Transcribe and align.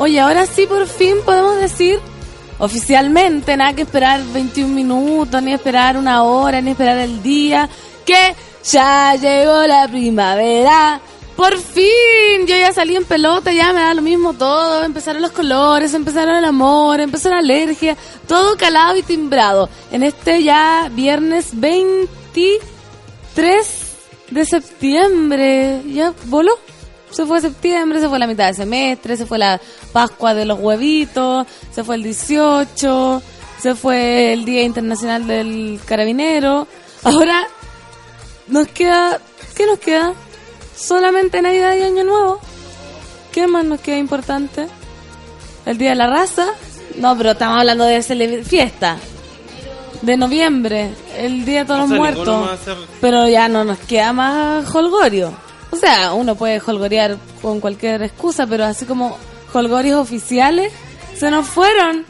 Oye, 0.00 0.18
ahora 0.18 0.46
sí 0.46 0.66
por 0.66 0.86
fin 0.86 1.16
podemos 1.26 1.60
decir 1.60 2.00
oficialmente, 2.58 3.54
nada 3.54 3.74
que 3.74 3.82
esperar 3.82 4.22
21 4.32 4.74
minutos, 4.74 5.42
ni 5.42 5.52
esperar 5.52 5.98
una 5.98 6.22
hora, 6.22 6.62
ni 6.62 6.70
esperar 6.70 6.96
el 6.96 7.22
día, 7.22 7.68
que 8.06 8.34
ya 8.64 9.14
llegó 9.16 9.66
la 9.66 9.86
primavera. 9.88 11.02
Por 11.36 11.58
fin, 11.58 12.46
yo 12.46 12.56
ya 12.56 12.72
salí 12.72 12.96
en 12.96 13.04
pelota, 13.04 13.52
ya 13.52 13.74
me 13.74 13.80
da 13.80 13.92
lo 13.92 14.00
mismo 14.00 14.32
todo. 14.32 14.84
Empezaron 14.84 15.20
los 15.20 15.32
colores, 15.32 15.92
empezaron 15.92 16.34
el 16.34 16.46
amor, 16.46 17.00
empezó 17.00 17.28
la 17.28 17.40
alergia, 17.40 17.94
todo 18.26 18.56
calado 18.56 18.96
y 18.96 19.02
timbrado. 19.02 19.68
En 19.92 20.02
este 20.02 20.42
ya 20.42 20.90
viernes 20.90 21.60
23 21.60 23.66
de 24.30 24.44
septiembre. 24.46 25.82
Ya 25.92 26.14
voló. 26.24 26.58
Se 27.10 27.26
fue 27.26 27.40
septiembre, 27.40 28.00
se 28.00 28.08
fue 28.08 28.18
la 28.18 28.26
mitad 28.26 28.46
de 28.46 28.54
semestre, 28.54 29.16
se 29.16 29.26
fue 29.26 29.38
la 29.38 29.60
Pascua 29.92 30.34
de 30.34 30.44
los 30.44 30.60
huevitos, 30.60 31.46
se 31.72 31.82
fue 31.82 31.96
el 31.96 32.02
18, 32.02 33.22
se 33.60 33.74
fue 33.74 34.32
el 34.32 34.44
Día 34.44 34.62
Internacional 34.62 35.26
del 35.26 35.80
Carabinero. 35.84 36.66
Ahora 37.02 37.46
nos 38.46 38.68
queda, 38.68 39.20
¿qué 39.54 39.66
nos 39.66 39.78
queda? 39.78 40.14
Solamente 40.76 41.42
Navidad 41.42 41.76
y 41.76 41.82
Año 41.82 42.04
Nuevo. 42.04 42.40
¿Qué 43.32 43.46
más 43.46 43.64
nos 43.64 43.80
queda 43.80 43.96
importante? 43.96 44.66
El 45.66 45.78
Día 45.78 45.90
de 45.90 45.96
la 45.96 46.06
Raza. 46.06 46.48
No, 46.96 47.16
pero 47.16 47.32
estamos 47.32 47.58
hablando 47.58 47.84
de 47.84 48.02
fiesta. 48.44 48.96
De 50.02 50.16
noviembre, 50.16 50.90
el 51.16 51.44
Día 51.44 51.60
de 51.60 51.64
todos 51.66 51.84
O 51.84 51.86
sea, 51.86 51.96
los 51.96 51.98
muertos. 51.98 52.50
Pero 53.00 53.28
ya 53.28 53.48
no 53.48 53.64
nos 53.64 53.78
queda 53.78 54.12
más 54.12 54.74
holgorio. 54.74 55.32
O 55.70 55.76
sea, 55.76 56.12
uno 56.14 56.34
puede 56.34 56.60
holgorear 56.64 57.16
con 57.40 57.60
cualquier 57.60 58.02
excusa, 58.02 58.46
pero 58.46 58.64
así 58.64 58.84
como 58.84 59.16
holgorios 59.52 59.98
oficiales 59.98 60.72
se 61.16 61.30
nos 61.30 61.46
fueron. 61.46 62.04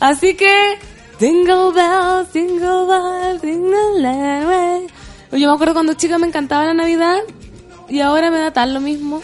Así 0.00 0.34
que, 0.34 0.78
Jingle 1.20 1.72
bells, 1.74 2.32
jingle 2.32 2.86
bells, 2.86 3.42
jingle 3.42 4.46
way. 4.46 4.86
Yo 5.32 5.48
me 5.48 5.54
acuerdo 5.54 5.74
cuando 5.74 5.92
chica 5.92 6.16
me 6.16 6.26
encantaba 6.26 6.64
la 6.64 6.72
Navidad 6.72 7.18
y 7.90 8.00
ahora 8.00 8.30
me 8.30 8.38
da 8.38 8.52
tan 8.52 8.72
lo 8.72 8.80
mismo. 8.80 9.20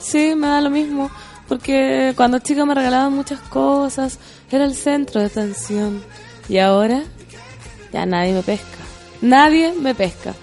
Sí, 0.00 0.34
me 0.34 0.48
da 0.48 0.60
lo 0.60 0.68
mismo. 0.68 1.12
Porque 1.46 2.12
cuando 2.16 2.40
chica 2.40 2.64
me 2.64 2.74
regalaban 2.74 3.12
muchas 3.12 3.38
cosas, 3.38 4.18
era 4.50 4.64
el 4.64 4.74
centro 4.74 5.20
de 5.20 5.28
atención. 5.28 6.02
Y 6.48 6.58
ahora 6.58 7.02
ya 7.92 8.04
nadie 8.04 8.32
me 8.32 8.42
pesca. 8.42 8.78
Nadie 9.20 9.72
me 9.74 9.94
pesca. 9.94 10.34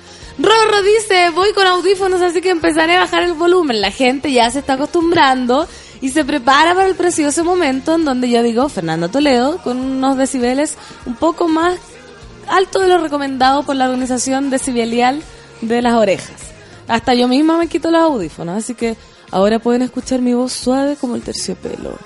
Rorro 0.42 0.82
dice, 0.84 1.32
voy 1.32 1.52
con 1.52 1.68
audífonos, 1.68 2.22
así 2.22 2.40
que 2.40 2.50
empezaré 2.50 2.96
a 2.96 3.02
bajar 3.02 3.24
el 3.24 3.34
volumen. 3.34 3.82
La 3.82 3.92
gente 3.92 4.32
ya 4.32 4.50
se 4.50 4.60
está 4.60 4.74
acostumbrando 4.74 5.68
y 6.00 6.10
se 6.10 6.24
prepara 6.24 6.74
para 6.74 6.88
el 6.88 6.96
precioso 6.96 7.44
momento 7.44 7.96
en 7.96 8.06
donde 8.06 8.30
yo 8.30 8.42
digo, 8.42 8.70
Fernando 8.70 9.10
Toledo, 9.10 9.58
con 9.58 9.78
unos 9.78 10.18
decibeles 10.18 10.78
un 11.06 11.16
poco 11.16 11.50
más 11.50 11.78
alto 12.48 12.80
de 12.80 12.88
lo 12.88 13.00
recomendado 13.00 13.64
por 13.64 13.76
la 13.76 13.86
organización 13.90 14.50
decibelial 14.50 15.22
de 15.60 15.82
las 15.82 15.96
orejas. 15.96 16.38
Hasta 16.88 17.14
yo 17.14 17.28
misma 17.28 17.58
me 17.58 17.68
quito 17.68 17.92
los 17.92 18.02
audífonos, 18.02 18.58
así 18.58 18.76
que 18.76 18.96
ahora 19.32 19.60
pueden 19.60 19.82
escuchar 19.82 20.22
mi 20.22 20.34
voz 20.34 20.54
suave 20.54 20.96
como 20.96 21.16
el 21.16 21.22
terciopelo. 21.22 21.98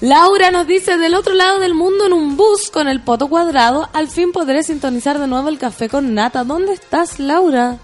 Laura 0.00 0.52
nos 0.52 0.66
dice, 0.68 0.96
del 0.96 1.14
otro 1.14 1.34
lado 1.34 1.58
del 1.58 1.74
mundo 1.74 2.06
en 2.06 2.12
un 2.12 2.36
bus 2.36 2.70
con 2.70 2.86
el 2.86 3.00
poto 3.00 3.28
cuadrado, 3.28 3.88
al 3.92 4.06
fin 4.08 4.30
podré 4.30 4.62
sintonizar 4.62 5.18
de 5.18 5.26
nuevo 5.26 5.48
el 5.48 5.58
café 5.58 5.88
con 5.88 6.14
nata. 6.14 6.44
¿Dónde 6.44 6.72
estás, 6.72 7.18
Laura? 7.18 7.78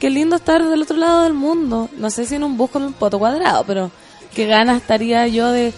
Qué 0.00 0.10
lindo 0.10 0.34
estar 0.34 0.64
del 0.64 0.82
otro 0.82 0.96
lado 0.96 1.22
del 1.22 1.34
mundo. 1.34 1.88
No 1.96 2.10
sé 2.10 2.26
si 2.26 2.34
en 2.34 2.42
un 2.42 2.56
bus 2.56 2.70
con 2.70 2.82
el 2.82 2.92
poto 2.92 3.20
cuadrado, 3.20 3.62
pero 3.64 3.92
qué 4.34 4.46
ganas 4.46 4.78
estaría 4.78 5.28
yo 5.28 5.52
de... 5.52 5.72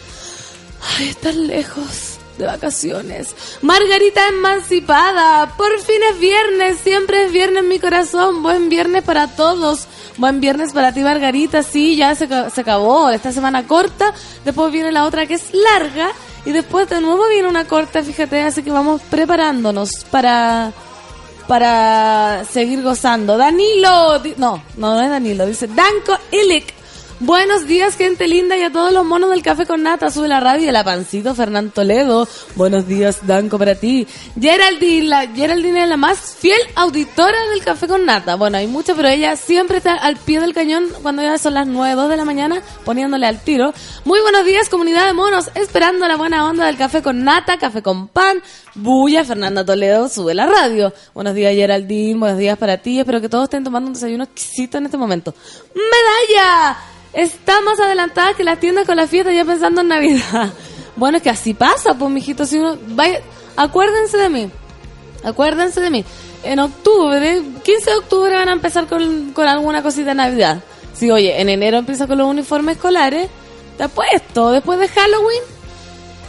Ay, 0.99 1.09
estar 1.09 1.35
lejos 1.35 2.16
de 2.39 2.47
vacaciones. 2.47 3.35
Margarita 3.63 4.29
emancipada. 4.29 5.55
Por 5.57 5.79
fin 5.81 5.97
es 6.13 6.19
viernes. 6.19 6.79
Siempre 6.83 7.25
es 7.27 7.33
viernes 7.33 7.63
en 7.63 7.69
mi 7.69 7.79
corazón. 7.79 8.43
Buen 8.43 8.69
viernes 8.69 9.03
para 9.03 9.29
todos. 9.29 9.87
Buen 10.17 10.41
viernes 10.41 10.73
para 10.73 10.93
ti, 10.93 11.01
Margarita. 11.01 11.63
Sí, 11.63 11.97
ya 11.97 12.15
se, 12.15 12.29
ca- 12.29 12.51
se 12.51 12.61
acabó 12.63 13.11
esta 13.11 13.33
semana 13.33 13.67
corta. 13.67 14.13
Después 14.45 14.73
viene 14.73 14.93
la 14.93 15.05
otra 15.05 15.27
que 15.27 15.35
es 15.35 15.53
larga. 15.55 16.11
Y 16.45 16.53
después 16.53 16.89
de 16.89 17.01
nuevo 17.01 17.27
viene 17.29 17.49
una 17.49 17.67
corta, 17.67 18.03
fíjate. 18.03 18.43
Así 18.43 18.63
que 18.63 18.71
vamos 18.71 19.01
preparándonos 19.11 19.91
para 20.11 20.73
para 21.49 22.43
seguir 22.51 22.83
gozando. 22.83 23.37
Danilo, 23.37 24.19
no, 24.37 24.63
no, 24.77 24.95
no 24.95 25.01
es 25.03 25.11
Danilo, 25.11 25.47
dice 25.47 25.69
Danko 25.69 26.19
Ilik. 26.33 26.75
Buenos 27.19 27.67
días, 27.67 27.97
gente 27.97 28.29
linda, 28.29 28.59
y 28.59 28.63
a 28.63 28.71
todos 28.71 28.93
los 28.93 29.03
monos 29.03 29.31
del 29.31 29.41
café 29.41 29.65
con 29.65 29.83
nata. 29.83 30.11
Sube 30.11 30.29
la 30.29 30.39
radio, 30.39 30.71
la 30.71 30.85
pancito, 30.85 31.35
Fernán 31.35 31.71
Toledo. 31.71 32.29
Buenos 32.57 32.87
días, 32.87 33.27
Danko, 33.27 33.59
para 33.59 33.75
ti. 33.75 34.07
Geraldine, 34.39 35.07
la, 35.07 35.27
Geraldine 35.27 35.85
es 35.85 35.89
la 35.89 35.97
más 35.97 36.37
fiel 36.39 36.61
auditora 36.75 37.39
del 37.49 37.65
café 37.65 37.89
con 37.89 38.05
nata. 38.05 38.35
Bueno, 38.35 38.59
hay 38.59 38.67
mucho, 38.67 38.95
pero 38.95 39.09
ella 39.09 39.35
siempre 39.35 39.79
está 39.79 39.95
al 39.95 40.17
pie 40.17 40.41
del 40.41 40.53
cañón 40.53 40.89
cuando 41.01 41.23
ya 41.23 41.39
son 41.39 41.55
las 41.55 41.67
9, 41.67 41.95
2 41.95 42.11
de 42.11 42.17
la 42.19 42.27
mañana, 42.27 42.63
poniéndole 42.85 43.27
al 43.27 43.43
tiro. 43.43 43.73
Muy 44.05 44.21
buenos 44.21 44.45
días, 44.45 44.69
comunidad 44.69 45.07
de 45.07 45.15
monos, 45.15 45.51
esperando 45.55 46.07
la 46.07 46.17
buena 46.17 46.47
onda 46.47 46.67
del 46.67 46.77
café 46.77 47.01
con 47.01 47.25
nata, 47.25 47.57
café 47.57 47.81
con 47.81 48.09
pan. 48.09 48.43
Bulla, 48.75 49.25
Fernanda 49.25 49.65
Toledo, 49.65 50.11
sube 50.11 50.35
la 50.35 50.45
radio. 50.45 50.93
Buenos 51.15 51.35
días, 51.35 51.55
Geraldine, 51.55 52.21
buenos 52.21 52.39
días 52.39 52.59
para 52.59 52.77
ti. 52.77 52.99
Espero 53.01 53.23
que 53.23 53.31
todos 53.31 53.45
estén 53.45 53.65
tomando 53.65 53.89
un 53.89 53.95
desayuno 53.95 54.25
exquisito 54.25 54.77
en 54.77 54.85
este 54.85 54.99
momento. 54.99 55.35
¡Medalla! 55.75 56.77
Está 57.13 57.61
más 57.63 57.81
adelantada 57.81 58.35
que 58.35 58.45
las 58.45 58.61
tiendas 58.61 58.87
con 58.87 58.97
la 58.97 59.07
fiesta 59.07 59.33
ya 59.33 59.45
pensando 59.45 59.81
en 59.81 59.89
Navidad. 59.89 60.53
Bueno, 60.97 61.19
es 61.19 61.23
que 61.23 61.29
así 61.29 61.53
pasa, 61.53 61.93
pues, 61.93 62.11
mijito. 62.11 62.47
Si 62.47 62.59
uno 62.59 62.79
vaya, 62.89 63.21
acuérdense 63.55 64.17
de 64.17 64.31
mí. 64.31 64.51
Acuérdense 65.23 65.79
de 65.83 65.91
mí. 65.91 66.07
En 66.43 66.59
octubre, 66.59 67.43
15 67.63 67.91
de 67.91 67.97
octubre 67.99 68.35
van 68.35 68.49
a 68.49 68.53
empezar 68.53 68.87
con, 68.87 69.35
con 69.35 69.47
alguna 69.47 69.83
cosita 69.83 70.09
de 70.09 70.15
Navidad. 70.15 70.63
Si, 70.95 71.11
oye, 71.11 71.39
en 71.39 71.51
enero 71.51 71.77
empieza 71.77 72.07
con 72.07 72.17
los 72.17 72.27
uniformes 72.27 72.77
escolares, 72.77 73.29
te 73.77 73.83
apuesto, 73.85 74.53
después 74.53 74.79
de 74.79 74.89
Halloween, 74.89 75.43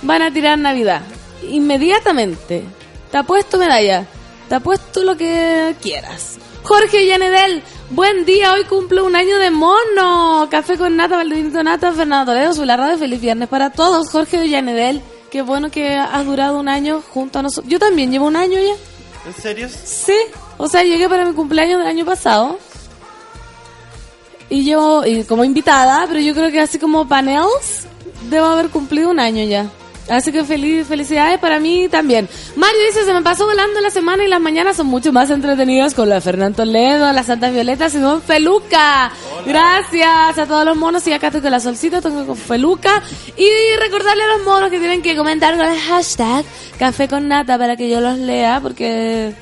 van 0.01 0.21
a 0.21 0.33
tirar 0.33 0.59
Navidad. 0.59 1.01
Inmediatamente. 1.49 2.63
Te 3.11 3.17
apuesto 3.17 3.57
medalla. 3.57 4.05
Te 4.49 4.55
apuesto 4.55 5.03
lo 5.03 5.15
que 5.15 5.75
quieras. 5.81 6.37
Jorge 6.63 7.05
Yanedel, 7.05 7.63
buen 7.89 8.25
día, 8.25 8.53
hoy 8.53 8.65
cumple 8.65 9.01
un 9.01 9.15
año 9.15 9.37
de 9.39 9.51
mono. 9.51 10.47
Café 10.49 10.77
con 10.77 10.95
nata, 10.95 11.17
Valdevinito 11.17 11.63
Nata, 11.63 11.91
Fernando 11.93 12.31
Toledo, 12.31 12.53
su 12.53 12.65
la 12.65 12.77
radio, 12.77 12.97
feliz 12.97 13.21
viernes 13.21 13.47
para 13.47 13.71
todos. 13.71 14.09
Jorge 14.09 14.47
Yanedel, 14.49 15.01
qué 15.31 15.41
bueno 15.41 15.69
que 15.69 15.95
has 15.95 16.25
durado 16.25 16.59
un 16.59 16.67
año 16.67 17.01
junto 17.13 17.39
a 17.39 17.43
nosotros. 17.43 17.71
Yo 17.71 17.79
también 17.79 18.11
llevo 18.11 18.27
un 18.27 18.35
año 18.35 18.59
ya. 18.59 18.75
¿En 19.25 19.33
serio? 19.33 19.69
Sí, 19.69 20.17
o 20.57 20.67
sea, 20.67 20.83
llegué 20.83 21.09
para 21.09 21.25
mi 21.25 21.33
cumpleaños 21.33 21.79
del 21.79 21.87
año 21.87 22.05
pasado. 22.05 22.59
Y 24.49 24.63
yo, 24.63 25.05
y 25.05 25.23
como 25.25 25.43
invitada, 25.43 26.05
pero 26.07 26.21
yo 26.21 26.33
creo 26.33 26.51
que 26.51 26.61
así 26.61 26.79
como 26.79 27.07
panels, 27.07 27.85
debo 28.29 28.45
haber 28.45 28.69
cumplido 28.69 29.09
un 29.09 29.19
año 29.19 29.43
ya. 29.43 29.69
Así 30.09 30.31
que 30.31 30.43
feliz, 30.45 30.87
felicidades 30.87 31.37
para 31.39 31.59
mí 31.59 31.87
también. 31.89 32.29
Mario 32.55 32.79
dice, 32.87 33.03
se 33.03 33.13
me 33.13 33.21
pasó 33.21 33.45
volando 33.45 33.81
la 33.81 33.89
semana 33.89 34.23
y 34.23 34.27
las 34.27 34.39
mañanas 34.39 34.77
son 34.77 34.87
mucho 34.87 35.11
más 35.11 35.29
entretenidas 35.29 35.93
con 35.93 36.07
la 36.07 36.21
Fernando 36.21 36.57
Toledo, 36.57 37.11
las 37.11 37.25
Santas 37.25 37.53
Violetas 37.53 37.93
y 37.95 37.99
Don 37.99 38.21
Feluca. 38.21 39.11
Gracias 39.45 40.37
a 40.37 40.45
todos 40.45 40.65
los 40.65 40.77
monos 40.77 41.05
y 41.07 41.13
acá 41.13 41.29
toco 41.29 41.49
la 41.49 41.59
solcita, 41.59 42.01
toco 42.01 42.25
con 42.25 42.37
Feluca. 42.37 43.03
Y 43.35 43.75
recordarle 43.79 44.23
a 44.23 44.37
los 44.37 44.45
monos 44.45 44.69
que 44.69 44.79
tienen 44.79 45.01
que 45.01 45.15
comentar 45.15 45.57
con 45.57 45.65
el 45.65 45.79
hashtag 45.79 46.45
Café 46.79 47.07
con 47.07 47.27
Nata 47.27 47.57
para 47.57 47.75
que 47.75 47.89
yo 47.89 47.99
los 47.99 48.17
lea 48.17 48.59
porque 48.61 49.33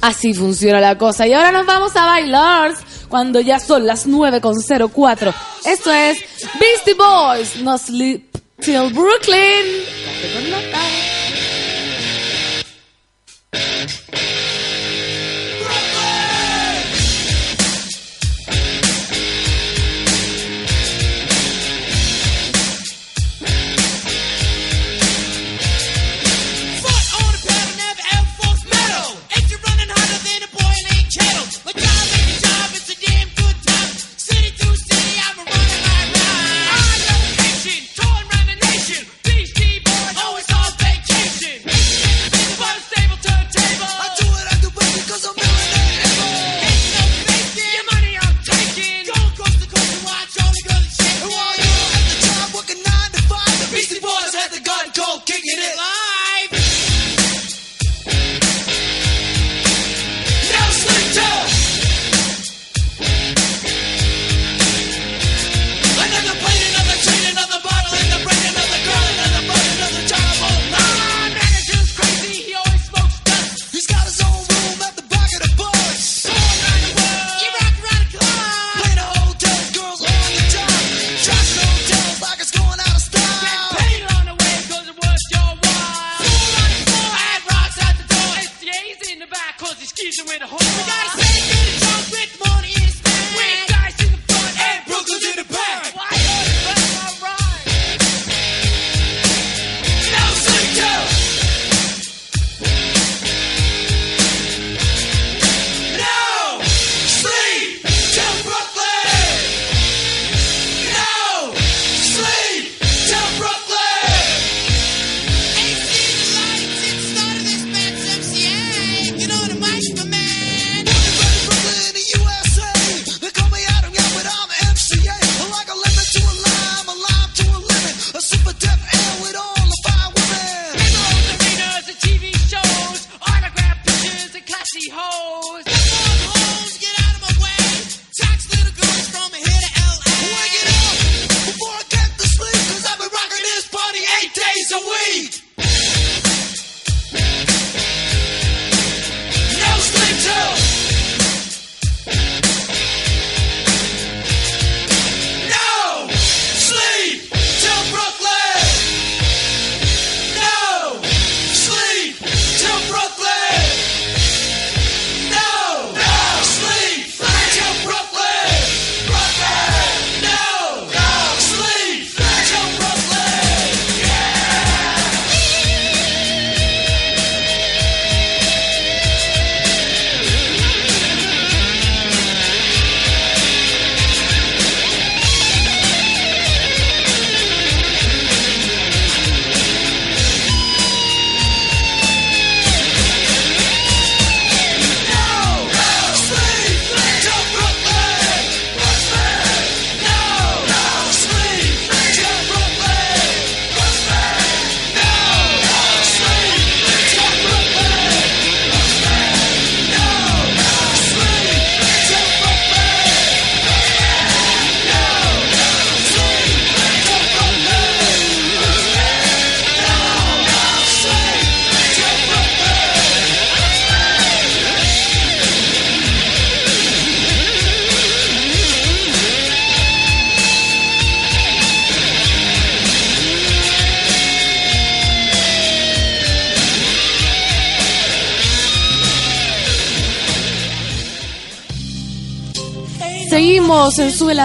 así 0.00 0.32
funciona 0.32 0.80
la 0.80 0.96
cosa. 0.96 1.26
Y 1.26 1.34
ahora 1.34 1.52
nos 1.52 1.66
vamos 1.66 1.94
a 1.96 2.06
bailar 2.06 2.74
cuando 3.08 3.40
ya 3.40 3.58
son 3.58 3.86
las 3.86 4.08
9.04. 4.08 5.34
Esto 5.64 5.92
es 5.92 6.18
Beastie 6.58 6.94
Boys, 6.94 7.62
no 7.62 7.76
sleep. 7.76 8.27
Till 8.60 8.92
Brooklyn. 8.92 9.84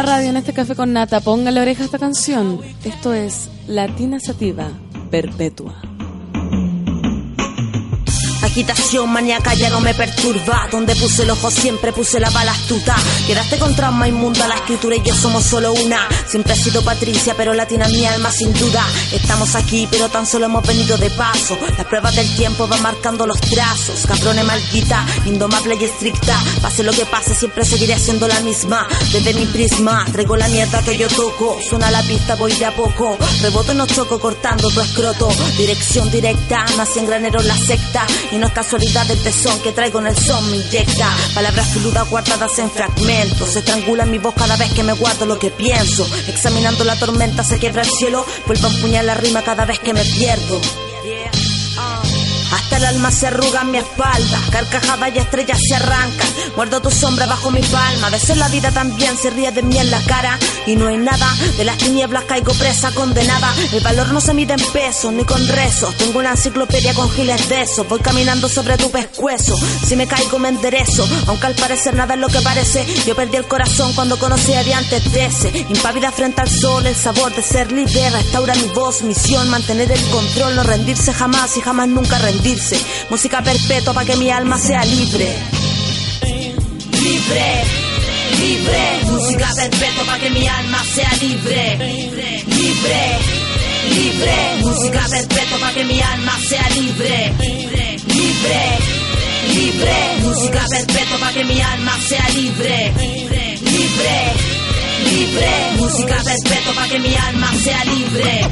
radio 0.04 0.30
en 0.30 0.38
este 0.38 0.54
café 0.54 0.76
con 0.76 0.94
nata. 0.94 1.22
Ponga 1.22 1.50
la 1.52 1.62
oreja 1.62 1.82
a 1.82 1.86
esta 1.86 1.98
canción. 1.98 2.60
Esto 2.84 3.14
es 3.14 3.50
Latina 3.68 4.20
Sativa 4.20 4.70
Perpetua 5.10 5.93
agitación 8.54 9.12
maníaca 9.12 9.56
ya 9.56 9.72
no 9.72 9.82
me 9.82 9.96
perturba. 9.96 10.68
Donde 10.72 10.96
puse 10.96 11.24
el 11.24 11.32
ojo 11.32 11.50
siempre 11.50 11.92
puse 11.92 12.20
la 12.20 12.30
bala 12.30 12.52
astuta. 12.52 12.96
Quedaste 13.26 13.58
con 13.58 13.76
trauma 13.76 14.08
inmunda, 14.08 14.48
la 14.48 14.56
escritura 14.56 14.96
y 14.96 15.02
yo 15.02 15.16
somos 15.16 15.44
solo 15.44 15.74
una. 15.74 16.08
Siempre 16.28 16.54
he 16.54 16.56
sido 16.56 16.84
Patricia, 16.84 17.34
pero 17.36 17.56
latina 17.56 17.88
en 17.88 17.94
mi 17.94 18.06
alma 18.06 18.32
sin 18.32 18.54
duda. 18.54 18.86
Estamos 19.12 19.56
aquí, 19.56 19.88
pero 19.90 20.08
tan 20.08 20.28
solo 20.28 20.46
hemos 20.46 20.68
venido 20.68 20.98
de 20.98 21.10
paso. 21.10 21.58
Las 21.78 21.88
pruebas 21.88 22.16
del 22.16 22.30
tiempo 22.36 22.68
van 22.68 22.84
marcando 22.84 23.26
los 23.26 23.42
trazos. 23.42 24.06
Cabrone 24.06 24.44
maldita, 24.44 25.04
indomable 25.26 25.76
y 25.80 25.86
estricta. 25.86 26.40
Pase 26.62 26.84
lo 26.84 26.92
que 26.92 27.08
pase, 27.08 27.34
siempre 27.34 27.66
seguiré 27.66 27.98
siendo 27.98 28.28
la 28.28 28.40
misma. 28.42 28.88
Desde 29.12 29.34
mi 29.34 29.48
prisma, 29.48 30.06
traigo 30.12 30.38
la 30.38 30.48
mierda 30.50 30.84
que 30.84 30.96
yo 30.96 31.08
toco. 31.08 31.58
Suena 31.68 31.90
la 31.90 32.04
pista, 32.04 32.36
voy 32.36 32.54
de 32.54 32.66
a 32.66 32.76
poco. 32.76 33.18
Reboto 33.42 33.74
y 33.74 33.78
no 33.78 33.88
choco 33.88 34.20
cortando 34.20 34.70
tu 34.70 34.80
escroto. 34.80 35.30
Dirección 35.58 36.12
directa, 36.12 36.66
nací 36.78 37.00
en 37.00 37.08
granero 37.08 37.42
la 37.42 37.58
secta. 37.58 38.06
No 38.44 38.48
es 38.50 38.54
casualidad 38.56 39.10
el 39.10 39.24
tesón 39.24 39.58
que 39.62 39.72
traigo 39.72 40.00
en 40.00 40.08
el 40.08 40.18
son 40.18 40.52
me 40.52 40.58
inyecta. 40.58 41.10
Palabras 41.34 41.66
filudas 41.70 42.10
guardadas 42.10 42.60
en 42.60 42.70
fragmentos. 42.70 43.54
Se 43.54 43.60
estrangula 43.60 44.06
mi 44.06 44.18
voz 44.18 44.34
cada 44.34 44.58
vez 44.58 44.70
que 44.74 44.84
me 44.84 44.92
guardo 44.92 45.26
lo 45.26 45.40
que 45.40 45.50
pienso. 45.50 46.06
Examinando 46.28 46.84
la 46.84 46.98
tormenta 46.98 47.46
se 47.46 47.58
quiebra 47.58 47.84
el 47.84 47.90
cielo. 47.90 48.26
Vuelvo 48.46 48.68
a 48.68 48.72
empuñar 48.72 49.06
la 49.06 49.14
rima 49.14 49.44
cada 49.44 49.64
vez 49.64 49.80
que 49.80 49.94
me 49.94 50.04
pierdo. 50.04 50.60
El 52.76 52.86
alma 52.86 53.12
se 53.12 53.28
arruga 53.28 53.62
en 53.62 53.72
mi 53.72 53.78
espalda, 53.78 54.40
carcajadas 54.52 55.12
y 55.16 55.20
estrellas 55.20 55.60
se 55.62 55.76
arrancan. 55.76 56.28
Muerdo 56.56 56.82
tu 56.82 56.90
sombra 56.90 57.28
bajo 57.28 57.52
mi 57.52 57.62
palma, 57.62 58.08
a 58.08 58.10
veces 58.10 58.36
la 58.36 58.48
vida 58.48 58.72
también 58.72 59.16
se 59.16 59.30
ríe 59.30 59.52
de 59.52 59.62
mí 59.62 59.78
en 59.78 59.92
la 59.92 60.02
cara. 60.02 60.40
Y 60.66 60.76
no 60.76 60.88
hay 60.88 60.98
nada, 60.98 61.28
de 61.56 61.66
las 61.66 61.78
tinieblas 61.78 62.24
caigo 62.24 62.52
presa, 62.54 62.92
condenada. 62.92 63.54
El 63.72 63.82
valor 63.82 64.12
no 64.12 64.20
se 64.20 64.34
mide 64.34 64.54
en 64.54 64.72
pesos 64.72 65.14
ni 65.14 65.24
con 65.24 65.48
rezos. 65.48 65.96
Tengo 65.98 66.20
una 66.20 66.32
enciclopedia 66.32 66.96
con 66.96 67.12
giles 67.12 67.48
de 67.48 67.62
eso. 67.62 67.84
Voy 67.84 68.00
caminando 68.00 68.50
sobre 68.50 68.76
tu 68.78 68.90
pescuezo. 68.90 69.56
Si 69.88 69.96
me 69.96 70.08
caigo 70.08 70.40
me 70.40 70.50
enderezo, 70.50 71.08
aunque 71.28 71.48
al 71.48 71.56
parecer 71.56 71.94
nada 71.94 72.16
es 72.16 72.20
lo 72.20 72.28
que 72.28 72.42
parece. 72.42 72.86
Yo 73.06 73.16
perdí 73.16 73.38
el 73.38 73.46
corazón 73.46 73.94
cuando 73.94 74.18
conocí 74.18 74.54
a 74.54 74.64
antes 74.78 75.12
de 75.12 75.26
ese. 75.26 75.50
Impávida 75.70 76.12
frente 76.12 76.42
al 76.42 76.50
sol, 76.50 76.88
el 76.88 76.96
sabor 76.96 77.36
de 77.36 77.44
ser 77.44 77.72
libre. 77.72 78.10
Restaura 78.10 78.56
mi 78.56 78.68
voz, 78.70 79.04
misión, 79.04 79.48
mantener 79.50 79.92
el 79.92 80.02
control, 80.10 80.56
no 80.56 80.64
rendirse 80.64 81.14
jamás 81.14 81.56
y 81.58 81.62
jamás 81.62 81.88
nunca 81.88 82.18
rendirse. 82.18 82.63
Música 83.10 83.42
perpetua 83.42 83.94
para 83.94 84.06
que 84.06 84.16
mi 84.16 84.32
alma 84.32 84.58
sea 84.58 84.86
libre. 84.86 85.28
Libre, 87.02 87.64
libre. 88.40 88.84
Música 89.04 89.50
perpetua 89.54 90.06
para 90.06 90.20
que 90.20 90.30
mi 90.30 90.48
alma 90.48 90.82
sea 90.96 91.12
libre. 91.22 91.78
Libre, 91.78 93.18
libre. 93.90 94.36
Música 94.62 95.06
perpetua 95.10 95.58
para 95.60 95.74
que 95.74 95.84
mi 95.84 96.02
alma 96.02 96.40
sea 96.48 96.70
libre. 96.70 97.34
Libre, 98.08 98.78
libre. 99.54 99.96
Música 100.22 100.66
perpetua 100.70 101.18
para 101.20 101.34
que 101.34 101.44
mi 101.44 101.62
alma 101.62 102.00
sea 102.08 102.30
libre. 102.30 102.94
Libre, 103.62 104.34
libre. 105.12 105.52
Música 105.78 106.24
perpetua 106.24 106.74
para 106.76 106.88
que 106.88 107.00
mi 107.00 107.16
alma 107.16 107.54
sea 107.62 107.84
libre. 107.84 108.48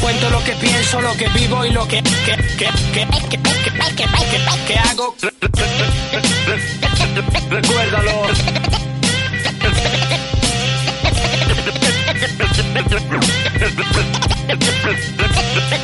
Cuento 0.00 0.28
lo 0.30 0.44
que 0.44 0.52
pienso, 0.56 1.00
lo 1.00 1.16
que 1.16 1.26
vivo 1.28 1.64
y 1.64 1.70
lo 1.70 1.88
que 1.88 2.02
que 2.02 2.36
que 2.58 2.66
que 2.92 3.06
que 3.30 3.38
que, 3.38 3.38
que- 3.96 4.66
que 4.66 4.78
hago. 4.78 5.16
Recuérdalo. 7.50 8.26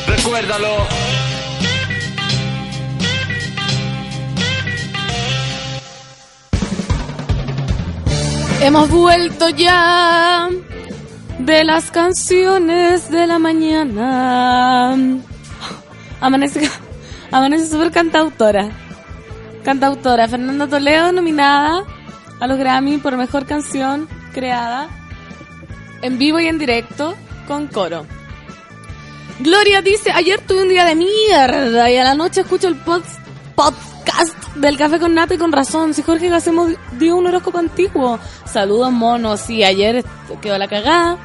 Recuérdalo. 0.07 0.87
Hemos 8.61 8.89
vuelto 8.89 9.49
ya 9.49 10.49
de 11.39 11.63
las 11.63 11.91
canciones 11.91 13.09
de 13.09 13.27
la 13.27 13.39
mañana. 13.39 14.95
Amanece, 16.21 16.69
amanece 17.31 17.67
súper 17.69 17.91
cantautora. 17.91 18.69
Cantautora. 19.63 20.27
Fernanda 20.27 20.67
Toledo 20.67 21.11
nominada 21.11 21.83
a 22.39 22.47
los 22.47 22.57
Grammy 22.57 22.97
por 22.97 23.15
mejor 23.17 23.45
canción 23.45 24.07
creada 24.33 24.87
en 26.01 26.17
vivo 26.17 26.39
y 26.39 26.47
en 26.47 26.57
directo 26.59 27.13
con 27.47 27.67
coro. 27.67 28.05
Gloria 29.39 29.81
dice, 29.81 30.11
ayer 30.11 30.39
tuve 30.41 30.63
un 30.63 30.69
día 30.69 30.85
de 30.85 30.95
mierda 30.95 31.89
y 31.89 31.97
a 31.97 32.03
la 32.03 32.13
noche 32.15 32.41
escucho 32.41 32.67
el 32.67 32.75
pod- 32.83 33.03
del 34.55 34.77
Café 34.77 34.99
con 34.99 35.13
Nata 35.13 35.33
y 35.33 35.37
con 35.37 35.51
razón. 35.51 35.93
Si 35.93 36.01
Jorge 36.01 36.29
Gacemos 36.29 36.71
dio 36.99 37.15
un 37.15 37.27
horóscopo 37.27 37.57
antiguo. 37.57 38.19
Saludos 38.45 38.91
monos, 38.91 39.39
sí, 39.41 39.63
ayer 39.63 40.03
quedó 40.41 40.57
la 40.57 40.67
cagada, 40.67 41.17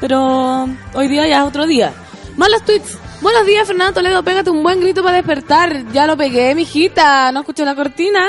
pero 0.00 0.68
hoy 0.94 1.08
día 1.08 1.26
ya 1.26 1.38
es 1.38 1.44
otro 1.44 1.66
día. 1.66 1.92
Malos 2.36 2.62
tweets. 2.64 2.98
Buenos 3.22 3.46
días, 3.46 3.66
Fernando 3.66 3.94
Toledo, 3.94 4.22
pégate 4.22 4.50
un 4.50 4.62
buen 4.62 4.78
grito 4.78 5.02
para 5.02 5.16
despertar. 5.16 5.90
Ya 5.92 6.06
lo 6.06 6.18
pegué, 6.18 6.54
mijita, 6.54 7.32
no 7.32 7.40
escuché 7.40 7.64
la 7.64 7.74
cortina. 7.74 8.28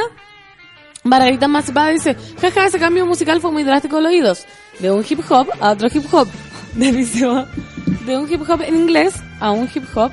Margarita 1.03 1.47
Macepada 1.47 1.89
dice, 1.89 2.15
jaja, 2.41 2.65
ese 2.65 2.79
cambio 2.79 3.05
musical 3.05 3.41
fue 3.41 3.51
muy 3.51 3.63
drástico 3.63 3.97
en 3.97 4.03
los 4.03 4.11
oídos. 4.11 4.45
De 4.79 4.91
un 4.91 5.05
hip 5.07 5.19
hop 5.29 5.49
a 5.59 5.71
otro 5.71 5.89
hip 5.93 6.05
hop. 6.11 6.27
Delicioso. 6.73 7.47
De 8.05 8.17
un 8.17 8.31
hip 8.31 8.49
hop 8.49 8.61
en 8.61 8.75
inglés 8.75 9.15
a 9.39 9.51
un 9.51 9.69
hip 9.73 9.83
hop 9.93 10.11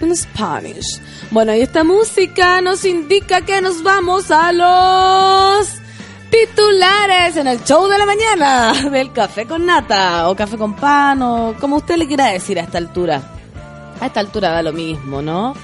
en 0.00 0.16
Spanish. 0.16 1.00
Bueno, 1.30 1.54
y 1.54 1.60
esta 1.60 1.84
música 1.84 2.60
nos 2.60 2.84
indica 2.84 3.40
que 3.42 3.60
nos 3.60 3.82
vamos 3.82 4.30
a 4.30 4.52
los 4.52 5.68
titulares 6.30 7.36
en 7.36 7.46
el 7.46 7.62
show 7.64 7.88
de 7.88 7.98
la 7.98 8.06
mañana 8.06 8.72
del 8.90 9.12
café 9.12 9.46
con 9.46 9.64
nata 9.64 10.28
o 10.28 10.36
café 10.36 10.56
con 10.58 10.74
pan 10.74 11.22
o 11.22 11.54
como 11.60 11.76
usted 11.76 11.96
le 11.96 12.06
quiera 12.06 12.26
decir 12.26 12.58
a 12.58 12.62
esta 12.62 12.78
altura. 12.78 13.22
A 14.00 14.06
esta 14.06 14.20
altura 14.20 14.50
da 14.50 14.62
lo 14.62 14.72
mismo, 14.72 15.22
¿no? 15.22 15.54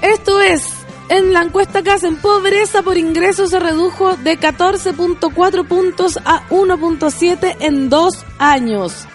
Esto 0.00 0.40
es, 0.40 0.62
en 1.08 1.32
la 1.32 1.42
encuesta 1.42 1.82
que 1.82 1.90
hacen 1.90 2.16
pobreza 2.16 2.82
por 2.82 2.98
ingreso 2.98 3.46
se 3.46 3.58
redujo 3.58 4.16
de 4.16 4.38
14.4 4.38 5.66
puntos 5.66 6.18
a 6.24 6.46
1.7 6.50 7.56
en 7.60 7.88
dos 7.88 8.24
años. 8.38 9.06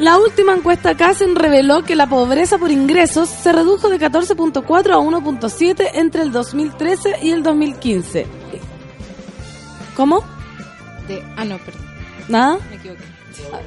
La 0.00 0.16
última 0.16 0.54
encuesta 0.54 0.96
hacen 0.98 1.36
reveló 1.36 1.82
que 1.82 1.94
la 1.94 2.06
pobreza 2.08 2.56
por 2.56 2.70
ingresos 2.70 3.28
se 3.28 3.52
redujo 3.52 3.90
de 3.90 3.98
14.4 3.98 4.64
a 4.64 4.96
1.7 4.96 5.90
entre 5.92 6.22
el 6.22 6.32
2013 6.32 7.16
y 7.20 7.32
el 7.32 7.42
2015. 7.42 8.26
¿Cómo? 9.94 10.24
De, 11.06 11.22
ah, 11.36 11.44
no, 11.44 11.58
perdón, 11.58 11.82
¿Nada? 12.28 12.58
me 12.70 12.76
equivoqué. 12.76 13.02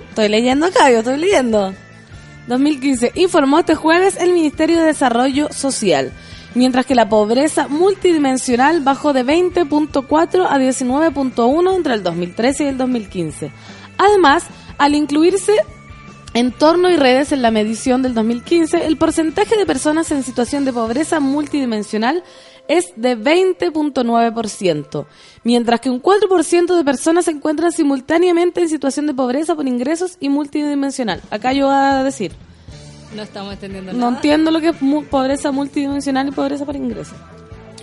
Estoy 0.10 0.28
leyendo 0.30 0.66
acá, 0.66 0.90
yo 0.90 1.00
estoy 1.00 1.20
leyendo. 1.20 1.72
2015. 2.48 3.12
Informó 3.14 3.60
este 3.60 3.76
jueves 3.76 4.18
el 4.18 4.34
Ministerio 4.34 4.80
de 4.80 4.88
Desarrollo 4.88 5.54
Social. 5.54 6.14
Mientras 6.56 6.88
que 6.88 6.96
la 6.96 7.10
pobreza 7.10 7.68
multidimensional 7.68 8.82
bajó 8.82 9.14
de 9.14 9.24
20.4 9.24 10.48
a 10.50 10.58
19.1 10.58 11.76
entre 11.76 11.94
el 11.94 12.02
2013 12.02 12.64
y 12.64 12.68
el 12.70 12.78
2015. 12.80 13.52
Además, 14.00 14.46
al 14.80 14.96
incluirse 14.96 15.54
entorno 16.34 16.90
y 16.90 16.98
redes 16.98 17.32
en 17.32 17.42
la 17.42 17.52
medición 17.52 18.02
del 18.02 18.14
2015, 18.14 18.86
el 18.86 18.98
porcentaje 18.98 19.56
de 19.58 19.66
personas 19.66 20.12
en 20.12 20.24
situación 20.24 20.66
de 20.66 20.74
pobreza 20.74 21.20
multidimensional 21.20 22.24
es 22.68 22.94
de 22.96 23.18
20.9%, 23.18 25.06
mientras 25.44 25.80
que 25.82 25.90
un 25.90 26.02
4% 26.02 26.76
de 26.78 26.84
personas 26.84 27.26
se 27.26 27.32
encuentran 27.32 27.72
simultáneamente 27.72 28.62
en 28.62 28.70
situación 28.70 29.06
de 29.08 29.14
pobreza 29.14 29.56
por 29.56 29.68
ingresos 29.68 30.18
y 30.20 30.30
multidimensional. 30.30 31.22
Acá 31.30 31.54
yo 31.54 31.66
voy 31.68 31.76
a 31.76 32.04
decir, 32.04 32.32
No 33.16 33.22
estamos 33.24 33.54
entendiendo 33.54 33.92
no 33.94 34.00
nada. 34.00 34.16
entiendo 34.16 34.50
lo 34.52 34.62
que 34.62 34.70
es 34.70 34.82
mu- 34.82 35.04
pobreza 35.04 35.52
multidimensional 35.52 36.28
y 36.30 36.32
pobreza 36.32 36.66
por 36.66 36.76
ingresos. 36.76 37.16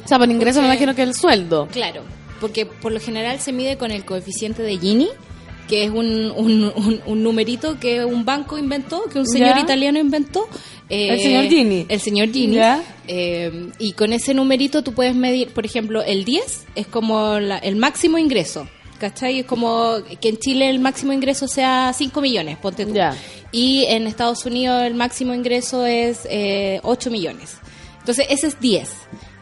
O 0.04 0.08
sea, 0.08 0.18
por 0.18 0.28
ingresos 0.30 0.62
me 0.62 0.68
imagino 0.68 0.94
que 0.94 1.02
el 1.02 1.14
sueldo. 1.14 1.68
Claro, 1.70 2.02
porque 2.40 2.64
por 2.66 2.90
lo 2.90 2.98
general 3.00 3.38
se 3.38 3.52
mide 3.52 3.76
con 3.76 3.90
el 3.90 4.04
coeficiente 4.04 4.62
de 4.62 4.76
Gini, 4.78 5.08
que 5.70 5.84
es 5.84 5.90
un, 5.90 6.30
un, 6.36 6.64
un- 6.74 7.00
un 7.06 7.22
numerito 7.22 7.78
que 7.78 8.04
un 8.04 8.24
banco 8.26 8.58
inventó, 8.58 9.04
que 9.04 9.18
un 9.20 9.26
señor 9.26 9.54
Ya. 9.54 9.60
italiano 9.62 9.98
inventó. 9.98 10.46
Eh, 10.90 11.10
El 11.14 11.20
señor 11.20 11.44
Gini. 11.44 11.86
El 11.88 12.00
señor 12.00 12.32
Gini. 12.32 12.58
Eh, 13.06 13.70
y 13.78 13.92
con 13.92 14.12
ese 14.12 14.34
numerito 14.34 14.82
tú 14.82 14.92
puedes 14.92 15.14
medir, 15.14 15.48
por 15.54 15.64
ejemplo, 15.64 16.02
el 16.02 16.24
10 16.24 16.66
es 16.74 16.86
como 16.88 17.38
la- 17.38 17.58
el 17.58 17.76
máximo 17.76 18.18
ingreso. 18.18 18.68
¿Cachai? 18.98 19.38
Es 19.38 19.46
como 19.46 19.94
que 20.20 20.28
en 20.28 20.36
Chile 20.36 20.68
el 20.68 20.78
máximo 20.78 21.12
ingreso 21.14 21.48
sea 21.48 21.90
5 21.96 22.20
millones, 22.20 22.58
ponte 22.58 22.84
tú. 22.84 22.92
Ya. 22.92 23.16
Y 23.50 23.84
en 23.86 24.06
Estados 24.06 24.44
Unidos 24.44 24.82
el 24.82 24.92
máximo 24.94 25.32
ingreso 25.32 25.86
es 25.86 26.26
eh, 26.28 26.80
8 26.82 27.10
millones. 27.10 27.56
Entonces 28.00 28.26
ese 28.28 28.48
es 28.48 28.60
10. 28.60 28.90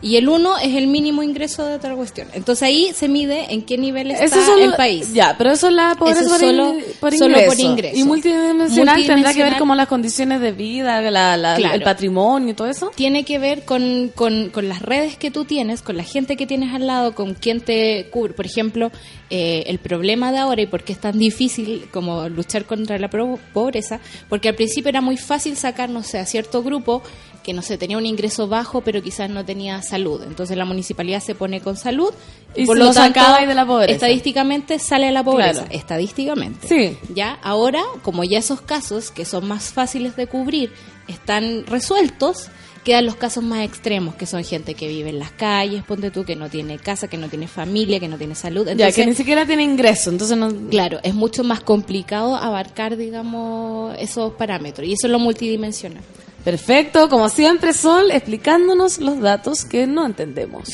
Y 0.01 0.15
el 0.15 0.29
1 0.29 0.59
es 0.59 0.77
el 0.77 0.87
mínimo 0.87 1.25
ingreso 1.25 1.65
de 1.67 1.75
otra 1.75 1.95
cuestión. 1.97 2.29
Entonces 2.33 2.63
ahí 2.63 2.93
se 2.95 3.09
mide 3.09 3.53
en 3.53 3.63
qué 3.63 3.77
nivel 3.77 4.13
está 4.13 4.27
Eso 4.27 4.45
solo- 4.45 4.65
el 4.65 4.75
país. 4.75 5.13
Ya, 5.13 5.35
pero 5.37 5.51
eso 5.51 5.67
es 5.69 5.75
la 5.75 5.97
pobreza 5.99 6.21
Eso 6.21 6.31
por, 6.31 6.39
solo- 6.41 6.69
in- 6.75 6.85
por 7.01 7.13
solo 7.17 7.31
ingreso. 7.39 7.47
por 7.51 7.61
ingreso. 7.61 7.97
Y 7.97 8.05
multidimensional, 8.05 9.05
tendrá 9.07 9.35
que 9.35 9.43
ver 9.43 9.59
como 9.59 9.75
las 9.75 9.89
condiciones 9.89 10.41
de 10.41 10.53
vida, 10.53 11.01
la- 11.11 11.37
la- 11.37 11.57
Claro. 11.57 11.75
el 11.75 11.83
patrimonio 11.83 12.51
y 12.51 12.55
todo 12.55 12.69
eso. 12.69 12.93
tiene 12.95 13.25
que 13.25 13.39
ver 13.41 13.65
con, 13.65 14.13
con, 14.15 14.51
con 14.51 14.69
las 14.69 14.83
redes 14.83 15.17
que 15.17 15.31
tú 15.33 15.45
tienes, 15.45 15.83
con 15.83 15.97
la 15.97 16.05
gente 16.05 16.37
que 16.37 16.47
tienes 16.47 16.73
al 16.75 16.87
lado, 16.87 17.15
con 17.15 17.35
quién 17.35 17.61
te 17.61 18.07
cubre. 18.11 18.35
Por 18.35 18.47
ejemplo, 18.47 18.93
eh, 19.31 19.65
el 19.67 19.79
problema 19.79 20.31
de 20.31 20.39
ahora 20.39 20.63
y 20.63 20.67
por 20.67 20.85
qué 20.85 20.93
es 20.93 21.01
tan 21.01 21.19
difícil 21.19 21.87
como 21.93 22.29
luchar 22.29 22.67
contra 22.67 22.99
la 22.99 23.11
pobreza, 23.11 24.01
porque 24.29 24.49
al 24.49 24.55
principio 24.55 24.89
era 24.91 25.01
muy 25.01 25.17
fácil 25.17 25.57
sacar, 25.57 25.91
no 25.91 26.03
sé, 26.05 26.19
a 26.19 26.25
cierto 26.27 26.63
grupo 26.63 27.03
que 27.49 27.55
no 27.55 27.63
sé, 27.63 27.79
tenía 27.79 27.97
un 27.97 28.05
ingreso 28.05 28.47
bajo, 28.47 28.83
pero 28.83 29.03
quizás 29.03 29.31
no 29.31 29.43
tenía 29.43 29.81
salud. 29.81 30.23
Entonces 30.23 30.55
la 30.55 30.67
municipalidad 30.67 31.23
se 31.23 31.35
pone 31.35 31.63
con 31.63 31.79
salud 31.79 32.11
Y 32.55 32.67
por 32.67 32.77
lo 32.77 32.93
tanto, 32.93 33.21
de 33.47 33.55
la 33.55 33.65
pobreza. 33.65 33.91
estadísticamente 33.95 34.79
sale 34.79 35.07
de 35.07 35.13
la 35.13 35.25
pobreza. 35.25 35.63
Claro. 35.63 35.69
Estadísticamente. 35.71 36.69
Sí. 36.69 36.99
Ya, 37.15 37.39
ahora, 37.43 37.81
como 38.03 38.23
ya 38.23 38.39
esos 38.39 38.61
casos, 38.61 39.11
que 39.11 39.25
son 39.25 39.49
más 39.49 39.73
fáciles 39.73 40.15
de 40.15 40.27
cubrir, 40.27 40.75
están 41.07 41.65
resueltos, 41.65 42.51
quedan 42.85 43.07
los 43.07 43.17
casos 43.17 43.43
más 43.43 43.65
extremos, 43.65 44.15
que 44.15 44.27
son 44.27 44.45
gente 44.45 44.75
que 44.75 44.87
vive 44.87 45.09
en 45.09 45.19
las 45.19 45.31
calles, 45.33 45.83
ponte 45.85 46.11
tú, 46.11 46.27
que 46.27 46.37
no 46.37 46.51
tiene 46.51 46.77
casa, 46.77 47.09
que 47.09 47.17
no 47.17 47.31
tiene 47.31 47.49
familia, 47.49 47.99
que 47.99 48.09
no 48.09 48.19
tiene 48.19 48.35
salud. 48.35 48.67
ya, 48.67 48.73
Entonces, 48.73 48.95
que 48.95 49.07
ni 49.07 49.15
siquiera 49.15 49.47
tiene 49.47 49.63
ingreso, 49.63 50.11
entonces 50.11 50.37
no... 50.37 50.53
claro, 50.69 51.01
es 51.03 51.15
mucho 51.15 51.45
más 51.45 51.61
complicado 51.61 52.37
abarcar, 52.37 52.99
digamos, 52.99 53.97
esos 53.99 54.35
parámetros. 54.35 54.87
Y 54.87 54.93
eso 54.93 55.07
es 55.07 55.11
lo 55.13 55.19
multidimensional. 55.19 56.03
Perfecto, 56.49 57.11
como 57.11 57.29
siempre, 57.29 57.75
Sol 57.75 58.11
explicándonos 58.11 59.01
los 59.01 59.21
datos 59.21 59.67
que 59.67 59.87
no 59.87 60.07
entendemos. 60.07 60.71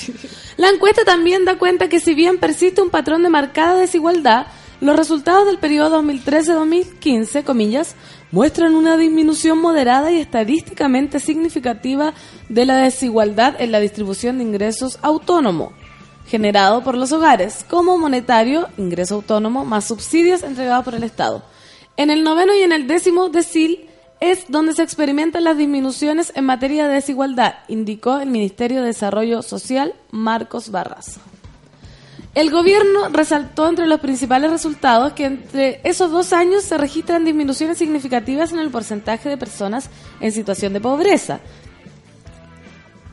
La 0.56 0.70
encuesta 0.70 1.04
también 1.04 1.44
da 1.44 1.58
cuenta 1.58 1.88
que 1.88 1.98
si 1.98 2.14
bien 2.14 2.38
persiste 2.38 2.80
un 2.80 2.90
patrón 2.90 3.24
de 3.24 3.28
marcada 3.28 3.80
desigualdad, 3.80 4.46
los 4.80 4.94
resultados 4.94 5.46
del 5.46 5.58
periodo 5.58 6.00
2013-2015, 6.00 7.42
comillas, 7.42 7.96
muestran 8.30 8.76
una 8.76 8.96
disminución 8.96 9.58
moderada 9.58 10.12
y 10.12 10.20
estadísticamente 10.20 11.18
significativa 11.18 12.14
de 12.48 12.66
la 12.66 12.76
desigualdad 12.76 13.56
en 13.58 13.72
la 13.72 13.80
distribución 13.80 14.38
de 14.38 14.44
ingresos 14.44 15.00
autónomo, 15.02 15.72
generado 16.28 16.84
por 16.84 16.96
los 16.96 17.10
hogares, 17.10 17.66
como 17.68 17.98
monetario, 17.98 18.68
ingreso 18.76 19.16
autónomo, 19.16 19.64
más 19.64 19.88
subsidios 19.88 20.44
entregados 20.44 20.84
por 20.84 20.94
el 20.94 21.02
Estado. 21.02 21.42
En 21.96 22.10
el 22.10 22.22
noveno 22.22 22.54
y 22.54 22.60
en 22.60 22.70
el 22.70 22.86
décimo 22.86 23.28
decil 23.28 23.88
es 24.20 24.46
donde 24.48 24.72
se 24.72 24.82
experimentan 24.82 25.44
las 25.44 25.58
disminuciones 25.58 26.32
en 26.34 26.44
materia 26.44 26.86
de 26.86 26.94
desigualdad, 26.94 27.54
indicó 27.68 28.18
el 28.18 28.30
Ministerio 28.30 28.80
de 28.80 28.86
Desarrollo 28.86 29.42
Social 29.42 29.94
Marcos 30.10 30.70
Barraza. 30.70 31.20
El 32.34 32.50
gobierno 32.50 33.08
resaltó 33.10 33.68
entre 33.68 33.86
los 33.86 34.00
principales 34.00 34.50
resultados 34.50 35.12
que 35.12 35.24
entre 35.24 35.80
esos 35.84 36.10
dos 36.10 36.32
años 36.32 36.64
se 36.64 36.76
registran 36.76 37.24
disminuciones 37.24 37.78
significativas 37.78 38.52
en 38.52 38.58
el 38.58 38.70
porcentaje 38.70 39.28
de 39.28 39.36
personas 39.36 39.88
en 40.20 40.32
situación 40.32 40.72
de 40.72 40.80
pobreza, 40.80 41.38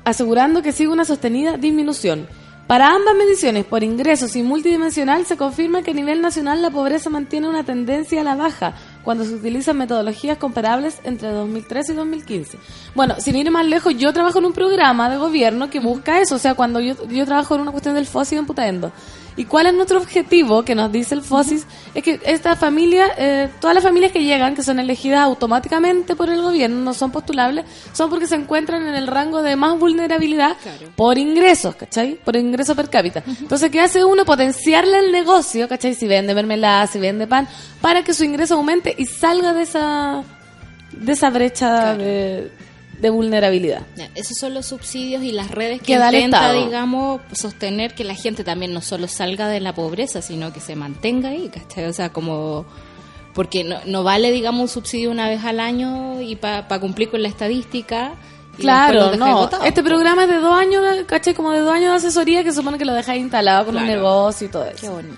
asegurando 0.06 0.64
que 0.64 0.72
sigue 0.72 0.90
una 0.90 1.06
sostenida 1.06 1.58
disminución. 1.58 2.28
Para 2.66 2.96
ambas 2.96 3.16
mediciones, 3.16 3.66
por 3.66 3.84
ingresos 3.84 4.36
y 4.36 4.42
multidimensional, 4.42 5.26
se 5.26 5.38
confirma 5.38 5.84
que 5.84 5.92
a 5.92 5.94
nivel 5.94 6.22
nacional 6.22 6.62
la 6.62 6.72
pobreza 6.72 7.10
mantiene 7.10 7.50
una 7.50 7.64
tendencia 7.64 8.22
a 8.22 8.24
la 8.24 8.36
baja 8.36 8.76
cuando 9.04 9.26
se 9.26 9.34
utilizan 9.34 9.78
metodologías 9.78 10.38
comparables 10.38 11.00
entre 11.04 11.30
2013 11.30 11.94
y 11.94 11.96
2015. 11.96 12.58
Bueno, 12.96 13.16
sin 13.20 13.36
ir 13.36 13.50
más 13.52 13.66
lejos, 13.66 13.96
yo 13.98 14.14
trabajo 14.14 14.40
en 14.40 14.46
un 14.46 14.54
programa 14.54 15.10
de 15.10 15.18
gobierno 15.18 15.70
que 15.70 15.80
busca 15.80 16.20
eso, 16.20 16.36
o 16.36 16.40
sea, 16.40 16.54
cuando 16.54 16.80
yo, 16.80 16.96
trabajo 17.26 17.56
en 17.56 17.62
una 17.62 17.72
cuestión 17.72 17.96
del 17.96 18.06
FOSI 18.06 18.38
en 18.38 18.46
Putaendo. 18.46 18.92
¿Y 19.38 19.46
cuál 19.46 19.68
es 19.68 19.74
nuestro 19.74 19.98
objetivo 19.98 20.64
que 20.64 20.76
nos 20.76 20.92
dice 20.92 21.16
el 21.16 21.22
FOSIS? 21.22 21.66
Es 21.94 22.04
que 22.04 22.20
esta 22.24 22.56
familia, 22.56 23.14
eh, 23.18 23.50
todas 23.60 23.74
las 23.74 23.84
familias 23.84 24.12
que 24.12 24.24
llegan, 24.24 24.56
que 24.56 24.64
son 24.64 24.80
elegidas 24.80 25.22
automáticamente 25.22 26.16
por 26.16 26.30
el 26.30 26.42
gobierno, 26.42 26.82
no 26.82 26.94
son 26.94 27.12
postulables, 27.12 27.66
son 27.94 28.10
porque 28.10 28.28
se 28.28 28.36
encuentran 28.36 28.86
en 28.86 28.96
el 28.96 29.08
rango 29.08 29.42
de 29.42 29.56
más 29.56 29.80
vulnerabilidad 29.80 30.58
por 30.96 31.18
ingresos, 31.18 31.76
¿cachai? 31.76 32.16
Por 32.16 32.36
ingreso 32.36 32.76
per 32.76 32.90
cápita. 32.90 33.24
Entonces, 33.26 33.72
¿qué 33.72 33.80
hace 33.80 34.04
uno? 34.04 34.26
Potenciarle 34.26 35.00
el 35.00 35.12
negocio, 35.12 35.68
¿cachai? 35.70 35.96
Si 35.96 36.08
vende 36.08 36.36
mermelada, 36.36 36.88
si 36.88 37.00
vende 37.00 37.26
pan, 37.26 37.48
para 37.80 38.04
que 38.04 38.14
su 38.14 38.24
ingreso 38.26 38.56
aumente 38.56 38.94
y 38.98 39.06
salga 39.06 39.54
de 39.54 39.64
esa, 39.64 40.24
de 40.92 41.12
esa 41.12 41.30
brecha 41.30 41.96
de, 41.96 42.52
de 43.02 43.10
vulnerabilidad. 43.10 43.82
Ya, 43.96 44.10
Esos 44.16 44.38
son 44.38 44.54
los 44.54 44.68
subsidios 44.68 45.24
y 45.24 45.32
las 45.32 45.50
redes 45.52 45.80
que 45.80 45.86
Que 45.88 45.94
intenta, 45.94 46.54
digamos, 46.54 47.22
sostener 47.34 47.96
que 47.96 48.04
la 48.04 48.14
gente 48.16 48.44
también 48.44 48.74
no 48.74 48.82
solo 48.82 49.08
salga 49.08 49.48
de 49.48 49.60
la 49.60 49.74
pobreza, 49.74 50.22
sino 50.22 50.54
que 50.54 50.60
se 50.60 50.76
mantenga 50.76 51.30
ahí, 51.30 51.50
¿cachai? 51.50 51.86
O 51.86 51.94
sea, 51.94 52.10
como... 52.14 52.66
Porque 53.34 53.64
no, 53.64 53.78
no 53.86 54.04
vale, 54.04 54.30
digamos, 54.32 54.62
un 54.62 54.68
subsidio 54.68 55.10
una 55.10 55.28
vez 55.30 55.44
al 55.46 55.60
año 55.62 56.22
y 56.22 56.36
para 56.36 56.68
cumplir 56.80 57.10
con 57.10 57.22
la 57.24 57.30
estadística. 57.30 58.12
Claro, 58.58 59.16
no. 59.16 59.34
botado, 59.38 59.64
Este 59.64 59.82
programa 59.82 60.24
es 60.26 60.30
de 60.30 60.36
dos 60.36 60.54
años, 60.54 60.84
de, 60.84 61.06
¿cachai? 61.06 61.34
Como 61.34 61.52
de 61.52 61.60
dos 61.62 61.74
años 61.74 61.92
de 61.92 61.96
asesoría 61.96 62.44
que 62.44 62.52
supone 62.52 62.78
que 62.78 62.84
lo 62.86 62.94
dejáis 62.94 63.22
instalado 63.22 63.66
con 63.66 63.76
un 63.78 63.84
Claro. 63.84 63.96
negocio 64.02 64.48
y 64.48 64.50
todo 64.52 64.66
eso. 64.66 64.82
Qué 64.82 64.90
bonito. 64.90 65.16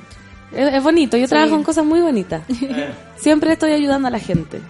Es, 0.55 0.73
es 0.75 0.83
bonito, 0.83 1.17
yo 1.17 1.27
trabajo 1.27 1.55
en 1.55 1.63
cosas 1.63 1.83
muy 1.83 1.99
bonitas. 2.01 2.43
Siempre 3.17 3.53
estoy 3.53 3.71
ayudando 3.71 4.07
a 4.07 4.11
la 4.11 4.19
gente. 4.19 4.61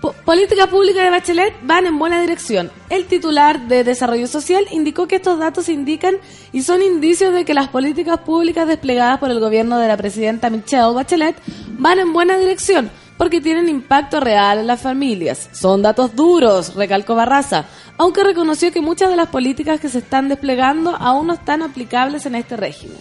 Po- 0.00 0.12
políticas 0.24 0.66
públicas 0.68 1.04
de 1.04 1.10
Bachelet 1.10 1.54
van 1.62 1.84
en 1.86 1.98
buena 1.98 2.20
dirección. 2.20 2.70
El 2.88 3.04
titular 3.06 3.68
de 3.68 3.84
Desarrollo 3.84 4.26
Social 4.26 4.66
indicó 4.70 5.06
que 5.06 5.16
estos 5.16 5.38
datos 5.38 5.68
indican 5.68 6.16
y 6.52 6.62
son 6.62 6.82
indicios 6.82 7.34
de 7.34 7.44
que 7.44 7.52
las 7.52 7.68
políticas 7.68 8.18
públicas 8.20 8.66
desplegadas 8.66 9.18
por 9.18 9.30
el 9.30 9.40
gobierno 9.40 9.78
de 9.78 9.88
la 9.88 9.96
presidenta 9.98 10.48
Michelle 10.48 10.94
Bachelet 10.94 11.36
van 11.78 11.98
en 11.98 12.12
buena 12.14 12.38
dirección 12.38 12.90
porque 13.18 13.42
tienen 13.42 13.68
impacto 13.68 14.18
real 14.20 14.60
en 14.60 14.66
las 14.66 14.80
familias. 14.80 15.50
Son 15.52 15.82
datos 15.82 16.16
duros, 16.16 16.74
recalcó 16.74 17.14
Barraza, 17.14 17.66
aunque 17.98 18.24
reconoció 18.24 18.72
que 18.72 18.80
muchas 18.80 19.10
de 19.10 19.16
las 19.16 19.28
políticas 19.28 19.78
que 19.78 19.90
se 19.90 19.98
están 19.98 20.28
desplegando 20.30 20.96
aún 20.96 21.26
no 21.26 21.34
están 21.34 21.60
aplicables 21.60 22.24
en 22.24 22.36
este 22.36 22.56
régimen. 22.56 22.96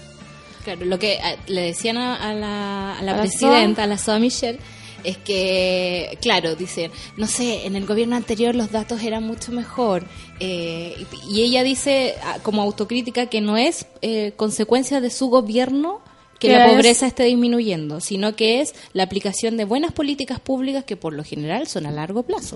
Claro, 0.66 0.84
lo 0.84 1.00
que 1.00 1.14
eh, 1.14 1.38
le 1.48 1.62
decían 1.62 1.96
a, 1.98 2.16
a 2.18 2.34
la, 2.34 2.98
a 2.98 3.02
la 3.02 3.12
A 3.14 3.16
la 3.16 3.22
presidenta, 3.22 3.84
a 3.84 3.88
la 3.88 3.98
Soa 3.98 4.20
Michelle, 4.20 4.60
es 5.04 5.18
que, 5.18 6.18
claro, 6.22 6.56
dicen, 6.56 6.92
no 7.18 7.28
sé, 7.28 7.66
en 7.66 7.76
el 7.76 7.86
gobierno 7.86 8.16
anterior 8.16 8.56
los 8.56 8.72
datos 8.72 9.02
eran 9.04 9.24
mucho 9.24 9.52
mejor. 9.52 10.04
eh, 10.40 10.96
y, 11.30 11.42
ella 11.42 11.64
dice, 11.64 12.16
ah, 12.24 12.38
como 12.44 12.62
autocrítica, 12.62 13.26
que 13.28 13.42
no 13.42 13.58
es 13.58 13.86
eh, 14.02 14.34
consecuencia 14.38 15.02
de 15.02 15.10
su 15.10 15.28
gobierno 15.28 16.02
que 16.40 16.50
la 16.54 16.66
es- 16.68 16.72
pobreza 16.74 17.06
esté 17.08 17.24
disminuyendo, 17.26 18.00
sino 18.00 18.36
que 18.36 18.62
es 18.62 18.74
la 18.94 19.04
aplicación 19.04 19.58
de 19.58 19.66
buenas 19.66 19.92
políticas 19.92 20.40
públicas 20.40 20.86
que 20.86 20.96
por 20.96 21.14
lo 21.14 21.24
general 21.26 21.68
son 21.68 21.86
a 21.86 21.92
largo 21.92 22.24
plazo. 22.24 22.56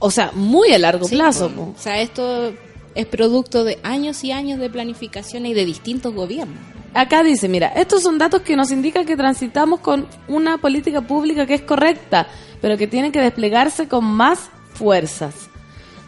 O 0.00 0.10
sea, 0.10 0.32
muy 0.34 0.72
a 0.72 0.78
largo 0.78 1.06
Sí, 1.06 1.14
plazo. 1.14 1.46
O 1.46 1.80
sea, 1.80 2.00
esto 2.00 2.52
es 2.96 3.06
producto 3.06 3.62
de 3.64 3.78
años 3.84 4.22
y 4.24 4.32
años 4.32 4.58
de 4.58 4.68
planificación 4.70 5.46
y 5.46 5.54
de 5.54 5.64
distintos 5.64 6.12
gobiernos. 6.12 6.58
Acá 6.94 7.24
dice, 7.24 7.48
mira, 7.48 7.68
estos 7.74 8.04
son 8.04 8.18
datos 8.18 8.42
que 8.42 8.54
nos 8.54 8.70
indican 8.70 9.04
que 9.04 9.16
transitamos 9.16 9.80
con 9.80 10.06
una 10.28 10.58
política 10.58 11.00
pública 11.00 11.44
que 11.44 11.54
es 11.54 11.62
correcta, 11.62 12.28
pero 12.60 12.78
que 12.78 12.86
tiene 12.86 13.10
que 13.10 13.20
desplegarse 13.20 13.88
con 13.88 14.04
más 14.04 14.48
fuerzas. 14.74 15.50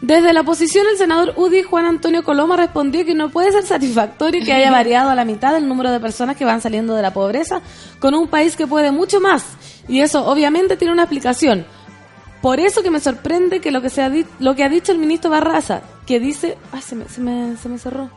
Desde 0.01 0.31
la 0.31 0.41
oposición, 0.41 0.85
el 0.89 0.97
senador 0.97 1.33
UDI 1.35 1.63
Juan 1.63 1.85
Antonio 1.85 2.23
Coloma 2.23 2.55
respondió 2.55 3.03
que 3.03 3.15
no 3.15 3.29
puede 3.29 3.51
ser 3.51 3.63
satisfactorio 3.63 4.45
que 4.45 4.53
haya 4.53 4.71
variado 4.71 5.09
a 5.09 5.15
la 5.15 5.25
mitad 5.25 5.57
el 5.57 5.67
número 5.67 5.91
de 5.91 5.99
personas 5.99 6.37
que 6.37 6.45
van 6.45 6.61
saliendo 6.61 6.95
de 6.95 7.01
la 7.01 7.13
pobreza 7.13 7.61
con 7.99 8.13
un 8.13 8.27
país 8.27 8.55
que 8.55 8.67
puede 8.67 8.91
mucho 8.91 9.19
más. 9.19 9.43
Y 9.87 10.01
eso 10.01 10.25
obviamente 10.25 10.77
tiene 10.77 10.93
una 10.93 11.03
explicación. 11.03 11.65
Por 12.41 12.59
eso 12.59 12.83
que 12.83 12.91
me 12.91 12.99
sorprende 12.99 13.59
que 13.59 13.71
lo 13.71 13.81
que, 13.81 13.89
se 13.89 14.03
ha, 14.03 14.11
lo 14.39 14.55
que 14.55 14.63
ha 14.63 14.69
dicho 14.69 14.91
el 14.91 14.99
ministro 14.99 15.31
Barraza, 15.31 15.81
que 16.05 16.19
dice... 16.19 16.57
Ay, 16.71 16.81
se 16.81 16.95
me, 16.95 17.09
se 17.09 17.19
me, 17.19 17.57
se 17.57 17.67
me 17.67 17.79
cerró. 17.79 18.11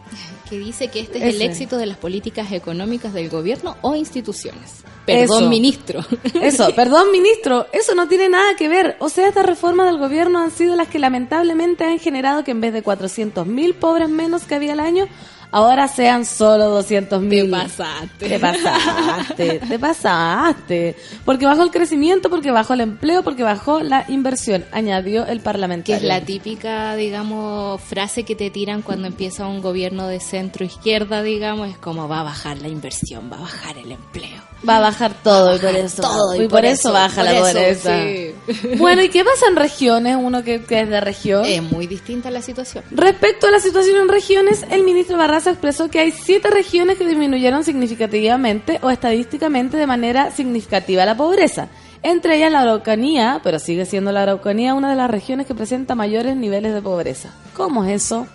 Que 0.50 0.58
dice 0.58 0.88
que 0.88 0.98
este 1.00 1.18
es 1.18 1.36
el 1.36 1.42
éxito 1.42 1.78
de 1.78 1.86
las 1.86 1.96
políticas 1.96 2.50
económicas 2.50 3.14
del 3.14 3.30
gobierno 3.30 3.76
o 3.82 3.94
instituciones. 3.94 4.82
Perdón, 5.06 5.42
Eso. 5.44 5.48
ministro. 5.48 6.04
Eso, 6.42 6.68
perdón, 6.76 7.12
ministro, 7.12 7.68
eso 7.72 7.94
no 7.94 8.08
tiene 8.08 8.28
nada 8.28 8.56
que 8.56 8.68
ver. 8.68 8.96
O 8.98 9.08
sea, 9.08 9.28
estas 9.28 9.46
reformas 9.46 9.86
del 9.86 9.98
gobierno 9.98 10.40
han 10.40 10.50
sido 10.50 10.74
las 10.74 10.88
que 10.88 10.98
lamentablemente 10.98 11.84
han 11.84 12.00
generado 12.00 12.42
que 12.42 12.50
en 12.50 12.60
vez 12.60 12.72
de 12.72 12.82
400.000 12.82 13.74
pobres 13.74 14.08
menos 14.08 14.42
que 14.42 14.56
había 14.56 14.72
al 14.72 14.80
año, 14.80 15.06
ahora 15.50 15.88
sean 15.88 16.24
solo 16.24 16.80
200.000. 16.80 17.44
Te 17.44 17.48
pasaste. 17.50 18.28
Te 18.28 18.38
pasaste, 18.38 19.60
te 19.68 19.78
pasaste. 19.78 20.96
Porque 21.24 21.46
bajó 21.46 21.62
el 21.62 21.70
crecimiento, 21.70 22.30
porque 22.30 22.50
bajó 22.50 22.74
el 22.74 22.80
empleo, 22.80 23.22
porque 23.22 23.42
bajó 23.42 23.80
la 23.80 24.04
inversión, 24.08 24.64
añadió 24.72 25.26
el 25.26 25.38
que 25.38 25.44
parlamentario. 25.44 25.96
es 25.96 26.02
la 26.02 26.20
típica, 26.20 26.94
digamos, 26.96 27.80
frase 27.80 28.24
que 28.24 28.34
te 28.34 28.50
tiran 28.50 28.82
cuando 28.82 29.06
empieza 29.06 29.46
un 29.46 29.60
gobierno 29.60 30.06
de 30.06 30.20
centro 30.20 30.64
izquierda, 30.64 31.22
digamos, 31.22 31.68
es 31.68 31.78
como 31.78 32.08
va 32.08 32.20
a 32.20 32.24
bajar 32.24 32.58
la 32.58 32.68
inversión, 32.68 33.30
va 33.32 33.38
a 33.38 33.40
bajar 33.40 33.78
el 33.78 33.92
empleo. 33.92 34.49
Va 34.68 34.76
a 34.76 34.80
bajar 34.80 35.14
todo 35.22 35.56
y 35.56 35.58
por 35.58 35.74
eso. 35.74 36.02
todo, 36.02 36.34
y, 36.34 36.48
por, 36.48 36.64
eso, 36.64 36.92
baja 36.92 37.22
por 37.22 37.32
la 37.32 37.40
pobreza. 37.40 38.02
sí. 38.02 38.34
Bueno, 38.78 39.02
¿y 39.02 39.08
qué 39.08 39.24
pasa 39.24 39.46
en 39.48 39.56
regiones? 39.56 40.16
Uno 40.20 40.42
que, 40.44 40.62
que 40.62 40.80
es 40.80 40.88
de 40.88 41.00
región. 41.00 41.44
Es 41.46 41.62
muy 41.62 41.86
distinta 41.86 42.30
la 42.30 42.42
situación. 42.42 42.84
Respecto 42.90 43.46
a 43.46 43.50
la 43.50 43.60
situación 43.60 43.96
en 43.96 44.08
regiones, 44.08 44.64
el 44.70 44.82
ministro 44.82 45.16
Barraza 45.16 45.50
expresó 45.50 45.88
que 45.88 46.00
hay 46.00 46.10
siete 46.10 46.50
regiones 46.50 46.98
que 46.98 47.06
disminuyeron 47.06 47.64
significativamente 47.64 48.78
o 48.82 48.90
estadísticamente 48.90 49.76
de 49.76 49.86
manera 49.86 50.30
significativa 50.30 51.06
la 51.06 51.16
pobreza. 51.16 51.68
Entre 52.02 52.36
ellas 52.36 52.50
la 52.50 52.62
Araucanía, 52.62 53.40
pero 53.44 53.58
sigue 53.58 53.84
siendo 53.84 54.10
la 54.12 54.22
Araucanía 54.22 54.74
una 54.74 54.90
de 54.90 54.96
las 54.96 55.10
regiones 55.10 55.46
que 55.46 55.54
presenta 55.54 55.94
mayores 55.94 56.36
niveles 56.36 56.72
de 56.72 56.80
pobreza. 56.80 57.30
¿Cómo 57.54 57.84
es 57.84 58.04
eso? 58.04 58.26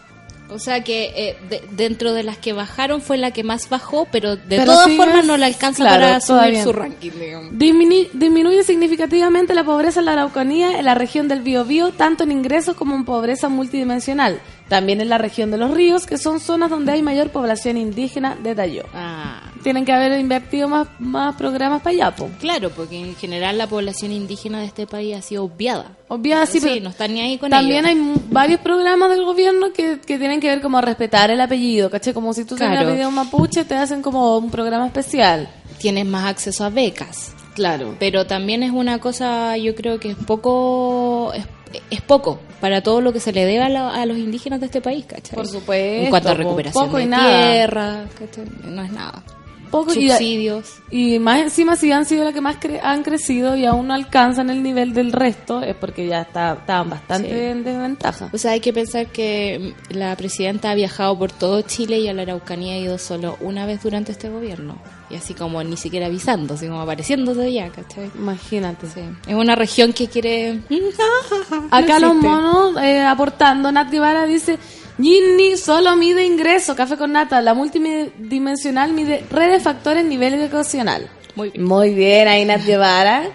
O 0.50 0.60
sea 0.60 0.84
que 0.84 1.12
eh, 1.16 1.38
de- 1.50 1.64
dentro 1.72 2.14
de 2.14 2.24
las 2.24 2.38
que 2.38 2.54
bajaron 2.54 3.02
fue 3.02 3.18
la 3.18 3.32
que 3.32 3.44
más 3.44 3.68
bajó, 3.68 4.08
pero 4.12 4.36
de 4.36 4.44
Pero 4.58 4.66
todas 4.66 4.92
formas 4.92 5.26
no 5.26 5.38
le 5.38 5.46
alcanza 5.46 5.84
claro, 5.84 6.02
para 6.06 6.22
subir 6.22 6.62
su 6.62 6.72
ranking, 6.72 7.12
digamos. 7.20 7.52
Dimini- 7.54 8.10
disminuye 8.14 8.64
significativamente 8.64 9.54
la 9.56 9.64
pobreza 9.64 10.00
en 10.02 10.06
la 10.06 10.14
Araucanía, 10.14 10.78
en 10.78 10.86
la 10.86 10.94
región 10.96 11.28
del 11.28 11.42
Biobío, 11.42 11.92
tanto 11.92 12.24
en 12.24 12.32
ingresos 12.32 12.76
como 12.76 12.96
en 12.96 13.06
pobreza 13.06 13.50
multidimensional. 13.50 14.40
También 14.70 15.02
en 15.02 15.10
la 15.10 15.18
región 15.18 15.52
de 15.52 15.58
los 15.58 15.72
ríos, 15.72 16.06
que 16.06 16.18
son 16.18 16.40
zonas 16.40 16.70
donde 16.70 16.92
hay 16.92 17.02
mayor 17.02 17.30
población 17.30 17.78
indígena, 17.78 18.36
detalló. 18.42 18.84
Ah, 18.94 19.52
Tienen 19.66 19.84
que 19.84 19.92
haber 19.92 20.20
invertido 20.20 20.68
más, 20.70 20.88
más 21.00 21.36
programas 21.36 21.82
para 21.82 21.96
allá, 21.96 22.16
po. 22.16 22.30
claro, 22.40 22.70
porque 22.70 23.00
en 23.00 23.16
general 23.16 23.58
la 23.58 23.66
población 23.66 24.12
indígena 24.12 24.60
de 24.60 24.68
este 24.68 24.86
país 24.86 25.16
ha 25.18 25.24
sido 25.24 25.44
obviada. 25.46 25.98
Obviamente, 26.08 26.52
sí, 26.52 26.60
Sí, 26.60 26.68
pero 26.70 26.84
no 26.84 26.90
están 26.92 27.12
ni 27.16 27.22
ahí 27.22 27.40
con 27.40 27.50
también 27.50 27.84
ellos. 27.88 28.16
hay 28.20 28.22
varios 28.30 28.60
programas 28.60 29.10
del 29.10 29.26
gobierno 29.26 29.74
que, 29.74 30.00
que 30.06 30.20
tienen 30.20 30.40
que 30.40 30.50
ver 30.50 30.62
como 30.62 30.80
respetar 30.82 31.32
el 31.32 31.42
apellido, 31.42 31.90
¿caché? 31.90 32.14
Como 32.14 32.32
si 32.36 32.46
tú 32.46 32.56
tienes 32.56 32.74
el 32.74 32.78
Claro. 32.78 32.90
apellido 32.92 33.10
mapuche, 33.10 33.66
te 33.66 33.74
hacen 33.74 34.04
como 34.04 34.38
un 34.38 34.52
programa 34.52 34.86
especial. 34.86 35.50
Tienes 35.80 36.06
más 36.06 36.26
acceso 36.30 36.64
a 36.64 36.70
becas. 36.70 37.34
Claro. 37.56 37.96
Pero 37.98 38.28
también 38.28 38.62
es 38.62 38.70
una 38.72 39.00
cosa, 39.00 39.58
yo 39.58 39.74
creo 39.74 40.00
que 40.00 40.12
es 40.12 40.16
poco, 40.28 41.32
es, 41.34 41.44
es 41.90 42.02
poco 42.02 42.40
para 42.62 42.82
todo 42.84 43.02
lo 43.02 43.12
que 43.14 43.20
se 43.20 43.32
le 43.34 43.46
debe 43.46 43.64
a, 43.64 43.70
la- 43.70 43.96
a 43.96 44.06
los 44.06 44.18
indígenas 44.20 44.60
de 44.60 44.68
este 44.68 44.80
país, 44.82 45.06
¿cachai? 45.06 45.34
Por 45.36 45.48
supuesto, 45.48 46.04
En 46.04 46.10
cuanto 46.12 46.30
a 46.30 46.34
recuperación 46.36 46.86
poco 46.86 47.00
y 47.00 47.04
de 47.04 47.08
nada. 47.10 47.52
tierra, 47.52 48.04
¿cachai? 48.20 48.46
No 48.64 48.84
es 48.84 48.92
nada. 48.92 49.24
Poco 49.72 49.94
y, 49.94 50.10
Subsidios. 50.10 50.76
y 50.92 51.20
más 51.20 51.42
encima 51.42 51.76
si 51.76 51.92
han 51.92 52.06
sido 52.06 52.24
las 52.24 52.34
que 52.34 52.42
más 52.42 52.60
cre- 52.60 52.80
han 52.82 53.04
crecido 53.04 53.56
y 53.56 53.66
aún 53.66 53.88
no 53.88 53.94
alcanzan 53.94 54.50
el 54.50 54.64
nivel 54.64 54.94
del 54.94 55.12
resto, 55.12 55.62
es 55.62 55.76
porque 55.76 56.08
ya 56.08 56.22
está, 56.22 56.54
estaban 56.54 56.90
bastante 56.90 57.30
Sí. 57.30 57.36
en 57.36 57.64
desventaja. 57.64 58.30
O 58.34 58.38
sea, 58.38 58.52
hay 58.52 58.60
que 58.60 58.74
pensar 58.74 59.08
que 59.08 59.74
mm, 59.92 59.94
la 59.98 60.16
presidenta 60.16 60.72
ha 60.72 60.76
viajado 60.76 61.18
por 61.18 61.32
todo 61.32 61.62
Chile 61.62 62.00
y 62.00 62.08
a 62.08 62.14
la 62.14 62.22
Araucanía 62.24 62.76
ha 62.76 62.78
ido 62.78 62.98
solo 62.98 63.38
una 63.42 63.66
vez 63.66 63.82
durante 63.84 64.12
este 64.12 64.30
gobierno. 64.30 64.78
Y 65.10 65.16
así 65.16 65.34
como 65.36 65.62
ni 65.64 65.78
siquiera 65.78 66.08
avisando, 66.08 66.56
así 66.56 66.66
como 66.68 66.82
apareciéndose 66.82 67.54
ya, 67.54 67.70
¿cachai? 67.70 68.10
Imagínate. 68.18 68.88
Sí. 68.88 69.02
Es 69.28 69.36
una 69.36 69.56
región 69.56 69.94
que 69.94 70.08
quiere... 70.08 70.62
Acá 71.72 72.00
No 72.00 72.08
los 72.08 72.16
monos 72.16 72.78
eh, 72.84 73.02
aportando, 73.02 73.72
Nat 73.72 73.90
Guevara 73.92 74.26
dice, 74.26 74.58
Ginny 74.98 75.58
solo 75.58 75.96
mide 75.96 76.26
ingreso, 76.26 76.76
café 76.76 76.96
con 76.98 77.12
nata, 77.12 77.42
la 77.42 77.54
multidimensional 77.54 78.94
mide 78.94 79.26
redes 79.30 79.64
factores 79.64 80.06
nivel 80.06 80.34
educacional. 80.36 81.10
Muy 81.36 81.50
bien. 81.50 81.66
Muy 81.66 81.94
bien, 81.94 82.28
ahí 82.28 82.46
Nat 82.46 82.66
Guevara. 82.66 83.30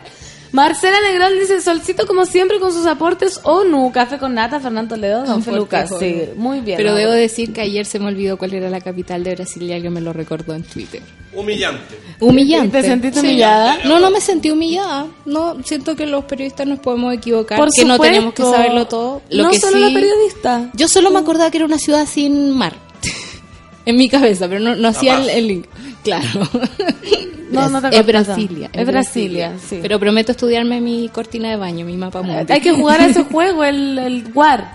Marcela 0.53 0.97
Negrón 1.01 1.39
dice, 1.39 1.61
Solcito 1.61 2.07
como 2.07 2.27
siempre 2.27 2.59
con 2.59 2.73
sus 2.73 2.85
aportes 2.87 3.41
ONU, 3.45 3.93
café 3.93 4.19
con 4.19 4.35
nata, 4.35 4.59
Fernando 4.61 4.97
Ledo, 4.97 5.25
Don 5.25 5.43
Felucas. 5.43 5.91
Sí, 5.99 6.25
muy 6.37 6.61
bien. 6.61 6.77
Pero 6.77 6.91
¿no? 6.91 6.97
debo 6.97 7.13
decir 7.13 7.53
que 7.53 7.61
ayer 7.61 7.87
se 7.87 7.99
me 8.01 8.07
olvidó 8.09 8.37
cuál 8.37 8.55
era 8.55 8.69
la 8.69 8.81
capital 8.81 9.23
de 9.23 9.35
Brasil 9.37 9.63
y 9.63 9.73
alguien 9.73 9.93
me 9.93 10.01
lo 10.01 10.13
recordó 10.13 10.55
en 10.55 10.63
Twitter. 10.65 11.01
Humillante. 11.33 11.97
Humillante. 12.19 12.81
¿Te 12.83 12.89
sentiste 12.89 13.21
humillada? 13.21 13.79
No, 13.85 14.01
no 14.01 14.11
me 14.11 14.21
sentí 14.21 14.51
humillada. 14.51 15.07
No, 15.25 15.57
siento 15.65 15.95
que 15.95 16.07
los 16.07 16.25
periodistas 16.25 16.67
nos 16.67 16.81
podemos 16.81 17.15
equivocar, 17.15 17.57
Por 17.57 17.71
que 17.73 17.85
no 17.85 17.95
supuesto. 17.95 18.13
tenemos 18.15 18.35
que 18.35 18.43
saberlo 18.43 18.87
todo. 18.89 19.23
Lo 19.31 19.45
no 19.45 19.51
que 19.51 19.61
solo 19.61 19.77
sí- 19.77 19.83
la 19.85 19.95
periodista. 20.01 20.71
Yo 20.75 20.89
solo 20.89 21.11
me 21.13 21.21
acordaba 21.21 21.51
que 21.53 21.59
era 21.59 21.67
una 21.67 21.79
ciudad 21.79 22.07
sin 22.07 22.51
mar. 22.51 22.75
en 23.87 23.97
mi 23.97 24.09
cabeza, 24.09 24.49
pero 24.49 24.59
no, 24.61 24.75
no 24.75 24.89
hacía 24.89 25.21
el, 25.23 25.31
el 25.31 25.47
link. 25.47 25.67
Claro. 26.03 26.27
No, 27.51 27.69
no 27.69 27.83
te 27.83 27.99
es. 27.99 28.07
Brasilia. 28.07 28.71
Es 28.73 28.87
Brasilia, 28.87 29.57
sí. 29.59 29.81
Pero 29.83 29.99
prometo 29.99 30.31
estudiarme 30.31 30.81
mi 30.81 31.09
cortina 31.09 31.51
de 31.51 31.57
baño, 31.57 31.85
mi 31.85 31.97
mapa 31.97 32.23
mundo. 32.23 32.47
Hay 32.49 32.61
que 32.61 32.71
jugar 32.73 33.01
a 33.01 33.07
ese 33.07 33.25
juego, 33.33 33.65
el, 33.65 33.99
el 33.99 34.31
WAR. 34.33 34.71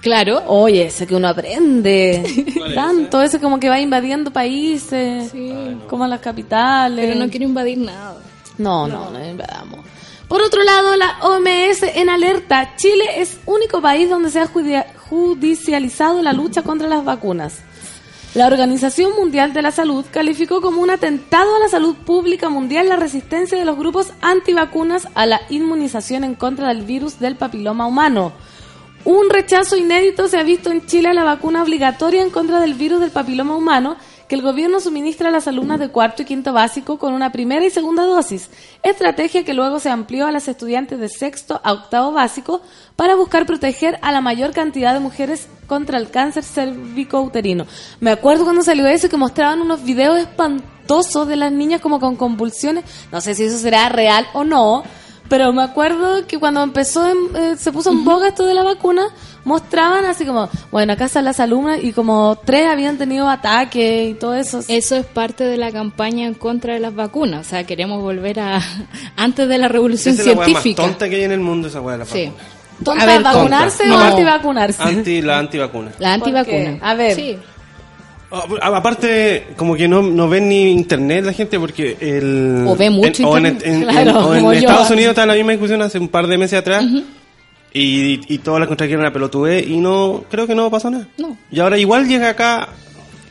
Claro. 0.00 0.42
Oye, 0.46 0.86
ese 0.86 1.06
que 1.06 1.14
uno 1.14 1.28
aprende. 1.28 2.24
Tanto, 2.74 3.20
ese 3.20 3.38
como 3.40 3.60
que 3.60 3.68
va 3.68 3.78
invadiendo 3.78 4.30
países, 4.30 5.30
como 5.86 6.06
las 6.06 6.20
capitales. 6.20 7.04
Pero 7.08 7.18
no 7.22 7.28
quiero 7.30 7.44
invadir 7.44 7.76
nada. 7.76 8.16
No, 8.56 8.88
no, 8.88 9.10
no 9.10 9.22
invadamos. 9.28 9.80
Por 10.28 10.40
otro 10.40 10.62
lado, 10.62 10.96
la 10.96 11.18
OMS 11.20 11.82
en 11.94 12.08
alerta. 12.08 12.74
Chile 12.76 13.04
es 13.18 13.38
único 13.44 13.82
país 13.82 14.08
donde 14.08 14.30
se 14.30 14.40
ha 14.40 14.46
judi- 14.48 14.82
judicializado 15.10 16.22
la 16.22 16.32
lucha 16.32 16.62
contra 16.62 16.88
las 16.88 17.04
vacunas. 17.04 17.58
La 18.34 18.46
Organización 18.46 19.12
Mundial 19.16 19.54
de 19.54 19.62
la 19.62 19.70
Salud 19.70 20.04
calificó 20.10 20.60
como 20.60 20.82
un 20.82 20.90
atentado 20.90 21.56
a 21.56 21.60
la 21.60 21.68
salud 21.68 21.96
pública 21.96 22.50
mundial 22.50 22.88
la 22.88 22.96
resistencia 22.96 23.58
de 23.58 23.64
los 23.64 23.78
grupos 23.78 24.12
antivacunas 24.20 25.08
a 25.14 25.24
la 25.24 25.40
inmunización 25.48 26.24
en 26.24 26.34
contra 26.34 26.68
del 26.68 26.82
virus 26.82 27.18
del 27.18 27.36
papiloma 27.36 27.86
humano. 27.86 28.32
Un 29.06 29.30
rechazo 29.30 29.78
inédito 29.78 30.28
se 30.28 30.36
ha 30.36 30.42
visto 30.42 30.70
en 30.70 30.84
Chile 30.84 31.08
a 31.08 31.14
la 31.14 31.24
vacuna 31.24 31.62
obligatoria 31.62 32.22
en 32.22 32.28
contra 32.28 32.60
del 32.60 32.74
virus 32.74 33.00
del 33.00 33.10
papiloma 33.10 33.56
humano 33.56 33.96
que 34.28 34.34
el 34.34 34.42
gobierno 34.42 34.78
suministra 34.78 35.30
a 35.30 35.32
las 35.32 35.48
alumnas 35.48 35.80
de 35.80 35.88
cuarto 35.88 36.22
y 36.22 36.26
quinto 36.26 36.52
básico 36.52 36.98
con 36.98 37.14
una 37.14 37.32
primera 37.32 37.64
y 37.64 37.70
segunda 37.70 38.04
dosis, 38.04 38.50
estrategia 38.82 39.44
que 39.44 39.54
luego 39.54 39.80
se 39.80 39.88
amplió 39.88 40.26
a 40.26 40.32
las 40.32 40.48
estudiantes 40.48 41.00
de 41.00 41.08
sexto 41.08 41.60
a 41.64 41.72
octavo 41.72 42.12
básico 42.12 42.60
para 42.94 43.14
buscar 43.14 43.46
proteger 43.46 43.98
a 44.02 44.12
la 44.12 44.20
mayor 44.20 44.52
cantidad 44.52 44.92
de 44.92 45.00
mujeres 45.00 45.48
contra 45.66 45.98
el 45.98 46.10
cáncer 46.10 46.44
cervicouterino. 46.44 47.66
Me 48.00 48.10
acuerdo 48.10 48.44
cuando 48.44 48.62
salió 48.62 48.86
eso 48.86 49.08
que 49.08 49.16
mostraban 49.16 49.62
unos 49.62 49.82
videos 49.82 50.18
espantosos 50.18 51.26
de 51.26 51.36
las 51.36 51.50
niñas 51.50 51.80
como 51.80 51.98
con 51.98 52.16
convulsiones, 52.16 52.84
no 53.10 53.22
sé 53.22 53.34
si 53.34 53.44
eso 53.44 53.56
será 53.56 53.88
real 53.88 54.26
o 54.34 54.44
no, 54.44 54.84
pero 55.28 55.52
me 55.52 55.62
acuerdo 55.62 56.26
que 56.26 56.38
cuando 56.38 56.62
empezó, 56.62 57.08
en- 57.08 57.36
eh, 57.36 57.56
se 57.56 57.70
puso 57.72 57.90
en 57.90 58.04
boga 58.04 58.28
esto 58.28 58.46
de 58.46 58.54
la 58.54 58.62
vacuna, 58.62 59.04
mostraban 59.44 60.04
así 60.04 60.24
como, 60.26 60.48
bueno, 60.70 60.92
acá 60.92 61.06
están 61.06 61.24
las 61.24 61.40
alumnas 61.40 61.78
y 61.82 61.92
como 61.92 62.36
tres 62.44 62.66
habían 62.66 62.98
tenido 62.98 63.28
ataques 63.28 64.10
y 64.10 64.14
todo 64.14 64.34
eso. 64.34 64.60
Eso 64.68 64.96
es 64.96 65.06
parte 65.06 65.44
de 65.44 65.56
la 65.56 65.70
campaña 65.72 66.26
en 66.26 66.34
contra 66.34 66.74
de 66.74 66.80
las 66.80 66.94
vacunas. 66.94 67.46
O 67.46 67.48
sea, 67.48 67.64
queremos 67.64 68.00
volver 68.02 68.40
a 68.40 68.60
antes 69.16 69.48
de 69.48 69.58
la 69.58 69.68
revolución 69.68 70.14
Esa 70.14 70.22
es 70.22 70.28
la 70.28 70.34
más 70.36 70.44
científica. 70.46 70.82
tonta 70.82 71.08
que 71.08 71.16
hay 71.16 71.24
en 71.24 71.32
el 71.32 71.40
mundo, 71.40 71.68
esa 71.68 71.80
weá 71.80 71.94
de 71.96 71.98
la 72.00 72.04
Sí. 72.06 72.24
vacuna. 72.26 72.44
Tonta, 72.84 73.02
A 73.02 73.06
ver, 73.06 73.22
¿vacunarse 73.24 73.82
tonta. 73.84 73.96
o 73.96 73.98
No. 73.98 74.04
antivacunarse? 74.04 74.82
Anti, 74.82 75.20
la 75.22 75.38
antivacuna. 75.38 75.90
La 75.98 76.12
antivacuna. 76.14 76.78
A 76.80 76.94
ver. 76.94 77.14
Sí. 77.16 77.36
Ah, 78.30 78.44
Aparte, 78.76 79.46
como 79.56 79.74
que 79.74 79.88
no, 79.88 80.02
no 80.02 80.28
ven 80.28 80.48
ni 80.48 80.70
internet 80.72 81.24
la 81.24 81.32
gente 81.32 81.58
porque 81.58 81.96
el... 82.00 82.64
O 82.66 82.76
ve 82.76 82.90
mucho 82.90 83.22
en, 83.22 83.28
o 83.28 83.38
en, 83.38 83.46
internet. 83.46 83.62
en- 83.82 83.88
Claro, 83.88 84.34
en- 84.34 84.44
o 84.44 84.52
en. 84.52 84.58
Estados 84.58 84.90
Unidos 84.90 85.10
está 85.10 85.24
la 85.26 85.34
misma 85.34 85.52
discusión 85.52 85.80
hace 85.82 85.98
un 85.98 86.08
par 86.08 86.26
de 86.26 86.36
meses 86.36 86.58
atrás 86.58 86.84
y, 87.72 88.20
y 88.34 88.38
todas 88.38 88.60
las 88.60 88.68
contras 88.68 88.86
que 88.88 88.94
era 88.94 89.02
una 89.02 89.12
pelotudez 89.12 89.66
y 89.66 89.76
no, 89.78 90.24
creo 90.30 90.46
que 90.46 90.54
no 90.54 90.70
pasó 90.70 90.90
nada. 90.90 91.06
No. 91.16 91.36
Y 91.50 91.60
ahora 91.60 91.78
igual 91.78 92.06
llega 92.06 92.28
acá, 92.30 92.68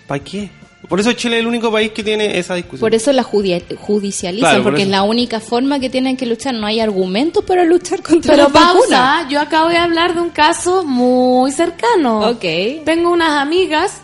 ¿para 0.08 0.24
qué? 0.24 0.50
Por 0.88 1.00
eso 1.00 1.12
Chile 1.14 1.36
es 1.38 1.42
el 1.42 1.48
único 1.48 1.72
país 1.72 1.92
que 1.92 2.02
tiene 2.04 2.38
esa 2.40 2.56
discusión. 2.56 2.80
Por 2.80 2.96
eso 2.96 3.12
la 3.12 3.24
judi- 3.24 3.62
judicializan, 3.78 4.40
Claro, 4.50 4.64
por 4.64 4.72
porque 4.72 4.84
es 4.84 4.90
la 4.90 5.04
única 5.04 5.40
forma 5.42 5.80
que 5.80 5.90
tienen 5.90 6.16
que 6.16 6.26
luchar. 6.26 6.54
No 6.54 6.66
hay 6.66 6.80
argumentos 6.80 7.44
para 7.44 7.66
luchar 7.66 8.02
contra 8.02 8.34
Pero 8.36 8.50
vacunas. 8.50 8.74
pausa, 8.90 9.28
yo 9.30 9.42
acabo 9.42 9.70
de 9.70 9.78
hablar 9.78 10.14
de 10.16 10.22
un 10.22 10.30
caso 10.30 10.86
muy 10.86 11.52
cercano. 11.52 12.30
Ok. 12.30 12.46
Tengo 12.86 13.12
unas 13.12 13.42
amigas, 13.42 14.02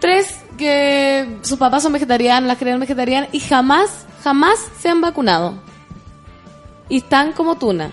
tres 0.00 0.40
que 0.58 1.38
sus 1.42 1.58
papás 1.58 1.82
son 1.82 1.92
vegetarianos, 1.92 2.48
las 2.48 2.58
crearon 2.58 2.80
vegetarianas 2.80 3.30
y 3.32 3.40
jamás, 3.40 4.06
jamás 4.24 4.58
se 4.80 4.88
han 4.88 5.00
vacunado. 5.00 5.54
Y 6.88 6.98
están 6.98 7.32
como 7.32 7.56
tuna. 7.56 7.90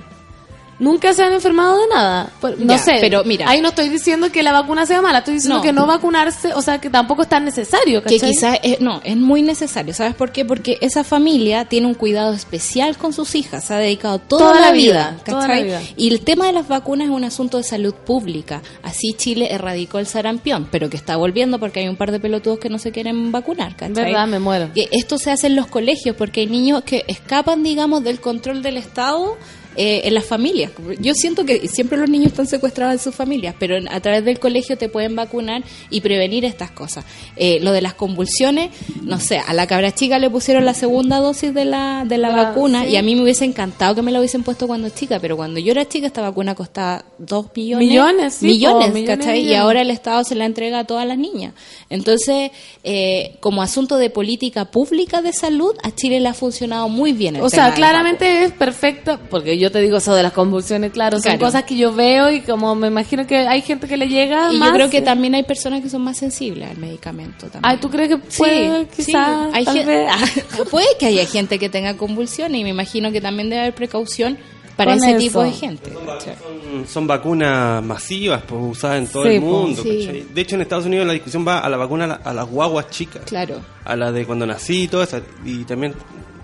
Nunca 0.80 1.12
se 1.14 1.24
han 1.24 1.34
enfermado 1.34 1.76
de 1.80 1.88
nada. 1.88 2.32
No 2.60 2.74
Ya, 2.74 2.78
sé. 2.78 2.98
pero 3.02 3.24
mira. 3.24 3.50
Ahí 3.50 3.62
no 3.62 3.70
estoy 3.70 3.90
diciendo 3.90 4.32
que 4.32 4.44
la 4.44 4.52
vacuna 4.52 4.86
sea 4.86 5.02
mala, 5.02 5.20
estoy 5.20 5.34
diciendo 5.36 5.58
No. 5.58 5.64
que 5.64 5.74
no 5.74 5.88
vacunarse, 5.88 6.54
o 6.54 6.62
sea, 6.62 6.80
que 6.80 6.92
tampoco 6.92 7.24
es 7.24 7.30
tan 7.30 7.46
necesario. 7.46 8.04
Que 8.04 8.16
¿cachai? 8.16 8.30
quizás, 8.30 8.60
es- 8.62 8.80
no, 8.80 9.02
es 9.04 9.18
muy 9.18 9.42
necesario. 9.42 9.94
¿Sabes 9.96 10.14
por 10.14 10.32
qué? 10.32 10.46
Porque 10.46 10.78
esa 10.82 11.04
familia 11.04 11.66
tiene 11.66 11.88
un 11.88 11.96
cuidado 11.96 12.32
especial 12.34 12.96
con 12.96 13.12
sus 13.12 13.34
hijas. 13.34 13.64
Se 13.64 13.74
ha 13.74 13.78
dedicado 13.80 14.20
toda, 14.20 14.52
Toda 14.52 14.62
la 14.62 14.72
vida. 14.72 15.12
vida, 15.12 15.24
toda 15.26 15.48
la 15.48 15.62
vida. 15.62 15.82
Y 15.96 16.10
el 16.10 16.22
tema 16.22 16.46
de 16.46 16.54
las 16.54 16.68
vacunas 16.68 17.08
es 17.08 17.12
un 17.14 17.24
asunto 17.24 17.58
de 17.58 17.64
salud 17.64 17.96
pública. 17.96 18.62
Así 18.84 19.14
Chile 19.18 19.48
erradicó 19.52 19.98
el 19.98 20.06
sarampión, 20.06 20.68
pero 20.72 20.90
que 20.92 20.98
está 20.98 21.16
volviendo 21.18 21.58
porque 21.60 21.80
hay 21.80 21.88
un 21.88 21.96
par 21.96 22.12
de 22.12 22.20
pelotudos 22.20 22.60
que 22.60 22.70
no 22.70 22.78
se 22.78 22.92
quieren 22.92 23.32
vacunar. 23.32 23.76
¿cachai? 23.76 23.94
Verdad, 24.06 24.28
me 24.28 24.38
muero. 24.38 24.70
Que 24.76 24.90
esto 24.92 25.18
se 25.18 25.32
hace 25.32 25.48
en 25.48 25.56
los 25.56 25.66
colegios 25.66 26.16
porque 26.16 26.42
hay 26.42 26.48
niños 26.48 26.84
que 26.84 27.04
escapan, 27.08 27.64
digamos, 27.64 28.04
del 28.04 28.20
control 28.20 28.62
del 28.62 28.78
Estado 28.78 29.38
eh, 29.78 30.02
en 30.06 30.14
las 30.14 30.26
familias. 30.26 30.72
Yo 31.00 31.14
siento 31.14 31.46
que 31.46 31.68
siempre 31.68 31.98
los 31.98 32.10
niños 32.10 32.28
están 32.32 32.48
secuestrados 32.48 32.94
en 32.96 33.00
sus 33.00 33.16
familias, 33.16 33.56
pero 33.58 33.78
a 33.90 34.00
través 34.00 34.26
del 34.26 34.40
colegio 34.40 34.78
te 34.78 34.90
pueden 34.90 35.16
vacunar 35.16 35.64
y 35.90 36.02
prevenir 36.02 36.44
estas 36.46 36.72
cosas. 36.72 37.06
Eh, 37.36 37.60
lo 37.62 37.72
de 37.72 37.82
las 37.82 37.94
convulsiones, 37.94 38.72
no 39.04 39.20
sé, 39.20 39.38
a 39.40 39.54
la 39.54 39.68
cabra 39.68 39.94
chica 39.94 40.20
le 40.20 40.30
pusieron 40.30 40.66
la 40.66 40.74
segunda 40.74 41.20
dosis 41.20 41.54
de 41.54 41.66
la, 41.66 42.04
de 42.06 42.18
la 42.18 42.28
Ah, 42.30 42.44
vacuna 42.50 42.84
sí. 42.84 42.90
y 42.92 42.96
a 42.98 43.02
mí 43.04 43.16
me 43.16 43.22
hubiese 43.24 43.46
encantado 43.46 43.96
que 43.96 44.02
me 44.02 44.12
la 44.12 44.20
hubiesen 44.20 44.44
puesto 44.44 44.68
cuando 44.68 44.90
chica, 44.90 45.20
pero 45.20 45.38
cuando 45.38 45.60
yo 45.60 45.72
era 45.72 45.88
chica 45.88 46.08
esta 46.08 46.22
vacuna 46.22 46.56
costaba 46.56 47.06
dos 47.18 47.46
millones. 47.56 47.88
Millones, 47.88 48.34
sí, 48.34 48.46
millones, 48.48 49.06
¿cachai? 49.06 49.42
Y 49.48 49.54
ahora 49.54 49.82
el 49.82 49.92
Estado 49.92 50.24
se 50.24 50.36
la 50.36 50.46
entrega 50.46 50.80
a 50.80 50.84
todas 50.86 51.06
las 51.08 51.18
niñas. 51.18 51.54
Entonces, 51.90 52.52
eh, 52.84 53.38
como 53.40 53.62
asunto 53.62 53.98
de 53.98 54.10
política 54.10 54.66
pública 54.66 55.22
de 55.22 55.34
salud, 55.34 55.74
a 55.84 55.92
Chile 55.94 56.20
le 56.20 56.30
ha 56.30 56.34
funcionado 56.34 56.90
muy 56.90 57.14
bien. 57.14 57.36
el 57.36 57.42
O 57.44 57.50
tema 57.50 57.66
sea, 57.68 57.74
claramente 57.76 58.44
es 58.44 58.52
perfecta, 58.52 59.20
porque 59.30 59.58
yo 59.58 59.67
te 59.72 59.80
digo 59.82 59.98
eso 59.98 60.14
de 60.16 60.24
las 60.24 60.34
convulsiones, 60.34 60.92
claro, 60.92 61.20
son 61.20 61.38
cosas 61.38 61.64
que 61.64 61.76
yo 61.78 61.94
veo 61.94 62.30
y 62.32 62.42
como 62.42 62.76
me 62.76 62.88
imagino 62.88 63.26
que 63.28 63.38
hay 63.38 63.62
gente 63.62 63.88
que 63.88 63.98
le 63.98 64.08
llega 64.08 64.52
Y 64.54 64.58
más. 64.58 64.70
yo 64.70 64.76
creo 64.76 64.90
que 64.90 65.02
también 65.02 65.36
hay 65.36 65.44
personas 65.44 65.82
que 65.82 65.90
son 65.90 66.02
más 66.04 66.18
sensibles 66.18 66.70
al 66.70 66.78
medicamento 66.78 67.48
también. 67.48 67.62
Ay, 67.64 67.78
¿tú 67.78 67.90
crees 67.90 68.10
que 68.10 68.18
puede, 68.18 68.84
sí, 68.92 69.06
quizás, 69.06 69.48
hay 69.54 69.66
tal 69.66 69.86
vez? 69.86 70.12
puede 70.72 70.88
que 71.00 71.06
haya 71.08 71.26
gente 71.26 71.58
que 71.60 71.70
tenga 71.70 71.96
convulsiones 71.98 72.60
y 72.60 72.64
me 72.64 72.70
imagino 72.70 73.12
que 73.12 73.22
también 73.22 73.50
debe 73.50 73.62
haber 73.62 73.76
precaución 73.76 74.38
para 74.76 74.92
Con 74.94 75.04
ese 75.04 75.12
eso. 75.12 75.20
tipo 75.20 75.42
de 75.44 75.52
gente. 75.52 75.92
Son, 75.92 76.88
son 76.88 77.08
vacunas 77.08 77.82
masivas, 77.84 78.44
pues, 78.48 78.62
usadas 78.64 79.00
en 79.00 79.08
todo 79.08 79.24
Sí, 79.24 79.30
el 79.30 79.42
po. 79.42 79.48
mundo. 79.48 79.82
De 79.84 80.42
hecho, 80.42 80.54
en 80.56 80.62
Estados 80.62 80.86
Unidos 80.86 81.08
la 81.08 81.14
discusión 81.14 81.48
va 81.48 81.60
a 81.60 81.70
la 81.70 81.78
vacuna 81.78 82.04
a, 82.04 82.08
la- 82.08 82.16
a 82.24 82.32
las 82.34 82.46
guaguas 82.48 82.88
chicas. 82.92 83.24
Claro. 83.26 83.60
A 83.86 83.96
la 83.96 84.12
de 84.12 84.26
cuando 84.26 84.46
nací 84.46 84.84
y 84.84 84.88
todo 84.88 85.02
eso. 85.02 85.20
Y 85.44 85.64
también 85.64 85.96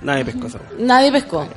nadie 0.02 0.26
pescó 0.26 0.48
eso. 0.48 0.58
Nadie 0.80 1.12
pescó. 1.12 1.48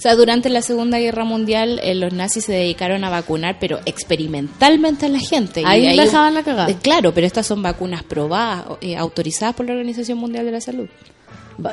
O 0.00 0.02
sea, 0.02 0.16
durante 0.16 0.48
la 0.48 0.62
Segunda 0.62 0.98
Guerra 0.98 1.24
Mundial 1.24 1.78
eh, 1.82 1.94
los 1.94 2.10
nazis 2.14 2.46
se 2.46 2.52
dedicaron 2.52 3.04
a 3.04 3.10
vacunar, 3.10 3.58
pero 3.60 3.80
experimentalmente 3.84 5.04
a 5.04 5.08
la 5.10 5.18
gente. 5.18 5.60
Y 5.60 5.64
Ahí 5.66 5.94
dejaban 5.94 6.32
la 6.32 6.42
cagada. 6.42 6.70
Eh, 6.70 6.78
claro, 6.80 7.12
pero 7.12 7.26
estas 7.26 7.46
son 7.46 7.60
vacunas 7.60 8.02
probadas, 8.02 8.64
eh, 8.80 8.96
autorizadas 8.96 9.54
por 9.54 9.66
la 9.66 9.72
Organización 9.72 10.16
Mundial 10.16 10.46
de 10.46 10.52
la 10.52 10.62
Salud. 10.62 10.88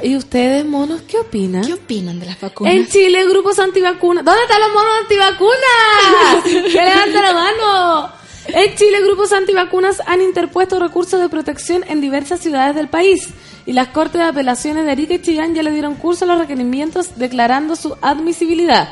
¿Y 0.04 0.18
ustedes, 0.18 0.66
monos, 0.66 1.04
qué 1.04 1.20
opinan? 1.20 1.66
¿Qué 1.66 1.72
opinan 1.72 2.20
de 2.20 2.26
las 2.26 2.42
vacunas? 2.42 2.74
En 2.74 2.86
Chile, 2.90 3.26
grupos 3.30 3.60
antivacunas. 3.60 4.26
¿Dónde 4.26 4.42
están 4.42 4.60
los 4.60 4.74
monos 4.74 4.94
antivacunas? 5.04 6.44
¡Que 6.74 6.82
levanten 6.82 7.22
la 7.22 7.34
mano! 7.34 8.12
En 8.48 8.76
Chile, 8.76 9.04
grupos 9.04 9.32
antivacunas 9.32 10.02
han 10.06 10.22
interpuesto 10.22 10.80
recursos 10.80 11.22
de 11.22 11.30
protección 11.30 11.86
en 11.88 12.02
diversas 12.02 12.42
ciudades 12.42 12.76
del 12.76 12.90
país. 12.90 13.30
Y 13.68 13.74
las 13.74 13.90
Cortes 13.90 14.22
de 14.22 14.28
Apelaciones 14.28 14.86
de 14.86 14.92
Arica 14.92 15.16
y 15.16 15.22
Chillán 15.22 15.54
ya 15.54 15.62
le 15.62 15.72
dieron 15.72 15.96
curso 15.96 16.24
a 16.24 16.28
los 16.30 16.40
requerimientos 16.40 17.18
declarando 17.18 17.76
su 17.76 17.98
admisibilidad. 18.02 18.88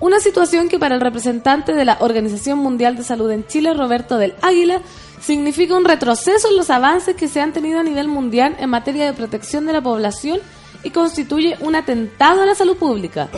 Una 0.00 0.18
situación 0.18 0.68
que 0.68 0.80
para 0.80 0.96
el 0.96 1.00
representante 1.00 1.72
de 1.72 1.84
la 1.84 1.98
Organización 2.00 2.58
Mundial 2.58 2.96
de 2.96 3.04
Salud 3.04 3.30
en 3.30 3.46
Chile, 3.46 3.74
Roberto 3.74 4.18
del 4.18 4.34
Águila, 4.42 4.82
significa 5.20 5.76
un 5.76 5.84
retroceso 5.84 6.48
en 6.48 6.56
los 6.56 6.68
avances 6.68 7.14
que 7.14 7.28
se 7.28 7.40
han 7.40 7.52
tenido 7.52 7.78
a 7.78 7.84
nivel 7.84 8.08
mundial 8.08 8.56
en 8.58 8.70
materia 8.70 9.06
de 9.06 9.12
protección 9.12 9.66
de 9.66 9.72
la 9.72 9.82
población 9.82 10.40
y 10.82 10.90
constituye 10.90 11.56
un 11.60 11.76
atentado 11.76 12.42
a 12.42 12.46
la 12.46 12.56
salud 12.56 12.76
pública. 12.76 13.28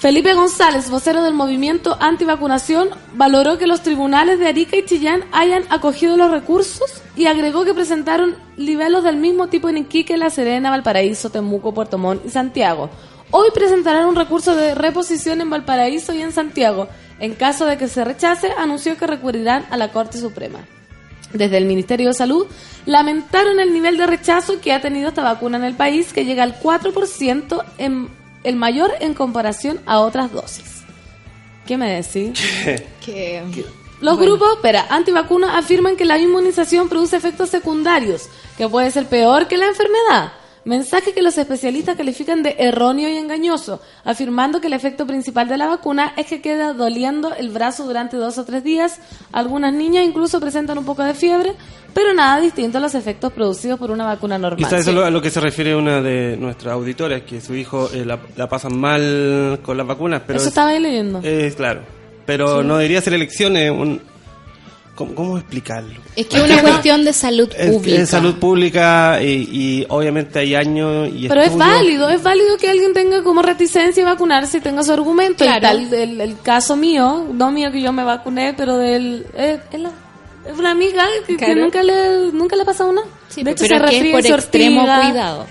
Felipe 0.00 0.32
González, 0.32 0.88
vocero 0.88 1.22
del 1.22 1.34
movimiento 1.34 1.94
antivacunación, 2.00 2.88
valoró 3.12 3.58
que 3.58 3.66
los 3.66 3.82
tribunales 3.82 4.38
de 4.38 4.48
Arica 4.48 4.74
y 4.76 4.86
Chillán 4.86 5.24
hayan 5.30 5.64
acogido 5.68 6.16
los 6.16 6.30
recursos 6.30 7.02
y 7.16 7.26
agregó 7.26 7.66
que 7.66 7.74
presentaron 7.74 8.34
libelos 8.56 9.04
del 9.04 9.18
mismo 9.18 9.48
tipo 9.48 9.68
en 9.68 9.76
Iquique, 9.76 10.16
La 10.16 10.30
Serena, 10.30 10.70
Valparaíso, 10.70 11.28
Temuco, 11.28 11.74
Puerto 11.74 11.98
Montt 11.98 12.24
y 12.24 12.30
Santiago. 12.30 12.88
Hoy 13.30 13.50
presentarán 13.52 14.06
un 14.06 14.16
recurso 14.16 14.56
de 14.56 14.74
reposición 14.74 15.42
en 15.42 15.50
Valparaíso 15.50 16.14
y 16.14 16.22
en 16.22 16.32
Santiago. 16.32 16.88
En 17.18 17.34
caso 17.34 17.66
de 17.66 17.76
que 17.76 17.86
se 17.86 18.02
rechace, 18.02 18.52
anunció 18.56 18.96
que 18.96 19.06
recurrirán 19.06 19.66
a 19.68 19.76
la 19.76 19.92
Corte 19.92 20.16
Suprema. 20.16 20.60
Desde 21.34 21.58
el 21.58 21.66
Ministerio 21.66 22.08
de 22.08 22.14
Salud 22.14 22.46
lamentaron 22.86 23.60
el 23.60 23.74
nivel 23.74 23.98
de 23.98 24.06
rechazo 24.06 24.62
que 24.62 24.72
ha 24.72 24.80
tenido 24.80 25.10
esta 25.10 25.22
vacuna 25.22 25.58
en 25.58 25.64
el 25.64 25.74
país, 25.74 26.14
que 26.14 26.24
llega 26.24 26.42
al 26.42 26.58
4%, 26.58 27.64
en, 27.76 28.08
el 28.44 28.56
mayor 28.56 28.92
en 29.00 29.14
comparación 29.14 29.80
a 29.86 30.00
otras 30.00 30.32
dosis. 30.32 30.82
¿Qué 31.66 31.76
me 31.76 31.90
decís? 32.02 32.38
Que- 33.04 33.44
Los 34.00 34.18
grupos, 34.18 34.54
espera, 34.54 34.86
antivacunas 34.88 35.54
afirman 35.56 35.94
que 35.96 36.06
la 36.06 36.18
inmunización 36.18 36.88
produce 36.88 37.16
efectos 37.16 37.50
secundarios, 37.50 38.28
que 38.56 38.66
puede 38.68 38.90
ser 38.90 39.06
peor 39.06 39.46
que 39.46 39.58
la 39.58 39.66
enfermedad. 39.66 40.32
Mensaje 40.70 41.12
que 41.12 41.20
los 41.20 41.36
especialistas 41.36 41.96
califican 41.96 42.44
de 42.44 42.54
erróneo 42.60 43.08
y 43.08 43.16
engañoso, 43.16 43.80
afirmando 44.04 44.60
que 44.60 44.68
el 44.68 44.72
efecto 44.72 45.04
principal 45.04 45.48
de 45.48 45.56
la 45.58 45.66
vacuna 45.66 46.12
es 46.16 46.26
que 46.26 46.40
queda 46.40 46.74
doliendo 46.74 47.34
el 47.34 47.48
brazo 47.50 47.84
durante 47.86 48.16
dos 48.16 48.38
o 48.38 48.44
tres 48.44 48.62
días. 48.62 49.00
Algunas 49.32 49.74
niñas 49.74 50.04
incluso 50.04 50.38
presentan 50.38 50.78
un 50.78 50.84
poco 50.84 51.02
de 51.02 51.14
fiebre, 51.14 51.54
pero 51.92 52.14
nada 52.14 52.40
distinto 52.40 52.78
a 52.78 52.80
los 52.80 52.94
efectos 52.94 53.32
producidos 53.32 53.80
por 53.80 53.90
una 53.90 54.06
vacuna 54.06 54.38
normal. 54.38 54.58
Quizás 54.58 54.82
eso 54.82 54.90
es 54.90 54.96
lo- 54.96 55.04
a 55.04 55.10
lo 55.10 55.20
que 55.20 55.30
se 55.30 55.40
refiere 55.40 55.74
una 55.74 56.00
de 56.00 56.36
nuestras 56.38 56.72
auditoras, 56.74 57.22
que 57.22 57.40
su 57.40 57.56
hijo 57.56 57.90
eh, 57.92 58.04
la, 58.04 58.20
la 58.36 58.48
pasan 58.48 58.78
mal 58.78 59.58
con 59.64 59.76
las 59.76 59.86
vacunas, 59.88 60.22
pero 60.24 60.36
Eso 60.36 60.44
es, 60.44 60.48
estaba 60.50 60.68
ahí 60.70 60.78
leyendo. 60.78 61.18
es 61.24 61.56
claro. 61.56 61.80
Pero 62.26 62.62
no 62.62 62.76
debería 62.76 63.00
ser 63.00 63.14
elecciones. 63.14 63.72
Un, 63.72 64.00
¿cómo, 64.94 65.14
cómo 65.14 65.38
explicarlo? 65.38 66.00
Es 66.16 66.26
que 66.26 66.36
es 66.36 66.42
una 66.42 66.60
cuestión 66.62 67.04
de 67.04 67.12
salud 67.12 67.48
Es, 67.56 67.70
pública. 67.70 68.02
es 68.02 68.08
salud 68.10 68.34
pública 68.36 69.22
y, 69.22 69.48
y 69.50 69.86
obviamente 69.88 70.38
hay 70.40 70.54
años 70.54 71.08
y 71.14 71.28
Pero 71.28 71.40
es 71.42 71.56
válido, 71.56 72.08
es 72.10 72.22
válido 72.22 72.56
que 72.58 72.68
alguien 72.68 72.92
tenga 72.92 73.22
como 73.22 73.42
reticencia 73.42 74.02
a 74.06 74.12
vacunarse 74.12 74.58
y 74.58 74.60
tenga 74.60 74.82
su 74.82 74.92
argumento. 74.92 75.44
Claro. 75.44 75.58
Y 75.58 75.60
tal, 75.86 75.94
el, 75.94 76.20
el 76.20 76.40
caso 76.40 76.76
mío, 76.76 77.26
no 77.32 77.50
mío 77.50 77.70
que 77.72 77.80
yo 77.82 77.92
me 77.92 78.04
vacuné, 78.04 78.54
pero 78.56 78.76
del... 78.76 79.26
Es, 79.36 79.60
es 79.72 79.80
la- 79.80 79.92
es 80.50 80.58
una 80.58 80.70
amiga 80.70 81.04
que, 81.26 81.54
nunca 81.54 81.82
le 81.82 82.32
nunca 82.32 82.56
le 82.56 82.62
ha 82.62 82.64
pasado 82.64 82.90
nada. 82.92 83.06
Sí, 83.28 83.42
de 83.42 83.50
hecho, 83.50 83.64
pero 83.68 83.86
se 83.86 83.92
que 84.00 84.08
es 84.08 84.14
por 84.14 84.24
y 84.24 84.28
extremo 84.32 84.80
cuidado. 84.82 85.46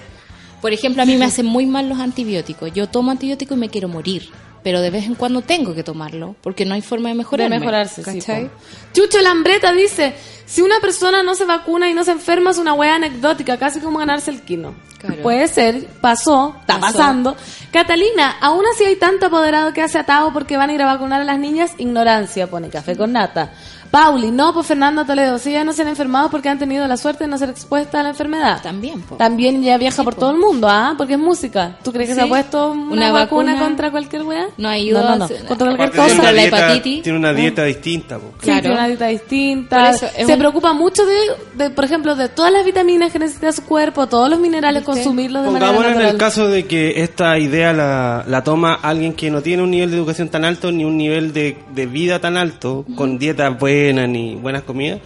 Por 0.62 0.74
ejemplo, 0.74 1.04
a 1.04 1.06
mí 1.06 1.16
me 1.16 1.26
hacen 1.26 1.46
muy 1.46 1.68
mal 1.68 1.88
los 1.88 2.00
antibióticos. 2.00 2.74
Yo 2.74 2.88
tomo 2.88 3.12
antibióticos 3.12 3.56
y 3.56 3.60
me 3.60 3.70
quiero 3.70 3.88
morir. 3.88 4.30
Pero 4.64 4.82
de 4.82 4.90
vez 4.90 5.06
en 5.06 5.16
cuando 5.16 5.42
tengo 5.42 5.74
que 5.74 5.84
tomarlo, 5.84 6.36
porque 6.42 6.66
no 6.66 6.74
hay 6.74 6.82
forma 6.82 7.10
de 7.10 7.14
De 7.16 7.18
mejorarme. 7.20 7.60
mejorarse, 7.60 8.04
sí, 8.04 8.20
¿cachai? 8.20 8.46
po. 8.48 8.52
Chucho 8.94 9.22
Lambreta 9.22 9.72
dice, 9.72 10.14
si 10.46 10.62
una 10.62 10.80
persona 10.80 11.24
no 11.24 11.34
se 11.36 11.46
vacuna 11.46 11.90
y 11.90 11.94
no 11.94 12.04
se 12.04 12.12
enferma 12.12 12.50
es 12.52 12.58
una 12.58 12.74
wea 12.74 12.96
anecdótica, 12.96 13.58
casi 13.58 13.80
como 13.80 14.00
ganarse 14.00 14.32
el 14.32 14.42
quino. 14.42 14.74
Claro. 15.00 15.22
Puede 15.22 15.48
ser, 15.48 15.86
pasó, 16.02 16.58
está 16.60 16.78
Pasó. 16.80 16.98
pasando. 16.98 17.38
Catalina, 17.72 18.36
aún 18.42 18.66
así 18.74 18.84
hay 18.84 18.98
tanto 18.98 19.28
apoderado 19.28 19.72
que 19.74 19.82
hace 19.82 19.98
atado 19.98 20.34
porque 20.34 20.58
van 20.58 20.72
a 20.72 20.74
ir 20.74 20.82
a 20.82 20.86
vacunar 20.88 21.22
a 21.22 21.24
las 21.24 21.40
niñas, 21.40 21.72
ignorancia, 21.78 22.48
pone 22.48 22.68
café 22.70 22.98
con 22.98 23.14
nata. 23.14 23.54
Pauli, 23.92 24.30
no, 24.32 24.54
pues 24.54 24.68
Fernando 24.68 25.04
Toledo, 25.06 25.40
si 25.40 25.52
ya 25.52 25.64
no 25.64 25.74
se 25.74 25.82
han 25.82 25.88
enfermado 25.88 26.30
porque 26.30 26.48
han 26.50 26.60
tenido 26.60 26.88
la 26.88 26.96
suerte 26.98 27.24
de 27.24 27.30
no 27.30 27.38
ser 27.38 27.50
expuestas 27.50 28.00
a 28.00 28.04
la 28.04 28.10
enfermedad. 28.10 28.62
También, 28.62 29.02
po. 29.02 29.16
También 29.16 29.64
ya 29.64 29.78
viaja 29.78 29.98
Sí, 29.98 30.04
por 30.04 30.14
po. 30.16 30.20
todo 30.22 30.32
el 30.32 30.38
mundo, 30.38 30.68
¿ah? 30.70 30.94
Porque 30.98 31.14
es 31.14 31.20
música. 31.20 31.78
¿Tú 31.84 31.92
crees 31.92 32.10
que 32.10 32.16
se 32.16 32.22
ha 32.22 32.28
puesto 32.28 32.72
una, 32.72 32.92
Una 32.94 33.12
vacuna, 33.12 33.54
vacuna 33.54 33.60
contra 33.60 33.92
cualquier 33.92 34.24
weá? 34.24 34.48
no 34.58 34.70
ha 34.70 34.78
ido 34.78 35.02
No, 35.02 35.16
no, 35.16 35.28
Contra 35.28 35.48
cualquier 35.48 35.72
Aparte 35.74 35.98
cosa. 35.98 36.08
tiene 36.08 36.14
una 36.14 36.24
Contra 36.24 36.32
la 36.34 36.42
dieta- 36.42 36.58
hepatitis. 36.58 37.04
Tiene 37.04 37.18
una 37.18 37.34
dieta 37.34 37.64
distinta. 37.64 38.18
po. 38.20 38.28
Sí, 38.40 38.46
Claro. 38.46 38.62
tiene 38.62 38.76
una 38.76 38.88
dieta 38.88 39.08
distinta. 39.08 39.76
Por 39.78 39.86
eso, 39.96 40.06
es 40.18 40.26
se 40.28 40.34
un- 40.34 40.40
preocupa 40.40 40.74
mucho 40.74 41.04
de, 41.06 41.16
de, 41.56 41.70
por 41.72 41.86
ejemplo, 41.86 42.16
de 42.16 42.30
todas 42.30 42.52
las 42.52 42.64
vitaminas 42.66 43.12
que 43.12 43.20
necesita 43.20 43.52
su 43.52 43.64
cuerpo, 43.64 44.08
todos 44.08 44.30
los 44.30 44.40
minerales, 44.40 44.84
consumirlos 44.84 45.44
de 45.44 45.50
manera 45.52 45.68
Pongámonos 45.72 45.92
en 45.92 45.98
natural. 45.98 46.14
el 46.16 46.20
caso 46.20 46.48
de 46.48 46.66
que 46.68 47.02
esta 47.02 47.38
idea 47.40 47.74
la, 47.74 48.24
la 48.28 48.44
toma 48.44 48.76
alguien 48.76 49.14
que 49.14 49.32
no 49.32 49.42
tiene 49.42 49.64
un 49.64 49.72
nivel 49.72 49.90
de 49.92 49.98
educación 49.98 50.30
tan 50.30 50.46
alto 50.46 50.72
ni 50.72 50.86
un 50.86 50.96
nivel 50.98 51.34
de, 51.34 51.58
de 51.74 51.86
vida 51.88 52.20
tan 52.20 52.38
alto, 52.38 52.86
con 52.96 53.18
dietas 53.18 53.58
buenas 53.86 54.10
ni 54.10 54.36
buenas 54.36 54.64
comidas. 54.64 55.00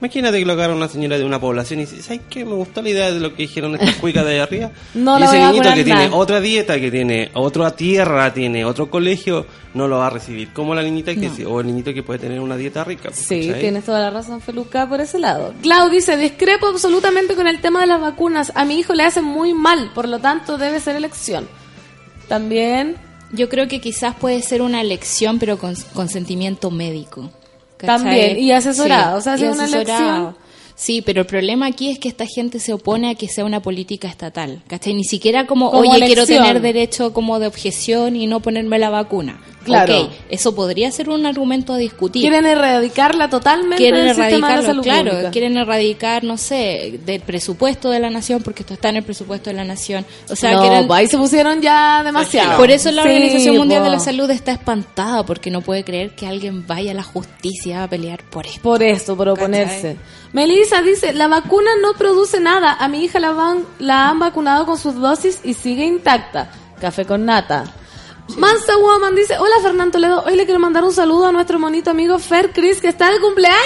Imagínate 0.00 0.38
que 0.38 0.46
lo 0.46 0.54
agarra 0.54 0.74
una 0.74 0.88
señora 0.88 1.18
de 1.18 1.24
una 1.24 1.38
población 1.38 1.80
y 1.80 1.84
dice, 1.84 2.00
¿sabes 2.02 2.22
qué? 2.30 2.42
Me 2.46 2.54
gustó 2.54 2.80
la 2.80 2.88
idea 2.88 3.12
de 3.12 3.20
lo 3.20 3.34
que 3.34 3.42
dijeron 3.42 3.74
estas 3.74 3.96
cuicas 3.96 4.24
de 4.24 4.32
ahí 4.32 4.38
arriba. 4.38 4.70
No 4.94 5.20
y 5.20 5.24
ese 5.24 5.38
niñito 5.38 5.74
que 5.74 5.84
tiene 5.84 6.08
otra 6.10 6.40
dieta, 6.40 6.80
que 6.80 6.90
tiene 6.90 7.30
otra 7.34 7.76
tierra, 7.76 8.32
tiene 8.32 8.64
otro 8.64 8.90
colegio, 8.90 9.44
no 9.74 9.88
lo 9.88 9.98
va 9.98 10.06
a 10.06 10.10
recibir. 10.10 10.54
Como 10.54 10.74
la 10.74 10.82
niñita 10.82 11.14
que 11.14 11.28
sí, 11.28 11.44
o 11.44 11.60
el 11.60 11.66
niñito 11.66 11.92
que 11.92 12.02
puede 12.02 12.18
tener 12.18 12.40
una 12.40 12.56
dieta 12.56 12.82
rica. 12.82 13.10
Sí, 13.12 13.46
¿cachai? 13.48 13.60
tienes 13.60 13.84
toda 13.84 14.00
la 14.00 14.08
razón, 14.08 14.40
Feluca, 14.40 14.88
por 14.88 15.02
ese 15.02 15.18
lado. 15.18 15.52
Clau 15.60 15.90
dice, 15.90 16.16
discrepo 16.16 16.68
absolutamente 16.68 17.34
con 17.34 17.46
el 17.46 17.60
tema 17.60 17.82
de 17.82 17.88
las 17.88 18.00
vacunas. 18.00 18.52
A 18.54 18.64
mi 18.64 18.78
hijo 18.78 18.94
le 18.94 19.02
hacen 19.02 19.24
muy 19.24 19.52
mal, 19.52 19.90
por 19.94 20.08
lo 20.08 20.18
tanto 20.18 20.56
debe 20.56 20.80
ser 20.80 20.96
elección. 20.96 21.46
También, 22.26 22.96
Yo 23.32 23.48
creo 23.48 23.68
que 23.68 23.80
quizás 23.80 24.16
puede 24.16 24.40
ser 24.42 24.62
una 24.62 24.80
elección, 24.80 25.38
pero 25.38 25.58
con 25.58 25.74
consentimiento 25.92 26.70
médico. 26.70 27.30
¿Cachai? 27.80 28.04
También, 28.04 28.38
y 28.38 28.52
asesorado, 28.52 29.18
o 29.18 29.20
sea, 29.20 29.34
una 29.34 29.64
elección. 29.64 30.36
Sí, 30.74 31.02
pero 31.02 31.20
el 31.20 31.26
problema 31.26 31.66
aquí 31.66 31.90
es 31.90 31.98
que 31.98 32.08
esta 32.08 32.24
gente 32.24 32.58
se 32.58 32.72
opone 32.72 33.10
a 33.10 33.14
que 33.14 33.28
sea 33.28 33.44
una 33.44 33.60
política 33.60 34.08
estatal, 34.08 34.62
¿cachai? 34.66 34.94
Ni 34.94 35.04
siquiera 35.04 35.46
como, 35.46 35.70
Como 35.70 35.90
oye, 35.90 36.06
quiero 36.06 36.24
tener 36.24 36.62
derecho 36.62 37.12
como 37.12 37.38
de 37.38 37.46
objeción 37.46 38.16
y 38.16 38.26
no 38.26 38.40
ponerme 38.40 38.78
la 38.78 38.88
vacuna. 38.88 39.42
Claro. 39.70 40.02
Ok, 40.02 40.10
eso 40.28 40.54
podría 40.54 40.90
ser 40.92 41.08
un 41.08 41.26
argumento 41.26 41.72
a 41.72 41.76
discutir. 41.76 42.22
Quieren 42.22 42.46
erradicarla 42.46 43.28
totalmente 43.30 43.76
quieren 43.76 44.06
del 44.06 44.14
sistema 44.14 44.28
de 44.28 44.38
la 44.40 44.60
erradicarlo, 44.60 44.66
salud 44.66 44.82
claro, 44.82 45.10
pública. 45.10 45.30
quieren 45.30 45.56
erradicar, 45.56 46.24
no 46.24 46.36
sé, 46.36 47.00
del 47.04 47.20
presupuesto 47.20 47.90
de 47.90 48.00
la 48.00 48.10
nación, 48.10 48.42
porque 48.42 48.62
esto 48.62 48.74
está 48.74 48.88
en 48.90 48.96
el 48.96 49.02
presupuesto 49.02 49.50
de 49.50 49.56
la 49.56 49.64
nación. 49.64 50.04
O 50.28 50.36
sea, 50.36 50.52
no, 50.52 50.60
quieren... 50.62 50.92
ahí 50.92 51.06
se 51.06 51.16
pusieron 51.16 51.60
ya 51.60 52.02
demasiado. 52.02 52.56
Por 52.56 52.70
eso 52.70 52.90
la 52.90 53.02
Sí, 53.02 53.08
Organización 53.08 53.56
Mundial 53.56 53.82
de 53.82 53.90
la 53.90 54.00
Salud 54.00 54.30
está 54.30 54.52
espantada, 54.52 55.24
porque 55.24 55.50
no 55.50 55.60
puede 55.60 55.84
creer 55.84 56.14
que 56.14 56.26
alguien 56.26 56.66
vaya 56.66 56.92
a 56.92 56.94
la 56.94 57.02
justicia 57.02 57.82
a 57.84 57.88
pelear 57.88 58.22
por 58.24 58.46
esto. 58.46 58.60
Por 58.62 58.82
esto, 58.82 59.16
por 59.16 59.28
oponerse. 59.28 59.96
Melissa 60.32 60.80
dice, 60.82 61.12
la 61.12 61.26
vacuna 61.28 61.70
no 61.82 61.94
produce 61.94 62.40
nada. 62.40 62.74
A 62.78 62.88
mi 62.88 63.04
hija 63.04 63.18
la, 63.18 63.32
van, 63.32 63.64
la 63.78 64.08
han 64.08 64.18
vacunado 64.18 64.64
con 64.66 64.78
sus 64.78 64.94
dosis 64.94 65.40
y 65.44 65.54
sigue 65.54 65.84
intacta. 65.84 66.50
Café 66.80 67.04
con 67.04 67.24
nata. 67.24 67.64
Mansa 68.36 68.76
Woman 68.76 69.14
dice, 69.14 69.36
hola 69.38 69.56
Fernando 69.62 69.92
Toledo, 69.92 70.22
hoy 70.24 70.36
le 70.36 70.44
quiero 70.44 70.60
mandar 70.60 70.84
un 70.84 70.92
saludo 70.92 71.26
a 71.26 71.32
nuestro 71.32 71.58
monito 71.58 71.90
amigo 71.90 72.18
Fer 72.18 72.52
Chris 72.52 72.80
que 72.80 72.88
está 72.88 73.10
de 73.10 73.20
cumpleaños. 73.20 73.56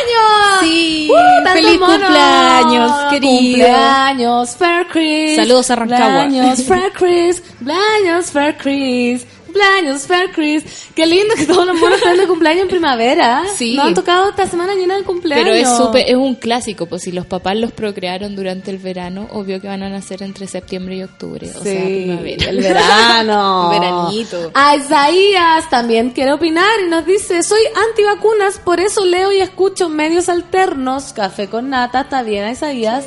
Sí, 0.60 1.10
¡Uh, 1.10 1.48
feliz 1.48 1.78
cumpleaños, 1.78 2.92
querido. 3.10 3.40
Cumpleaños, 3.40 4.56
Fer 4.56 4.86
Chris. 4.88 5.36
Saludos 5.36 5.70
a 5.70 5.76
Rancagua. 5.76 6.22
Cumpleaños, 6.24 6.62
Fer 6.66 6.92
Chris. 6.92 7.40
Cumpleaños, 7.58 8.30
Fer 8.30 8.56
Chris. 8.56 9.26
Cumpleaños, 9.58 10.06
Fer 10.08 10.32
Chris. 10.32 10.64
Qué 10.96 11.06
lindo 11.06 11.32
que 11.36 11.46
todos 11.46 11.64
los 11.64 11.78
monos 11.78 11.98
están 11.98 12.16
de 12.16 12.26
cumpleaños 12.26 12.62
en 12.62 12.68
primavera. 12.68 13.44
Sí. 13.54 13.76
Nos 13.76 13.86
han 13.86 13.94
tocado 13.94 14.30
esta 14.30 14.46
semana 14.48 14.74
llena 14.74 14.96
de 14.96 15.04
cumpleaños. 15.04 15.44
Pero 15.48 15.54
es 15.56 15.76
súper, 15.76 16.04
es 16.08 16.16
un 16.16 16.34
clásico, 16.34 16.86
pues 16.86 17.02
si 17.02 17.12
los 17.12 17.24
papás 17.26 17.56
los 17.56 17.70
procrearon 17.70 18.34
durante 18.34 18.72
el 18.72 18.78
verano, 18.78 19.28
obvio 19.30 19.60
que 19.60 19.68
van 19.68 19.84
a 19.84 19.88
nacer 19.88 20.24
entre 20.24 20.48
septiembre 20.48 20.96
y 20.96 21.02
octubre, 21.04 21.48
o 21.48 21.62
sea, 21.62 21.62
Sí, 21.86 22.02
primavera. 22.04 22.50
el 22.50 22.60
verano. 22.60 23.70
Veranito. 24.10 24.50
A 24.54 24.74
Isaías 24.76 25.70
también 25.70 26.10
quiere 26.10 26.32
opinar 26.32 26.68
y 26.84 26.90
nos 26.90 27.06
dice, 27.06 27.44
soy 27.44 27.60
antivacunas, 27.90 28.58
por 28.58 28.80
eso 28.80 29.04
leo 29.04 29.30
y 29.30 29.40
escucho 29.40 29.88
medios 29.88 30.28
alternos. 30.28 31.12
Café 31.12 31.48
con 31.48 31.70
nata, 31.70 32.00
está 32.00 32.22
bien, 32.24 32.48
Isaías. 32.50 33.04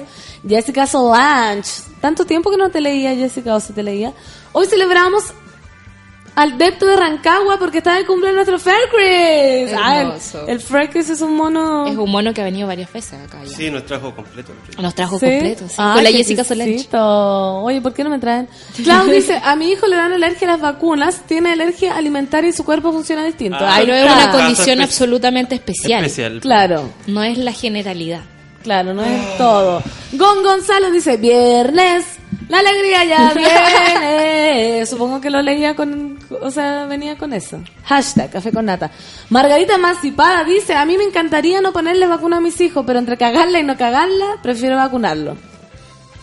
Jessica 0.48 0.88
Solange. 0.88 1.70
Tanto 2.00 2.24
tiempo 2.26 2.50
que 2.52 2.58
no 2.58 2.70
te 2.70 2.80
leía, 2.80 3.14
Jessica, 3.16 3.54
o 3.56 3.60
si 3.60 3.74
te 3.74 3.84
leía. 3.84 4.14
Hoy 4.54 4.66
celebramos 4.68 5.26
al 6.38 6.56
Depto 6.56 6.86
de 6.86 6.95
Rancagua 6.95 7.58
porque 7.58 7.80
está 7.80 7.95
de 7.95 8.06
cumpleaños 8.06 8.47
nuestro 8.47 8.60
Faircris. 8.60 9.73
Ah, 9.76 10.13
el, 10.47 10.60
Faircris 10.62 11.10
es 11.10 11.21
un 11.21 11.36
mono... 11.36 11.88
Es 11.88 11.97
un 11.97 12.12
mono 12.12 12.32
que 12.32 12.41
ha 12.41 12.43
venido 12.43 12.67
varias 12.67 12.93
veces 12.93 13.19
acá 13.19 13.39
ya. 13.43 13.56
Sí, 13.58 13.71
nos 13.71 13.88
trajo 13.88 14.13
completo. 14.15 14.52
Nos 14.80 14.93
trajo 14.93 15.17
¿Sí? 15.17 15.26
completo, 15.26 15.65
sí. 15.67 15.76
Ay, 15.80 15.95
Con 15.95 16.04
la 16.04 16.12
Jessica 16.12 16.43
Solange. 16.43 16.88
Oye, 16.93 17.82
¿por 17.82 17.91
qué 17.93 18.04
no 18.04 18.12
me 18.12 18.19
traen? 18.19 18.47
Clau 18.84 19.08
dice, 19.12 19.41
a 19.43 19.56
mi 19.56 19.71
hijo 19.71 19.88
le 19.88 19.95
dan 19.95 20.13
alergia 20.13 20.47
a 20.47 20.52
las 20.52 20.62
vacunas, 20.62 21.21
tiene 21.26 21.54
alergia 21.54 21.95
alimentaria 21.97 22.52
y 22.52 22.54
su 22.54 22.63
cuerpo 22.63 22.91
funciona 22.91 23.26
distinto. 23.26 23.58
Ah, 23.60 23.78
Ahí 23.78 23.86
Pero 23.88 23.97
es 23.97 24.06
está. 24.06 24.13
una 24.15 24.32
condición 24.32 24.82
absolutamente 24.82 25.56
especial. 25.56 26.06
Especial. 26.06 26.39
Claro, 26.39 26.89
No 27.08 27.23
es 27.23 27.39
la 27.39 27.52
generalidad. 27.52 28.21
claro, 28.62 28.93
no 28.93 29.04
es 29.04 29.38
todo. 29.39 29.82
Gon 30.12 30.43
Gonzalo 30.43 30.91
dice, 30.91 31.17
viernes, 31.17 32.06
la 32.50 32.60
alegría 32.60 33.04
ya 33.06 33.34
viene. 33.36 34.86
Supongo 34.86 35.19
que 35.19 35.30
lo 35.30 35.41
leía 35.41 35.76
con, 35.76 36.07
o 36.42 36.52
sea, 36.52 36.86
venía 36.86 37.18
con 37.18 37.34
eso. 37.34 37.60
Hashtag, 37.86 38.30
café 38.32 38.52
con 38.52 38.66
nata. 38.66 38.92
Margarita 39.30 39.76
Emancipada 39.76 40.44
dice, 40.44 40.76
a 40.76 40.86
mí 40.86 40.98
me 40.98 41.04
encantaría 41.04 41.62
no 41.62 41.74
ponerle 41.74 42.08
vacuna 42.08 42.38
a 42.38 42.42
mis 42.42 42.60
hijos, 42.62 42.84
pero 42.86 43.00
entre 43.00 43.18
cagarla 43.18 43.60
y 43.60 43.63
no 43.63 43.78
cagarla, 43.78 44.38
prefiero 44.42 44.76
vacunarlo. 44.76 45.38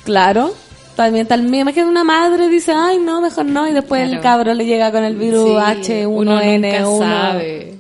Claro. 0.04 0.52
También 0.96 1.26
tal 1.26 1.42
me 1.42 1.58
imagino 1.58 1.88
una 1.88 2.04
madre 2.04 2.48
dice, 2.48 2.72
ay 2.72 2.98
no, 2.98 3.20
mejor 3.20 3.46
no, 3.46 3.66
y 3.66 3.72
después 3.72 4.08
el 4.08 4.20
cabro 4.20 4.54
le 4.54 4.64
llega 4.64 4.92
con 4.92 5.02
el 5.02 5.16
virus 5.16 5.60
Sí, 5.82 6.04
uno 6.04 6.34
nunca 6.34 6.44
H1N1. 6.44 6.98
sabe. 6.98 7.74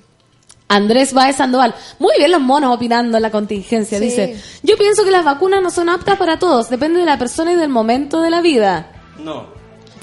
Andrés 0.66 1.12
Baez 1.12 1.36
Sandoval. 1.36 1.74
Muy 1.98 2.14
bien 2.18 2.32
los 2.32 2.40
monos 2.40 2.74
opinando 2.74 3.16
en 3.18 3.22
la 3.22 3.30
contingencia. 3.30 3.98
Sí. 3.98 4.04
Dice, 4.04 4.40
yo 4.62 4.76
pienso 4.76 5.04
que 5.04 5.10
las 5.12 5.24
vacunas 5.24 5.62
no 5.62 5.70
son 5.70 5.88
aptas 5.88 6.16
para 6.16 6.38
todos. 6.38 6.68
Depende 6.70 7.00
de 7.00 7.06
la 7.06 7.18
persona 7.18 7.52
y 7.52 7.56
del 7.56 7.68
momento 7.68 8.20
de 8.20 8.30
la 8.30 8.40
vida. 8.40 8.90
No. 9.22 9.46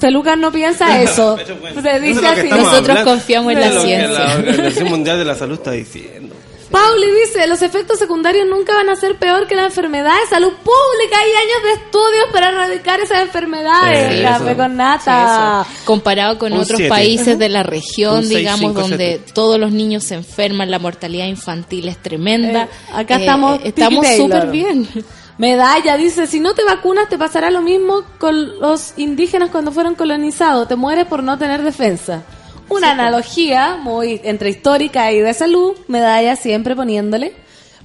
Felucas 0.02 0.36
no 0.36 0.52
piensa 0.52 1.00
eso. 1.00 1.36
Bueno, 1.36 1.80
Se 1.82 1.88
eso 1.90 1.96
es 1.96 2.02
dice 2.02 2.26
así. 2.26 2.48
Nosotros 2.48 2.88
hablando. 2.90 3.04
confiamos 3.10 3.52
en 3.52 3.60
la 3.60 3.70
ciencia. 3.80 4.08
La 4.08 4.34
Organización 4.34 4.88
Mundial 4.90 5.18
de 5.18 5.24
la 5.24 5.34
Salud 5.34 5.54
está 5.54 5.70
diciendo. 5.70 6.34
Pauli 6.72 7.06
dice, 7.26 7.46
los 7.48 7.60
efectos 7.60 7.98
secundarios 7.98 8.46
nunca 8.48 8.74
van 8.74 8.88
a 8.88 8.96
ser 8.96 9.16
peor 9.16 9.46
que 9.46 9.54
la 9.54 9.66
enfermedad 9.66 10.14
de 10.22 10.26
salud 10.30 10.48
pública. 10.54 11.18
Hay 11.20 11.30
años 11.30 11.62
de 11.64 11.72
estudios 11.84 12.24
para 12.32 12.48
erradicar 12.48 12.98
esas 12.98 13.20
enfermedades. 13.20 14.16
Sí, 14.16 14.22
Café 14.22 14.46
eso. 14.52 14.56
con 14.56 14.76
nata. 14.76 15.66
Sí. 15.68 15.82
Comparado 15.84 16.38
con 16.38 16.52
Un 16.54 16.60
otros 16.60 16.78
siete. 16.78 16.88
países 16.88 17.38
de 17.38 17.48
la 17.50 17.62
región, 17.62 18.16
Un 18.20 18.24
seis, 18.24 18.38
digamos, 18.38 18.60
cinco, 18.60 18.80
donde 18.80 19.06
siete. 19.16 19.32
todos 19.34 19.60
los 19.60 19.70
niños 19.70 20.02
se 20.04 20.14
enferman, 20.14 20.70
la 20.70 20.78
mortalidad 20.78 21.26
infantil 21.26 21.88
es 21.88 21.98
tremenda. 21.98 22.62
Eh, 22.64 22.68
acá 22.94 23.16
Eh, 23.16 23.20
estamos 23.20 23.60
estamos 23.64 24.06
súper 24.16 24.46
bien. 24.50 24.88
Medalla 25.38 25.96
dice, 25.96 26.26
si 26.26 26.40
no 26.40 26.54
te 26.54 26.64
vacunas 26.64 27.08
te 27.08 27.18
pasará 27.18 27.50
lo 27.50 27.62
mismo 27.62 28.02
con 28.18 28.60
los 28.60 28.94
indígenas 28.98 29.50
cuando 29.50 29.72
fueron 29.72 29.94
colonizados, 29.94 30.68
te 30.68 30.76
mueres 30.76 31.06
por 31.06 31.22
no 31.22 31.38
tener 31.38 31.62
defensa. 31.62 32.22
Una 32.68 32.92
analogía 32.92 33.76
muy 33.76 34.20
entre 34.24 34.50
histórica 34.50 35.10
y 35.12 35.20
de 35.20 35.34
salud, 35.34 35.74
medalla 35.88 36.36
siempre 36.36 36.76
poniéndole. 36.76 37.34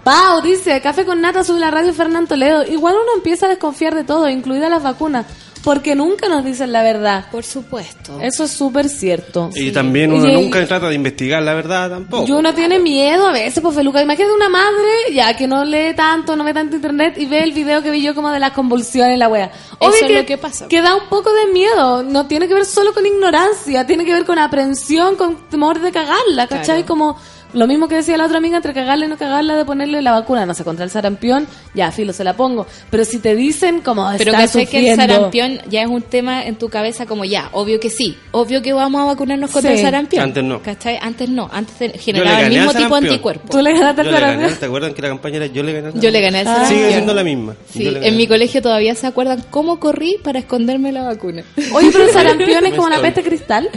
Pau 0.04 0.42
dice, 0.42 0.80
café 0.82 1.04
con 1.04 1.20
nata 1.20 1.44
sube 1.44 1.60
la 1.60 1.72
radio 1.72 1.94
Fernando 1.94 2.30
Toledo. 2.30 2.64
Igual 2.64 2.96
uno 2.96 3.16
empieza 3.16 3.46
a 3.46 3.50
desconfiar 3.50 3.96
de 3.96 4.06
todo, 4.06 4.30
incluidas 4.30 4.70
las 4.70 4.84
vacunas, 4.84 5.26
porque 5.64 5.96
nunca 5.96 6.28
nos 6.30 6.44
dicen 6.46 6.72
la 6.72 6.84
verdad. 6.84 7.26
Por 7.32 7.44
supuesto. 7.44 8.20
Eso 8.22 8.46
es 8.46 8.52
súper 8.52 8.90
cierto. 8.90 9.50
Y 9.56 9.72
también 9.72 10.12
uno 10.14 10.28
Y- 10.28 10.34
nunca 10.34 10.66
trata 10.66 10.90
de 10.90 10.96
investigar 10.96 11.42
la 11.44 11.54
verdad 11.54 11.90
tampoco. 11.90 12.26
Y 12.28 12.32
uno 12.32 12.54
tiene 12.54 12.80
miedo 12.80 13.28
a 13.28 13.32
veces, 13.32 13.62
pues 13.62 13.76
Feluca. 13.76 14.02
Imagínate 14.02 14.34
una 14.34 14.50
madre, 14.50 15.14
ya 15.14 15.36
que 15.36 15.48
no 15.48 15.64
lee 15.66 15.94
tanto, 15.96 16.36
no 16.36 16.44
ve 16.44 16.54
tanto 16.54 16.76
internet 16.76 17.16
y 17.18 17.26
ve 17.26 17.44
el 17.44 17.52
video 17.52 17.82
que 17.82 17.92
vi 17.92 18.02
yo 18.02 18.14
como 18.16 18.30
de 18.32 18.40
las 18.40 18.52
convulsiones 18.52 19.16
y 19.16 19.20
la 19.20 19.28
wea. 19.28 19.52
Obvio 19.80 19.96
Eso 19.96 20.06
es 20.06 20.12
lo 20.12 20.26
que 20.26 20.38
pasa. 20.38 20.68
Que 20.68 20.82
da 20.82 20.96
un 20.96 21.08
poco 21.10 21.32
de 21.34 21.48
miedo. 21.52 22.04
No 22.04 22.28
tiene 22.28 22.48
que 22.48 22.54
ver 22.54 22.66
solo 22.66 22.94
con 22.94 23.06
ignorancia, 23.06 23.86
tiene 23.86 24.06
que 24.06 24.14
ver 24.14 24.26
con 24.26 24.40
aprensión, 24.40 25.16
con 25.16 25.48
temor 25.50 25.80
de 25.80 25.92
cagarla, 25.92 26.48
¿cachai? 26.48 26.84
Claro. 26.84 26.86
Como 26.88 27.18
lo 27.54 27.68
mismo 27.68 27.88
que 27.88 27.96
decía 27.96 28.18
la 28.18 28.26
otra 28.26 28.38
amiga, 28.38 28.58
entre 28.58 28.74
cagarla 28.74 29.06
y 29.06 29.10
no 29.10 29.18
cagarla, 29.18 29.56
de 29.56 29.66
ponerle 29.66 30.02
la 30.02 30.12
vacuna, 30.12 30.46
no 30.46 30.54
sé, 30.54 30.64
contra 30.64 30.84
el 30.86 30.92
sarampión, 30.92 31.48
ya, 31.74 31.92
filo, 31.92 32.14
se 32.14 32.24
la 32.24 32.34
pongo. 32.36 32.68
Pero 32.90 33.06
si 33.06 33.20
te 33.20 33.36
dicen 33.36 33.82
como 33.82 34.10
Pero 34.18 34.32
está 34.32 34.42
que 34.44 34.48
sé 34.48 34.66
que 34.66 34.80
el 34.80 34.96
sufriendo- 34.98 35.14
sarampión 35.16 35.60
ya 35.70 35.82
es 35.82 35.88
un 35.88 36.02
tema 36.02 36.46
en 36.46 36.56
tu 36.58 36.70
cabeza 36.70 37.06
como 37.06 37.26
ya, 37.26 37.50
obvio 37.54 37.80
que 37.80 37.90
sí, 37.90 38.18
obvio 38.32 38.62
que 38.62 38.74
vamos 38.74 39.02
a 39.02 39.06
vacunarnos 39.06 39.52
contra 39.52 39.72
Sí. 39.72 39.78
el 39.78 39.84
sarampión. 39.84 40.24
Antes 40.24 40.44
no. 40.44 40.62
¿Cachai? 40.62 40.98
Antes 41.02 41.30
no, 41.30 41.50
antes 41.52 41.92
generaba 42.02 42.42
el 42.42 42.50
mismo 42.50 42.74
tipo 42.74 43.00
de 43.00 43.08
anticuerpos. 43.10 43.50
Tú 43.50 43.62
le 43.62 43.72
ganaste 43.74 44.04
Yo 44.04 44.10
al 44.10 44.14
le 44.16 44.20
gané, 44.22 44.34
sarampión. 44.34 44.60
¿te 44.60 44.66
acuerdan 44.66 44.94
que 44.94 45.02
la 45.02 45.08
campaña 45.10 45.36
era 45.38 45.46
yo 45.48 45.64
le 45.64 45.74
gané? 45.74 45.88
al 45.88 46.00
Yo 46.02 46.12
le 46.12 46.22
gané 46.22 46.40
al 46.40 46.46
sarampión? 46.46 46.80
Sigue 46.80 46.92
siendo 46.92 47.14
la 47.14 47.24
misma. 47.24 47.56
Sí, 47.72 47.88
en 48.02 48.18
mi 48.18 48.28
colegio 48.28 48.62
todavía 48.62 48.94
se 48.96 49.08
acuerdan 49.08 49.44
cómo 49.50 49.80
corrí 49.80 50.18
para 50.24 50.40
esconderme 50.40 50.92
la 50.92 51.04
vacuna. 51.04 51.44
Oye, 51.74 51.90
pero 51.92 52.04
el 52.06 52.12
sarampión 52.12 52.66
es 52.66 52.74
como 52.74 52.90
la 52.90 53.00
peste 53.00 53.24
cristal. 53.24 53.70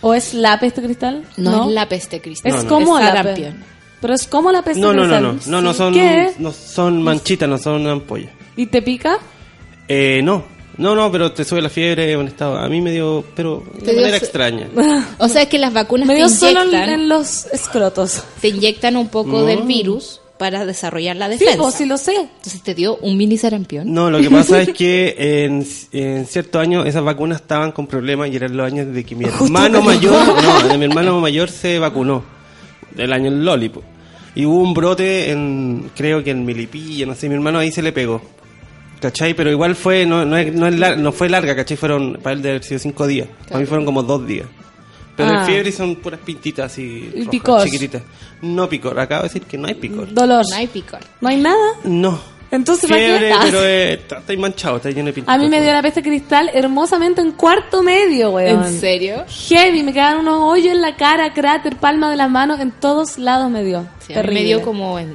¿O 0.00 0.14
es 0.14 0.34
la 0.34 0.58
peste 0.60 0.80
cristal? 0.82 1.24
No, 1.36 1.68
es 1.68 1.74
la 1.74 1.88
peste 1.88 2.20
cristal. 2.20 2.52
Es 2.52 2.56
No, 2.58 2.62
no. 2.64 2.68
como 2.68 2.98
es 2.98 3.04
la 3.04 3.10
pe- 3.10 3.16
sarampión. 3.18 3.64
Pero 4.00 4.14
es 4.14 4.26
como 4.28 4.52
la 4.52 4.62
peste 4.62 4.80
No, 4.80 4.92
no, 4.92 5.06
no, 5.06 5.32
cristal. 5.32 5.50
no, 5.50 5.60
no, 5.60 5.62
no 5.68 5.74
son, 5.74 5.94
¿Qué? 5.94 6.30
no 6.38 6.52
son 6.52 7.02
manchitas, 7.02 7.48
no 7.48 7.58
son 7.58 7.86
ampollas. 7.86 8.30
¿Y 8.56 8.66
te 8.66 8.80
pica? 8.82 9.18
Eh, 9.88 10.20
no, 10.22 10.44
no, 10.76 10.94
no, 10.94 11.10
pero 11.10 11.32
te 11.32 11.44
sube 11.44 11.60
la 11.60 11.68
fiebre, 11.68 12.16
un 12.16 12.28
estado. 12.28 12.58
A 12.58 12.68
mí 12.68 12.80
me 12.80 12.92
dio, 12.92 13.24
pero 13.34 13.64
de 13.74 13.86
Te 13.86 13.92
manera 13.96 14.16
extraña. 14.16 14.68
O 15.18 15.28
sea, 15.28 15.42
es 15.42 15.48
que 15.48 15.58
las 15.58 15.72
vacunas 15.72 16.06
Me 16.06 16.14
te 16.14 16.18
dio 16.18 16.28
solo 16.28 16.60
en, 16.62 16.68
inyectan, 16.68 16.90
en 16.90 17.08
los 17.08 17.46
escrotos. 17.46 18.22
te 18.40 18.48
inyectan 18.48 18.96
un 18.96 19.08
poco 19.08 19.40
No. 19.40 19.44
del 19.46 19.62
virus 19.62 20.20
para 20.38 20.64
desarrollar 20.64 21.16
la 21.16 21.26
Sí, 21.32 21.38
defensa. 21.38 21.58
pues 21.62 21.74
sí 21.74 21.84
lo 21.86 21.98
sé. 21.98 22.14
Entonces 22.16 22.62
te 22.62 22.74
dio 22.74 22.96
un 22.98 23.16
mini 23.16 23.36
sarampión. 23.36 23.92
No, 23.92 24.10
lo 24.10 24.20
que 24.20 24.30
pasa 24.30 24.62
es 24.62 24.70
que 24.72 25.14
en, 25.44 25.66
en 25.92 26.26
ciertos 26.26 26.60
años 26.62 26.86
esas 26.86 27.02
vacunas 27.04 27.40
estaban 27.40 27.72
con 27.72 27.86
problemas 27.86 28.30
y 28.30 28.36
eran 28.36 28.56
los 28.56 28.66
años 28.66 28.92
de 28.94 29.04
que 29.04 29.14
mi 29.14 29.24
hermano 29.26 29.82
mayor, 29.82 30.14
no, 30.42 30.68
de 30.68 30.78
mi 30.78 30.84
hermano 30.86 31.20
mayor 31.20 31.50
se 31.50 31.78
vacunó, 31.78 32.22
del 32.94 33.12
año 33.12 33.28
el 33.28 33.44
Lolipo. 33.44 33.82
Y 34.34 34.44
hubo 34.46 34.58
un 34.62 34.72
brote 34.74 35.30
en, 35.30 35.90
creo 35.96 36.22
que 36.22 36.30
en 36.30 36.44
Milipilla, 36.46 37.06
no 37.06 37.14
sé, 37.14 37.28
mi 37.28 37.34
hermano 37.34 37.58
ahí 37.58 37.72
se 37.72 37.82
le 37.82 37.92
pegó. 37.92 38.22
¿Cachai? 39.00 39.34
Pero 39.34 39.50
igual 39.50 39.74
fue, 39.76 40.06
no, 40.06 40.24
no, 40.24 40.36
es- 40.36 40.52
no, 40.52 40.66
es 40.66 40.74
lar- 40.76 40.96
no 40.96 41.12
fue 41.12 41.28
larga, 41.28 41.54
¿cachai? 41.54 41.76
Fueron, 41.76 42.18
para 42.22 42.34
él 42.34 42.42
de 42.42 42.50
haber 42.50 42.64
sido 42.64 42.78
cinco 42.80 43.06
días. 43.06 43.28
Para 43.48 43.60
mí 43.60 43.66
fueron 43.66 43.84
como 43.84 44.02
dos 44.02 44.26
días. 44.26 44.46
Pero 45.18 45.30
Ah. 45.30 45.40
en 45.40 45.46
fiebre 45.46 45.72
son 45.72 45.96
puras 45.96 46.20
pintitas 46.24 46.72
así, 46.72 46.82
¿Y 46.82 47.10
rojas, 47.18 47.30
picor? 47.30 47.64
chiquititas. 47.64 48.02
No 48.40 48.68
picor, 48.68 48.98
acabo 48.98 49.24
de 49.24 49.28
decir 49.28 49.42
que 49.42 49.58
no 49.58 49.68
hay 49.68 49.74
picor. 49.74 50.10
Dolor. 50.14 50.46
No 50.48 50.56
hay 50.56 50.66
picor. 50.68 51.00
¿No 51.20 51.28
hay 51.28 51.36
nada? 51.36 51.72
No. 51.84 52.38
Entonces, 52.50 52.88
¿para 52.88 52.98
qué 52.98 53.06
Fiebre, 53.08 53.28
estás? 53.30 53.44
pero 53.44 53.62
eh, 53.66 53.92
está, 53.92 54.18
está 54.20 54.32
manchado, 54.38 54.76
está 54.76 54.88
lleno 54.88 55.06
de 55.08 55.12
pintitas. 55.12 55.34
A 55.34 55.38
mí 55.38 55.48
me 55.50 55.60
dio 55.60 55.70
la 55.70 55.82
peste 55.82 56.02
cristal 56.02 56.50
hermosamente 56.54 57.20
en 57.20 57.32
cuarto 57.32 57.82
medio, 57.82 58.30
weón. 58.30 58.64
¿En 58.64 58.80
serio? 58.80 59.24
Heavy, 59.28 59.82
me 59.82 59.92
quedaron 59.92 60.20
unos 60.20 60.40
hoyos 60.50 60.72
en 60.72 60.80
la 60.80 60.96
cara, 60.96 61.34
cráter, 61.34 61.76
palma 61.76 62.10
de 62.10 62.16
las 62.16 62.30
manos, 62.30 62.58
en 62.60 62.70
todos 62.70 63.18
lados 63.18 63.50
me 63.50 63.62
dio. 63.64 63.86
Sí, 64.06 64.14
a 64.14 64.16
mí 64.16 64.22
Terrible. 64.22 64.40
me 64.40 64.46
dio 64.46 64.62
como 64.62 64.98
en 64.98 65.14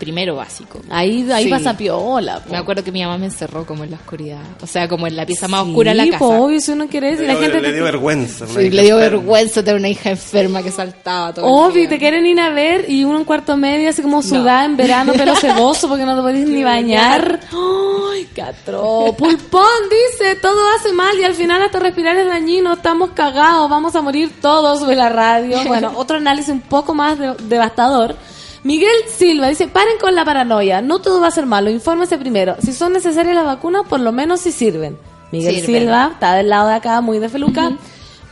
primero 0.00 0.34
básico. 0.34 0.80
Ahí, 0.90 1.30
ahí 1.30 1.44
Sí. 1.44 1.50
pasa 1.50 1.76
piola. 1.76 2.40
po. 2.40 2.50
Me 2.50 2.56
acuerdo 2.56 2.82
que 2.82 2.90
mi 2.90 3.02
mamá 3.02 3.18
me 3.18 3.26
encerró 3.26 3.64
como 3.64 3.84
en 3.84 3.90
la 3.92 3.98
oscuridad. 3.98 4.40
O 4.62 4.66
sea, 4.66 4.88
como 4.88 5.06
en 5.06 5.14
la 5.14 5.24
pieza 5.26 5.46
más 5.46 5.62
Sí, 5.62 5.68
oscura 5.70 5.90
de 5.92 5.94
la 5.96 6.04
casa. 6.06 6.18
po, 6.18 6.26
obvio, 6.44 6.60
si 6.60 6.72
uno 6.72 6.88
quiere 6.88 7.10
decir, 7.12 7.26
la 7.28 7.34
Le- 7.34 7.40
gente 7.40 7.60
le 7.60 7.68
te- 7.68 7.74
dio 7.74 7.84
vergüenza. 7.84 8.46
una 8.46 8.54
Sí, 8.54 8.60
hija 8.66 8.74
le 8.76 8.82
dio 8.82 8.94
enferma. 8.98 9.16
vergüenza 9.18 9.62
tener 9.62 9.78
una 9.78 9.88
hija 9.88 10.10
enferma 10.10 10.62
que 10.62 10.70
saltaba 10.72 11.32
todo 11.34 11.44
el 11.46 11.52
Obvio, 11.52 11.74
día. 11.74 11.84
y 11.84 11.88
te 11.88 11.98
quieren 11.98 12.26
ir 12.26 12.40
a 12.40 12.50
ver 12.50 12.90
y 12.90 13.04
uno 13.04 13.18
en 13.18 13.24
cuarto 13.24 13.56
medio 13.56 13.90
así 13.90 14.02
como 14.02 14.22
sudada 14.22 14.64
en 14.64 14.76
verano, 14.76 15.12
pelo 15.12 15.34
ceboso 15.36 15.86
porque 15.86 16.04
no 16.04 16.16
te 16.16 16.22
podés 16.22 16.48
ni 16.48 16.62
bañar. 16.64 17.38
Ay, 17.52 18.26
catro. 18.34 19.14
Pulpón 19.18 19.62
dice, 19.90 20.34
todo 20.36 20.58
hace 20.78 20.92
mal 20.92 21.16
y 21.18 21.24
al 21.24 21.34
final 21.34 21.60
hasta 21.62 21.78
respirar 21.78 22.16
es 22.16 22.26
dañino, 22.26 22.72
estamos 22.72 23.10
cagados, 23.10 23.68
vamos 23.68 23.94
a 23.94 24.00
morir 24.02 24.32
todos 24.40 24.86
de 24.86 24.96
la 24.96 25.08
radio. 25.10 25.58
Bueno, 25.70 25.92
otro 25.94 26.16
análisis 26.16 26.50
un 26.50 26.60
poco 26.62 26.94
más 26.94 27.18
de- 27.18 27.34
devastador. 27.44 28.16
Miguel 28.64 28.92
Silva 29.08 29.48
dice, 29.48 29.68
paren 29.68 29.94
con 30.00 30.14
la 30.14 30.24
paranoia, 30.24 30.82
no 30.82 30.98
todo 31.00 31.20
va 31.20 31.28
a 31.28 31.30
ser 31.30 31.46
malo, 31.46 31.70
infórmese 31.70 32.18
primero. 32.18 32.56
Si 32.62 32.72
son 32.72 32.92
necesarias 32.92 33.34
las 33.34 33.44
vacunas, 33.46 33.82
por 33.88 34.00
lo 34.00 34.12
menos 34.12 34.40
si 34.40 34.52
sirven. 34.52 34.98
Miguel 35.32 35.56
Sirven. 35.56 35.82
Silva, 35.82 36.10
está 36.12 36.34
del 36.34 36.48
lado 36.48 36.68
de 36.68 36.74
acá, 36.74 37.00
muy 37.00 37.18
de 37.20 37.28
feluca. 37.28 37.70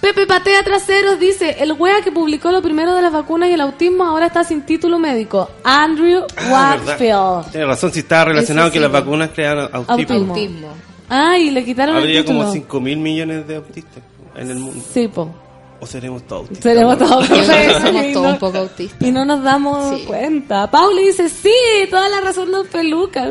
Pepe 0.00 0.26
Patea 0.26 0.62
Traseros 0.62 1.18
dice, 1.18 1.56
el 1.60 1.72
wea 1.72 2.02
que 2.02 2.12
publicó 2.12 2.52
lo 2.52 2.60
primero 2.62 2.94
de 2.94 3.02
las 3.02 3.12
vacunas 3.12 3.48
y 3.48 3.52
el 3.54 3.60
autismo 3.60 4.04
ahora 4.04 4.26
está 4.26 4.44
sin 4.44 4.62
título 4.62 4.98
médico. 4.98 5.48
Andrew 5.64 6.24
Ah. 6.36 6.76
Wakefield. 6.84 7.50
Tiene 7.52 7.66
razón, 7.66 7.92
si 7.92 8.00
estaba 8.00 8.26
relacionado 8.26 8.68
Ese 8.68 8.74
que 8.74 8.78
sí, 8.78 8.82
las 8.82 8.92
vacunas 8.92 9.30
crean 9.34 9.58
autismo. 9.72 9.92
Autismo. 9.92 10.34
Autismo. 10.34 10.68
Ay, 11.08 11.50
le 11.50 11.64
quitaron 11.64 11.96
Habría 11.96 12.18
el 12.20 12.24
título. 12.24 12.40
como 12.40 12.52
5 12.52 12.80
mil 12.80 12.98
millones 12.98 13.46
de 13.48 13.56
autistas 13.56 14.02
en 14.36 14.50
el 14.50 14.58
mundo. 14.58 14.84
Sí, 14.92 15.08
po. 15.08 15.30
O 15.80 15.86
seremos 15.86 16.26
todos 16.26 16.42
autistas. 16.42 16.62
Seremos 16.64 16.98
todos 16.98 17.28
perfectos 17.28 17.82
somos 17.82 18.12
todos 18.12 18.26
no- 18.26 18.32
un 18.32 18.38
poco 18.38 18.58
autistas. 18.58 19.00
Y 19.08 19.12
no 19.12 19.24
nos 19.24 19.42
damos 19.44 19.96
Sí. 19.98 20.04
cuenta. 20.06 20.68
Pauli 20.70 21.06
dice, 21.06 21.28
sí, 21.28 21.52
toda 21.90 22.08
la 22.08 22.20
razón 22.20 22.50
de 22.50 22.64
peluca. 22.68 23.22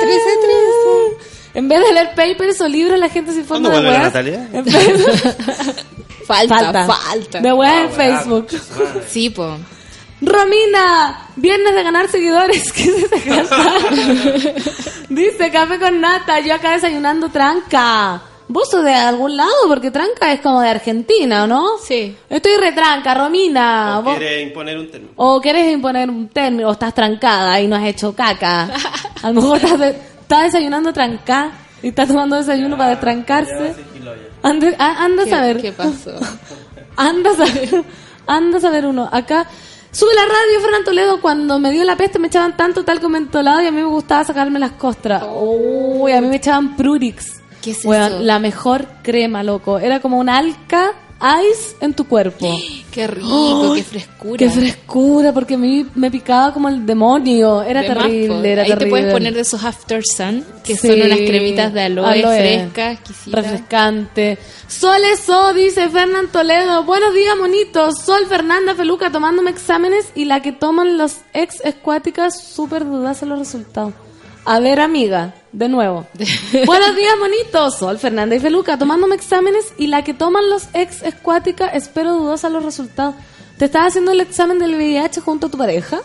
Trece, 0.00 0.30
trece. 0.40 1.28
En 1.54 1.68
vez 1.68 1.80
de 1.80 1.92
leer 1.92 2.10
papers 2.14 2.60
o 2.60 2.68
libros, 2.68 2.98
la 2.98 3.08
gente 3.08 3.32
se 3.32 3.40
informa 3.40 3.68
¿Cuándo 3.70 3.84
de 3.88 3.90
weas. 3.94 4.02
Natalia? 4.04 4.48
En 4.52 4.64
vez- 4.64 4.74
Falta, 6.26 6.86
falta. 6.86 7.40
De 7.40 7.52
weas 7.52 7.78
en 7.84 7.86
Ah, 7.86 7.90
Facebook. 7.90 8.48
Sí, 9.08 9.30
po. 9.30 9.56
Romina, 10.20 11.28
viernes 11.36 11.74
de 11.74 11.82
ganar 11.82 12.08
seguidores. 12.08 12.72
¿Qué 12.74 12.84
esa 12.84 13.20
carta? 13.46 13.56
Dice 15.08 15.50
café 15.50 15.78
con 15.78 16.00
nata, 16.00 16.40
yo 16.40 16.54
acá 16.54 16.72
desayunando 16.72 17.28
tranca. 17.28 18.22
Vos 18.48 18.70
sos 18.70 18.84
de 18.84 18.94
algún 18.94 19.36
lado, 19.36 19.50
porque 19.66 19.90
tranca 19.90 20.32
es 20.32 20.40
como 20.40 20.60
de 20.60 20.68
Argentina, 20.68 21.44
¿o 21.44 21.46
no? 21.48 21.78
Sí. 21.84 22.16
Estoy 22.30 22.56
retranca, 22.58 23.12
Romina. 23.14 23.98
¿O 23.98 24.02
Vos- 24.04 24.18
imponer 24.42 24.78
un 24.78 24.88
término? 24.90 25.12
O 25.16 25.40
quieres 25.40 25.72
imponer 25.72 26.08
un 26.08 26.28
término, 26.28 26.68
o 26.68 26.72
estás 26.72 26.94
trancada 26.94 27.60
y 27.60 27.66
no 27.66 27.74
has 27.76 27.84
hecho 27.86 28.14
caca. 28.14 28.68
A 29.22 29.28
lo 29.30 29.40
mejor 29.40 29.56
estás, 29.56 29.78
de- 29.80 29.98
estás 30.20 30.42
desayunando 30.44 30.92
tranca 30.92 31.50
y 31.82 31.88
estás 31.88 32.06
tomando 32.08 32.36
desayuno 32.36 32.76
para 32.76 32.90
destrancarse. 32.90 33.74
Anda, 34.42 34.68
a- 34.78 35.04
anda 35.04 35.22
a 35.22 35.24
¿Qué, 35.24 35.30
saber. 35.30 35.60
qué 35.60 35.72
pasó? 35.72 36.12
Anda 36.96 37.30
a 37.30 37.34
saber. 37.34 37.84
Anda 38.28 38.58
a 38.58 38.60
saber 38.60 38.86
uno. 38.86 39.08
Acá. 39.10 39.46
Sube 39.90 40.14
la 40.14 40.22
radio, 40.26 40.60
Fernán 40.60 40.84
Toledo. 40.84 41.20
Cuando 41.20 41.58
me 41.58 41.70
dio 41.72 41.82
la 41.84 41.96
peste 41.96 42.18
me 42.18 42.28
echaban 42.28 42.56
tanto 42.56 42.84
talco 42.84 43.08
mentolado 43.08 43.62
y 43.62 43.66
a 43.66 43.70
mí 43.72 43.78
me 43.80 43.88
gustaba 43.88 44.24
sacarme 44.24 44.58
las 44.58 44.72
costras. 44.72 45.24
Uy, 45.34 46.12
a 46.12 46.20
mí 46.20 46.28
me 46.28 46.36
echaban 46.36 46.76
Prurix. 46.76 47.42
¿Qué 47.66 47.72
es 47.72 47.84
Weón, 47.84 48.12
eso? 48.12 48.22
La 48.22 48.38
mejor 48.38 48.86
crema, 49.02 49.42
loco. 49.42 49.78
Era 49.78 50.00
como 50.00 50.18
una 50.18 50.38
alca 50.38 50.92
ice 51.50 51.76
en 51.80 51.94
tu 51.94 52.06
cuerpo. 52.06 52.46
Qué 52.92 53.06
rico, 53.06 53.72
Ay, 53.74 53.80
qué 53.82 53.84
frescura. 53.90 54.36
Qué 54.38 54.48
frescura, 54.50 55.32
porque 55.34 55.54
a 55.54 55.58
mí 55.58 55.84
me 55.94 56.10
picaba 56.10 56.52
como 56.54 56.68
el 56.68 56.86
demonio. 56.86 57.62
Era 57.62 57.82
De 57.82 57.88
terrible, 57.88 58.52
era 58.52 58.62
Ahí 58.62 58.68
terrible. 58.68 58.86
te 58.86 58.90
puedes 58.90 59.12
poner 59.12 59.34
de 59.34 59.40
esos 59.40 59.62
After 59.64 60.02
Sun, 60.04 60.44
que 60.64 60.76
Sí. 60.76 60.86
son 60.88 61.02
unas 61.02 61.18
cremitas 61.18 61.72
de 61.74 61.82
aloe, 61.82 62.06
Aloe. 62.06 62.36
frescas, 62.38 62.92
exquisitas. 62.94 63.42
Refrescante. 63.44 64.38
Sol 64.68 65.00
eso, 65.12 65.52
dice 65.52 65.88
Fernán 65.90 66.28
Toledo. 66.32 66.84
Buenos 66.84 67.12
días, 67.12 67.36
monitos. 67.36 67.98
Sol 68.02 68.26
Fernanda 68.28 68.74
Feluca 68.74 69.10
tomándome 69.10 69.50
exámenes 69.50 70.06
y 70.14 70.24
la 70.26 70.40
que 70.40 70.52
toman 70.52 70.96
los 70.98 71.16
ex 71.34 71.60
escuáticas, 71.64 72.40
súper 72.42 72.84
dudas 72.84 73.22
en 73.22 73.28
los 73.30 73.38
resultados. 73.38 73.92
A 74.46 74.60
ver, 74.60 74.78
amiga, 74.80 75.34
de 75.56 75.70
nuevo. 75.70 76.06
Buenos 76.66 76.94
días, 76.94 77.14
monitos. 77.18 77.78
Sol 77.78 77.98
Fernanda 77.98 78.36
y 78.36 78.40
Feluca 78.40 78.78
tomándome 78.78 79.14
exámenes 79.14 79.72
y 79.78 79.86
la 79.86 80.04
que 80.04 80.12
toman 80.12 80.50
los 80.50 80.68
ex 80.74 81.02
escuáticas, 81.02 81.70
espero 81.72 82.12
dudosa 82.12 82.50
los 82.50 82.62
resultados. 82.62 83.14
¿Te 83.56 83.64
estás 83.64 83.86
haciendo 83.86 84.12
el 84.12 84.20
examen 84.20 84.58
del 84.58 84.74
VIH 84.74 85.22
junto 85.22 85.46
a 85.46 85.50
tu 85.50 85.56
pareja? 85.56 86.00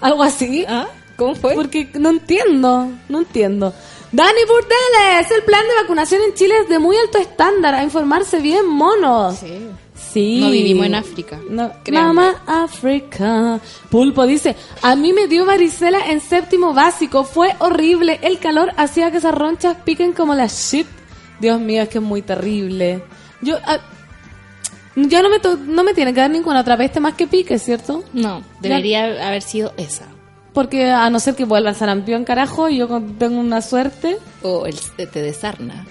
¿Algo 0.00 0.24
así? 0.24 0.64
¿Ah? 0.68 0.88
¿Cómo 1.16 1.36
fue? 1.36 1.54
Porque 1.54 1.88
no 1.94 2.10
entiendo, 2.10 2.90
no 3.08 3.18
entiendo. 3.18 3.72
Dani 4.10 4.40
Burdeles, 4.48 5.30
el 5.30 5.44
plan 5.44 5.62
de 5.68 5.82
vacunación 5.82 6.22
en 6.22 6.34
Chile 6.34 6.54
es 6.62 6.68
de 6.68 6.80
muy 6.80 6.96
alto 6.96 7.18
estándar, 7.18 7.76
a 7.76 7.84
informarse 7.84 8.40
bien, 8.40 8.66
monos. 8.66 9.38
Sí. 9.38 9.68
Sí. 10.12 10.38
No 10.40 10.50
vivimos 10.50 10.86
en 10.86 10.94
África, 10.94 11.38
No. 11.50 11.70
Mamá 11.92 12.42
África. 12.46 13.60
Pulpo 13.90 14.26
dice, 14.26 14.56
a 14.82 14.96
mí 14.96 15.12
me 15.12 15.26
dio 15.26 15.44
varicela 15.44 16.10
en 16.10 16.20
séptimo 16.20 16.72
básico, 16.72 17.24
fue 17.24 17.54
horrible, 17.58 18.18
el 18.22 18.38
calor 18.38 18.72
hacía 18.76 19.10
que 19.10 19.18
esas 19.18 19.34
ronchas 19.34 19.76
piquen 19.84 20.12
como 20.12 20.34
la 20.34 20.46
shit. 20.46 20.86
Dios 21.40 21.60
mío, 21.60 21.82
es 21.82 21.88
que 21.88 21.98
es 21.98 22.04
muy 22.04 22.22
terrible. 22.22 23.02
Yo, 23.42 23.56
ah, 23.66 23.78
yo 24.96 25.22
no 25.22 25.28
me, 25.30 25.38
to- 25.38 25.56
no 25.56 25.84
me 25.84 25.94
tiene 25.94 26.12
que 26.12 26.20
dar 26.20 26.30
ninguna 26.30 26.60
otra 26.60 26.76
peste 26.76 27.00
más 27.00 27.14
que 27.14 27.26
pique, 27.26 27.58
¿cierto? 27.58 28.02
No, 28.12 28.42
debería 28.60 29.26
haber 29.28 29.42
sido 29.42 29.72
esa. 29.76 30.04
Porque 30.52 30.90
a 30.90 31.08
no 31.10 31.20
ser 31.20 31.36
que 31.36 31.44
vuelva 31.44 31.70
el 31.70 31.76
sarampión, 31.76 32.24
carajo, 32.24 32.68
y 32.68 32.78
yo 32.78 32.88
tengo 33.18 33.38
una 33.38 33.62
suerte. 33.62 34.18
O 34.42 34.66
el 34.66 34.74
te 34.96 35.22
de 35.22 35.32
sarna. 35.32 35.86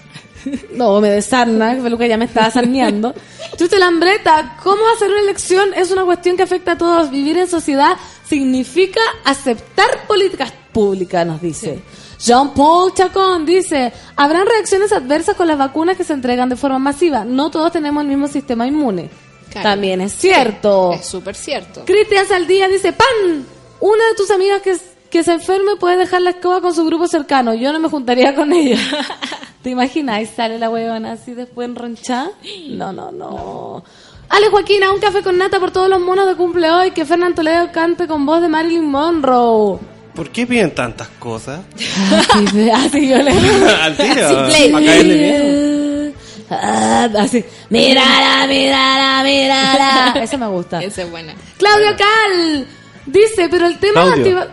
No, 0.72 1.00
me 1.00 1.10
desarna, 1.10 1.74
que 1.74 1.82
Feluca 1.82 2.06
ya 2.06 2.16
me 2.16 2.26
estaba 2.26 2.50
sarneando. 2.50 3.14
Chucha 3.56 3.78
Lambreta, 3.78 4.56
¿cómo 4.62 4.82
hacer 4.94 5.10
una 5.10 5.20
elección? 5.20 5.74
Es 5.74 5.90
una 5.90 6.04
cuestión 6.04 6.36
que 6.36 6.42
afecta 6.42 6.72
a 6.72 6.78
todos. 6.78 7.10
Vivir 7.10 7.38
en 7.38 7.48
sociedad 7.48 7.96
significa 8.24 9.00
aceptar 9.24 10.06
políticas 10.06 10.52
públicas, 10.72 11.26
nos 11.26 11.40
dice. 11.40 11.82
Jean-Paul 12.18 12.94
Chacón 12.94 13.46
dice, 13.46 13.92
habrán 14.16 14.46
reacciones 14.46 14.92
adversas 14.92 15.36
con 15.36 15.46
las 15.46 15.58
vacunas 15.58 15.96
que 15.96 16.04
se 16.04 16.12
entregan 16.12 16.48
de 16.48 16.56
forma 16.56 16.78
masiva. 16.78 17.24
No 17.24 17.50
todos 17.50 17.72
tenemos 17.72 18.02
el 18.02 18.08
mismo 18.08 18.28
sistema 18.28 18.66
inmune. 18.66 19.10
Claro. 19.50 19.70
También 19.70 20.00
es 20.00 20.14
cierto. 20.14 20.92
Es 20.92 21.06
súper 21.06 21.34
cierto. 21.34 21.84
Cristian 21.84 22.26
Saldía 22.26 22.68
dice, 22.68 22.92
¡Pan! 22.92 23.46
Una 23.80 24.04
de 24.08 24.14
tus 24.16 24.30
amigas 24.30 24.60
que, 24.62 24.76
que 25.10 25.22
se 25.22 25.32
enferme 25.32 25.76
puede 25.76 25.96
dejar 25.96 26.22
la 26.22 26.30
escoba 26.30 26.60
con 26.60 26.74
su 26.74 26.84
grupo 26.84 27.06
cercano. 27.06 27.54
Yo 27.54 27.72
no 27.72 27.78
me 27.78 27.88
juntaría 27.88 28.34
con 28.34 28.52
ella. 28.52 28.78
¿Te 29.62 29.70
imaginas? 29.70 30.22
Y 30.22 30.26
sale 30.26 30.58
la 30.58 30.70
huevona 30.70 31.12
así 31.12 31.34
después 31.34 31.68
enronchada. 31.68 32.30
No, 32.70 32.92
no, 32.92 33.10
no. 33.10 33.84
Ale 34.28 34.48
Joaquina, 34.50 34.92
un 34.92 35.00
café 35.00 35.22
con 35.22 35.38
nata 35.38 35.58
por 35.58 35.70
todos 35.70 35.88
los 35.88 36.00
monos 36.00 36.26
de 36.26 36.36
cumple 36.36 36.70
hoy. 36.70 36.90
Que 36.92 37.04
Fernán 37.04 37.34
Toledo 37.34 37.70
cante 37.72 38.06
con 38.06 38.24
voz 38.26 38.40
de 38.42 38.48
Marilyn 38.48 38.86
Monroe. 38.86 39.78
¿Por 40.14 40.30
qué 40.30 40.46
piden 40.46 40.74
tantas 40.74 41.08
cosas? 41.18 41.60
Así, 42.34 42.70
así 42.70 43.08
yo 43.08 43.18
le... 43.22 43.30
Al 43.82 43.96
tiro. 43.96 44.40
Así, 44.40 44.68
Para 44.70 44.84
caerle 44.86 45.14
bien. 45.14 46.14
Ah, 46.50 47.08
así. 47.18 47.44
Mírala, 47.68 48.46
mírala, 48.46 49.22
mírala. 49.22 50.14
Esa 50.22 50.36
me 50.38 50.46
gusta. 50.46 50.80
Esa 50.82 51.02
es 51.02 51.10
buena. 51.10 51.34
Claudio 51.58 51.88
Cal 51.96 52.66
dice, 53.06 53.48
pero 53.50 53.66
el 53.66 53.78
tema 53.78 54.04
Claudio. 54.14 54.40
de 54.40 54.46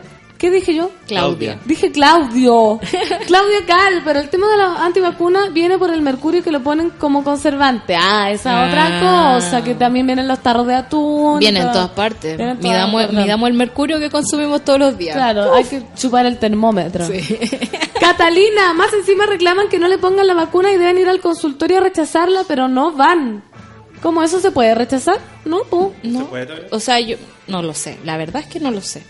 ¿Qué 0.46 0.52
dije 0.52 0.76
yo? 0.76 0.92
Claudia. 1.08 1.58
Dije 1.66 1.92
Claudio. 1.92 2.80
Claudio 3.26 3.58
Cal, 3.66 4.04
pero 4.06 4.20
el 4.20 4.30
tema 4.30 4.48
de 4.52 4.58
la 4.58 4.86
antivacuna 4.86 5.50
viene 5.50 5.80
por 5.80 5.92
el 5.92 6.04
mercurio 6.04 6.44
que 6.44 6.52
lo 6.52 6.62
ponen 6.62 6.92
como 6.92 7.24
conservante. 7.24 7.96
Ah, 8.00 8.30
esa 8.30 8.64
Ah. 8.64 8.68
otra 8.68 9.00
cosa, 9.40 9.64
que 9.64 9.74
también 9.74 10.06
vienen 10.06 10.28
los 10.28 10.38
tarros 10.44 10.68
de 10.68 10.76
atún. 10.76 11.40
Viene 11.40 11.62
en 11.62 11.72
todas 11.72 11.90
partes. 11.90 12.38
Todas 12.38 12.60
Midamos, 12.60 13.02
partes. 13.06 13.20
midamos 13.20 13.50
el 13.50 13.56
mercurio 13.56 13.98
que 13.98 14.12
consumimos 14.12 14.64
todos 14.64 14.78
los 14.78 14.96
días. 15.00 15.16
Claro, 15.16 15.52
hay 15.52 15.64
que 15.64 15.82
chupar 15.96 16.28
el 16.28 16.38
termómetro. 16.38 17.08
Sí. 17.08 17.22
Catalina, 18.00 18.74
más 18.76 18.94
encima 18.94 19.26
reclaman 19.26 19.68
que 19.68 19.80
no 19.80 19.88
le 19.88 19.98
pongan 19.98 20.28
la 20.28 20.36
vacuna 20.36 20.72
y 20.72 20.78
deben 20.78 21.00
ir 21.00 21.10
al 21.10 21.22
consultorio 21.22 21.78
a 21.78 21.82
rechazarla, 21.82 22.44
pero 22.48 22.68
no 22.68 22.92
van. 22.92 23.44
¿Cómo 24.04 24.22
eso 24.22 24.40
se 24.40 24.52
puede 24.52 24.76
rechazar? 24.76 25.18
No, 25.44 25.64
po. 25.64 25.92
No. 26.04 26.28
puede 26.28 26.46
todavía? 26.46 26.68
O 26.70 26.80
sea, 26.80 27.00
yo 27.00 27.18
no 27.48 27.64
lo 27.64 27.74
sé. 27.74 27.98
La 28.04 28.16
verdad 28.18 28.44
es 28.44 28.48
que 28.48 28.60
no 28.60 28.70
lo 28.70 28.82
sé. 28.82 29.02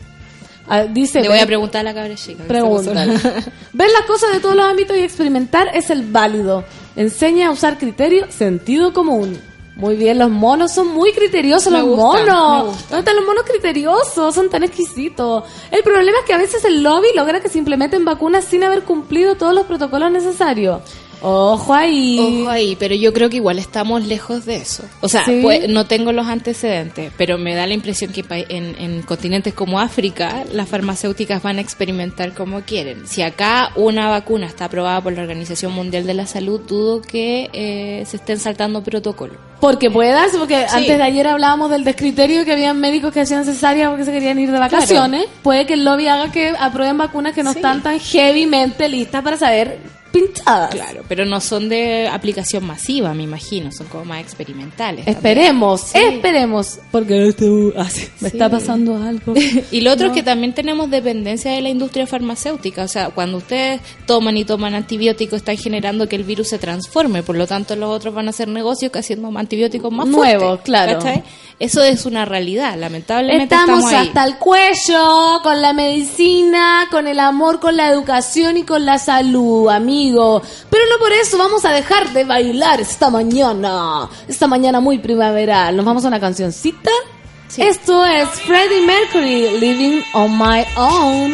Ah, 0.68 0.84
dice, 0.84 1.22
Le 1.22 1.30
voy 1.30 1.40
a 1.40 1.46
preguntar 1.46 1.82
a 1.82 1.84
la 1.84 1.94
cabra 1.94 2.16
chica. 2.16 2.44
Ver 3.74 3.90
las 3.92 4.06
cosas 4.08 4.34
de 4.34 4.40
todos 4.40 4.56
los 4.56 4.66
ámbitos 4.66 4.98
y 4.98 5.02
experimentar 5.02 5.70
es 5.74 5.90
el 5.90 6.04
válido. 6.04 6.64
Enseña 6.96 7.48
a 7.48 7.52
usar 7.52 7.78
criterio, 7.78 8.32
sentido 8.32 8.94
común. 8.94 9.40
Muy 9.76 9.98
bien, 9.98 10.18
los 10.18 10.32
monos 10.32 10.72
son 10.72 10.88
muy 10.88 11.12
criteriosos, 11.12 11.72
Me 11.72 11.80
los 11.80 11.90
gusta, 11.90 12.26
monos. 12.26 12.78
¿Dónde 12.84 13.00
están 13.00 13.16
los 13.18 13.26
monos 13.26 13.44
criteriosos? 13.44 14.34
Son 14.34 14.50
tan 14.50 14.64
exquisitos. 14.64 15.44
El 15.70 15.84
problema 15.84 16.18
es 16.20 16.26
que 16.26 16.34
a 16.34 16.38
veces 16.38 16.64
el 16.64 16.82
lobby 16.82 17.08
logra 17.14 17.42
que 17.42 17.50
se 17.50 17.58
implementen 17.58 18.06
vacunas 18.06 18.46
sin 18.46 18.64
haber 18.64 18.84
cumplido 18.84 19.36
todos 19.36 19.54
los 19.54 19.66
protocolos 19.66 20.12
necesarios. 20.12 20.80
Ojo 21.22 21.74
ahí. 21.74 22.20
Ojo 22.42 22.50
ahí, 22.50 22.76
pero 22.80 22.96
yo 22.96 23.14
creo 23.14 23.30
que 23.30 23.38
igual 23.38 23.60
estamos 23.60 24.06
lejos 24.06 24.46
de 24.46 24.58
eso. 24.58 24.84
O 25.02 25.08
sea, 25.10 25.26
Sí. 25.26 25.40
pues, 25.42 25.68
no 25.70 25.86
tengo 25.86 26.12
los 26.12 26.28
antecedentes, 26.28 27.12
pero 27.18 27.38
me 27.38 27.56
da 27.56 27.66
la 27.68 27.74
impresión 27.74 28.12
que 28.12 28.24
en, 28.50 28.76
en 28.80 29.02
continentes 29.04 29.54
como 29.54 29.80
África 29.80 30.44
las 30.52 30.68
farmacéuticas 30.70 31.42
van 31.42 31.58
a 31.58 31.62
experimentar 31.62 32.34
como 32.34 32.62
quieren. 32.62 33.08
Si 33.08 33.22
acá 33.22 33.72
una 33.76 34.10
vacuna 34.10 34.46
está 34.48 34.66
aprobada 34.66 35.02
por 35.02 35.14
la 35.14 35.22
Organización 35.22 35.72
Mundial 35.74 36.06
de 36.06 36.14
la 36.14 36.28
Salud, 36.28 36.62
dudo 36.62 37.02
que 37.02 37.50
eh, 37.54 38.04
se 38.06 38.18
estén 38.18 38.40
saltando 38.40 38.84
protocolos. 38.84 39.38
Porque 39.60 39.90
puede 39.90 40.12
darse, 40.12 40.38
porque 40.38 40.66
Sí. 40.68 40.76
antes 40.78 40.98
de 40.98 41.04
ayer 41.04 41.28
hablábamos 41.28 41.72
del 41.72 41.84
descriterio 41.84 42.44
que 42.46 42.52
habían 42.52 42.80
médicos 42.80 43.12
que 43.14 43.22
hacían 43.22 43.46
cesárea 43.46 43.90
porque 43.90 44.06
se 44.06 44.12
querían 44.12 44.38
ir 44.38 44.52
de 44.52 44.60
vacaciones. 44.60 45.26
Puede 45.42 45.66
que 45.66 45.74
el 45.74 45.86
lobby 45.86 46.08
haga 46.08 46.32
que 46.32 46.54
aprueben 46.60 46.98
vacunas 46.98 47.34
que 47.34 47.42
no 47.42 47.52
Sí. 47.54 47.60
están 47.60 47.82
tan 47.82 47.98
heavymente 48.00 48.90
listas 48.90 49.24
para 49.24 49.38
saber 49.38 49.80
pinchadas. 50.20 50.72
Claro, 50.72 51.04
pero 51.08 51.26
no 51.26 51.40
son 51.42 51.70
de 51.70 52.08
aplicación 52.08 52.66
masiva, 52.66 53.14
me 53.14 53.24
imagino, 53.24 53.72
son 53.72 53.88
como 53.88 54.06
más 54.06 54.22
experimentales. 54.22 55.08
Esperemos, 55.08 55.82
Sí. 55.82 55.98
esperemos. 56.00 56.80
Porque 56.92 57.34
ah, 57.78 57.90
sí, 57.90 58.08
me 58.22 58.30
está 58.30 58.50
pasando 58.50 58.96
algo. 58.96 59.34
Y 59.72 59.82
lo 59.82 59.92
otro 59.92 60.08
No. 60.08 60.14
es 60.14 60.18
que 60.18 60.24
también 60.24 60.54
tenemos 60.54 60.90
dependencia 60.90 61.52
de 61.52 61.62
la 61.62 61.70
industria 61.70 62.08
farmacéutica. 62.08 62.84
O 62.84 62.88
sea, 62.88 63.10
cuando 63.10 63.38
ustedes 63.38 63.82
toman 64.06 64.38
y 64.38 64.46
toman 64.46 64.74
antibióticos, 64.76 65.38
están 65.38 65.58
generando 65.58 66.08
que 66.08 66.16
el 66.16 66.24
virus 66.24 66.50
se 66.50 66.60
transforme. 66.60 67.24
Por 67.24 67.36
lo 67.36 67.48
tanto, 67.48 67.76
los 67.76 67.90
otros 67.90 68.14
van 68.14 68.28
a 68.28 68.30
hacer 68.30 68.48
negocios 68.48 68.92
que 68.92 69.00
haciendo 69.00 69.36
antibióticos 69.38 69.92
más 69.92 70.08
Nuevos, 70.08 70.44
fuertes, 70.44 70.66
claro. 70.66 71.00
¿cachai? 71.00 71.24
Eso 71.60 71.82
es 71.84 72.06
una 72.06 72.26
realidad. 72.26 72.78
Lamentablemente 72.78 73.56
Estamos, 73.56 73.80
estamos, 73.80 73.94
ahí. 73.94 74.08
hasta 74.08 74.26
el 74.26 74.38
cuello 74.38 75.40
con 75.44 75.62
la 75.62 75.74
medicina, 75.74 76.88
con 76.92 77.08
el 77.08 77.20
amor, 77.20 77.60
con 77.60 77.78
la 77.78 77.90
educación 77.90 78.58
y 78.58 78.64
con 78.64 78.86
la 78.86 78.98
salud, 79.00 79.70
Pero 80.12 80.84
no 80.90 80.98
por 81.00 81.12
eso 81.14 81.38
vamos 81.38 81.66
a 81.66 81.72
dejar 81.72 82.12
de 82.14 82.24
bailar 82.24 82.82
esta 82.82 83.10
mañana. 83.10 84.10
Esta 84.28 84.48
mañana 84.48 84.80
muy 84.80 85.00
primaveral. 85.00 85.76
Nos 85.76 85.86
vamos 85.86 86.06
a 86.06 86.08
una 86.08 86.20
cancioncita. 86.20 86.92
Sí. 87.48 87.62
Esto 87.62 88.06
es 88.06 88.28
Freddie 88.42 88.86
Mercury, 88.86 89.60
Living 89.60 90.02
on 90.14 90.38
My 90.38 90.66
Own. 90.76 91.34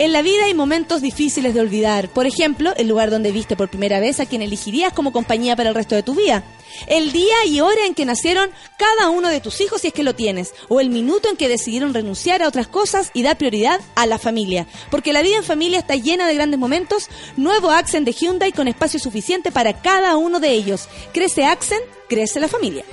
En 0.00 0.12
la 0.12 0.22
vida 0.22 0.46
hay 0.46 0.54
momentos 0.54 1.02
difíciles 1.02 1.52
de 1.52 1.60
olvidar. 1.60 2.08
Por 2.08 2.24
ejemplo, 2.24 2.72
el 2.78 2.88
lugar 2.88 3.10
donde 3.10 3.32
viste 3.32 3.54
por 3.54 3.68
primera 3.68 4.00
vez 4.00 4.18
a 4.18 4.24
quien 4.24 4.40
elegirías 4.40 4.94
como 4.94 5.12
compañía 5.12 5.56
para 5.56 5.68
el 5.68 5.74
resto 5.74 5.94
de 5.94 6.02
tu 6.02 6.14
vida. 6.14 6.42
El 6.86 7.12
día 7.12 7.44
y 7.44 7.60
hora 7.60 7.84
en 7.84 7.94
que 7.94 8.06
nacieron 8.06 8.48
cada 8.78 9.10
uno 9.10 9.28
de 9.28 9.42
tus 9.42 9.60
hijos 9.60 9.82
si 9.82 9.88
es 9.88 9.92
que 9.92 10.02
lo 10.02 10.14
tienes. 10.14 10.54
O 10.70 10.80
el 10.80 10.88
minuto 10.88 11.28
en 11.28 11.36
que 11.36 11.50
decidieron 11.50 11.92
renunciar 11.92 12.42
a 12.42 12.48
otras 12.48 12.66
cosas 12.66 13.10
y 13.12 13.22
dar 13.22 13.36
prioridad 13.36 13.78
a 13.94 14.06
la 14.06 14.18
familia. 14.18 14.66
Porque 14.90 15.12
la 15.12 15.20
vida 15.20 15.36
en 15.36 15.44
familia 15.44 15.80
está 15.80 15.96
llena 15.96 16.26
de 16.26 16.34
grandes 16.34 16.58
momentos. 16.58 17.08
Nuevo 17.36 17.70
Accent 17.70 18.06
de 18.06 18.14
Hyundai 18.14 18.52
con 18.52 18.68
espacio 18.68 18.98
suficiente 18.98 19.52
para 19.52 19.82
cada 19.82 20.16
uno 20.16 20.40
de 20.40 20.50
ellos. 20.50 20.88
Crece 21.12 21.44
Accent, 21.44 21.84
crece 22.08 22.40
la 22.40 22.48
familia. 22.48 22.86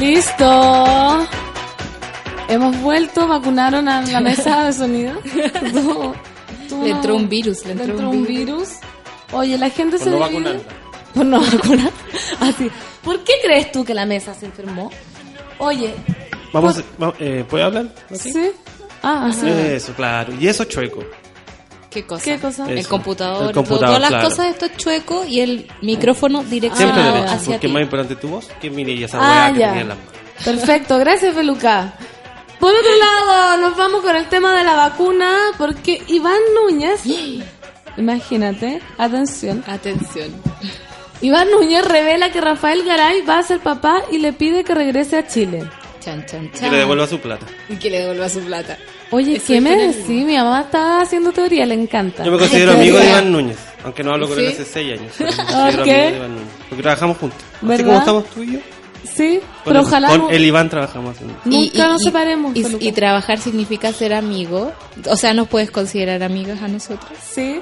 Listo. 0.00 1.47
Hemos 2.48 2.80
vuelto, 2.80 3.28
vacunaron 3.28 3.88
a 3.88 4.00
la 4.02 4.20
mesa 4.20 4.64
de 4.64 4.72
sonido. 4.72 5.14
Tú- 5.72 6.14
tú 6.68 6.82
Le 6.82 6.90
no- 6.90 6.96
entró 6.96 7.16
un 7.16 7.28
virus, 7.28 7.64
le 7.66 7.72
entró 7.72 8.10
un 8.10 8.26
virus. 8.26 8.68
Oye, 9.32 9.58
la 9.58 9.68
gente 9.70 9.98
Por 9.98 10.04
se 10.04 10.10
no 10.10 10.28
divide-. 10.28 10.60
Por 11.14 11.26
no 11.26 11.40
vacunar. 11.52 11.90
Así. 12.40 12.70
¿Por 13.02 13.22
qué 13.24 13.34
crees 13.44 13.70
tú 13.72 13.84
que 13.84 13.94
la 13.94 14.06
mesa 14.06 14.34
se 14.34 14.46
enfermó? 14.46 14.90
Oye, 15.58 15.94
Vamos, 16.52 16.82
va- 17.02 17.12
eh, 17.18 17.44
¿Puede 17.48 17.64
hablar? 17.64 17.92
¿sí? 18.14 18.32
Ah, 19.02 19.26
así. 19.28 19.46
Eso, 19.48 19.92
claro. 19.92 20.32
Y 20.40 20.48
eso 20.48 20.64
chueco. 20.64 21.04
¿Qué 21.90 22.04
cosa? 22.06 22.24
¿Qué 22.24 22.38
cosa? 22.38 22.70
El 22.70 22.86
computador, 22.86 23.48
El 23.48 23.54
computador, 23.54 23.86
todas 23.88 24.00
las 24.00 24.10
claro. 24.10 24.28
cosas, 24.28 24.46
esto 24.48 24.66
es 24.66 24.76
chueco 24.76 25.24
y 25.26 25.40
el 25.40 25.68
micrófono 25.82 26.38
Siempre 26.40 26.54
direccionado 26.60 27.12
derecho, 27.14 27.32
hacia 27.34 27.44
porque 27.46 27.58
ti. 27.60 27.66
es 27.66 27.72
más 27.72 27.82
importante 27.82 28.16
tu 28.16 28.28
voz 28.28 28.46
que 28.60 28.70
mire 28.70 28.92
y 28.92 29.04
esa 29.04 29.18
Ah, 29.20 29.50
que 29.52 29.58
ya. 29.60 29.66
tenía 29.68 29.82
en 29.82 29.88
las 29.88 29.98
manos. 29.98 30.12
Perfecto, 30.44 30.98
gracias 30.98 31.34
Feluca. 31.34 31.94
Por 32.60 32.74
otro 32.74 32.90
lado, 32.98 33.56
nos 33.60 33.76
vamos 33.76 34.02
con 34.02 34.16
el 34.16 34.26
tema 34.26 34.56
de 34.56 34.64
la 34.64 34.74
vacuna, 34.74 35.30
porque 35.56 36.02
Iván 36.08 36.40
Núñez, 36.54 37.02
imagínate, 37.96 38.80
atención, 38.98 39.62
Atención. 39.66 40.30
Iván 41.20 41.50
Núñez 41.50 41.84
revela 41.84 42.30
que 42.30 42.40
Rafael 42.40 42.84
Garay 42.84 43.22
va 43.22 43.38
a 43.38 43.42
ser 43.42 43.60
papá 43.60 44.02
y 44.10 44.18
le 44.18 44.32
pide 44.32 44.64
que 44.64 44.74
regrese 44.74 45.16
a 45.16 45.26
Chile. 45.26 45.64
Chan, 46.00 46.24
chan, 46.26 46.48
Que 46.50 46.58
chan. 46.60 46.70
le 46.72 46.78
devuelva 46.78 47.06
su 47.06 47.18
plata. 47.20 47.44
Y 47.68 47.76
que 47.76 47.90
le 47.90 48.00
devuelva 48.00 48.28
su 48.28 48.40
plata. 48.40 48.78
Oye, 49.10 49.36
Eso 49.36 49.46
¿qué 49.48 49.60
me 49.60 49.76
decís? 49.76 50.08
Mi 50.08 50.36
mamá 50.36 50.60
está 50.62 51.00
haciendo 51.00 51.32
teoría, 51.32 51.64
le 51.66 51.74
encanta. 51.74 52.24
Yo 52.24 52.30
me 52.32 52.38
considero 52.38 52.72
Ay, 52.72 52.76
amigo 52.78 52.98
de. 52.98 53.08
Iván 53.08 53.32
Núñez, 53.32 53.56
aunque 53.84 54.04
no 54.04 54.12
hablo 54.12 54.28
con 54.28 54.38
él 54.38 54.46
¿Sí? 54.48 54.52
hace 54.52 54.64
seis 54.64 54.98
años. 54.98 55.12
pero 55.18 55.30
me 55.30 55.36
considero 55.36 55.84
qué? 55.84 55.90
amigo 55.92 56.10
de 56.12 56.16
Iván 56.18 56.34
Núñez, 56.34 56.48
porque 56.68 56.82
trabajamos 56.82 57.16
juntos. 57.18 57.38
Así 57.56 57.66
¿Verdad? 57.66 57.84
como 57.86 57.98
estamos 57.98 58.24
tú 58.30 58.42
y 58.42 58.52
yo. 58.52 58.58
Sí, 59.14 59.40
Con 59.64 59.72
pero 59.72 59.80
el- 59.80 59.86
ojalá 59.86 60.08
Con 60.08 60.18
no- 60.18 60.30
el 60.30 60.44
Iván 60.44 60.68
trabajamos. 60.70 61.16
en- 61.20 61.36
nunca 61.50 61.88
nos 61.88 62.02
separemos. 62.02 62.54
Y, 62.56 62.64
y 62.88 62.92
trabajar 62.92 63.38
significa 63.38 63.92
ser 63.92 64.14
amigo. 64.14 64.72
O 65.08 65.16
sea, 65.16 65.34
nos 65.34 65.48
puedes 65.48 65.70
considerar 65.70 66.22
amigos 66.22 66.60
a 66.62 66.68
nosotros. 66.68 67.10
Sí, 67.28 67.60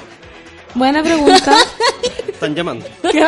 buena 0.74 1.02
pregunta. 1.02 1.56
Están 2.28 2.54
llamando. 2.54 2.86
Qué. 3.10 3.24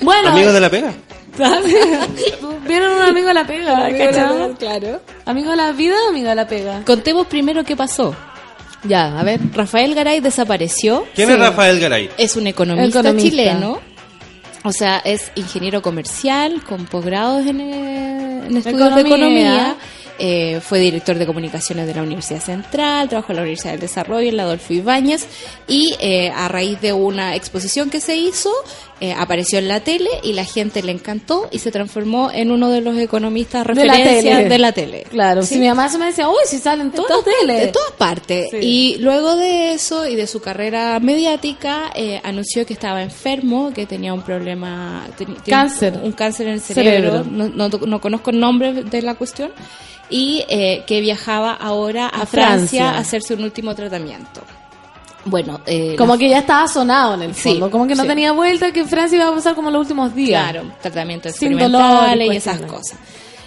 Bueno, 0.00 0.28
Amigos 0.30 0.54
de 0.54 0.60
la 0.60 0.70
pega. 0.70 0.92
vieron 2.66 2.92
un 2.96 3.02
amigo 3.02 3.28
de 3.28 3.34
la 3.34 3.46
pega, 3.46 3.74
¿cachai? 3.98 4.54
Claro. 4.58 5.00
¿Amigo 5.24 5.50
de 5.50 5.56
la 5.56 5.72
vida 5.72 5.94
o 6.06 6.08
amigo 6.10 6.28
de 6.28 6.34
la 6.34 6.46
pega? 6.48 6.82
Contemos 6.84 7.26
primero 7.26 7.64
qué 7.64 7.76
pasó. 7.76 8.14
Ya, 8.84 9.18
a 9.18 9.22
ver. 9.24 9.40
Rafael 9.54 9.94
Garay 9.94 10.20
desapareció. 10.20 11.04
¿Quién 11.14 11.28
Sí. 11.28 11.34
es 11.34 11.40
Rafael 11.40 11.80
Garay? 11.80 12.10
Es 12.16 12.36
un 12.36 12.46
economista, 12.46 13.00
Economista. 13.00 13.28
chileno. 13.30 13.80
O 14.64 14.72
sea, 14.72 14.98
es 14.98 15.30
ingeniero 15.34 15.82
comercial 15.82 16.62
con 16.64 16.86
posgrados 16.86 17.46
en, 17.46 17.60
eh, 17.60 18.46
en 18.46 18.56
estudios 18.56 18.94
de 18.94 19.00
Economía. 19.02 19.54
economía. 19.54 19.76
Eh, 20.20 20.60
fue 20.60 20.80
director 20.80 21.16
de 21.16 21.26
comunicaciones 21.26 21.86
de 21.86 21.94
la 21.94 22.02
Universidad 22.02 22.40
Central, 22.40 23.08
trabajó 23.08 23.32
en 23.32 23.36
la 23.36 23.42
Universidad 23.42 23.72
del 23.72 23.80
Desarrollo, 23.80 24.28
en 24.28 24.36
la 24.36 24.42
Adolfo 24.42 24.72
Ibáñez, 24.72 25.28
y 25.68 25.94
eh, 26.00 26.32
a 26.34 26.48
raíz 26.48 26.80
de 26.80 26.92
una 26.92 27.36
exposición 27.36 27.88
que 27.88 28.00
se 28.00 28.16
hizo, 28.16 28.50
eh, 29.00 29.14
apareció 29.16 29.58
en 29.58 29.68
la 29.68 29.80
tele 29.80 30.08
y 30.22 30.32
la 30.32 30.44
gente 30.44 30.82
le 30.82 30.92
encantó 30.92 31.48
y 31.50 31.58
se 31.60 31.70
transformó 31.70 32.30
en 32.32 32.50
uno 32.50 32.68
de 32.70 32.80
los 32.80 32.96
economistas 32.98 33.66
De 33.66 33.74
la 33.84 33.94
referencias 33.94 34.36
tele. 34.38 34.48
de 34.48 34.58
la 34.58 34.72
tele. 34.72 35.04
Claro, 35.10 35.42
Sí. 35.42 35.54
si 35.54 35.60
mi 35.60 35.68
mamá 35.68 35.88
se 35.88 35.98
me 35.98 36.06
decía, 36.06 36.28
uy, 36.28 36.36
si 36.46 36.58
salen 36.58 36.90
todas 36.90 37.10
las 37.10 37.24
De 37.24 37.32
tele. 37.40 37.66
todas 37.68 37.92
partes. 37.92 38.48
Sí. 38.50 38.56
Y 38.60 38.96
luego 38.98 39.36
de 39.36 39.72
eso 39.72 40.06
y 40.06 40.16
de 40.16 40.26
su 40.26 40.40
carrera 40.40 40.98
mediática, 41.00 41.90
eh, 41.94 42.20
anunció 42.24 42.66
que 42.66 42.72
estaba 42.72 43.02
enfermo, 43.02 43.72
que 43.72 43.86
tenía 43.86 44.12
un 44.14 44.22
problema. 44.22 45.06
Cáncer. 45.46 45.98
Un 46.02 46.12
cáncer 46.12 46.48
en 46.48 46.54
el 46.54 46.60
cerebro. 46.60 47.22
Cerebro. 47.24 47.30
No, 47.30 47.68
no, 47.68 47.78
no 47.86 48.00
conozco 48.00 48.30
el 48.30 48.40
nombre 48.40 48.72
de 48.84 49.02
la 49.02 49.14
cuestión. 49.14 49.52
Y 50.10 50.42
eh, 50.48 50.84
que 50.86 51.00
viajaba 51.02 51.52
ahora 51.52 52.06
a, 52.06 52.22
A 52.22 52.26
Francia. 52.26 52.36
Francia. 52.46 52.90
a 52.92 52.98
hacerse 52.98 53.34
un 53.34 53.44
último 53.44 53.74
tratamiento. 53.74 54.40
Bueno, 55.30 55.60
eh, 55.66 55.94
Como 55.96 56.16
que 56.18 56.28
ya 56.28 56.38
estaba 56.38 56.66
sonado 56.68 57.14
en 57.14 57.22
el 57.22 57.34
Sí, 57.34 57.50
fondo, 57.50 57.70
como 57.70 57.86
que 57.86 57.94
no 57.94 58.02
sí. 58.02 58.08
tenía 58.08 58.32
vuelta, 58.32 58.72
que 58.72 58.80
en 58.80 58.88
Francia 58.88 59.16
iba 59.16 59.28
a 59.28 59.34
pasar 59.34 59.54
como 59.54 59.70
los 59.70 59.80
últimos 59.82 60.14
días. 60.14 60.50
Claro, 60.50 60.72
tratamientos 60.80 61.32
Sin 61.36 61.52
experimentales 61.52 62.10
dolor 62.10 62.26
y 62.32 62.34
y 62.34 62.36
esas 62.36 62.60
cosas. 62.62 62.98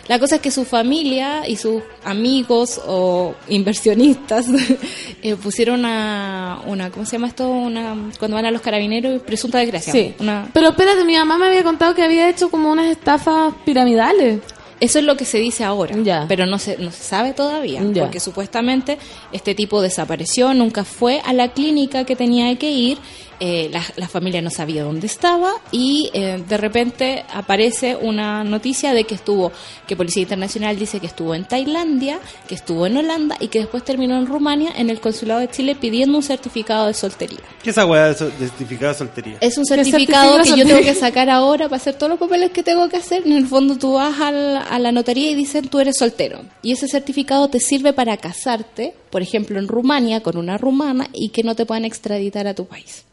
La 0.08 0.20
cosa 0.20 0.36
es 0.36 0.42
que 0.42 0.52
su 0.52 0.66
familia 0.66 1.48
y 1.48 1.56
sus 1.56 1.82
amigos 2.04 2.82
o 2.86 3.34
inversionistas 3.48 4.48
eh, 5.22 5.36
pusieron 5.36 5.80
una, 5.82 6.60
una, 6.66 6.90
¿cómo 6.90 7.06
se 7.06 7.14
llama 7.14 7.28
esto? 7.28 7.48
Una, 7.48 7.96
cuando 8.20 8.36
van 8.36 8.46
a 8.46 8.52
los 8.52 8.62
carabineros, 8.62 9.22
presunta 9.22 9.60
desgracia. 9.60 9.94
Sí. 9.94 10.14
Una, 10.20 10.50
Pero 10.54 10.70
espérate, 10.70 11.06
mi 11.06 11.16
mamá 11.16 11.38
me 11.38 11.48
había 11.48 11.64
contado 11.64 11.94
que 11.96 12.04
había 12.04 12.30
hecho 12.30 12.50
como 12.50 12.72
unas 12.72 12.88
estafas 12.88 13.54
piramidales. 13.64 14.40
Eso 14.82 15.00
es 15.00 15.06
lo 15.06 15.16
que 15.16 15.24
se 15.26 15.38
dice 15.38 15.64
ahora, 15.64 15.96
Ya. 15.96 16.26
pero 16.28 16.46
no 16.48 16.58
se, 16.60 16.78
no 16.78 16.92
se 16.92 17.04
sabe 17.04 17.34
todavía, 17.34 17.82
Ya. 17.94 18.02
porque 18.04 18.20
supuestamente 18.20 18.98
este 19.32 19.56
tipo 19.56 19.80
desapareció, 19.82 20.54
nunca 20.54 20.84
fue 20.84 21.22
a 21.24 21.32
la 21.34 21.50
clínica 21.54 22.04
que 22.04 22.16
tenía 22.18 22.54
que 22.58 22.72
ir, 22.72 22.98
eh, 23.44 23.70
la, 23.74 23.84
la 23.98 24.08
familia 24.08 24.40
no 24.42 24.52
sabía 24.52 24.84
dónde 24.84 25.08
estaba 25.08 25.52
y 25.72 26.12
eh, 26.14 26.42
de 26.48 26.58
repente 26.58 27.26
aparece 27.34 27.96
una 28.00 28.44
noticia 28.44 28.94
de 28.94 29.04
que 29.06 29.16
estuvo, 29.16 29.52
que 29.88 29.96
Policía 29.96 30.22
Internacional 30.22 30.78
dice 30.78 31.00
que 31.00 31.08
estuvo 31.08 31.34
en 31.34 31.46
Tailandia, 31.46 32.20
que 32.48 32.54
estuvo 32.54 32.86
en 32.86 32.98
Holanda 32.98 33.38
y 33.40 33.48
que 33.48 33.60
después 33.60 33.84
terminó 33.84 34.16
en 34.18 34.28
Rumania 34.28 34.72
en 34.78 34.92
el 34.92 35.02
Consulado 35.02 35.40
de 35.40 35.50
Chile 35.50 35.76
pidiendo 35.76 36.18
un 36.18 36.24
certificado 36.24 36.86
de 36.86 36.94
soltería. 36.94 37.40
¿Qué 37.64 37.72
es 37.72 37.78
esa 37.78 37.86
weá 37.88 38.10
de, 38.10 38.14
so- 38.16 38.30
de 38.30 38.48
certificado 38.48 38.94
de 38.94 38.98
soltería? 39.00 39.38
Es 39.42 39.58
un 39.58 39.64
¿Qué 39.64 39.76
certificado 39.76 40.34
certificado 40.36 40.44
que 40.56 40.60
yo 40.62 40.68
tengo 40.68 40.82
que 40.94 40.96
sacar 40.96 41.30
ahora 41.32 41.66
para 41.68 41.78
hacer 41.78 41.96
todos 41.96 42.12
los 42.12 42.20
papeles 42.20 42.52
que 42.52 42.62
tengo 42.62 42.88
que 42.90 42.98
hacer. 42.98 43.24
En 43.26 43.34
el 43.34 43.48
fondo 43.48 43.76
tú 43.78 43.94
vas 43.94 44.20
al- 44.22 44.58
a 44.58 44.78
la 44.78 44.92
notaría 44.92 45.32
y 45.32 45.36
dicen 45.36 45.68
tú 45.68 45.80
eres 45.80 45.98
soltero. 45.98 46.42
Y 46.62 46.74
ese 46.74 46.88
certificado 46.88 47.48
te 47.50 47.60
sirve 47.60 47.92
para 47.94 48.18
casarte, 48.18 48.94
por 49.10 49.24
ejemplo, 49.24 49.58
en 49.58 49.68
Rumania 49.68 50.22
con 50.22 50.38
una 50.38 50.58
rumana 50.60 51.08
y 51.12 51.30
que 51.30 51.42
no 51.44 51.56
te 51.56 51.66
puedan 51.66 51.86
extraditar 51.86 52.46
a 52.48 52.54
tu 52.54 52.66
país. 52.66 53.06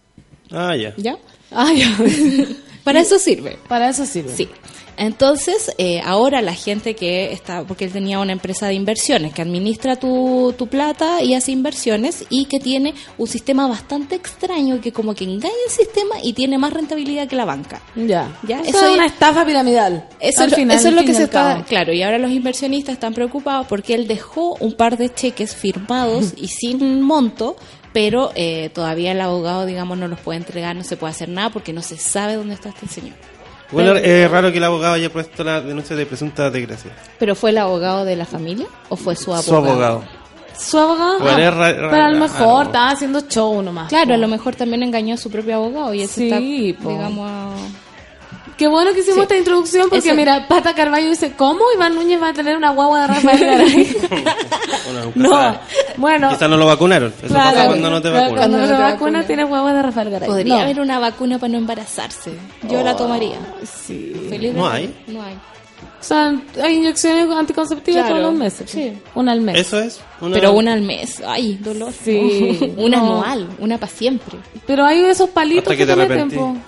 Ah, 0.51 0.77
ya. 0.77 0.95
¿Ya? 0.97 1.19
Ah, 1.51 1.73
ya. 1.73 1.89
Para 2.85 3.01
eso 3.01 3.19
sirve. 3.19 3.59
Para 3.69 3.89
eso 3.91 4.07
sirve. 4.07 4.35
Sí. 4.35 4.49
Entonces, 4.99 5.73
eh, 5.79 6.01
ahora 6.05 6.43
la 6.43 6.55
gente 6.55 6.97
que 6.97 7.33
está, 7.33 7.63
porque 7.63 7.85
él 7.85 7.93
tenía 7.93 8.19
una 8.19 8.33
empresa 8.33 8.67
de 8.67 8.75
inversiones 8.75 9.33
que 9.33 9.43
administra 9.43 9.95
tu, 9.95 10.53
tu 10.59 10.67
plata 10.67 11.23
y 11.23 11.35
hace 11.35 11.53
inversiones 11.53 12.25
y 12.31 12.47
que 12.47 12.59
tiene 12.59 12.95
un 13.17 13.29
sistema 13.29 13.69
bastante 13.69 14.17
extraño 14.17 14.81
que 14.81 14.91
como 14.91 15.15
que 15.15 15.23
engaña 15.23 15.55
el 15.67 15.71
sistema 15.73 16.17
y 16.21 16.33
tiene 16.33 16.59
más 16.59 16.73
rentabilidad 16.73 17.29
que 17.29 17.37
la 17.37 17.45
banca. 17.45 17.81
Ya. 17.95 18.37
Ya, 18.43 18.59
Eso 18.61 18.71
eso 18.71 18.87
es 18.87 18.95
una 18.95 19.07
estafa 19.07 19.47
piramidal. 19.47 20.09
Eso, 20.19 20.43
Al 20.43 20.51
final, 20.51 20.77
eso 20.77 20.89
es 20.89 20.95
lo 20.95 21.05
que 21.05 21.15
se 21.15 21.25
está, 21.25 21.65
claro, 21.69 21.93
y 21.93 22.03
ahora 22.03 22.19
los 22.19 22.33
inversionistas 22.33 22.95
están 22.95 23.15
preocupados 23.15 23.69
porque 23.69 23.95
él 23.95 24.09
dejó 24.09 24.57
un 24.59 24.73
par 24.73 24.99
de 24.99 25.15
cheques 25.15 25.55
firmados 25.55 26.33
y 26.37 26.49
sin 26.49 27.03
monto, 27.03 27.57
pero 27.93 28.31
eh, 28.35 28.71
todavía 28.75 29.13
el 29.13 29.21
abogado, 29.21 29.67
digamos, 29.67 29.97
no 29.99 30.09
los 30.09 30.21
puede 30.21 30.39
entregar, 30.39 30.75
no 30.77 30.85
se 30.85 30.97
puede 30.97 31.11
hacer 31.13 31.29
nada 31.29 31.51
porque 31.51 31.73
no 31.73 31.83
se 31.83 31.97
sabe 31.97 32.35
dónde 32.37 32.55
está 32.55 32.69
este 32.71 32.87
señor. 32.89 33.15
Bueno, 33.71 33.95
es 33.97 34.31
raro 34.31 34.51
que 34.51 34.59
el 34.59 34.65
abogado 34.65 34.95
haya 34.95 35.13
puesto 35.13 35.45
la 35.45 35.61
denuncia 35.61 35.95
de 35.95 36.07
presunta 36.07 36.51
desgracia. 36.51 36.91
¿Pero 37.19 37.35
fue 37.35 37.51
el 37.51 37.59
abogado 37.59 38.05
de 38.07 38.17
la 38.17 38.25
familia 38.25 38.67
o 38.89 38.97
fue 38.97 39.15
su 39.15 39.33
abogado? 39.35 39.43
Su 39.43 39.55
abogado. 39.71 40.05
Su 40.59 40.79
abogado. 40.79 41.19
Bueno, 41.21 41.37
ah, 41.37 41.43
es 41.43 41.55
ra- 41.55 41.73
ra- 41.73 41.91
pero 41.91 42.05
a 42.05 42.11
lo 42.11 42.15
raro. 42.15 42.19
mejor 42.19 42.67
estaba 42.67 42.91
haciendo 42.91 43.21
show 43.29 43.61
nomás. 43.63 43.89
Claro, 43.91 44.15
a 44.15 44.17
lo 44.17 44.27
mejor 44.27 44.57
también 44.57 44.83
engañó 44.83 45.15
a 45.15 45.19
su 45.19 45.31
propio 45.31 45.57
abogado 45.57 45.93
y 45.95 46.01
se 46.07 46.31
Sí, 46.31 46.71
está, 46.71 46.83
po. 46.83 46.89
digamos, 46.91 47.31
a- 47.31 47.55
Qué 48.59 48.67
bueno 48.69 48.93
que 48.93 48.99
hicimos 49.01 49.17
Sí. 49.19 49.23
esta 49.23 49.37
introducción 49.37 49.89
porque 49.89 50.09
Eso- 50.09 50.17
mira, 50.17 50.47
Pata 50.49 50.75
Carballo 50.75 51.09
dice, 51.09 51.33
¿cómo 51.37 51.61
Iván 51.75 51.95
Núñez 51.95 52.21
va 52.21 52.29
a 52.31 52.33
tener 52.33 52.57
una 52.57 52.71
guagua 52.71 53.03
de 53.03 53.07
Rafael 53.07 53.39
Garay? 53.45 53.97
Bueno, 54.85 55.13
no, 55.15 55.31
sabe. 55.31 55.59
bueno. 55.97 56.29
Quizás 56.31 56.51
no 56.51 56.57
lo 56.57 56.67
vacunaron. 56.67 57.15
Eso 57.23 57.29
claro, 57.35 57.51
pasa 57.55 57.67
cuando 57.67 57.91
no 57.91 58.03
te 58.03 58.11
vacunan. 58.11 58.37
Cuando 58.37 58.39
no 58.39 58.39
te 58.39 58.39
Cuando 58.39 58.59
no 58.59 58.67
te 58.67 58.73
vacunas 58.73 58.93
vacunan. 58.99 59.27
tienes 59.27 59.49
guagua 59.49 59.73
de 59.75 59.83
Rafael 59.83 60.11
Garay. 60.11 60.29
podría 60.29 60.55
No. 60.57 60.61
haber 60.63 60.81
una 60.81 60.99
vacuna 60.99 61.39
para 61.39 61.53
no 61.53 61.59
embarazarse. 61.59 62.33
Yo 62.69 62.83
la 62.83 62.97
tomaría. 62.97 63.39
Sí. 63.87 64.27
Feliz 64.29 64.55
¿No 64.55 64.69
hay? 64.69 64.93
No 65.07 65.23
hay. 65.23 65.35
O 66.01 66.03
sea, 66.05 66.33
hay 66.63 66.77
inyecciones 66.77 67.29
anticonceptivas 67.31 68.03
Claro, 68.07 68.21
todos 68.21 68.31
los 68.33 68.39
meses. 68.41 68.71
sí. 68.71 68.93
Una 69.15 69.33
al 69.33 69.41
mes. 69.41 69.57
Eso 69.59 69.79
es. 69.81 70.01
una- 70.21 70.35
Pero 70.35 70.53
una 70.53 70.73
al 70.73 70.83
mes. 70.83 71.23
Ay, 71.27 71.55
dolor. 71.61 71.93
Sí, 71.93 72.73
una 72.77 72.99
no. 72.99 73.23
anual, 73.23 73.49
una 73.59 73.79
para 73.79 73.93
siempre. 73.93 74.37
Pero 74.67 74.85
hay 74.85 75.05
esos 75.05 75.31
palitos 75.31 75.65
Hasta 75.65 75.77
que, 75.77 75.87
que 75.87 75.87
te 75.87 76.07
te 76.07 76.25
meten. 76.25 76.63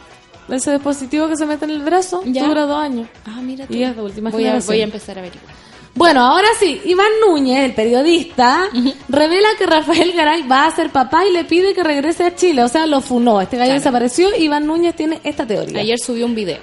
Ese 0.48 0.72
dispositivo 0.72 1.28
que 1.28 1.36
se 1.36 1.46
mete 1.46 1.64
en 1.64 1.70
el 1.72 1.82
brazo 1.82 2.22
Ya. 2.26 2.46
dura 2.46 2.66
dos 2.66 2.78
años. 2.82 3.08
Ah, 3.26 3.40
mira 3.42 3.66
tú. 3.66 3.74
Y 3.74 3.82
es 3.84 3.94
de 3.94 4.02
última 4.02 4.30
voy, 4.30 4.46
a, 4.46 4.58
voy 4.58 4.80
a 4.80 4.84
empezar 4.84 5.16
a 5.16 5.20
averiguar. 5.20 5.54
Bueno, 5.94 6.20
ahora 6.24 6.48
sí, 6.58 6.80
Iván 6.84 7.10
Núñez, 7.26 7.64
el 7.64 7.74
periodista, 7.74 8.68
revela 9.08 9.48
que 9.58 9.66
Rafael 9.66 10.12
Garay 10.12 10.42
va 10.46 10.66
a 10.66 10.70
ser 10.74 10.90
papá 10.90 11.26
y 11.26 11.32
le 11.32 11.44
pide 11.44 11.74
que 11.74 11.82
regrese 11.82 12.24
a 12.24 12.34
Chile. 12.34 12.62
O 12.62 12.68
sea, 12.68 12.86
lo 12.86 13.00
funó. 13.00 13.40
Este 13.40 13.56
gallo 13.56 13.70
Claro. 13.70 13.80
desapareció. 13.80 14.28
Iván 14.36 14.66
Núñez 14.66 14.94
tiene 14.94 15.20
esta 15.24 15.46
teoría. 15.46 15.80
Ayer 15.80 15.98
subió 15.98 16.26
un 16.26 16.34
video. 16.34 16.58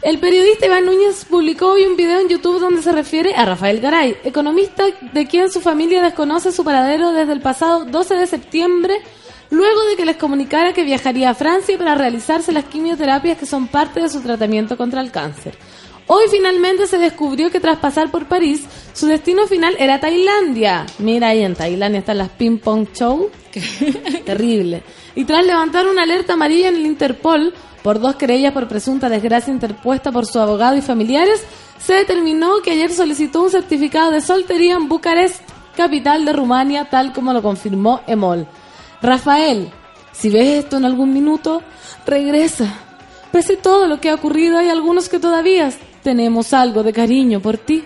El 0.00 0.18
periodista 0.18 0.66
Iván 0.66 0.86
Núñez 0.86 1.24
publicó 1.28 1.72
hoy 1.72 1.84
un 1.86 1.96
video 1.96 2.20
en 2.20 2.28
YouTube 2.28 2.60
donde 2.60 2.82
se 2.82 2.90
refiere 2.92 3.34
a 3.36 3.44
Rafael 3.44 3.80
Garay, 3.80 4.16
economista 4.24 4.84
de 5.12 5.26
quien 5.26 5.50
su 5.50 5.60
familia 5.60 6.02
desconoce 6.02 6.50
su 6.50 6.64
paradero 6.64 7.12
desde 7.12 7.32
el 7.32 7.40
pasado 7.40 7.84
12 7.84 8.14
de 8.16 8.26
septiembre, 8.26 8.94
luego 9.52 9.84
de 9.84 9.96
que 9.96 10.06
les 10.06 10.16
comunicara 10.16 10.72
que 10.72 10.82
viajaría 10.82 11.28
a 11.28 11.34
Francia 11.34 11.76
para 11.76 11.94
realizarse 11.94 12.52
las 12.52 12.64
quimioterapias 12.64 13.36
que 13.36 13.44
son 13.44 13.68
parte 13.68 14.00
de 14.00 14.08
su 14.08 14.22
tratamiento 14.22 14.78
contra 14.78 15.02
el 15.02 15.10
cáncer. 15.10 15.58
Hoy 16.06 16.24
finalmente 16.30 16.86
se 16.86 16.96
descubrió 16.96 17.50
que 17.50 17.60
tras 17.60 17.78
pasar 17.78 18.10
por 18.10 18.26
París, 18.26 18.64
su 18.94 19.06
destino 19.06 19.46
final 19.46 19.76
era 19.78 20.00
Tailandia. 20.00 20.86
Mira 20.98 21.28
ahí 21.28 21.42
en 21.42 21.54
Tailandia 21.54 22.00
están 22.00 22.18
las 22.18 22.30
ping 22.30 22.58
pong 22.58 22.88
show. 22.94 23.30
Terrible. 24.24 24.82
Y 25.14 25.24
tras 25.26 25.44
levantar 25.44 25.86
una 25.86 26.04
alerta 26.04 26.32
amarilla 26.32 26.68
en 26.68 26.76
el 26.76 26.86
Interpol 26.86 27.52
por 27.82 28.00
dos 28.00 28.16
querellas 28.16 28.54
por 28.54 28.68
presunta 28.68 29.10
desgracia 29.10 29.52
interpuesta 29.52 30.10
por 30.10 30.24
su 30.24 30.40
abogado 30.40 30.76
y 30.78 30.82
familiares, 30.82 31.44
se 31.78 31.92
determinó 31.92 32.62
que 32.62 32.70
ayer 32.70 32.90
solicitó 32.90 33.42
un 33.42 33.50
certificado 33.50 34.12
de 34.12 34.22
soltería 34.22 34.76
en 34.76 34.88
Bucarest, 34.88 35.42
capital 35.76 36.24
de 36.24 36.32
Rumania, 36.32 36.88
tal 36.88 37.12
como 37.12 37.34
lo 37.34 37.42
confirmó 37.42 38.00
EMOL. 38.06 38.46
Rafael, 39.02 39.70
si 40.12 40.30
ves 40.30 40.64
esto 40.64 40.76
en 40.76 40.84
algún 40.84 41.12
minuto, 41.12 41.62
regresa. 42.06 42.72
Pese 43.32 43.56
todo 43.56 43.86
lo 43.88 44.00
que 44.00 44.10
ha 44.10 44.14
ocurrido, 44.14 44.58
hay 44.58 44.68
algunos 44.68 45.08
que 45.08 45.18
todavía 45.18 45.72
tenemos 46.02 46.52
algo 46.52 46.82
de 46.82 46.92
cariño 46.92 47.40
por 47.40 47.58
ti. 47.58 47.84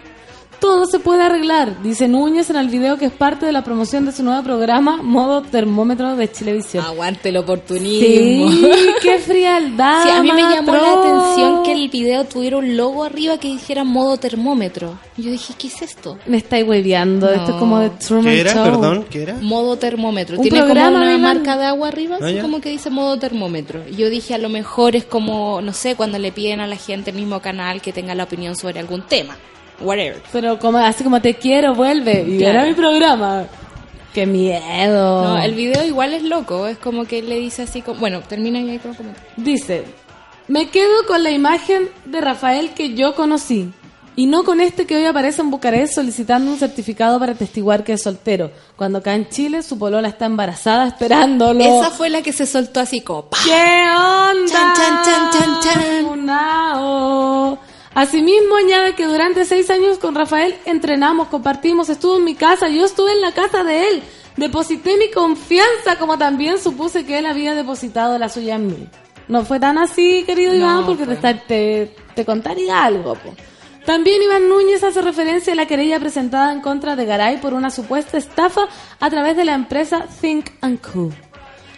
Todo 0.61 0.87
se 0.87 0.99
puede 0.99 1.23
arreglar, 1.23 1.83
dice 1.83 2.09
Núñez 2.09 2.49
en 2.51 2.57
el 2.57 2.69
video 2.69 2.97
que 2.97 3.05
es 3.07 3.13
parte 3.13 3.45
de 3.47 3.53
la 3.53 3.63
promoción 3.63 4.07
de 4.07 4.13
su 4.13 4.23
nuevo 4.23 4.43
programa 4.43 4.97
Modo 5.03 5.43
Termómetro 5.43 6.17
de 6.17 6.33
Chilevisión. 6.33 6.83
Aguante 6.85 7.29
el 7.29 7.37
oportunismo. 7.37 8.51
Sí, 8.51 8.71
qué 9.03 9.19
frialdad. 9.25 10.03
Sí, 10.03 10.09
a 10.11 10.23
mí 10.23 10.33
me 10.33 10.41
llamó 10.43 10.73
la 10.73 10.93
atención 10.95 11.63
que 11.63 11.73
el 11.73 11.89
video 11.91 12.25
tuviera 12.25 12.57
un 12.57 12.75
logo 12.77 13.05
arriba 13.05 13.39
que 13.39 13.49
dijera 13.49 13.85
modo 13.85 14.17
termómetro. 14.17 14.99
Y 15.19 15.23
yo 15.25 15.31
dije, 15.31 15.55
¿qué 15.59 15.67
es 15.69 15.83
esto? 15.83 16.19
Me 16.27 16.39
estáis 16.39 16.67
hueveando, 16.67 17.29
esto 17.31 17.53
es 17.53 17.57
como 17.59 17.79
de 17.79 17.91
Truman 17.91 18.25
¿Qué 18.25 18.41
era? 18.41 18.55
Show. 18.55 18.65
Perdón, 18.65 19.07
¿qué 19.11 19.23
era? 19.23 19.35
Modo 19.35 19.77
termómetro. 19.77 20.37
Un 20.37 20.43
Tiene 20.43 20.61
como 20.61 20.73
programa 20.73 20.97
una 20.99 21.11
de 21.11 21.19
marca 21.19 21.57
de 21.59 21.65
agua 21.67 21.89
arriba, 21.89 22.17
Ah, 22.21 22.25
así 22.25 22.35
ya. 22.37 22.43
como 22.43 22.61
que 22.63 22.71
dice 22.71 22.89
modo 22.91 23.19
termómetro. 23.19 23.83
Y 23.89 23.97
yo 23.97 24.09
dije, 24.09 24.35
a 24.35 24.39
lo 24.39 24.49
mejor 24.49 24.97
es 24.97 25.05
como, 25.05 25.61
no 25.61 25.73
sé, 25.75 25.97
cuando 25.97 26.19
le 26.19 26.33
piden 26.33 26.61
a 26.61 26.67
la 26.67 26.77
gente 26.77 27.11
el 27.11 27.17
mismo 27.17 27.41
canal 27.41 27.83
que 27.83 27.93
tenga 27.93 28.15
la 28.15 28.25
opinión 28.25 28.57
sobre 28.57 28.81
algún 28.81 29.03
tema. 29.03 29.37
Whatever. 29.81 30.23
Pero 30.33 30.59
como, 30.59 30.79
así 30.79 31.05
como 31.05 31.21
te 31.21 31.35
quiero, 31.35 31.75
vuelve. 31.75 32.23
Y 32.27 32.39
Claro. 32.39 32.59
era 32.61 32.67
mi 32.69 32.75
programa. 32.75 33.45
Qué 34.15 34.25
miedo. 34.27 35.25
No, 35.25 35.39
el 35.43 35.55
video 35.55 35.85
igual 35.85 36.15
es 36.15 36.23
loco. 36.23 36.67
Es 36.67 36.79
como 36.79 37.05
que 37.05 37.19
él 37.19 37.29
le 37.29 37.39
dice 37.39 37.63
así 37.63 37.83
como... 37.83 38.01
Bueno, 38.01 38.21
termina 38.23 38.59
y 38.61 38.71
ahí 38.71 38.79
como. 38.79 38.95
Dice, 39.37 39.85
me 40.49 40.71
quedo 40.71 41.05
con 41.07 41.23
la 41.23 41.31
imagen 41.31 41.91
de 42.07 42.21
Rafael 42.23 42.71
que 42.71 42.95
yo 42.95 43.15
conocí. 43.15 43.71
Y 44.19 44.25
no 44.25 44.45
con 44.45 44.63
este 44.63 44.87
que 44.87 44.97
hoy 44.97 45.05
aparece 45.05 45.43
en 45.43 45.51
Bucarest 45.51 45.95
solicitando 45.97 46.51
un 46.51 46.57
certificado 46.57 47.19
para 47.21 47.33
atestiguar 47.33 47.85
que 47.85 47.93
es 47.93 48.03
soltero. 48.03 48.51
Cuando 48.75 49.01
acá 49.01 49.15
en 49.15 49.29
Chile 49.29 49.63
su 49.63 49.79
polola 49.79 50.09
está 50.09 50.25
embarazada 50.25 50.87
esperándolo. 50.87 51.61
Esa 51.63 51.91
fue 51.91 52.09
la 52.09 52.23
que 52.23 52.33
se 52.33 52.47
soltó 52.47 52.81
así 52.81 53.03
como... 53.03 53.29
¿Qué 53.45 53.53
onda? 53.53 54.47
Chan, 54.51 54.75
chan, 54.75 55.03
chan, 55.05 55.31
chan, 55.33 55.61
chan. 55.63 56.07
Funao. 56.07 57.59
Asimismo 57.97 58.57
añade 58.57 58.95
que 58.95 59.07
durante 59.07 59.47
seis 59.47 59.71
años 59.71 59.97
con 59.99 60.15
Rafael 60.15 60.55
entrenamos, 60.67 61.29
compartimos, 61.29 61.89
estuvo 61.89 62.19
en 62.19 62.25
mi 62.25 62.35
casa, 62.35 62.69
yo 62.69 62.85
estuve 62.85 63.13
en 63.13 63.23
la 63.23 63.33
casa 63.33 63.65
de 63.65 63.89
él, 63.89 64.03
deposité 64.37 64.99
mi 64.99 65.11
confianza 65.11 65.97
como 65.99 66.19
también 66.19 66.59
supuse 66.59 67.07
que 67.07 67.19
él 67.19 67.25
había 67.25 67.55
depositado 67.55 68.19
la 68.19 68.29
suya 68.29 68.57
en 68.57 68.67
mí. 68.67 68.87
No 69.29 69.47
fue 69.47 69.59
tan 69.61 69.79
así, 69.79 70.25
querido 70.27 70.53
No, 70.53 70.59
Iván, 70.59 70.85
porque 70.85 71.07
fue. 71.07 71.17
te, 71.17 71.35
te, 71.49 71.97
te 72.15 72.25
contaría 72.27 72.85
algo. 72.85 73.15
po. 73.15 73.35
También 73.87 74.21
Iván 74.21 74.47
Núñez 74.51 74.85
hace 74.85 75.01
referencia 75.01 75.55
a 75.55 75.57
la 75.57 75.65
querella 75.65 75.99
presentada 75.99 76.53
en 76.53 76.61
contra 76.61 76.97
de 76.97 77.07
Garay 77.07 77.41
por 77.41 77.55
una 77.55 77.71
supuesta 77.71 78.19
estafa 78.19 78.69
a 79.01 79.09
través 79.09 79.39
de 79.39 79.47
la 79.47 79.55
empresa 79.55 80.05
Think 80.21 80.51
and 80.61 80.81
Co. 80.83 81.11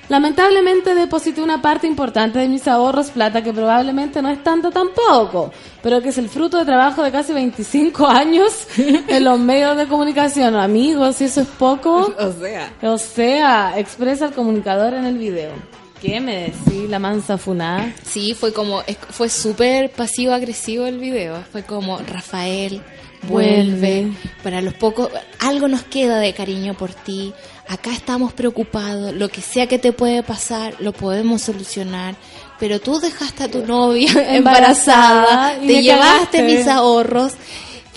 Lamentablemente 0.09 0.95
deposité 0.95 1.43
una 1.43 1.61
parte 1.61 1.87
importante 1.87 2.39
de 2.39 2.49
mis 2.49 2.67
ahorros, 2.67 3.11
plata 3.11 3.43
que 3.43 3.53
probablemente 3.53 4.23
no 4.23 4.31
es 4.31 4.43
tanto 4.43 4.71
tampoco, 4.71 5.53
pero 5.83 6.01
que 6.01 6.09
es 6.09 6.19
el 6.19 6.31
fruto 6.31 6.59
de 6.59 6.65
trabajo 6.65 7.03
de 7.03 7.13
casi 7.13 7.35
25 7.35 8.07
años 8.09 8.67
en 8.77 9.25
los 9.25 9.39
medios 9.39 9.77
de 9.77 9.87
comunicación. 9.87 10.57
Amigos, 10.57 11.17
si 11.17 11.25
eso 11.25 11.43
es 11.43 11.49
poco, 11.49 12.15
O 12.19 12.33
sea... 12.33 12.73
o 12.83 12.99
sea, 12.99 13.79
expresa 13.79 14.27
el 14.27 14.33
comunicador 14.33 14.95
en 14.95 15.05
el 15.05 15.19
video. 15.19 15.53
¿Qué 16.01 16.21
me 16.21 16.45
decís, 16.45 16.89
la 16.89 17.01
mansa 17.01 17.37
funada? 17.39 17.93
Sí, 18.05 18.33
fue 18.33 18.53
como, 18.53 18.83
fue 19.11 19.29
súper 19.29 19.91
pasivo-agresivo 19.91 20.87
el 20.87 20.99
video. 20.99 21.43
Fue 21.51 21.65
como, 21.65 21.99
Rafael, 21.99 22.81
vuelve. 23.29 24.05
Vuelve. 24.05 24.13
Para 24.45 24.61
los 24.61 24.75
pocos, 24.75 25.11
algo 25.41 25.67
nos 25.67 25.83
queda 25.83 26.21
de 26.21 26.33
cariño 26.35 26.75
por 26.75 26.95
ti. 26.95 27.35
Acá 27.69 27.93
estamos 27.93 28.33
preocupados. 28.33 29.12
Lo 29.12 29.29
que 29.29 29.43
sea 29.43 29.66
que 29.66 29.79
te 29.79 29.93
puede 29.93 30.23
pasar, 30.23 30.75
lo 30.79 30.93
podemos 30.93 31.43
solucionar. 31.43 32.16
Pero 32.59 32.81
tú 32.81 32.99
dejaste 32.99 33.45
a 33.45 33.51
tu 33.51 33.64
novia 33.64 34.11
Embarazada 34.37 35.55
te 35.61 35.83
llevaste 35.83 36.39
cagaste. 36.39 36.43
mis 36.43 36.66
ahorros. 36.66 37.33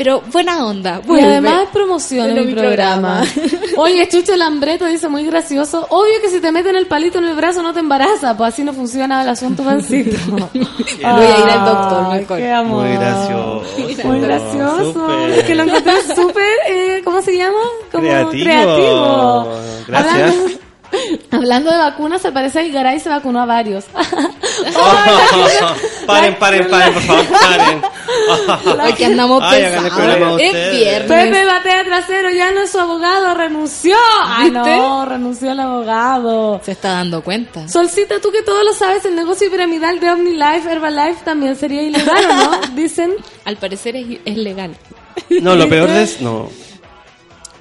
Pero 0.04 0.24
buena 0.32 0.66
onda. 0.66 1.00
Y 1.04 1.08
vuelve. 1.08 1.28
además 1.28 1.68
promociona 1.72 2.34
mi 2.34 2.48
mi 2.48 2.54
programa. 2.56 3.24
programa. 3.36 3.62
Oye, 3.78 4.08
Chucho 4.10 4.36
Lambreto 4.36 4.86
dice 4.88 5.08
muy 5.10 5.24
gracioso. 5.26 5.86
Obvio 5.92 6.20
que 6.24 6.30
si 6.30 6.40
te 6.40 6.52
meten 6.52 6.76
el 6.76 6.88
palito 6.88 7.20
en 7.20 7.26
el 7.26 7.36
brazo 7.36 7.62
no 7.62 7.72
te 7.72 7.82
embaraza, 7.82 8.36
pues 8.36 8.52
así 8.56 8.64
no 8.64 8.74
funciona 8.74 9.22
el 9.22 9.30
asunto, 9.30 9.64
Pancito. 9.64 10.18
Voy 10.54 10.68
a 11.04 11.40
ir 11.40 11.50
al 11.52 11.66
doctor, 11.66 12.14
mejor. 12.16 12.38
Qué 12.40 12.52
amor. 12.52 12.88
Muy 12.88 12.98
gracioso. 12.98 13.64
Muy 14.08 14.20
gracioso. 14.22 15.24
Es 15.28 15.44
que 15.44 15.54
lo 15.54 15.64
encontré 15.64 15.94
súper, 16.16 16.50
eh, 16.68 17.02
¿cómo 17.04 17.22
se 17.22 17.38
llama? 17.38 17.60
Como 17.92 18.04
Creativo. 18.08 18.44
creativo. 18.44 19.48
Gracias. 19.88 20.16
Hablando, 20.16 20.61
hablando 21.32 21.72
de 21.72 21.78
vacunas, 21.78 22.24
al 22.26 22.34
parecer 22.34 22.70
Garay 22.72 23.00
se 23.00 23.10
vacunó 23.10 23.42
a 23.42 23.46
varios. 23.46 23.86
paren, 26.06 26.36
paren, 26.36 26.70
paren, 26.70 26.94
por 26.94 27.04
favor, 27.04 27.26
paren. 27.28 27.82
Porque 28.64 29.06
andamos 29.06 29.44
pensados. 29.52 30.42
Es 30.42 30.72
viernes. 30.72 31.08
Pepe 31.08 31.46
Batea 31.46 31.84
Trasero 31.84 32.30
ya 32.32 32.52
no 32.52 32.62
es 32.62 32.72
su 32.72 32.80
abogado, 32.80 33.34
renunció. 33.34 33.96
Ay, 34.26 34.50
¿Viste? 34.50 34.78
no, 34.78 35.06
renunció 35.06 35.52
el 35.52 35.60
abogado. 35.60 36.62
Se 36.64 36.72
está 36.72 36.94
dando 36.94 37.24
cuenta. 37.24 37.68
Solcita, 37.68 38.20
tú 38.20 38.32
que 38.32 38.42
todo 38.42 38.64
lo 38.64 38.74
sabes, 38.74 39.06
el 39.06 39.16
negocio 39.16 39.50
piramidal 39.50 40.00
de 40.00 40.12
OmniLife, 40.12 40.72
Herbalife 40.72 41.24
también 41.24 41.56
sería 41.56 41.82
ilegal, 41.82 42.26
¿o 42.26 42.36
no? 42.36 42.62
Dicen. 42.76 43.14
Al 43.46 43.58
parecer 43.58 43.96
es, 43.96 44.20
es 44.24 44.38
legal. 44.38 44.76
No, 45.30 45.56
lo 45.56 45.68
peor 45.68 45.90
es, 45.90 46.22
no. 46.22 46.50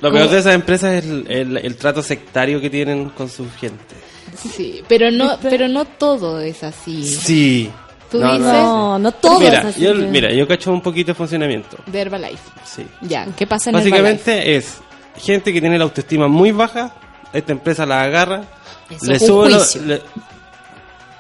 Lo 0.01 0.13
peor 0.13 0.29
de 0.31 0.39
esas 0.39 0.55
empresas 0.55 0.95
es 0.95 1.05
el, 1.05 1.27
el- 1.31 1.57
el 1.59 1.77
trato 1.77 2.03
sectario 2.03 2.61
que 2.61 2.71
tienen 2.71 3.11
con 3.11 3.29
su 3.29 3.47
gente. 3.51 3.95
Sí, 4.37 4.83
pero 4.89 5.11
no, 5.11 5.39
pero 5.43 5.69
no 5.69 5.85
todo 5.85 6.41
es 6.41 6.63
así. 6.63 7.05
Sí. 7.05 7.71
Tú 8.11 8.19
No, 8.21 8.33
dices 8.33 8.47
No, 8.53 8.99
no 8.99 9.13
todo 9.13 9.39
mira, 9.41 9.59
es 9.61 9.65
así. 9.67 9.81
yo, 9.83 9.93
que- 9.93 9.99
mira, 10.07 10.33
yo 10.33 10.49
cacho 10.49 10.73
un 10.73 10.81
poquito 10.81 11.09
de 11.13 11.15
funcionamiento. 11.15 11.77
de 11.87 12.01
Herbalife. 12.01 12.39
Sí. 12.65 12.87
Ya, 13.03 13.27
¿qué 13.37 13.47
pasa 13.47 13.71
en 13.71 13.77
Herbalife? 13.77 13.91
Básicamente 14.03 14.57
es 14.57 14.79
gente 15.17 15.53
que 15.53 15.61
tiene 15.61 15.77
la 15.79 15.85
autoestima 15.85 16.27
muy 16.29 16.51
baja, 16.53 16.95
esta 17.33 17.53
empresa 17.53 17.85
la 17.87 18.03
agarra, 18.03 18.43
Eso 18.89 19.07
le 19.13 19.19
sube 19.21 19.51
le- 19.87 20.03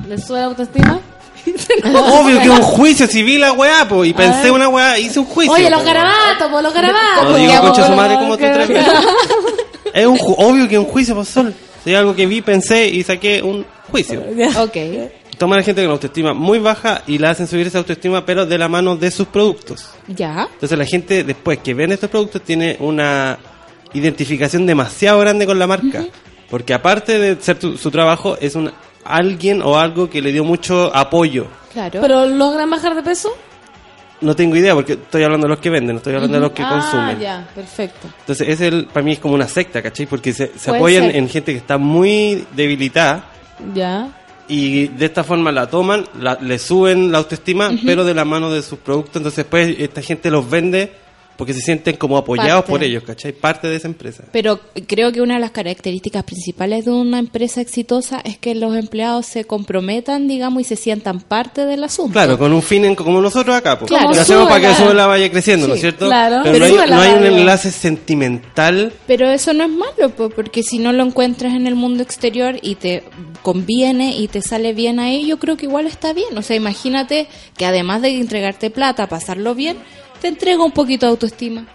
¿Le 0.08 0.18
sube 0.18 0.38
la 0.40 0.46
autoestima? 0.46 1.00
Obvio 1.84 2.38
que 2.38 2.44
es 2.44 2.50
un 2.50 2.62
juicio 2.62 3.06
civil 3.06 3.40
la 3.40 3.52
weá, 3.52 3.86
po, 3.88 4.04
y 4.04 4.12
pensé 4.12 4.50
una 4.50 4.68
weá, 4.68 4.98
hice 4.98 5.18
un 5.20 5.26
juicio. 5.26 5.52
Oye, 5.54 5.64
po, 5.64 5.70
los 5.70 5.84
garabatos, 5.84 6.48
pues 6.50 6.62
los 6.62 6.74
garabatos. 6.74 7.24
No 7.30 7.36
digo 7.36 7.60
concha 7.60 7.86
su 7.86 7.92
madre 7.92 8.14
como 8.16 8.36
tú 8.36 8.42
que- 8.44 8.50
tres 8.50 8.68
veces. 8.68 8.92
Es 9.92 10.06
un 10.06 10.18
ju- 10.18 10.34
obvio 10.38 10.68
que 10.68 10.74
es 10.76 10.78
un 10.78 10.86
juicio, 10.86 11.14
pues 11.16 11.28
sol. 11.28 11.52
Si 11.84 11.92
algo 11.94 12.14
que 12.14 12.24
vi, 12.26 12.42
pensé 12.42 12.86
y 12.88 13.02
saqué 13.02 13.42
un 13.42 13.66
juicio. 13.90 14.22
Ok. 14.58 14.76
Toman 15.36 15.58
a 15.58 15.62
gente 15.62 15.82
con 15.82 15.92
autoestima 15.92 16.34
muy 16.34 16.58
baja 16.58 17.02
y 17.06 17.16
la 17.18 17.30
hacen 17.30 17.46
subir 17.48 17.66
esa 17.66 17.78
autoestima, 17.78 18.24
pero 18.26 18.44
de 18.44 18.58
la 18.58 18.68
mano 18.68 18.94
de 18.96 19.10
sus 19.10 19.26
productos. 19.28 19.88
Ya. 20.06 20.46
Entonces 20.52 20.78
la 20.78 20.84
gente 20.84 21.24
después 21.24 21.58
que 21.58 21.72
ven 21.72 21.90
estos 21.92 22.10
productos 22.10 22.42
tiene 22.42 22.76
una 22.78 23.38
identificación 23.94 24.66
demasiado 24.66 25.18
grande 25.20 25.46
con 25.46 25.58
la 25.58 25.66
marca. 25.66 26.04
Porque 26.50 26.74
aparte 26.74 27.18
de 27.18 27.40
ser 27.42 27.58
tu- 27.58 27.76
su 27.78 27.90
trabajo, 27.90 28.36
es 28.40 28.54
un 28.54 28.70
alguien 29.14 29.62
o 29.62 29.78
algo 29.78 30.08
que 30.10 30.20
le 30.22 30.32
dio 30.32 30.44
mucho 30.44 30.94
apoyo. 30.94 31.46
Claro. 31.72 32.00
¿Pero 32.00 32.26
logran 32.26 32.68
bajar 32.70 32.94
de 32.94 33.02
peso? 33.02 33.30
No 34.20 34.36
tengo 34.36 34.54
idea 34.56 34.74
porque 34.74 34.92
estoy 34.94 35.22
hablando 35.22 35.46
de 35.46 35.50
los 35.54 35.60
que 35.60 35.70
venden, 35.70 35.94
no 35.94 35.98
estoy 35.98 36.14
hablando 36.14 36.36
de 36.36 36.40
los 36.42 36.52
que 36.52 36.62
ah, 36.62 36.68
consumen. 36.68 37.18
ya, 37.20 37.48
perfecto. 37.54 38.06
Entonces, 38.20 38.48
es 38.48 38.60
el, 38.60 38.84
para 38.86 39.02
mí 39.02 39.12
es 39.12 39.18
como 39.18 39.34
una 39.34 39.48
secta, 39.48 39.80
¿cachai? 39.80 40.04
Porque 40.06 40.32
se, 40.34 40.50
apoyan 40.70 41.04
ser. 41.06 41.16
en 41.16 41.28
gente 41.28 41.52
que 41.52 41.58
está 41.58 41.78
muy 41.78 42.44
debilitada 42.54 43.24
Ya. 43.74 44.08
y 44.46 44.88
de 44.88 45.06
esta 45.06 45.24
forma 45.24 45.50
la 45.52 45.68
toman, 45.70 46.04
la- 46.20 46.36
le 46.38 46.58
suben 46.58 47.10
la 47.10 47.16
autoestima, 47.18 47.70
pero 47.86 48.04
de 48.04 48.12
la 48.12 48.26
mano 48.26 48.50
de 48.52 48.60
sus 48.60 48.78
productos. 48.80 49.16
Entonces, 49.16 49.46
pues, 49.48 49.74
esta 49.78 50.02
gente 50.02 50.30
los 50.30 50.50
vende 50.50 50.92
porque 51.40 51.54
se 51.54 51.60
sienten 51.60 51.96
como 51.96 52.16
apoyados 52.16 52.62
Parte. 52.62 52.70
por 52.70 52.84
ellos, 52.84 53.02
¿cachai? 53.02 53.32
Parte 53.32 53.66
de 53.66 53.74
esa 53.76 53.88
empresa. 53.88 54.22
Pero 54.30 54.60
creo 54.86 55.10
que 55.10 55.20
una 55.20 55.34
de 55.34 55.40
las 55.40 55.50
características 55.50 56.22
principales 56.22 56.84
de 56.84 56.92
una 56.92 57.18
empresa 57.18 57.60
exitosa 57.60 58.20
es 58.24 58.38
que 58.38 58.54
los 58.54 58.76
empleados 58.76 59.26
se 59.26 59.44
comprometan, 59.44 60.28
digamos, 60.28 60.60
y 60.60 60.64
se 60.64 60.76
sientan 60.76 61.20
parte 61.20 61.66
del 61.66 61.82
asunto. 61.82 62.12
Claro, 62.12 62.38
con 62.38 62.52
un 62.52 62.62
fin 62.62 62.84
en- 62.84 62.94
como 62.94 63.20
nosotros 63.20 63.56
acá, 63.56 63.78
pues. 63.78 63.88
Claro. 63.88 64.14
Lo 64.14 64.20
hacemos 64.20 64.48
para 64.48 64.60
que 64.60 64.70
eso 64.70 64.94
la 64.94 65.06
vaya 65.06 65.30
creciendo, 65.30 65.66
¿no 65.66 65.74
es 65.74 65.80
Sí, 65.80 65.86
cierto? 65.86 66.06
claro. 66.06 66.40
Pero, 66.44 66.58
Pero 66.58 66.74
no 66.76 66.82
hay, 66.82 66.90
no 66.90 67.00
hay 67.00 67.12
un 67.14 67.24
enlace 67.38 67.70
sentimental. 67.70 68.92
Pero 69.06 69.28
eso 69.30 69.52
no 69.52 69.64
es 69.64 69.70
malo, 69.70 70.10
po, 70.16 70.28
porque 70.30 70.62
si 70.62 70.78
no 70.78 70.92
lo 70.92 71.02
encuentras 71.04 71.54
en 71.54 71.66
el 71.66 71.74
mundo 71.74 72.02
exterior 72.02 72.56
y 72.62 72.74
te 72.74 73.02
conviene 73.42 74.16
y 74.16 74.28
te 74.28 74.42
sale 74.42 74.72
bien 74.74 75.00
ahí, 75.00 75.26
yo 75.26 75.38
creo 75.38 75.56
que 75.56 75.66
igual 75.66 75.86
está 75.86 76.12
bien. 76.12 76.36
O 76.36 76.42
sea, 76.42 76.56
imagínate 76.56 77.26
que 77.56 77.66
además 77.66 78.02
de 78.02 78.18
entregarte 78.18 78.70
plata, 78.70 79.08
pasarlo 79.08 79.54
bien, 79.54 79.76
te 80.20 80.28
entrega 80.28 80.62
un 80.64 80.72
poquito 80.72 81.06
de 81.06 81.10
autoestima. 81.10 81.66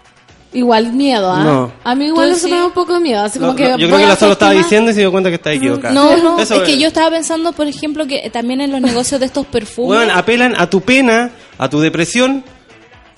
Igual 0.52 0.92
miedo, 0.92 1.30
¿ah? 1.30 1.42
No. 1.44 1.72
A 1.84 1.94
mí 1.94 2.06
igual 2.06 2.30
eso 2.30 2.46
sí. 2.46 2.50
me 2.52 2.56
da 2.58 2.64
un 2.66 2.72
poco 2.72 2.94
de 2.94 3.00
miedo. 3.00 3.22
Así 3.22 3.38
No, 3.38 3.48
como 3.48 3.58
no, 3.58 3.64
que 3.76 3.82
yo 3.82 3.88
creo 3.88 3.98
que 3.98 4.06
la 4.06 4.16
solo 4.16 4.32
estaba 4.32 4.52
diciendo 4.52 4.90
y 4.90 4.94
se 4.94 5.00
dio 5.00 5.10
cuenta 5.10 5.28
que 5.28 5.34
está 5.36 5.52
equivocada. 5.52 5.92
No, 5.92 6.16
no, 6.16 6.38
Eso 6.38 6.54
es 6.54 6.62
que 6.62 6.78
yo 6.78 6.88
estaba 6.88 7.10
pensando, 7.10 7.52
por 7.52 7.66
ejemplo, 7.66 8.06
que 8.06 8.30
también 8.30 8.60
en 8.62 8.72
los 8.72 8.80
negocios 8.80 9.20
de 9.20 9.26
estos 9.26 9.44
perfumes... 9.46 9.98
Weón, 9.98 10.10
apelan 10.10 10.54
a 10.58 10.70
tu 10.70 10.80
pena, 10.80 11.30
a 11.58 11.68
tu 11.68 11.80
depresión, 11.80 12.42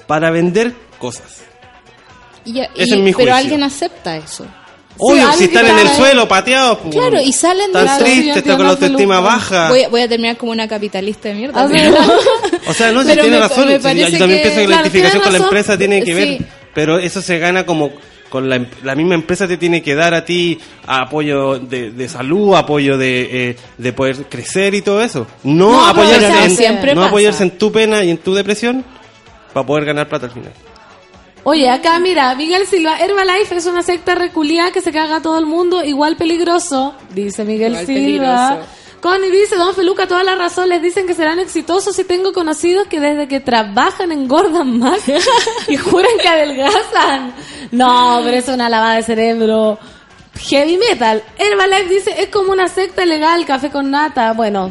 para 0.08 0.30
vender 0.30 0.74
cosas. 0.98 1.42
y- 2.44 2.58
y- 2.60 2.66
es 2.76 2.90
mi 2.96 3.12
pero 3.12 3.16
juicio. 3.18 3.34
alguien 3.34 3.62
acepta 3.62 4.16
eso. 4.16 4.44
Obvio, 4.98 5.32
si 5.32 5.44
están 5.44 5.66
en 5.66 5.78
el 5.78 5.88
suelo, 5.90 6.26
pateados. 6.28 6.78
pues, 6.82 6.94
Claro, 6.94 7.20
y 7.20 7.32
salen 7.32 7.72
de 7.72 7.78
Están 7.80 7.98
tristes, 7.98 8.22
Sí, 8.34 8.38
están 8.38 8.56
con 8.56 8.66
la 8.66 8.72
autoestima 8.72 9.20
baja. 9.20 9.68
Voy, 9.68 9.86
voy 9.90 10.00
a 10.02 10.08
terminar 10.08 10.36
como 10.36 10.52
una 10.52 10.66
capitalista 10.68 11.28
de 11.28 11.34
mierda. 11.34 11.62
Ah, 11.62 11.68
sí. 11.70 11.78
O 12.68 12.74
sea, 12.74 12.92
no, 12.92 13.02
si 13.02 13.12
tiene 13.14 13.28
me- 13.30 13.38
razón. 13.38 13.66
me 13.68 13.78
sí, 13.80 14.12
yo 14.12 14.18
también 14.18 14.42
que- 14.42 14.48
pienso 14.50 14.60
que 14.60 14.60
la 14.60 14.66
claro, 14.66 14.82
identificación 14.82 15.22
con 15.22 15.32
la 15.32 15.38
empresa 15.38 15.78
tiene 15.78 16.00
que 16.02 16.06
Sí. 16.06 16.12
ver. 16.14 16.38
Pero 16.74 16.98
eso 16.98 17.22
se 17.22 17.38
gana 17.38 17.64
como 17.64 17.90
con 18.28 18.48
la, 18.50 18.56
em- 18.56 18.66
la 18.82 18.94
misma 18.94 19.14
empresa 19.14 19.48
te 19.48 19.56
tiene 19.56 19.82
que 19.82 19.94
dar 19.94 20.12
a 20.12 20.24
ti 20.24 20.58
apoyo 20.86 21.58
de, 21.58 21.90
de 21.92 22.08
salud, 22.08 22.54
apoyo 22.56 22.98
de, 22.98 23.50
eh, 23.50 23.56
de 23.78 23.92
poder 23.94 24.16
crecer 24.28 24.74
y 24.74 24.82
todo 24.82 25.02
eso. 25.02 25.26
No, 25.44 25.70
No, 25.72 25.86
apoyarse, 25.86 26.66
en, 26.66 26.74
no 26.76 26.94
pasa. 26.94 27.06
apoyarse 27.08 27.42
en 27.44 27.50
tu 27.52 27.72
pena 27.72 28.04
y 28.04 28.10
en 28.10 28.18
tu 28.18 28.34
depresión 28.34 28.84
para 29.54 29.66
poder 29.66 29.86
ganar 29.86 30.08
plata 30.08 30.26
al 30.26 30.32
final. 30.32 30.52
Oye, 31.50 31.70
acá 31.70 31.98
mira, 31.98 32.34
Miguel 32.34 32.66
Silva, 32.66 32.98
Herbalife 32.98 33.56
es 33.56 33.64
una 33.64 33.82
secta 33.82 34.14
reculia 34.14 34.70
que 34.70 34.82
se 34.82 34.92
caga 34.92 35.16
a 35.16 35.22
todo 35.22 35.38
el 35.38 35.46
mundo, 35.46 35.82
igual 35.82 36.16
peligroso, 36.16 36.94
dice 37.14 37.42
Miguel 37.42 37.72
Igual 37.72 37.86
Silva. 37.86 38.48
peligroso. 38.50 38.78
Connie 39.00 39.30
dice, 39.30 39.56
Don 39.56 39.74
Feluca, 39.74 40.06
toda 40.06 40.22
la 40.24 40.34
razón, 40.34 40.68
les 40.68 40.82
dicen 40.82 41.06
que 41.06 41.14
serán 41.14 41.38
exitosos 41.38 41.98
y 41.98 42.04
tengo 42.04 42.34
conocidos 42.34 42.86
que 42.88 43.00
desde 43.00 43.28
que 43.28 43.40
trabajan 43.40 44.12
engordan 44.12 44.78
más 44.78 45.00
y 45.68 45.76
juran 45.78 46.18
que 46.20 46.28
adelgazan. 46.28 47.32
No, 47.70 48.20
pero 48.22 48.36
es 48.36 48.48
una 48.48 48.68
lavada 48.68 48.96
de 48.96 49.02
cerebro. 49.04 49.78
Heavy 50.50 50.76
metal. 50.76 51.22
Herbalife 51.38 51.88
dice, 51.88 52.14
es 52.18 52.28
como 52.28 52.52
una 52.52 52.68
secta 52.68 53.06
legal, 53.06 53.46
café 53.46 53.70
con 53.70 53.90
nata. 53.90 54.34
Bueno, 54.34 54.70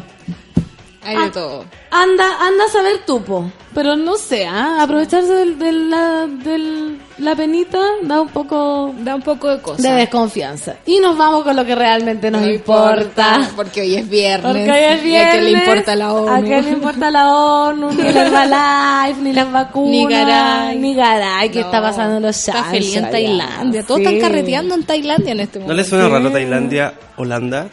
Hay 1.08 1.16
de 1.16 1.22
Ah. 1.24 1.30
todo. 1.32 1.64
anda, 1.90 2.24
anda 2.46 2.64
a 2.64 2.68
saber 2.72 2.98
tupo. 3.06 3.50
Pero 3.74 3.94
no 3.96 4.16
sé, 4.16 4.46
¿ah? 4.46 4.78
aprovecharse 4.80 5.32
del- 5.32 5.58
de 5.58 5.72
la, 5.72 6.26
del- 6.26 6.98
la 7.18 7.36
penita 7.36 7.78
da 8.02 8.20
un 8.22 8.28
poco 8.28 8.92
Da 8.98 9.14
un 9.14 9.22
poco 9.22 9.48
de 9.50 9.60
cosas. 9.60 9.82
de 9.82 9.92
desconfianza. 9.92 10.76
Y 10.86 10.98
nos 11.00 11.16
vamos 11.16 11.44
con 11.44 11.54
lo 11.54 11.64
que 11.64 11.74
realmente 11.74 12.30
nos 12.30 12.42
No 12.42 12.48
importa. 12.50 13.48
Porque 13.54 13.82
hoy 13.82 13.94
es 13.96 14.08
viernes. 14.08 14.42
Porque 14.52 14.70
hoy 14.70 14.78
es 14.78 15.04
¿Y 15.04 15.16
a 15.16 15.30
quién 15.30 15.44
le 15.44 15.50
viernes, 15.50 15.68
importa 15.68 15.94
la 15.96 16.12
ONU? 16.12 16.28
¿A 16.34 16.40
quién 16.40 16.64
le 16.64 16.70
importa 16.72 17.10
la 17.10 17.28
ONU? 17.34 17.90
Ni 17.92 18.02
la 18.12 18.22
Herbalife, 18.26 19.22
ni 19.22 19.32
las 19.32 19.52
vacunas. 19.52 19.90
Ni 19.90 20.06
Garay. 20.06 20.78
Ni 20.78 20.94
Garay, 20.94 21.50
¿qué 21.50 21.60
No, 21.60 21.66
está 21.66 21.80
pasando 21.82 22.16
en 22.16 22.22
los 22.22 22.36
Está 22.48 22.64
feliz 22.64 22.96
en? 22.96 23.10
Tailandia. 23.10 23.82
Todos 23.84 24.00
Sí. 24.00 24.06
están 24.06 24.20
carreteando 24.20 24.74
en 24.74 24.82
Tailandia 24.84 25.32
en 25.32 25.40
este 25.40 25.58
¿No 25.58 25.66
momento. 25.66 25.82
le 25.82 25.88
suena 25.88 26.08
raro 26.08 26.30
Tailandia, 26.32 26.94
Holanda? 27.16 27.68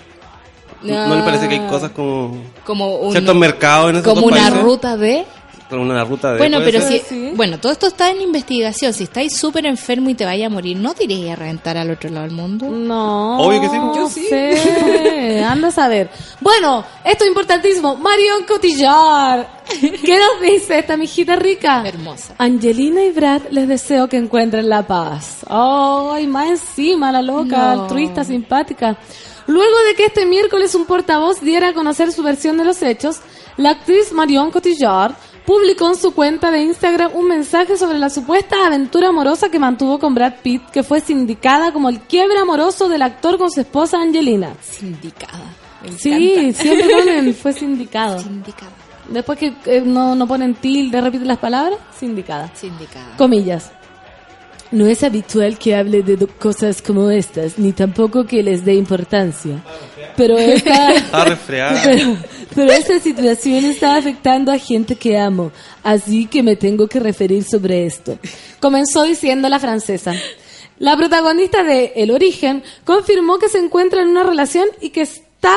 ¿No, 0.85 1.07
No. 1.07 1.15
le 1.15 1.23
parece 1.23 1.47
que 1.49 1.55
hay 1.55 1.67
cosas 1.67 1.91
como 1.91 2.37
Como 2.65 2.95
un, 2.97 3.11
ciertos 3.11 3.35
mercados 3.35 3.89
en 3.91 3.95
esos 3.97 4.07
como 4.07 4.21
dos 4.21 4.31
una 4.31 4.41
países? 4.41 4.61
ruta 4.63 4.97
de... 4.97 5.25
Como 5.67 5.81
una 5.81 6.03
ruta 6.03 6.31
de... 6.33 6.37
Bueno, 6.37 6.57
¿puede 6.59 6.71
pero 6.73 6.81
ser? 6.87 6.99
si, 7.01 7.05
Sí. 7.09 7.31
bueno, 7.35 7.57
todo 7.59 7.71
esto 7.71 7.87
está 7.87 8.11
en 8.11 8.21
investigación. 8.21 8.93
Si 8.93 9.03
estáis 9.05 9.35
súper 9.35 9.65
enfermo 9.65 10.11
y 10.11 10.13
te 10.13 10.23
vaya 10.23 10.45
a 10.45 10.49
morir, 10.49 10.77
¿no 10.77 10.93
te 10.93 11.05
irías 11.05 11.33
a 11.33 11.35
reventar 11.41 11.75
al 11.75 11.89
otro 11.89 12.07
lado 12.11 12.27
del 12.27 12.35
mundo? 12.35 12.67
No. 12.69 13.39
Obvio 13.39 13.61
que 13.61 13.69
sí. 13.69 13.75
Yo 13.95 14.07
sé. 14.07 15.43
Anda 15.49 15.69
a 15.69 15.71
saber. 15.71 16.11
Bueno, 16.39 16.85
esto 17.03 17.23
es 17.23 17.29
importantísimo. 17.29 17.95
Marion 17.95 18.43
Cotillard. 18.47 19.47
¿Qué 19.81 20.19
nos 20.19 20.39
dice 20.41 20.77
esta 20.77 20.97
mijita 20.97 21.35
rica? 21.35 21.81
Hermosa. 21.83 22.35
Angelina 22.37 23.03
y 23.03 23.11
Brad 23.11 23.41
les 23.49 23.67
deseo 23.67 24.07
que 24.07 24.17
encuentren 24.17 24.69
la 24.69 24.83
paz. 24.85 25.37
Ay, 25.49 26.27
más 26.27 26.47
encima 26.47 27.11
la 27.11 27.23
loca, 27.23 27.73
No. 27.75 27.81
altruista, 27.81 28.23
simpática. 28.23 28.97
Luego 29.47 29.75
de 29.87 29.95
que 29.95 30.05
este 30.05 30.25
miércoles 30.25 30.73
un 30.75 30.85
portavoz 30.85 31.39
diera 31.41 31.69
a 31.69 31.73
conocer 31.73 32.11
su 32.11 32.23
versión 32.23 32.57
de 32.57 32.65
los 32.65 32.81
hechos, 32.81 33.19
la 33.57 33.71
actriz 33.71 34.11
Marion 34.11 34.51
Cotillard 34.51 35.13
publicó 35.45 35.87
en 35.87 35.95
su 35.95 36.13
cuenta 36.13 36.49
de 36.49 36.61
Instagram 36.61 37.11
un 37.13 37.27
mensaje 37.27 37.77
sobre 37.77 37.99
la 37.99 38.09
supuesta 38.09 38.65
aventura 38.65 39.09
amorosa 39.09 39.49
que 39.49 39.59
mantuvo 39.59 39.99
con 39.99 40.15
Brad 40.15 40.33
Pitt, 40.41 40.63
que 40.71 40.83
fue 40.83 40.99
sindicada 40.99 41.71
como 41.71 41.89
el 41.89 41.99
quiebre 42.01 42.39
amoroso 42.39 42.89
del 42.89 43.03
actor 43.03 43.37
con 43.37 43.51
su 43.51 43.61
esposa 43.61 43.97
Angelina. 44.01 44.55
Sindicada. 44.61 45.43
Me 45.83 45.91
Sí, 45.91 46.51
siempre 46.53 46.89
ponen 46.89 47.35
fue 47.35 47.53
sindicado. 47.53 48.19
Sindicada. 48.19 48.71
Después 49.09 49.37
que 49.37 49.53
eh, 49.65 49.83
no, 49.85 50.15
no 50.15 50.27
ponen 50.27 50.55
tilde, 50.55 50.99
repiten 50.99 51.27
las 51.27 51.37
palabras, 51.37 51.77
sindicada. 51.99 52.51
Sindicada. 52.55 53.15
Comillas. 53.17 53.71
No 54.75 54.87
es 54.87 55.03
habitual 55.03 55.57
que 55.57 55.73
hable 55.73 56.03
de 56.03 56.27
cosas 56.27 56.81
como 56.81 57.09
estas, 57.09 57.57
ni 57.57 57.71
tampoco 57.71 58.25
que 58.25 58.43
les 58.43 58.65
dé 58.65 58.73
importancia. 58.73 59.63
Pero 60.17 60.37
esta, 60.37 60.91
Está 60.95 61.23
resfriada. 61.23 61.81
pero, 61.85 62.17
pero 62.53 62.71
esta 62.73 62.99
situación 62.99 63.63
está 63.63 63.95
afectando 63.95 64.51
a 64.51 64.59
gente 64.59 64.97
que 64.97 65.17
amo, 65.17 65.53
así 65.81 66.25
que 66.25 66.43
me 66.43 66.57
tengo 66.57 66.89
que 66.89 66.99
referir 66.99 67.45
sobre 67.45 67.85
esto. 67.85 68.19
Comenzó 68.59 69.03
diciendo 69.03 69.47
la 69.47 69.59
francesa. 69.59 70.13
La 70.77 70.97
protagonista 70.97 71.63
de 71.63 71.93
El 71.95 72.11
Origen 72.11 72.61
confirmó 72.83 73.39
que 73.39 73.47
se 73.47 73.59
encuentra 73.59 74.01
en 74.01 74.09
una 74.09 74.23
relación 74.23 74.67
y 74.81 74.89
que 74.89 75.03
está 75.03 75.55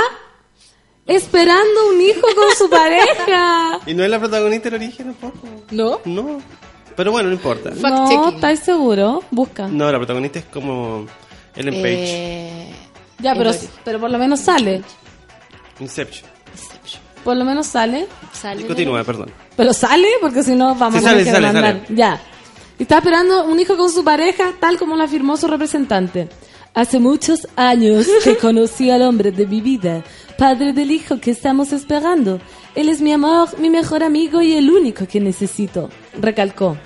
esperando 1.08 1.88
un 1.88 2.00
hijo 2.00 2.26
con 2.36 2.54
su 2.56 2.70
pareja. 2.70 3.80
¿Y 3.84 3.94
no 3.94 4.04
es 4.04 4.10
la 4.10 4.20
protagonista 4.20 4.70
del 4.70 4.80
origen 4.80 5.06
tampoco? 5.06 5.48
¿No? 5.72 6.00
No. 6.04 6.40
Pero 6.98 7.12
bueno, 7.12 7.28
no 7.28 7.34
importa. 7.36 7.70
Fact 7.70 7.96
No. 8.10 8.28
¿estáis 8.30 8.58
seguro? 8.58 9.22
Busca. 9.30 9.68
No, 9.68 9.90
la 9.90 9.98
protagonista 9.98 10.40
es 10.40 10.44
como 10.46 11.06
Ellen 11.54 11.74
Page. 11.74 12.04
Eh, 12.08 12.72
Ya, 13.20 13.34
pero, 13.36 13.52
pero 13.84 14.00
por 14.00 14.10
lo 14.10 14.18
menos 14.18 14.40
sale. 14.40 14.82
Inception. 15.80 16.28
Por 17.22 17.36
lo 17.36 17.44
menos 17.44 17.66
sale. 17.68 18.06
sale 18.32 18.62
Y 18.62 18.64
continúa, 18.64 19.04
perdón. 19.04 19.30
Pero 19.56 19.72
sale 19.72 20.08
porque 20.20 20.42
si 20.42 20.56
no 20.56 20.74
vamos 20.74 21.00
Sí, 21.00 21.06
a 21.06 21.10
tener 21.10 21.24
que 21.24 21.30
sale, 21.30 21.46
demandar. 21.46 21.82
sale. 21.84 21.96
Ya. 21.96 22.20
Y 22.78 22.82
está 22.82 22.98
esperando 22.98 23.44
un 23.44 23.60
hijo 23.60 23.76
con 23.76 23.90
su 23.90 24.02
pareja, 24.02 24.52
tal 24.60 24.76
como 24.76 24.96
lo 24.96 25.04
afirmó 25.04 25.36
su 25.36 25.46
representante. 25.46 26.28
Hace 26.74 26.98
muchos 26.98 27.46
años 27.56 28.06
que 28.24 28.36
conocí 28.36 28.90
al 28.90 29.02
hombre 29.02 29.30
de 29.32 29.46
mi 29.46 29.60
vida, 29.60 30.02
padre 30.36 30.72
del 30.72 30.90
hijo 30.90 31.20
que 31.20 31.30
estamos 31.30 31.72
esperando. 31.72 32.40
Él 32.78 32.88
es 32.88 33.00
mi 33.00 33.12
amor, 33.12 33.58
mi 33.58 33.70
mejor 33.70 34.04
amigo 34.04 34.40
y 34.40 34.52
el 34.52 34.70
único 34.70 35.04
que 35.08 35.18
necesito, 35.18 35.90
recalcó. 36.20 36.76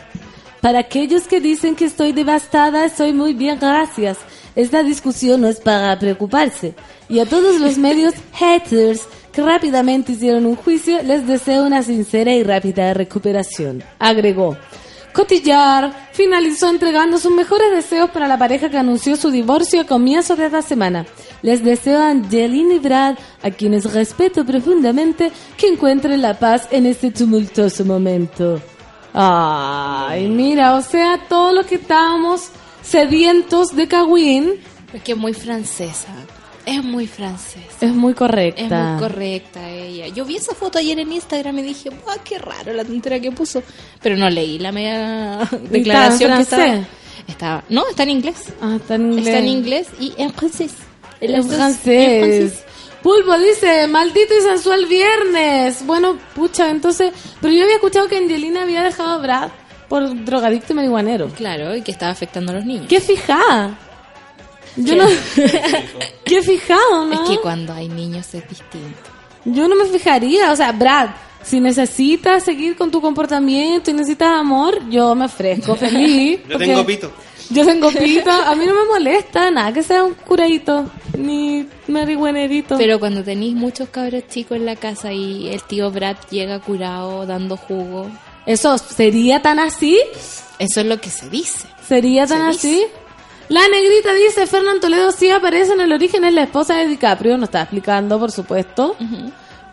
Para 0.62 0.78
aquellos 0.78 1.24
que 1.24 1.38
dicen 1.38 1.76
que 1.76 1.84
estoy 1.84 2.12
devastada, 2.12 2.86
estoy 2.86 3.12
muy 3.12 3.34
bien, 3.34 3.59
gracias. 3.61 4.16
Esta 4.57 4.82
discusión 4.82 5.43
no 5.43 5.49
es 5.49 5.61
para 5.61 5.99
preocuparse. 5.99 6.72
Y 7.11 7.18
a 7.18 7.26
todos 7.26 7.61
los 7.61 7.76
medios 7.76 8.14
haters 8.32 9.03
que 9.34 9.43
rápidamente 9.43 10.12
hicieron 10.12 10.47
un 10.47 10.57
juicio, 10.57 11.03
les 11.03 11.26
deseo 11.26 11.66
una 11.66 11.82
sincera 11.82 12.32
y 12.32 12.43
rápida 12.43 12.95
recuperación. 12.95 13.84
Agregó. 13.99 14.57
Cotillard 15.12 15.92
finalizó 16.12 16.68
entregando 16.68 17.18
sus 17.18 17.32
mejores 17.32 17.70
deseos 17.70 18.10
para 18.10 18.28
la 18.28 18.38
pareja 18.38 18.70
que 18.70 18.78
anunció 18.78 19.16
su 19.16 19.30
divorcio 19.30 19.82
a 19.82 19.86
comienzos 19.86 20.38
de 20.38 20.46
esta 20.46 20.62
semana. 20.62 21.06
Les 21.42 21.62
deseo 21.62 21.98
a 21.98 22.10
Angelina 22.10 22.74
y 22.74 22.78
Brad, 22.78 23.18
a 23.42 23.50
quienes 23.50 23.92
respeto 23.92 24.44
profundamente, 24.44 25.30
que 25.56 25.68
encuentren 25.68 26.22
la 26.22 26.38
paz 26.38 26.68
en 26.70 26.86
este 26.86 27.10
tumultuoso 27.10 27.84
momento. 27.84 28.60
Ay, 29.12 30.28
mira, 30.28 30.76
o 30.76 30.82
sea, 30.82 31.20
todos 31.28 31.54
los 31.54 31.66
que 31.66 31.74
estábamos 31.74 32.48
sedientos 32.82 33.76
de 33.76 33.86
Kawin 33.86 34.54
Es 34.92 35.02
que 35.02 35.12
es 35.12 35.18
muy 35.18 35.34
francesa. 35.34 36.08
Es 36.64 36.82
muy 36.84 37.06
francesa. 37.06 37.60
es 37.80 37.92
muy 37.92 38.12
Es 38.12 38.18
correcta. 38.18 38.92
muy 38.92 39.00
correcta 39.02 39.68
ella. 39.70 40.08
Yo 40.08 40.24
vi 40.24 40.36
esa 40.36 40.54
foto 40.54 40.78
ayer 40.78 40.98
en 41.00 41.12
Instagram 41.12 41.58
y 41.58 41.62
dije, 41.62 41.90
¡ah, 42.08 42.16
qué 42.24 42.38
raro 42.38 42.72
la 42.72 42.84
tontera 42.84 43.18
que 43.20 43.32
puso! 43.32 43.62
Pero 44.00 44.16
no 44.16 44.30
leí 44.30 44.58
la 44.58 44.70
media 44.72 45.38
declaración 45.70 46.36
que 46.36 46.42
estaba. 46.42 46.62
francés? 46.64 46.86
estaba. 47.28 47.64
No, 47.68 47.88
está 47.88 48.02
en 48.04 48.10
inglés. 48.10 48.36
Ah, 48.60 48.76
está 48.76 48.94
en 48.94 49.06
inglés. 49.12 49.26
Está 49.26 49.38
en 49.38 49.48
inglés 49.48 49.88
y 50.00 50.12
en 50.18 50.32
francés. 50.32 50.72
En 51.20 51.36
dos- 51.36 51.46
francés. 51.54 52.64
Pulpo 53.02 53.36
dice, 53.36 53.88
maldito 53.88 54.32
y 54.38 54.42
sensual 54.42 54.86
viernes. 54.86 55.84
Bueno, 55.84 56.16
pucha, 56.36 56.70
entonces... 56.70 57.12
Pero 57.40 57.52
yo 57.52 57.64
había 57.64 57.74
escuchado 57.74 58.06
que 58.06 58.16
Angelina 58.16 58.62
había 58.62 58.82
dejado 58.84 59.10
a 59.14 59.18
Brad 59.18 59.50
por 59.88 60.24
drogadicto 60.24 60.72
y 60.72 60.76
marihuanero. 60.76 61.26
Claro, 61.30 61.74
y 61.74 61.82
que 61.82 61.90
estaba 61.90 62.12
afectando 62.12 62.52
a 62.52 62.54
los 62.56 62.64
niños. 62.64 62.86
¿Qué 62.88 63.00
fijada? 63.00 63.76
Yo 64.76 64.94
¿Qué? 64.94 64.96
no... 64.96 65.06
¿Qué 66.24 66.42
fijado, 66.42 67.06
no? 67.06 67.12
Es 67.24 67.30
que 67.30 67.38
cuando 67.38 67.72
hay 67.72 67.88
niños 67.88 68.26
es 68.34 68.48
distinto. 68.48 69.10
Yo 69.44 69.66
no 69.68 69.74
me 69.76 69.86
fijaría, 69.86 70.52
o 70.52 70.56
sea, 70.56 70.72
Brad, 70.72 71.10
si 71.42 71.58
necesitas 71.60 72.44
seguir 72.44 72.76
con 72.76 72.90
tu 72.90 73.00
comportamiento 73.00 73.90
y 73.90 73.94
necesitas 73.94 74.28
amor, 74.38 74.88
yo 74.88 75.14
me 75.14 75.24
ofrezco 75.26 75.74
feliz. 75.74 76.40
Yo 76.48 76.58
tengo 76.58 76.86
pito. 76.86 77.10
Yo 77.50 77.66
tengo 77.66 77.90
pito, 77.90 78.30
a 78.30 78.54
mí 78.54 78.64
no 78.64 78.72
me 78.72 78.84
molesta 78.86 79.50
nada 79.50 79.72
que 79.74 79.82
sea 79.82 80.04
un 80.04 80.14
curadito, 80.14 80.88
ni 81.18 81.66
marihuanerito. 81.88 82.78
Pero 82.78 82.98
cuando 83.00 83.22
tenéis 83.22 83.54
muchos 83.54 83.88
cabros 83.90 84.22
chicos 84.28 84.56
en 84.56 84.64
la 84.64 84.76
casa 84.76 85.12
y 85.12 85.48
el 85.48 85.62
tío 85.64 85.90
Brad 85.90 86.16
llega 86.30 86.60
curado 86.60 87.26
dando 87.26 87.56
jugo, 87.56 88.08
¿Eso 88.46 88.78
sería 88.78 89.42
tan 89.42 89.58
así? 89.58 89.98
eso 90.58 90.80
es 90.80 90.86
lo 90.86 91.00
que 91.00 91.10
se 91.10 91.28
dice. 91.28 91.66
¿Sería 91.86 92.26
tan 92.26 92.52
Se 92.52 92.58
así? 92.58 92.68
dice. 92.76 92.90
La 93.53 93.68
negrita 93.68 94.14
dice, 94.14 94.46
Fernán 94.46 94.80
Toledo 94.80 95.12
sí 95.12 95.30
aparece 95.30 95.74
en 95.74 95.80
el 95.82 95.92
origen, 95.92 96.24
es 96.24 96.32
la 96.32 96.44
esposa 96.44 96.74
de 96.76 96.86
DiCaprio, 96.86 97.36
nos 97.36 97.48
está 97.48 97.61
explicando, 97.61 98.18
por 98.18 98.30
supuesto. 98.30 98.96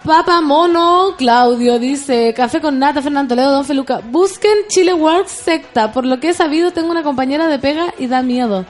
Papa 0.04 0.42
Mono, 0.42 1.16
Claudio 1.18 1.80
dice, 1.80 2.34
café 2.36 2.60
con 2.60 2.78
nata, 2.78 3.02
Fernán 3.02 3.30
Toledo, 3.30 3.52
Don 3.52 3.64
Feluca. 3.64 4.02
Busquen 4.04 4.68
Chile 4.68 4.94
Works 4.94 5.32
secta, 5.32 5.94
por 5.94 6.06
lo 6.06 6.20
que 6.20 6.30
he 6.30 6.34
sabido 6.34 6.72
tengo 6.72 6.92
una 6.92 7.04
compañera 7.04 7.48
de 7.48 7.58
pega 7.58 7.94
y 7.98 8.08
da 8.08 8.22
miedo. 8.22 8.66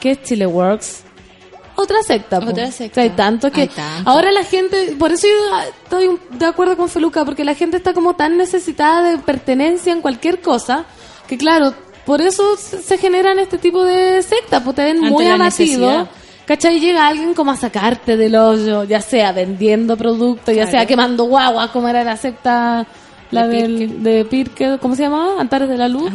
¿Qué 0.00 0.10
es 0.10 0.22
Chile 0.24 0.46
Works? 0.46 1.04
Otra 1.76 2.02
secta. 2.02 2.40
po. 2.40 2.50
Otra 2.50 2.72
secta. 2.72 2.92
O 2.92 2.94
sea, 2.94 3.02
hay 3.04 3.10
tanto 3.10 3.52
que... 3.52 3.60
Hay 3.62 3.68
tanto. 3.68 4.10
Ahora 4.10 4.32
la 4.32 4.42
gente... 4.42 4.96
Por 4.98 5.12
eso 5.12 5.28
yo 5.28 5.58
estoy 5.84 6.08
un- 6.08 6.20
de 6.36 6.46
acuerdo 6.46 6.76
con 6.76 6.88
Feluca, 6.88 7.24
porque 7.24 7.44
la 7.44 7.54
gente 7.54 7.76
está 7.76 7.94
como 7.94 8.14
tan 8.16 8.36
necesitada 8.36 9.08
de 9.08 9.18
pertenencia 9.18 9.92
en 9.92 10.00
cualquier 10.00 10.40
cosa, 10.40 10.84
que 11.28 11.38
claro, 11.38 11.74
por 12.04 12.20
eso 12.20 12.56
se 12.56 12.98
generan 12.98 13.38
este 13.38 13.58
tipo 13.58 13.84
de 13.84 14.22
sectas, 14.22 14.62
pues 14.62 14.76
te 14.76 14.84
ven 14.84 14.98
Ante 14.98 15.10
muy 15.10 15.26
abatido. 15.26 16.08
¿Cachai? 16.44 16.80
Llega 16.80 17.06
alguien 17.06 17.34
como 17.34 17.52
a 17.52 17.56
sacarte 17.56 18.16
del 18.16 18.34
hoyo, 18.34 18.82
ya 18.84 19.00
sea 19.00 19.30
vendiendo 19.32 19.96
productos, 19.96 20.48
ya 20.54 20.62
Claro. 20.62 20.70
sea 20.70 20.86
quemando 20.86 21.24
guaguas, 21.24 21.70
como 21.70 21.88
era 21.88 22.02
la 22.02 22.16
secta 22.16 22.84
la 23.30 23.46
De 23.46 23.62
del, 23.62 23.76
Pirque. 23.76 23.98
de 24.10 24.24
Pirque, 24.24 24.78
¿cómo 24.82 24.96
se 24.96 25.02
llamaba? 25.04 25.40
Antares 25.40 25.68
de 25.68 25.78
la 25.78 25.88
Luz. 25.88 26.10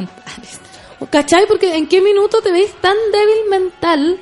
¿Cachai? 1.09 1.45
Porque 1.47 1.75
en 1.77 1.87
qué 1.87 2.01
minuto 2.01 2.41
te 2.41 2.51
veis 2.51 2.71
tan 2.81 2.95
débil 3.11 3.49
mental 3.49 4.17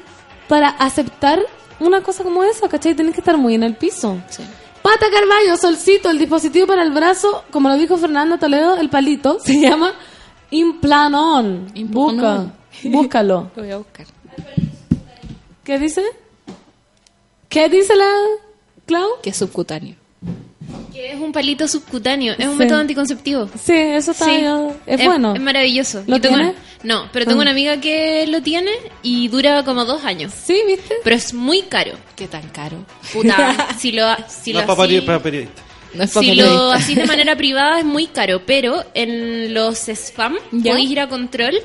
para 0.48 0.70
aceptar 0.70 1.40
una 1.80 2.02
cosa 2.02 2.24
como 2.24 2.44
esa, 2.44 2.68
¿cachai? 2.70 2.94
Tenés 2.94 3.14
que 3.14 3.22
estar 3.22 3.38
muy 3.38 3.56
en 3.56 3.64
el 3.64 3.76
piso. 3.76 4.18
Pata 4.82 5.08
Carballo, 5.12 5.58
solcito, 5.58 6.10
el 6.10 6.20
dispositivo 6.20 6.68
para 6.68 6.84
el 6.84 6.92
brazo, 6.92 7.44
como 7.52 7.70
lo 7.70 7.76
dijo 7.78 7.98
Fernando 7.98 8.38
Toledo, 8.38 8.78
el 8.78 8.90
palito, 8.90 9.40
se 9.44 9.60
llama 9.60 9.94
Implanon. 10.52 11.68
Implanon. 11.74 12.16
Busca, 12.16 12.54
búscalo. 12.90 13.52
Lo 13.56 13.62
voy 13.64 13.72
a 13.72 13.78
buscar. 13.78 14.06
¿Qué 15.64 15.80
dice? 15.80 16.02
¿Qué 17.50 17.70
dice 17.70 17.96
la 17.96 18.10
Clau? 18.86 19.08
Que 19.24 19.30
es 19.32 19.38
subcutáneo. 19.38 19.96
Que 20.94 21.12
es 21.14 21.20
un 21.20 21.32
palito 21.32 21.68
subcutáneo, 21.68 22.36
es 22.38 22.46
un 22.48 22.54
Sí. 22.54 22.60
método 22.60 22.80
anticonceptivo. 22.80 23.50
Sí, 23.62 23.74
eso 23.74 24.12
está 24.12 24.26
Sí. 24.26 24.44
es, 24.86 25.04
bueno. 25.06 25.34
Es 25.36 25.42
maravilloso. 25.42 26.04
¿Lo 26.08 26.20
tengo 26.22 26.36
tiene? 26.38 26.52
una- 26.52 26.60
no, 26.84 27.10
pero 27.12 27.26
tengo 27.26 27.40
Ah. 27.40 27.44
una 27.44 27.52
amiga 27.52 27.80
que 27.82 28.26
lo 28.28 28.42
tiene 28.42 28.72
y 29.04 29.28
dura 29.28 29.64
como 29.66 29.86
dos 29.86 30.04
años. 30.06 30.32
Sí, 30.34 30.58
¿viste? 30.68 30.96
Pero 31.04 31.16
es 31.16 31.34
muy 31.34 31.64
caro. 31.64 31.94
¿Qué 32.16 32.28
tan 32.28 32.48
caro? 32.50 32.78
Puta, 33.14 33.68
si 33.80 33.92
lo, 33.92 34.06
si 34.28 34.54
No 34.54 34.62
lo 34.62 34.68
para, 34.68 34.84
así- 34.84 35.02
para 35.02 35.20
periodistas. 35.22 35.66
No 35.94 36.04
es 36.04 36.12
Si 36.12 36.36
lo 36.36 36.72
haces 36.72 36.96
de 36.96 37.06
manera 37.06 37.36
privada 37.36 37.80
es 37.80 37.86
muy 37.86 38.08
caro, 38.08 38.42
pero 38.46 38.84
en 38.94 39.54
los 39.54 39.88
spam 39.88 40.36
¿Ya? 40.52 40.72
podéis 40.72 40.92
ir 40.92 41.00
a 41.00 41.08
control 41.08 41.56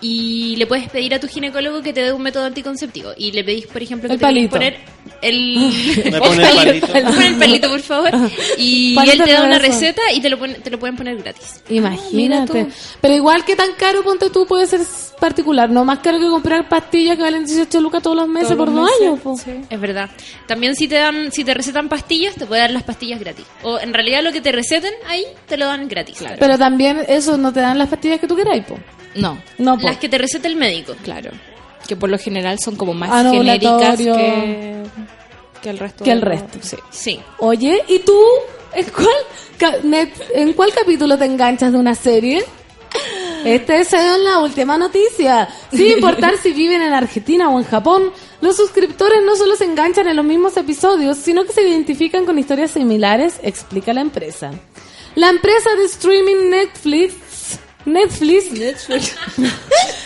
y 0.00 0.56
le 0.56 0.66
puedes 0.66 0.88
pedir 0.90 1.14
a 1.14 1.20
tu 1.20 1.28
ginecólogo 1.28 1.82
que 1.82 1.92
te 1.92 2.02
dé 2.02 2.12
un 2.12 2.22
método 2.22 2.44
anticonceptivo. 2.44 3.12
Y 3.16 3.32
le 3.32 3.42
pedís, 3.42 3.66
por 3.66 3.82
ejemplo, 3.82 4.08
que 4.08 4.14
El 4.14 4.20
te 4.20 4.48
poner 4.48 4.76
el... 5.28 5.72
Me 6.12 6.18
pone 6.20 6.48
el 6.48 6.54
palito. 6.56 6.86
Pon 6.88 7.22
el 7.22 7.36
palito, 7.36 7.68
por 7.70 7.80
favor. 7.80 8.10
Y 8.58 8.94
Palito 8.94 9.22
él 9.24 9.28
te 9.28 9.32
da 9.32 9.42
una 9.44 9.58
receta 9.58 10.02
y 10.12 10.20
te 10.20 10.28
lo, 10.30 10.38
pone- 10.38 10.54
te 10.54 10.70
lo 10.70 10.78
pueden 10.78 10.96
poner 10.96 11.16
gratis. 11.16 11.60
Imagínate. 11.68 12.14
mira 12.16 12.44
tú. 12.46 12.68
Pero 13.00 13.14
igual 13.14 13.44
que 13.44 13.56
tan 13.56 13.72
caro, 13.76 14.02
ponte 14.02 14.30
tú, 14.30 14.46
puede 14.46 14.66
ser 14.66 14.80
particular. 15.20 15.68
No 15.70 15.84
más 15.84 15.98
caro 16.00 16.18
que 16.18 16.26
comprar 16.28 16.68
pastillas 16.68 17.16
que 17.16 17.22
valen 17.22 17.44
18 17.44 17.80
lucas 17.80 18.02
todos 18.02 18.16
los 18.16 18.28
meses 18.28 18.48
Todos 18.50 18.58
por 18.58 18.68
los 18.68 18.76
dos 18.76 18.84
meses, 18.90 19.06
años. 19.08 19.20
po. 19.20 19.36
sí. 19.36 19.50
Es 19.68 19.80
verdad. 19.80 20.10
También 20.46 20.74
si 20.76 20.86
te 20.88 20.96
dan, 20.96 21.32
si 21.32 21.44
te 21.44 21.54
recetan 21.54 21.88
pastillas, 21.88 22.34
te 22.34 22.46
puede 22.46 22.60
dar 22.62 22.70
las 22.70 22.82
pastillas 22.84 23.18
gratis. 23.20 23.44
O 23.62 23.78
en 23.80 23.92
realidad 23.94 24.22
lo 24.22 24.32
que 24.32 24.40
te 24.40 24.52
receten 24.52 24.92
ahí, 25.08 25.24
te 25.46 25.56
lo 25.56 25.66
dan 25.66 25.88
gratis. 25.88 26.18
Claro. 26.18 26.36
Pero 26.38 26.58
también 26.58 27.00
eso 27.08 27.36
no 27.36 27.52
te 27.52 27.60
dan 27.60 27.78
las 27.78 27.88
pastillas 27.88 28.20
que 28.20 28.26
tú 28.28 28.36
queráis, 28.36 28.64
po. 28.64 28.78
No, 29.16 29.38
No, 29.58 29.78
po. 29.78 29.86
Las 29.86 29.96
que 29.98 30.08
te 30.08 30.18
receta 30.18 30.48
el 30.48 30.56
médico. 30.56 30.94
claro. 31.02 31.30
Que 31.86 31.96
por 31.96 32.10
lo 32.10 32.18
general 32.18 32.58
son 32.58 32.76
como 32.76 32.94
más 32.94 33.30
genéricas 33.30 33.98
que, 33.98 34.82
que 35.62 35.70
el 35.70 35.78
resto. 35.78 36.04
Que 36.04 36.12
el 36.12 36.22
resto. 36.22 36.58
Sí. 36.62 36.76
Sí. 36.90 37.20
Oye, 37.38 37.82
¿y 37.88 38.00
tú? 38.00 38.18
¿En 38.74 38.86
cuál, 38.90 40.10
¿En 40.34 40.52
cuál 40.54 40.72
capítulo 40.72 41.16
te 41.16 41.24
enganchas 41.26 41.72
de 41.72 41.78
una 41.78 41.94
serie? 41.94 42.44
Este 43.44 43.80
es 43.80 43.92
la 43.92 44.38
última 44.38 44.78
noticia. 44.78 45.48
Sin 45.70 45.86
importar 45.96 46.38
si 46.38 46.52
viven 46.52 46.82
en 46.82 46.92
Argentina 46.92 47.50
o 47.50 47.58
en 47.58 47.64
Japón, 47.64 48.10
los 48.40 48.56
suscriptores 48.56 49.22
no 49.24 49.36
solo 49.36 49.54
se 49.56 49.64
enganchan 49.64 50.08
en 50.08 50.16
los 50.16 50.24
mismos 50.24 50.56
episodios, 50.56 51.18
sino 51.18 51.44
que 51.44 51.52
se 51.52 51.62
identifican 51.62 52.24
con 52.24 52.38
historias 52.38 52.70
similares, 52.70 53.38
explica 53.42 53.92
la 53.92 54.00
empresa. 54.00 54.52
La 55.14 55.28
empresa 55.28 55.70
de 55.76 55.84
streaming 55.84 56.50
Netflix, 56.50 57.14
Netflix, 57.84 58.88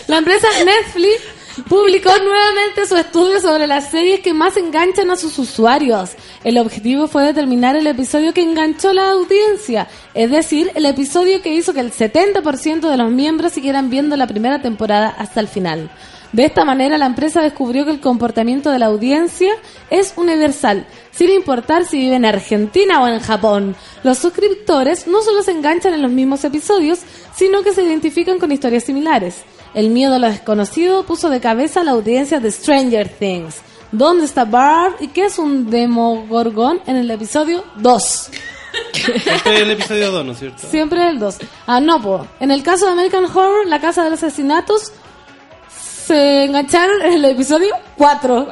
la 0.07 0.17
empresa 0.17 0.47
Netflix 0.63 1.21
publicó 1.67 2.09
nuevamente 2.09 2.85
su 2.87 2.95
estudio 2.95 3.39
sobre 3.39 3.67
las 3.67 3.89
series 3.89 4.21
que 4.21 4.33
más 4.33 4.57
enganchan 4.57 5.11
a 5.11 5.15
sus 5.15 5.37
usuarios. 5.39 6.11
El 6.43 6.57
objetivo 6.57 7.07
fue 7.07 7.23
determinar 7.23 7.75
el 7.75 7.87
episodio 7.87 8.33
que 8.33 8.41
enganchó 8.41 8.93
la 8.93 9.11
audiencia, 9.11 9.87
es 10.13 10.31
decir, 10.31 10.71
el 10.75 10.85
episodio 10.85 11.41
que 11.41 11.53
hizo 11.53 11.73
que 11.73 11.79
el 11.79 11.91
70% 11.91 12.89
de 12.89 12.97
los 12.97 13.11
miembros 13.11 13.53
siguieran 13.53 13.89
viendo 13.89 14.15
la 14.15 14.27
primera 14.27 14.61
temporada 14.61 15.09
hasta 15.17 15.39
el 15.39 15.47
final. 15.47 15.89
De 16.31 16.45
esta 16.45 16.63
manera, 16.63 16.99
la 16.99 17.07
empresa 17.07 17.41
descubrió 17.41 17.85
que 17.85 17.91
el 17.91 17.99
comportamiento 17.99 18.69
de 18.69 18.77
la 18.77 18.85
audiencia 18.85 19.51
es 19.89 20.13
universal, 20.15 20.85
sin 21.11 21.31
importar 21.31 21.85
si 21.85 21.97
vive 21.97 22.17
en 22.17 22.25
Argentina 22.25 23.01
o 23.01 23.07
en 23.07 23.19
Japón. 23.19 23.75
Los 24.03 24.19
suscriptores 24.19 25.07
no 25.07 25.23
solo 25.23 25.41
se 25.41 25.51
enganchan 25.51 25.95
en 25.95 26.03
los 26.03 26.11
mismos 26.11 26.43
episodios, 26.43 26.99
sino 27.35 27.63
que 27.63 27.73
se 27.73 27.83
identifican 27.83 28.37
con 28.37 28.51
historias 28.51 28.83
similares. 28.83 29.37
El 29.73 29.89
miedo 29.89 30.15
a 30.15 30.19
lo 30.19 30.27
desconocido 30.27 31.03
puso 31.03 31.29
de 31.29 31.39
cabeza 31.39 31.81
a 31.81 31.83
la 31.83 31.91
audiencia 31.91 32.39
de 32.39 32.51
Stranger 32.51 33.07
Things. 33.07 33.61
¿Dónde 33.91 34.25
está 34.25 34.45
Barb 34.45 34.95
y 34.99 35.07
qué 35.07 35.25
es 35.25 35.39
un 35.39 35.69
demogorgón 35.69 36.81
en 36.85 36.95
el 36.95 37.09
episodio 37.11 37.63
2? 37.77 38.29
Este 38.93 39.55
es 39.55 39.61
el 39.61 39.71
episodio 39.71 40.11
2, 40.11 40.25
¿no 40.25 40.31
es 40.33 40.39
cierto? 40.39 40.67
Siempre 40.67 41.09
el 41.09 41.19
2. 41.19 41.37
Ah, 41.67 41.79
no, 41.79 42.01
po. 42.01 42.27
En 42.39 42.51
el 42.51 42.63
caso 42.63 42.85
de 42.85 42.91
American 42.91 43.25
Horror, 43.25 43.67
la 43.67 43.79
casa 43.79 44.03
de 44.03 44.11
los 44.11 44.23
asesinatos, 44.23 44.91
se 46.09 46.45
engancharon 46.45 47.01
en 47.03 47.13
el 47.13 47.25
episodio 47.25 47.73
4. 47.97 48.47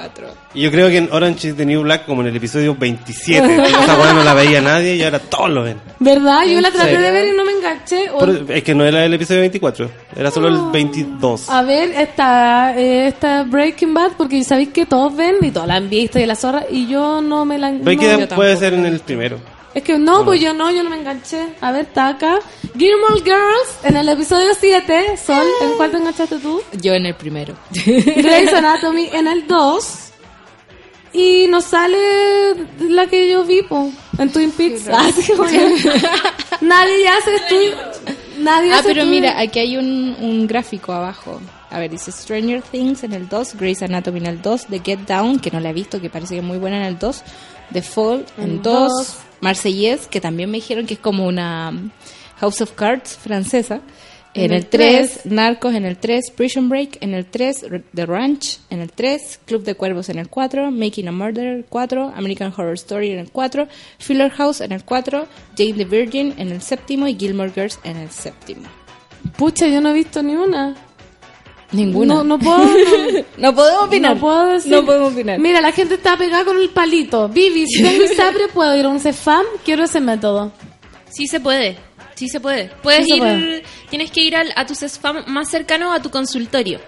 Y 0.53 0.61
yo 0.61 0.71
creo 0.71 0.89
que 0.89 0.97
en 0.97 1.09
Orange 1.11 1.49
is 1.49 1.55
the 1.57 1.65
New 1.65 1.81
Black, 1.81 2.05
como 2.05 2.21
en 2.21 2.27
el 2.27 2.35
episodio 2.35 2.75
27, 2.75 3.55
esa 3.67 3.99
weá 3.99 4.13
no 4.13 4.23
la 4.23 4.33
veía 4.33 4.61
nadie 4.61 4.95
y 4.95 5.03
ahora 5.03 5.19
todos 5.19 5.49
lo 5.49 5.63
ven. 5.63 5.79
¿Verdad? 5.99 6.43
Yo 6.45 6.61
la 6.61 6.69
traté 6.71 6.95
Sí. 6.95 7.01
de 7.01 7.11
ver 7.11 7.27
y 7.33 7.35
no 7.37 7.43
me 7.43 7.51
enganché. 7.53 8.09
O- 8.11 8.19
Pero 8.19 8.45
es 8.53 8.63
que 8.63 8.75
no 8.75 8.85
era 8.85 9.03
el 9.05 9.13
episodio 9.13 9.39
24, 9.41 9.89
era 10.15 10.29
solo 10.31 10.47
el 10.49 10.71
22. 10.71 11.49
A 11.49 11.61
ver, 11.63 11.89
esta, 11.91 12.77
eh, 12.77 13.07
esta 13.07 13.43
Breaking 13.43 13.93
Bad, 13.93 14.11
porque 14.17 14.43
sabéis 14.43 14.69
que 14.69 14.85
todos 14.85 15.15
ven 15.15 15.35
y 15.41 15.51
todos 15.51 15.67
la 15.67 15.75
han 15.75 15.89
visto 15.89 16.19
y 16.19 16.25
la 16.25 16.35
zorra, 16.35 16.63
y 16.69 16.87
yo 16.87 17.21
no 17.21 17.43
me 17.45 17.57
la 17.57 17.71
Breaking 17.71 18.11
no. 18.11 18.17
Bad 18.19 18.35
puede 18.35 18.55
ser 18.57 18.73
en 18.75 18.85
el 18.85 18.99
primero. 18.99 19.37
Es 19.77 19.83
que 19.83 19.99
no, 19.99 20.25
pues 20.25 20.41
yo 20.41 20.55
no, 20.55 20.71
yo 20.71 20.81
no 20.81 20.89
me 20.89 20.97
enganché. 20.97 21.49
A 21.61 21.71
ver, 21.71 21.85
está 21.85 22.07
acá. 22.07 22.39
Gilmore 22.75 23.21
Girls, 23.23 23.77
en 23.83 23.95
el 23.95 24.09
episodio 24.09 24.49
7, 24.59 25.15
Sol, 25.23 25.45
¿en 25.61 25.73
cuál 25.77 25.91
te 25.91 25.97
enganchaste 25.97 26.39
tú? 26.39 26.63
Yo 26.81 26.95
en 26.95 27.05
el 27.05 27.13
primero. 27.13 27.53
Grey's 27.85 28.51
Anatomy 28.53 29.07
en 29.13 29.27
el 29.27 29.45
2. 29.45 29.99
Y 31.13 31.45
nos 31.49 31.65
sale 31.65 32.55
la 32.89 33.05
que 33.05 33.29
yo 33.29 33.43
vi, 33.43 33.61
po, 33.61 33.91
en 34.17 34.31
Twin 34.31 34.49
Peaks. 34.49 34.87
Así 34.87 35.31
como 35.33 35.47
que 35.47 35.59
nadie 36.61 37.03
ya 37.03 37.17
hace 37.17 37.35
estudio. 37.35 37.75
Nadie 38.39 38.73
Ah, 38.73 38.79
hace 38.79 38.87
pero 38.87 39.05
mira, 39.05 39.39
aquí 39.39 39.59
hay 39.59 39.77
un, 39.77 40.17
un 40.19 40.47
gráfico 40.47 40.91
abajo. 40.91 41.39
A 41.69 41.77
ver, 41.77 41.91
dice 41.91 42.11
Stranger 42.11 42.63
Things 42.63 43.03
en 43.03 43.13
el 43.13 43.29
2, 43.29 43.53
Grey's 43.57 43.83
Anatomy 43.83 44.21
en 44.21 44.25
el 44.25 44.41
2, 44.41 44.65
The 44.71 44.81
Get 44.83 44.99
Down, 45.01 45.39
que 45.39 45.51
no 45.51 45.59
la 45.59 45.69
he 45.69 45.73
visto, 45.73 46.01
que 46.01 46.09
parece 46.09 46.33
que 46.33 46.39
es 46.39 46.45
muy 46.45 46.57
buena 46.57 46.77
en 46.77 46.83
el 46.85 46.97
2, 46.97 47.21
The 47.73 47.81
Fall 47.83 48.25
en 48.39 48.43
En 48.43 48.61
2, 48.63 48.91
dos. 49.39 49.43
Marseillaise, 49.43 50.07
que 50.07 50.21
también 50.21 50.49
me 50.51 50.57
dijeron 50.57 50.85
que 50.85 50.95
es 50.95 50.99
como 50.99 51.25
una 51.27 51.69
um, 51.69 51.89
House 52.39 52.61
of 52.61 52.71
Cards 52.73 53.17
francesa, 53.17 53.81
en, 54.33 54.43
En 54.45 54.51
el 54.51 54.57
el 54.57 54.65
3, 54.67 55.11
tres. 55.23 55.25
Narcos 55.31 55.73
en 55.73 55.85
el 55.85 55.97
3, 55.97 56.29
Prison 56.31 56.69
Break 56.69 56.97
en 57.01 57.15
el 57.15 57.25
3, 57.25 57.63
R- 57.63 57.83
The 57.95 58.05
Ranch 58.05 58.59
en 58.69 58.81
el 58.81 58.91
3, 58.91 59.39
Club 59.45 59.63
de 59.63 59.73
Cuervos 59.73 60.09
en 60.09 60.19
el 60.19 60.27
4, 60.29 60.69
Making 60.69 61.07
a 61.07 61.11
Murderer 61.11 61.65
4, 61.67 62.13
American 62.15 62.53
Horror 62.55 62.73
Story 62.75 63.11
en 63.11 63.19
el 63.19 63.31
4, 63.31 63.67
Filler 63.97 64.29
House 64.31 64.61
en 64.61 64.73
el 64.73 64.83
4, 64.83 65.27
Jane 65.57 65.73
the 65.73 65.85
Virgin 65.85 66.35
en 66.37 66.49
el 66.51 66.61
séptimo 66.61 67.07
y 67.07 67.15
Gilmore 67.17 67.51
Girls 67.51 67.79
en 67.83 67.97
el 67.97 68.11
séptimo. 68.11 68.61
Pucha, 69.37 69.67
yo 69.67 69.81
no 69.81 69.89
he 69.89 69.93
visto 69.93 70.21
ni 70.21 70.35
una. 70.35 70.75
Ninguna. 71.71 72.15
No, 72.15 72.23
no 72.23 72.39
puedo. 72.39 72.57
No, 72.65 73.23
No 73.37 73.55
podemos 73.55 73.83
opinar. 73.83 74.15
no 74.15 74.21
puedo 74.21 74.45
decir. 74.47 74.71
No 74.71 74.85
podemos 74.85 75.13
opinar. 75.13 75.39
Mira, 75.39 75.59
la 75.61 75.71
gente 75.71 75.95
está 75.95 76.17
pegada 76.17 76.45
con 76.45 76.57
el 76.57 76.69
palito. 76.69 77.27
Vivi, 77.29 77.67
si 77.67 77.83
tengo 77.83 78.03
ISAPRE, 78.05 78.47
puedo 78.53 78.75
ir 78.77 78.85
a 78.85 78.89
un 78.89 78.99
CEFAM. 78.99 79.45
Quiero 79.65 79.83
ese 79.83 79.99
método. 79.99 80.51
Sí 81.09 81.27
se 81.27 81.39
puede. 81.39 81.77
Sí 82.15 82.27
se 82.29 82.39
puede. 82.39 82.71
Puedes 82.81 83.05
Sí 83.05 83.11
se 83.11 83.15
ir, 83.17 83.21
puede. 83.21 83.63
tienes 83.89 84.11
que 84.11 84.21
ir 84.23 84.35
al- 84.35 84.53
a 84.55 84.65
tu 84.65 84.73
CESFAM 84.75 85.25
más 85.27 85.49
cercano 85.49 85.91
a 85.93 86.01
tu 86.01 86.09
consultorio. 86.09 86.79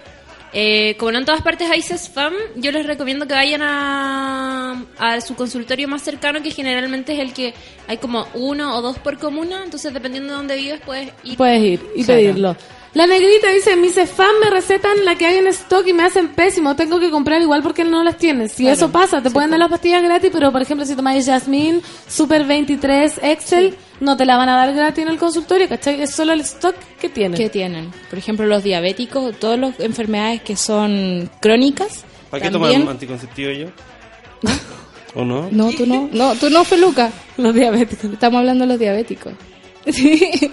Eh, 0.52 0.96
como 0.98 1.12
no 1.12 1.18
en 1.20 1.24
todas 1.24 1.42
partes 1.42 1.70
hay 1.70 1.80
CESFAM, 1.82 2.32
yo 2.56 2.72
les 2.72 2.84
recomiendo 2.84 3.24
que 3.28 3.34
vayan 3.34 3.62
a, 3.62 4.82
a 4.98 5.20
su 5.20 5.36
consultorio 5.36 5.86
más 5.86 6.02
cercano, 6.02 6.42
que 6.42 6.50
generalmente 6.50 7.12
es 7.12 7.20
el 7.20 7.32
que 7.32 7.54
hay 7.86 7.98
como 7.98 8.26
uno 8.34 8.76
o 8.76 8.82
dos 8.82 8.98
por 8.98 9.18
comuna. 9.18 9.60
Entonces, 9.64 9.92
dependiendo 9.94 10.30
de 10.32 10.36
dónde 10.38 10.56
vives, 10.56 10.80
puedes 10.84 11.10
ir. 11.22 11.36
Puedes 11.36 11.62
ir 11.62 11.80
y 11.94 12.02
Claro. 12.04 12.20
pedirlo. 12.20 12.56
La 12.92 13.06
negrita 13.06 13.48
dice, 13.52 13.76
mis 13.76 13.94
fans 13.94 14.32
me 14.42 14.50
recetan 14.50 15.04
la 15.04 15.14
que 15.16 15.24
hay 15.24 15.36
en 15.38 15.46
stock 15.46 15.86
y 15.86 15.92
me 15.92 16.02
hacen 16.02 16.28
pésimo. 16.28 16.74
Tengo 16.74 16.98
que 16.98 17.08
comprar 17.10 17.40
igual 17.40 17.62
porque 17.62 17.84
no 17.84 18.02
las 18.02 18.16
tienes. 18.16 18.50
Si 18.52 18.64
Claro. 18.64 18.74
eso 18.76 18.90
pasa, 18.90 19.22
te 19.22 19.30
pueden 19.30 19.50
dar 19.50 19.60
las 19.60 19.68
pastillas 19.70 20.02
gratis, 20.02 20.30
pero 20.32 20.50
por 20.50 20.60
ejemplo, 20.60 20.84
si 20.84 20.96
tomáis 20.96 21.24
Jasmine 21.26 21.82
Super 22.08 22.44
23 22.44 23.20
Excel, 23.22 23.76
no 24.00 24.16
te 24.16 24.24
la 24.26 24.36
van 24.36 24.48
a 24.48 24.56
dar 24.56 24.74
gratis 24.74 25.02
en 25.04 25.08
el 25.08 25.18
consultorio, 25.18 25.68
¿cachai? 25.68 26.02
Es 26.02 26.10
solo 26.10 26.32
el 26.32 26.40
stock 26.40 26.74
que 27.00 27.08
tienen. 27.08 27.38
¿Qué 27.38 27.48
tienen? 27.48 27.92
Por 28.10 28.18
ejemplo, 28.18 28.44
los 28.46 28.64
diabéticos, 28.64 29.38
todas 29.38 29.58
las 29.60 29.78
enfermedades 29.78 30.42
que 30.42 30.56
son 30.56 31.30
crónicas. 31.40 32.04
¿Para 32.28 32.42
qué 32.42 32.50
también- 32.50 32.80
toman 32.80 32.94
anticonceptivo 32.94 33.52
yo? 33.52 33.66
¿O 35.14 35.24
no? 35.24 35.48
No, 35.52 35.70
tú 35.72 35.86
no. 35.86 36.08
No, 36.12 36.34
tú 36.34 36.50
no, 36.50 36.64
Feluca. 36.64 37.12
Los 37.36 37.54
diabéticos. 37.54 38.12
Estamos 38.12 38.38
hablando 38.40 38.64
de 38.64 38.68
los 38.72 38.78
diabéticos. 38.80 39.32
Sí. 39.92 40.50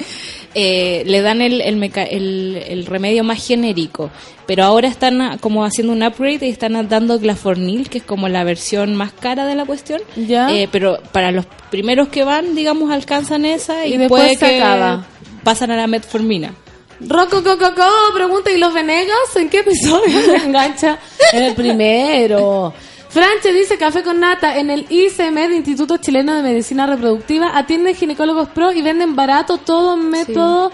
Eh, 0.55 1.03
le 1.05 1.21
dan 1.21 1.41
el, 1.41 1.61
el, 1.61 1.75
meca- 1.77 2.03
el- 2.09 2.63
el 2.67 2.85
remedio 2.87 3.23
más 3.23 3.45
genérico, 3.45 4.09
pero 4.47 4.63
ahora 4.63 4.87
están 4.87 5.37
como 5.37 5.63
haciendo 5.63 5.93
un 5.93 6.01
upgrade 6.01 6.47
y 6.47 6.49
están 6.49 6.87
dando 6.89 7.19
glafornil, 7.19 7.89
que 7.89 7.99
es 7.99 8.03
como 8.03 8.27
la 8.27 8.43
versión 8.43 8.95
más 8.95 9.11
cara 9.11 9.45
de 9.45 9.53
la 9.55 9.65
cuestión. 9.65 10.01
Ya. 10.15 10.51
Eh, 10.55 10.67
pero 10.71 10.97
para 11.11 11.31
los 11.31 11.45
primeros 11.69 12.07
que 12.07 12.23
van, 12.23 12.55
digamos, 12.55 12.89
alcanzan 12.91 13.45
esa 13.45 13.85
y, 13.85 13.93
Y 13.93 13.97
después 13.97 14.23
puede 14.23 14.35
se 14.37 14.45
que 14.57 14.61
acaba. 14.63 15.05
pasan 15.43 15.69
a 15.71 15.77
la 15.77 15.85
metformina. 15.85 16.53
Rocco 17.01 17.43
Coco 17.43 17.83
pregunta, 18.15 18.49
¿y 18.51 18.57
los 18.57 18.73
Venegas? 18.73 19.35
¿En 19.35 19.49
qué 19.49 19.59
episodio 19.59 20.19
se 20.25 20.37
engancha? 20.37 20.97
En 21.33 21.43
el 21.43 21.53
primero. 21.53 22.73
Franche 23.17 23.51
dice 23.51 23.79
Café 23.79 24.03
con 24.03 24.19
Nata 24.19 24.59
en 24.59 24.69
el 24.69 24.85
ICMED, 24.89 25.49
Instituto 25.49 25.97
Chileno 25.97 26.35
de 26.35 26.43
Medicina 26.43 26.85
Reproductiva, 26.85 27.57
atienden 27.57 27.95
ginecólogos 27.95 28.49
pro 28.49 28.71
y 28.71 28.83
venden 28.83 29.15
barato 29.15 29.57
todo 29.57 29.97
método 29.97 30.71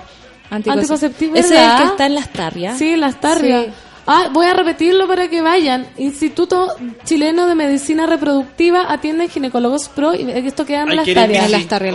anticonceptivo. 0.50 1.38
Ese 1.38 1.56
es 1.56 1.72
que 1.72 1.84
está 1.84 2.06
en 2.06 2.16
las 2.16 2.34
tarrias. 2.34 2.78
Sí, 2.78 2.98
las 2.98 3.22
tarrias. 3.22 3.68
Sí. 3.68 3.72
Ah, 4.06 4.28
voy 4.34 4.46
a 4.48 4.54
repetirlo 4.56 5.08
para 5.08 5.30
que 5.30 5.42
vayan. 5.42 5.88
Instituto 5.98 6.76
Chileno 7.06 7.48
de 7.48 7.56
Medicina 7.56 8.08
Reproductiva 8.08 8.92
atienden 8.92 9.30
ginecólogos 9.30 9.88
pro 9.88 10.14
y 10.14 10.30
esto 10.30 10.66
queda 10.66 10.82
en 10.82 10.90
Hay 10.90 10.96
las 10.98 11.06
que 11.06 11.12
en 11.12 11.16
tarrias. 11.16 11.46
En 11.46 11.52
las 11.52 11.68
tarrias, 11.68 11.94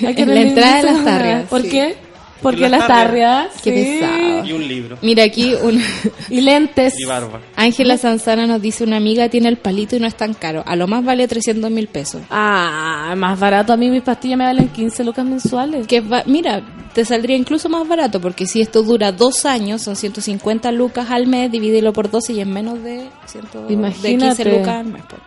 en 0.00 0.34
la 0.34 0.40
entrada 0.40 0.76
de 0.78 0.82
las 0.82 1.04
tarrias. 1.04 1.48
¿Por 1.48 1.62
sí. 1.62 1.70
qué? 1.70 2.11
Porque 2.42 2.68
las 2.68 2.86
tarrias. 2.86 3.48
Qué 3.62 3.70
sí. 3.84 3.98
pesado. 4.00 4.44
Y 4.44 4.52
un 4.52 4.66
libro. 4.68 4.98
Mira 5.02 5.24
aquí, 5.24 5.54
un- 5.62 5.80
Y 6.30 6.40
lentes. 6.40 6.98
Y 6.98 7.04
barba. 7.04 7.40
Ángela 7.56 7.96
Sanzana 7.96 8.46
nos 8.46 8.60
dice 8.60 8.84
una 8.84 8.96
amiga 8.96 9.28
tiene 9.28 9.48
el 9.48 9.56
palito 9.56 9.96
y 9.96 10.00
no 10.00 10.06
es 10.06 10.14
tan 10.16 10.34
caro. 10.34 10.62
A 10.66 10.76
lo 10.76 10.86
más 10.88 11.04
vale 11.04 11.28
300 11.28 11.70
mil 11.70 11.86
pesos. 11.88 12.22
Ah, 12.30 13.14
más 13.16 13.38
barato. 13.38 13.72
A 13.72 13.76
mí 13.76 13.88
mis 13.90 14.02
pastillas 14.02 14.36
me 14.38 14.44
valen 14.44 14.68
15 14.68 15.04
lucas 15.04 15.24
mensuales. 15.24 15.86
Que 15.86 16.00
va- 16.00 16.24
mira, 16.26 16.62
te 16.92 17.04
saldría 17.04 17.36
incluso 17.36 17.68
más 17.68 17.86
barato 17.88 18.20
porque 18.20 18.46
si 18.46 18.60
esto 18.60 18.82
dura 18.82 19.12
dos 19.12 19.46
años, 19.46 19.80
son 19.82 19.96
150 19.96 20.72
lucas 20.72 21.10
al 21.10 21.26
mes, 21.26 21.50
divídelo 21.50 21.92
por 21.92 22.10
12 22.10 22.32
y 22.34 22.40
es 22.40 22.46
menos 22.46 22.82
de, 22.82 23.08
100, 23.26 23.44
de 23.68 23.72
Imagínate. 23.74 24.42
15 24.44 24.58
lucas 24.58 24.68
al 24.76 24.84
mes. 24.86 25.02
pues. 25.08 25.20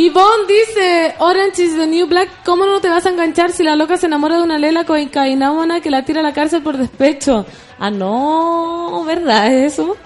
Yvonne 0.00 0.46
dice, 0.48 1.14
Orange 1.18 1.62
is 1.62 1.76
the 1.76 1.86
New 1.86 2.06
Black, 2.06 2.30
¿cómo 2.42 2.64
no 2.64 2.80
te 2.80 2.88
vas 2.88 3.04
a 3.04 3.10
enganchar 3.10 3.52
si 3.52 3.62
la 3.62 3.76
loca 3.76 3.98
se 3.98 4.06
enamora 4.06 4.38
de 4.38 4.42
una 4.42 4.56
lela 4.56 4.84
cocainómana 4.84 5.82
que 5.82 5.90
la 5.90 6.06
tira 6.06 6.20
a 6.20 6.22
la 6.22 6.32
cárcel 6.32 6.62
por 6.62 6.78
despecho? 6.78 7.44
Ah, 7.78 7.90
no, 7.90 9.04
¿verdad 9.04 9.52
es 9.52 9.74
eso? 9.74 9.98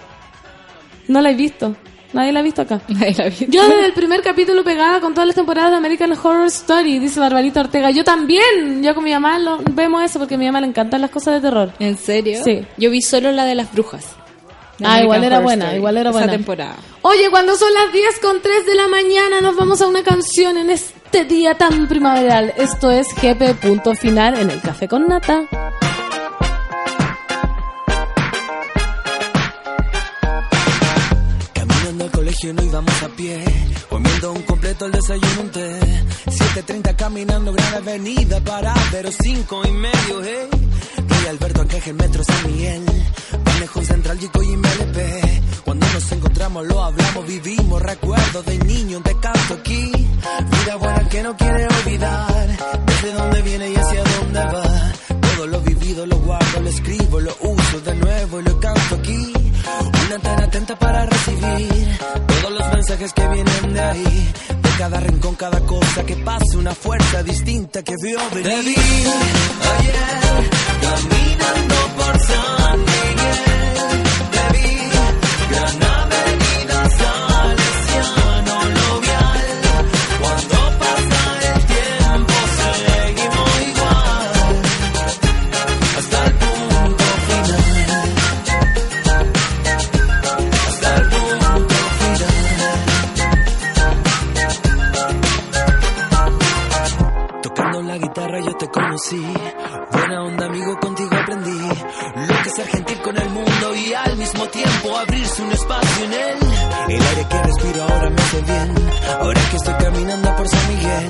No 1.07 1.21
la 1.21 1.31
he 1.31 1.35
visto. 1.35 1.77
Nadie 2.13 2.33
la 2.33 2.41
ha 2.41 2.43
visto 2.43 2.63
acá. 2.63 2.81
Nadie 2.89 3.15
la 3.17 3.29
vio. 3.29 3.47
Yo 3.49 3.69
desde 3.69 3.87
el 3.87 3.93
primer 3.93 4.21
capítulo 4.21 4.65
pegada 4.65 5.01
con 5.01 5.15
todas 5.15 5.29
las 5.29 5.37
temporadas 5.37 5.71
de 5.71 5.77
American 5.77 6.11
Horror 6.11 6.47
Story, 6.47 6.99
dice 6.99 7.21
Barbarita 7.21 7.61
Ortega. 7.61 7.93
Yo 7.93 8.03
también. 8.03 8.83
Yo 8.83 8.97
con 8.97 9.05
mi 9.05 9.13
mamá 9.13 9.39
lo, 9.39 9.59
vemos 9.59 10.03
eso 10.03 10.19
porque 10.19 10.35
a 10.35 10.39
mi 10.39 10.47
mamá 10.47 10.61
le 10.61 10.67
encantan 10.67 11.03
las 11.03 11.11
cosas 11.11 11.35
de 11.35 11.41
terror. 11.41 11.73
¿En 11.79 11.97
serio? 11.97 12.43
Sí. 12.43 12.67
Yo 12.79 12.91
vi 12.91 13.01
solo 13.01 13.31
la 13.31 13.45
de 13.45 13.55
las 13.55 13.73
brujas. 13.73 14.17
Ah, 14.83 15.01
igual 15.03 15.23
era 15.25 15.37
Horror 15.37 15.45
buena, 15.45 15.65
Story, 15.67 15.77
igual 15.79 15.97
era 15.97 16.11
esa 16.11 16.19
buena. 16.19 16.33
temporada. 16.33 16.77
Oye, 17.03 17.31
cuando 17.31 17.55
son 17.57 17.73
las 17.75 17.93
10 17.93 18.19
con 18.21 18.41
3 18.43 18.67
de 18.67 18.75
la 18.75 18.89
mañana 18.89 19.41
nos 19.41 19.57
vamos 19.57 19.81
a 19.83 19.87
una 19.87 20.03
canción 20.03 20.57
en 20.57 20.71
este 20.71 21.25
día 21.25 21.55
tan 21.55 21.87
primaveral. 21.87 22.53
Esto 22.57 22.91
es 22.91 23.07
GP 23.15 23.55
punto 23.61 23.95
final 23.95 24.39
en 24.39 24.51
el 24.51 24.61
café 24.61 24.89
con 24.89 25.07
nata. 25.07 25.45
Caminando 31.95 32.19
al 32.19 32.25
colegio 32.25 32.55
no 32.55 32.63
íbamos 32.65 33.03
a 33.05 33.09
pie, 33.11 33.45
comiendo 33.89 34.33
un 34.33 34.43
completo 34.43 34.87
el 34.87 34.91
desayuno 34.91 35.43
un 35.43 35.51
té. 35.53 35.79
7.30 36.27 36.97
caminando 36.97 37.53
gran 37.53 37.75
avenida 37.75 38.41
para 38.41 38.75
pero 38.91 39.11
cinco 39.13 39.63
y 39.65 39.71
medio, 39.71 40.25
hey. 40.25 40.49
Rey 41.09 41.27
Alberto 41.29 41.61
Ancanje, 41.61 41.93
Metro 41.93 42.25
San 42.25 42.51
Miguel, 42.51 42.85
Manejo 43.45 43.81
Central, 43.83 44.19
Chico 44.19 44.43
y 44.43 44.57
MLP. 44.57 45.63
Cuando 45.65 45.87
nos 45.87 46.11
encontramos 46.11 46.67
lo 46.67 46.83
hablamos, 46.83 47.27
vivimos 47.29 47.81
recuerdos 47.81 48.45
de 48.45 48.59
niño 48.59 49.01
te 49.01 49.17
canto 49.21 49.55
aquí. 49.55 49.93
Vida 49.93 50.77
buena 50.77 51.09
que 51.09 51.23
no 51.23 51.37
quiere 51.37 51.67
olvidar, 51.69 52.83
desde 52.87 53.13
dónde 53.13 53.43
viene 53.43 53.71
y 53.71 53.77
hacia 53.77 54.03
dónde 54.03 54.41
va. 54.41 54.93
Todo 55.37 55.47
lo 55.47 55.61
vivido 55.61 56.07
lo 56.07 56.17
guardo, 56.17 56.61
lo 56.61 56.69
escribo, 56.69 57.21
lo 57.21 57.37
uso 57.41 57.81
de 57.83 57.95
nuevo 57.95 58.41
y 58.41 58.43
lo 58.43 58.59
canto 58.59 58.97
aquí. 58.97 59.33
Una 60.07 60.15
antena 60.17 60.45
atenta 60.45 60.77
para 60.77 61.07
todos 62.27 62.53
los 62.53 62.73
mensajes 62.73 63.13
que 63.13 63.29
vienen 63.29 63.75
de 63.75 63.81
ahí. 63.81 64.33
De 64.63 64.71
cada 64.79 65.01
rincón, 65.01 65.35
cada 65.37 65.61
cosa 65.61 66.05
que 66.05 66.17
pasa, 66.17 66.59
una 66.59 66.75
fuerza 66.75 67.23
distinta 67.23 67.83
que 67.83 67.95
vio 68.03 68.19
venir. 68.33 68.75
Te 68.75 69.69
ayer 69.77 70.51
caminando 70.81 71.75
por 71.97 72.21
San 72.21 72.79
Miguel. 72.81 74.03
Te 74.33 74.59
vi, 74.59 75.55
gran 75.55 75.94
Ahora 109.21 109.41
que 109.51 109.57
estoy 109.57 109.75
caminando 109.75 110.37
por 110.37 110.49
San 110.49 110.69
Miguel. 110.69 111.09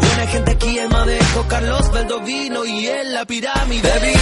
Buena 0.00 0.26
gente 0.26 0.50
aquí, 0.50 0.78
el 0.78 0.88
Madejo, 0.88 1.46
Carlos 1.48 1.90
Valdovino 1.92 2.64
y 2.64 2.88
en 2.88 3.14
la 3.14 3.24
pirámide. 3.24 3.88
Te 3.88 3.98
vi 4.00 4.14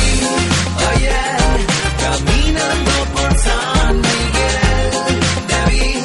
ayer 0.94 1.36
caminando 2.00 2.90
por 3.14 3.38
San 3.38 3.96
Miguel. 3.96 4.90
Te 5.48 5.70
vi, 5.70 6.04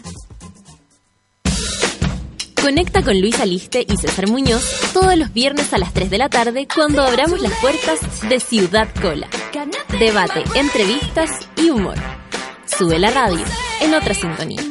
Conecta 2.61 3.01
con 3.01 3.19
Luis 3.19 3.39
Aliste 3.39 3.83
y 3.87 3.97
César 3.97 4.29
Muñoz 4.29 4.63
todos 4.93 5.17
los 5.17 5.33
viernes 5.33 5.73
a 5.73 5.79
las 5.79 5.93
3 5.93 6.11
de 6.11 6.17
la 6.19 6.29
tarde 6.29 6.67
cuando 6.73 7.01
abramos 7.01 7.41
las 7.41 7.53
puertas 7.59 7.99
de 8.29 8.39
Ciudad 8.39 8.87
Cola. 9.01 9.27
Debate, 9.99 10.43
entrevistas 10.53 11.31
y 11.57 11.71
humor. 11.71 11.95
Sube 12.65 12.99
la 12.99 13.09
radio 13.09 13.43
en 13.81 13.95
otra 13.95 14.13
sintonía. 14.13 14.61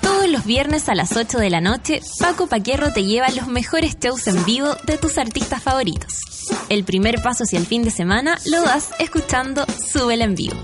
Todos 0.00 0.28
los 0.28 0.44
viernes 0.44 0.88
a 0.88 0.94
las 0.94 1.16
8 1.16 1.38
de 1.38 1.50
la 1.50 1.60
noche, 1.60 2.02
Paco 2.20 2.46
Paquierro 2.46 2.92
te 2.92 3.02
lleva 3.02 3.28
los 3.30 3.48
mejores 3.48 3.98
shows 3.98 4.28
en 4.28 4.44
vivo 4.44 4.76
de 4.86 4.96
tus 4.96 5.18
artistas 5.18 5.60
favoritos. 5.60 6.20
El 6.68 6.84
primer 6.84 7.20
paso 7.20 7.42
hacia 7.42 7.58
el 7.58 7.66
fin 7.66 7.82
de 7.82 7.90
semana 7.90 8.38
lo 8.46 8.62
das 8.62 8.90
escuchando 9.00 9.66
Súbela 9.92 10.24
en 10.24 10.36
vivo. 10.36 10.56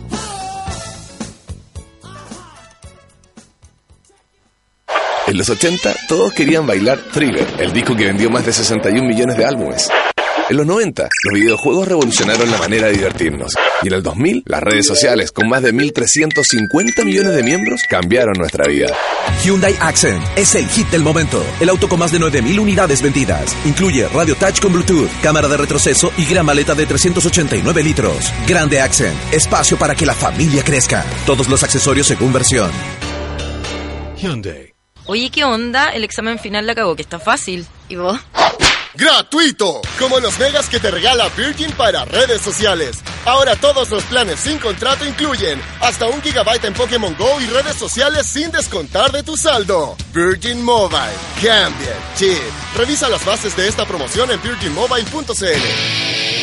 En 5.30 5.38
los 5.38 5.48
80 5.48 5.94
todos 6.08 6.32
querían 6.32 6.66
bailar 6.66 6.98
Thriller, 7.12 7.46
el 7.60 7.72
disco 7.72 7.94
que 7.94 8.06
vendió 8.06 8.28
más 8.30 8.44
de 8.44 8.52
61 8.52 9.06
millones 9.06 9.36
de 9.36 9.44
álbumes. 9.44 9.88
En 10.48 10.56
los 10.56 10.66
90 10.66 11.04
los 11.04 11.40
videojuegos 11.40 11.86
revolucionaron 11.86 12.50
la 12.50 12.58
manera 12.58 12.88
de 12.88 12.94
divertirnos. 12.94 13.52
Y 13.84 13.86
en 13.86 13.94
el 13.94 14.02
2000 14.02 14.42
las 14.46 14.60
redes 14.60 14.88
sociales 14.88 15.30
con 15.30 15.48
más 15.48 15.62
de 15.62 15.72
1.350 15.72 17.04
millones 17.04 17.32
de 17.32 17.44
miembros 17.44 17.82
cambiaron 17.88 18.34
nuestra 18.36 18.66
vida. 18.66 18.88
Hyundai 19.44 19.76
Accent 19.78 20.20
es 20.34 20.56
el 20.56 20.66
hit 20.66 20.88
del 20.88 21.04
momento. 21.04 21.40
El 21.60 21.68
auto 21.68 21.88
con 21.88 22.00
más 22.00 22.10
de 22.10 22.18
9.000 22.18 22.58
unidades 22.58 23.00
vendidas. 23.00 23.56
Incluye 23.64 24.08
radio 24.08 24.34
touch 24.34 24.58
con 24.60 24.72
Bluetooth, 24.72 25.10
cámara 25.22 25.46
de 25.46 25.58
retroceso 25.58 26.10
y 26.18 26.24
gran 26.24 26.44
maleta 26.44 26.74
de 26.74 26.86
389 26.86 27.84
litros. 27.84 28.32
Grande 28.48 28.80
Accent, 28.80 29.14
espacio 29.32 29.76
para 29.76 29.94
que 29.94 30.06
la 30.06 30.14
familia 30.14 30.64
crezca. 30.64 31.06
Todos 31.24 31.48
los 31.48 31.62
accesorios 31.62 32.08
según 32.08 32.32
versión. 32.32 32.72
Hyundai. 34.16 34.69
Oye, 35.10 35.28
¿qué 35.28 35.42
onda? 35.42 35.88
El 35.88 36.04
examen 36.04 36.38
final 36.38 36.66
la 36.66 36.72
acabó, 36.72 36.94
que 36.94 37.02
está 37.02 37.18
fácil. 37.18 37.66
¿Y 37.88 37.96
vos? 37.96 38.16
¡Gratuito! 38.94 39.82
Como 39.98 40.20
los 40.20 40.38
megas 40.38 40.68
que 40.68 40.78
te 40.78 40.88
regala 40.88 41.28
Virgin 41.30 41.72
para 41.72 42.04
redes 42.04 42.40
sociales. 42.40 43.00
Ahora 43.24 43.56
todos 43.56 43.90
los 43.90 44.04
planes 44.04 44.38
sin 44.38 44.60
contrato 44.60 45.04
incluyen 45.04 45.60
hasta 45.80 46.06
un 46.06 46.22
gigabyte 46.22 46.66
en 46.66 46.74
Pokémon 46.74 47.16
Go 47.18 47.40
y 47.40 47.46
redes 47.46 47.74
sociales 47.74 48.24
sin 48.24 48.52
descontar 48.52 49.10
de 49.10 49.24
tu 49.24 49.36
saldo. 49.36 49.96
Virgin 50.14 50.62
Mobile. 50.62 51.10
Cambia 51.42 51.96
chip. 52.14 52.38
Revisa 52.76 53.08
las 53.08 53.24
bases 53.24 53.56
de 53.56 53.66
esta 53.66 53.84
promoción 53.84 54.30
en 54.30 54.40
virginmobile.cl. 54.40 56.39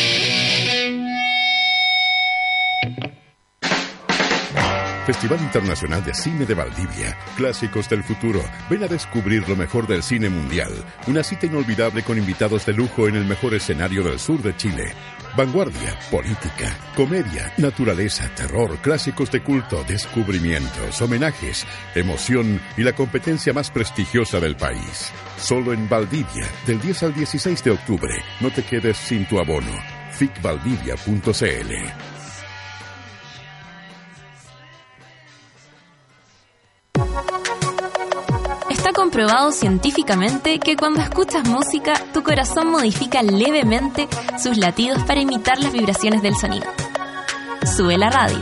Festival 5.07 5.39
Internacional 5.39 6.03
de 6.03 6.13
Cine 6.13 6.45
de 6.45 6.53
Valdivia. 6.53 7.17
Clásicos 7.37 7.87
del 7.87 8.03
futuro. 8.03 8.43
Ven 8.69 8.83
a 8.83 8.87
descubrir 8.87 9.47
lo 9.47 9.55
mejor 9.55 9.87
del 9.87 10.03
cine 10.03 10.27
mundial. 10.27 10.69
Una 11.07 11.23
cita 11.23 11.45
inolvidable 11.45 12.03
con 12.03 12.17
invitados 12.17 12.65
de 12.65 12.73
lujo 12.73 13.07
en 13.07 13.15
el 13.15 13.23
mejor 13.23 13.53
escenario 13.53 14.03
del 14.03 14.19
sur 14.19 14.41
de 14.41 14.53
Chile. 14.57 14.91
Vanguardia, 15.37 15.97
política, 16.11 16.75
comedia, 16.93 17.53
naturaleza, 17.57 18.29
terror, 18.35 18.77
clásicos 18.79 19.31
de 19.31 19.41
culto, 19.41 19.81
descubrimientos, 19.85 21.01
homenajes, 21.01 21.65
emoción 21.95 22.59
y 22.75 22.83
la 22.83 22.91
competencia 22.91 23.53
más 23.53 23.71
prestigiosa 23.71 24.41
del 24.41 24.57
país. 24.57 25.09
Solo 25.39 25.71
en 25.71 25.87
Valdivia, 25.87 26.49
del 26.65 26.81
10 26.81 27.03
al 27.03 27.13
16 27.13 27.63
de 27.63 27.71
octubre. 27.71 28.13
No 28.41 28.51
te 28.51 28.61
quedes 28.61 28.97
sin 28.97 29.25
tu 29.25 29.39
abono. 29.39 29.71
ficvaldivia.cl 30.11 32.16
comprobado 39.17 39.51
científicamente 39.51 40.59
que 40.59 40.75
cuando 40.75 41.01
escuchas 41.01 41.49
música, 41.49 41.93
tu 42.13 42.21
corazón 42.21 42.69
modifica 42.69 43.23
levemente 43.23 44.07
sus 44.37 44.59
latidos 44.59 45.01
para 45.05 45.19
imitar 45.19 45.57
las 45.59 45.73
vibraciones 45.73 46.21
del 46.21 46.35
sonido. 46.35 46.67
Sube 47.65 47.97
la 47.97 48.11
radio, 48.11 48.37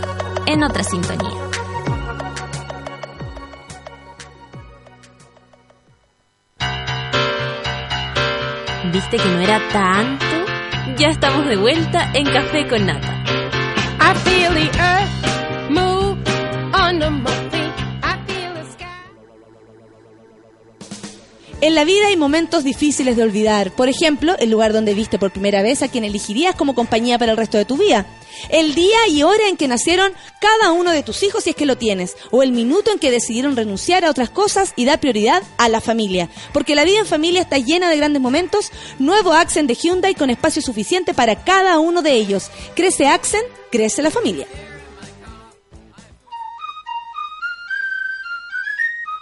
en 0.46 0.64
otra 0.64 0.84
sintonía. 0.84 1.32
¿Viste 8.92 9.16
que 9.16 9.30
no 9.30 9.40
era 9.40 9.62
tanto? 9.72 10.26
Ya 10.98 11.08
estamos 11.08 11.46
de 11.46 11.56
vuelta 11.56 12.12
en 12.14 12.26
Café 12.26 12.68
con 12.68 12.86
Nata. 12.86 13.24
I 14.02 14.14
feel 14.26 14.58
earth 14.58 15.70
move 15.70 16.18
under 16.74 17.10
my 17.10 17.45
En 21.66 21.74
la 21.74 21.84
vida 21.84 22.10
hay 22.10 22.16
momentos 22.16 22.64
difíciles 22.64 23.18
de 23.18 23.24
olvidar. 23.24 23.72
Por 23.72 23.90
ejemplo, 23.90 24.36
el 24.38 24.52
lugar 24.52 24.72
donde 24.72 24.94
viste 24.94 25.18
por 25.18 25.32
primera 25.32 25.64
vez 25.64 25.82
a 25.82 25.88
quien 25.88 26.04
elegirías 26.04 26.54
como 26.54 26.76
compañía 26.76 27.18
para 27.18 27.32
el 27.32 27.40
resto 27.40 27.58
de 27.58 27.66
tu 27.66 27.76
vida. 27.76 28.06
El 28.50 28.76
día 28.76 29.08
y 29.10 29.24
hora 29.24 29.50
en 29.50 29.58
que 29.58 29.68
nacieron 29.68 30.14
cada 30.40 30.74
uno 30.74 30.92
de 30.92 31.02
tus 31.02 31.24
hijos 31.24 31.44
si 31.44 31.50
es 31.50 31.56
que 31.56 31.66
lo 31.66 31.76
tienes. 31.76 32.18
O 32.30 32.44
el 32.44 32.52
minuto 32.52 32.92
en 32.92 33.00
que 33.00 33.10
decidieron 33.10 33.56
renunciar 33.56 34.06
a 34.06 34.12
otras 34.12 34.30
cosas 34.30 34.74
y 34.76 34.86
dar 34.86 35.00
prioridad 35.00 35.42
a 35.58 35.68
la 35.68 35.82
familia. 35.82 36.30
Porque 36.54 36.76
la 36.76 36.86
vida 36.86 37.00
en 37.00 37.08
familia 37.08 37.42
está 37.42 37.58
llena 37.58 37.90
de 37.90 37.98
grandes 37.98 38.22
momentos. 38.22 38.72
Nuevo 39.00 39.34
Accent 39.34 39.68
de 39.68 39.74
Hyundai 39.74 40.14
con 40.14 40.30
espacio 40.30 40.62
suficiente 40.62 41.16
para 41.16 41.44
cada 41.44 41.80
uno 41.80 42.04
de 42.04 42.12
ellos. 42.12 42.52
Crece 42.76 43.08
Accent, 43.08 43.48
crece 43.72 44.04
la 44.04 44.12
familia. 44.12 44.46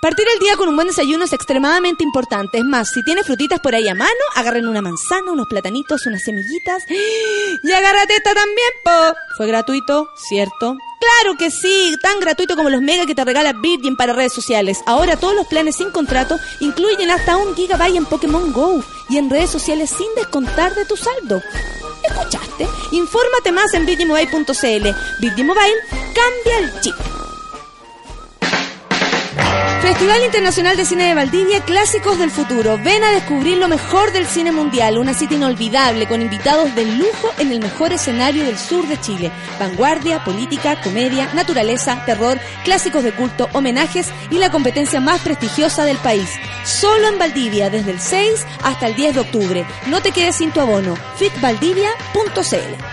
Partir 0.04 0.26
el 0.34 0.40
día 0.40 0.58
con 0.58 0.68
un 0.68 0.76
buen 0.76 0.90
desayuno 0.90 1.24
es 1.24 1.32
extremadamente 1.32 2.04
importante. 2.04 2.58
Es 2.58 2.66
más, 2.66 2.90
si 2.90 3.02
tienes 3.04 3.26
frutitas 3.26 3.62
por 3.62 3.74
ahí 3.74 3.88
a 3.88 3.96
mano, 3.96 4.12
agarren 4.36 4.68
una 4.68 4.82
manzana, 4.82 5.32
unos 5.32 5.48
platanitos, 5.48 6.06
unas 6.06 6.22
semillitas. 6.22 6.84
Y 7.64 7.72
agárrate 7.72 8.14
esta 8.18 8.34
también, 8.34 8.68
po. 8.84 8.92
Fue 9.38 9.48
gratuito, 9.48 10.10
¿cierto? 10.18 10.76
Claro 11.00 11.38
que 11.38 11.50
sí, 11.50 11.96
tan 12.02 12.20
gratuito 12.20 12.58
como 12.58 12.70
los 12.70 12.82
mega 12.82 13.06
que 13.06 13.16
te 13.16 13.24
regala 13.24 13.54
Virgin 13.54 13.96
para 13.96 14.12
redes 14.12 14.34
sociales. 14.34 14.82
Ahora 14.86 15.16
todos 15.16 15.36
los 15.36 15.48
planes 15.48 15.78
sin 15.78 15.90
contrato 15.92 16.38
incluyen 16.60 17.10
hasta 17.10 17.38
un 17.38 17.56
gigabyte 17.56 17.96
en 17.96 18.06
Pokémon 18.06 18.52
Go 18.52 18.84
y 19.08 19.20
en 19.20 19.30
redes 19.30 19.52
sociales 19.52 19.90
sin 19.90 20.14
descontar 20.18 20.76
de 20.76 20.84
tu 20.84 20.98
saldo. 20.98 21.42
¿Escuchaste? 22.04 22.68
Infórmate 22.92 23.54
más 23.54 23.74
en 23.74 23.86
virginmobile.cl. 23.86 24.90
Virgin 25.22 25.48
Mobile 25.48 25.80
cambia 26.14 26.60
el 26.60 26.82
chip. 26.82 27.23
Festival 29.84 30.24
Internacional 30.24 30.78
de 30.78 30.86
Cine 30.86 31.08
de 31.08 31.14
Valdivia, 31.14 31.60
Clásicos 31.60 32.18
del 32.18 32.32
Futuro. 32.32 32.80
Ven 32.82 33.04
a 33.04 33.12
descubrir 33.12 33.58
lo 33.58 33.68
mejor 33.68 34.14
del 34.14 34.26
cine 34.26 34.54
mundial, 34.54 34.98
una 34.98 35.14
cita 35.14 35.34
inolvidable 35.34 36.08
con 36.08 36.22
invitados 36.22 36.74
de 36.74 36.86
lujo 36.86 37.30
en 37.38 37.52
el 37.52 37.60
mejor 37.60 37.92
escenario 37.92 38.46
del 38.46 38.58
sur 38.58 38.88
de 38.88 38.98
Chile. 39.02 39.30
Vanguardia, 39.60 40.24
política, 40.24 40.80
comedia, 40.82 41.34
naturaleza, 41.34 42.02
terror, 42.06 42.40
clásicos 42.64 43.04
de 43.04 43.12
culto, 43.12 43.50
homenajes 43.52 44.08
y 44.32 44.38
la 44.38 44.52
competencia 44.52 45.02
más 45.02 45.20
prestigiosa 45.20 45.84
del 45.84 45.98
país. 45.98 46.30
Solo 46.64 47.10
en 47.10 47.20
Valdivia, 47.20 47.70
desde 47.70 47.92
el 47.92 48.00
6 48.00 48.48
hasta 48.64 48.88
el 48.88 48.96
10 48.96 49.16
de 49.16 49.20
octubre. 49.20 49.66
No 49.88 50.02
te 50.02 50.14
quedes 50.14 50.38
sin 50.38 50.54
tu 50.54 50.62
abono. 50.62 50.96
fitvaldivia.cl 51.18 52.93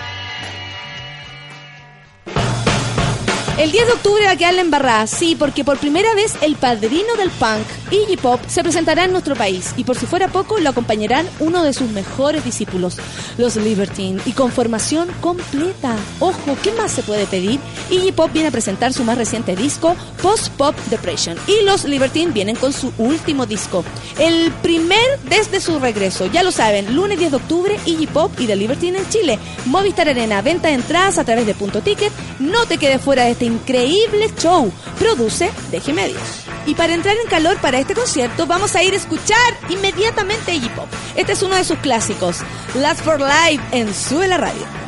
El 3.61 3.73
10 3.73 3.89
de 3.89 3.93
octubre 3.93 4.25
va 4.25 4.31
a 4.31 4.37
quedar 4.37 4.55
la 4.55 4.63
embarrada, 4.63 5.07
sí, 5.07 5.37
porque 5.39 5.65
por 5.65 5.77
primera 5.77 6.15
vez 6.15 6.33
el 6.41 6.57
padrino 6.57 7.15
del 7.19 7.29
punk, 7.29 7.67
Iggy 7.91 8.17
Pop, 8.17 8.41
se 8.47 8.63
presentará 8.63 9.05
en 9.05 9.13
nuestro 9.13 9.37
país 9.37 9.75
y 9.77 9.85
por 9.85 9.99
si 9.99 10.07
fuera 10.07 10.29
poco 10.29 10.59
lo 10.61 10.71
acompañarán 10.71 11.29
uno 11.41 11.63
de 11.63 11.75
sus 11.75 11.91
mejores 11.91 12.43
discípulos, 12.43 12.97
los 13.37 13.57
Libertine, 13.57 14.19
y 14.25 14.33
con 14.33 14.51
formación 14.51 15.11
completa. 15.21 15.95
Ojo, 16.21 16.57
¿qué 16.63 16.73
más 16.73 16.91
se 16.91 17.03
puede 17.03 17.27
pedir? 17.27 17.61
Iggy 17.91 18.13
Pop 18.13 18.33
viene 18.33 18.49
a 18.49 18.51
presentar 18.51 18.95
su 18.95 19.05
más 19.05 19.19
reciente 19.19 19.55
disco, 19.55 19.95
Post 20.23 20.49
Pop 20.53 20.75
Depression, 20.89 21.37
y 21.47 21.63
los 21.63 21.85
Libertine 21.85 22.33
vienen 22.33 22.57
con 22.57 22.73
su 22.73 22.95
último 22.97 23.45
disco, 23.45 23.85
el 24.19 24.53
primer 24.63 25.21
desde 25.29 25.61
su 25.61 25.79
regreso. 25.79 26.25
Ya 26.25 26.43
lo 26.43 26.51
saben, 26.51 26.95
lunes 26.97 27.19
10 27.19 27.33
de 27.33 27.37
octubre, 27.37 27.79
Iggy 27.85 28.07
Pop 28.07 28.33
y 28.41 28.47
The 28.47 28.57
Libertine 28.57 29.01
en 29.01 29.09
Chile. 29.11 29.39
Movistar 29.67 30.09
Arena, 30.09 30.41
venta 30.41 30.69
de 30.69 30.75
entradas 30.75 31.19
a 31.19 31.25
través 31.25 31.45
de 31.45 31.53
Punto 31.53 31.83
Ticket. 31.83 32.11
No 32.39 32.65
te 32.65 32.79
quedes 32.79 33.03
fuera 33.03 33.25
de 33.25 33.33
este 33.33 33.50
increíble 33.53 34.31
show. 34.39 34.73
Produce 34.99 35.51
Deje 35.71 35.93
Medios. 35.93 36.21
Y 36.67 36.75
para 36.75 36.95
entrar 36.95 37.17
en 37.17 37.29
calor 37.29 37.57
para 37.61 37.79
este 37.79 37.95
concierto, 37.95 38.47
vamos 38.47 38.77
a 38.77 38.83
ir 38.83 38.93
a 38.93 38.97
escuchar 38.97 39.57
inmediatamente 39.69 40.55
Iggy 40.55 40.69
Pop. 40.71 40.89
Este 41.17 41.33
es 41.33 41.43
uno 41.43 41.55
de 41.55 41.65
sus 41.65 41.79
clásicos, 41.79 42.39
Last 42.75 43.01
for 43.03 43.21
Life 43.21 43.63
en 43.73 43.93
Sube 43.95 44.29
la 44.29 44.37
Radio. 44.37 44.81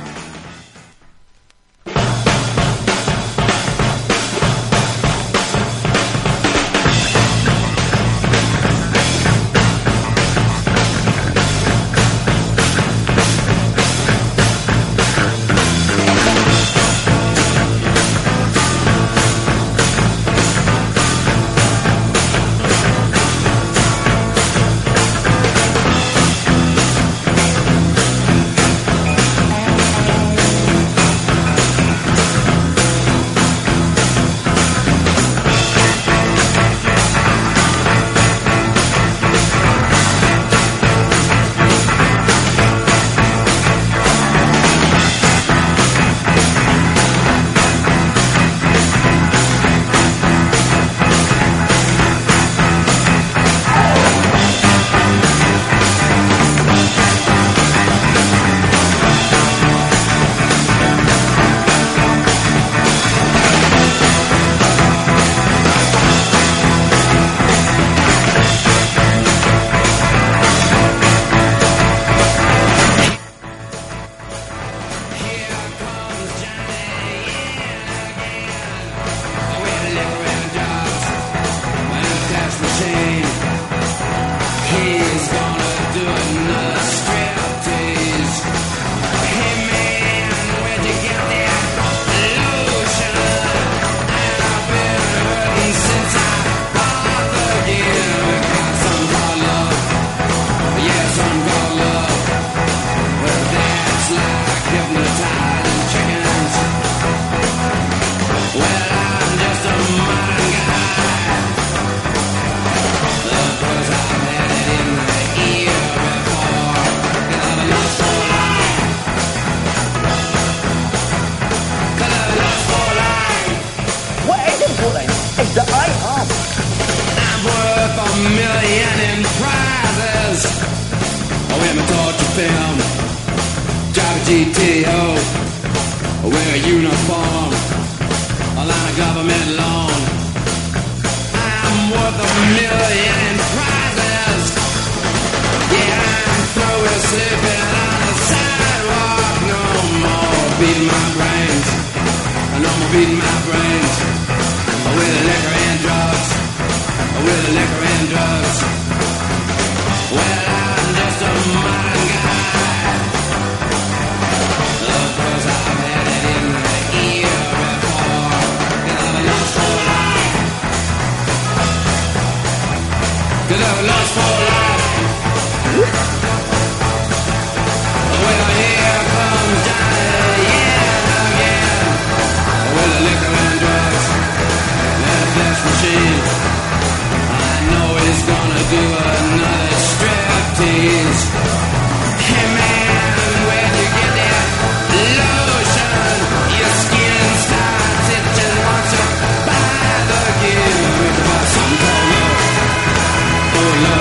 sola. 174.14 174.51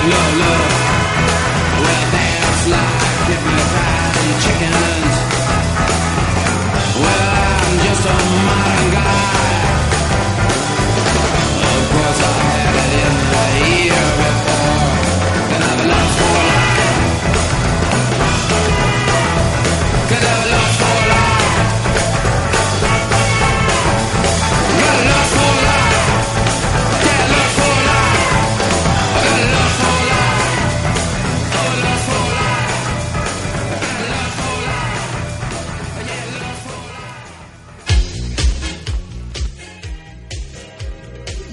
love, 0.08 0.38
love. 0.38 0.71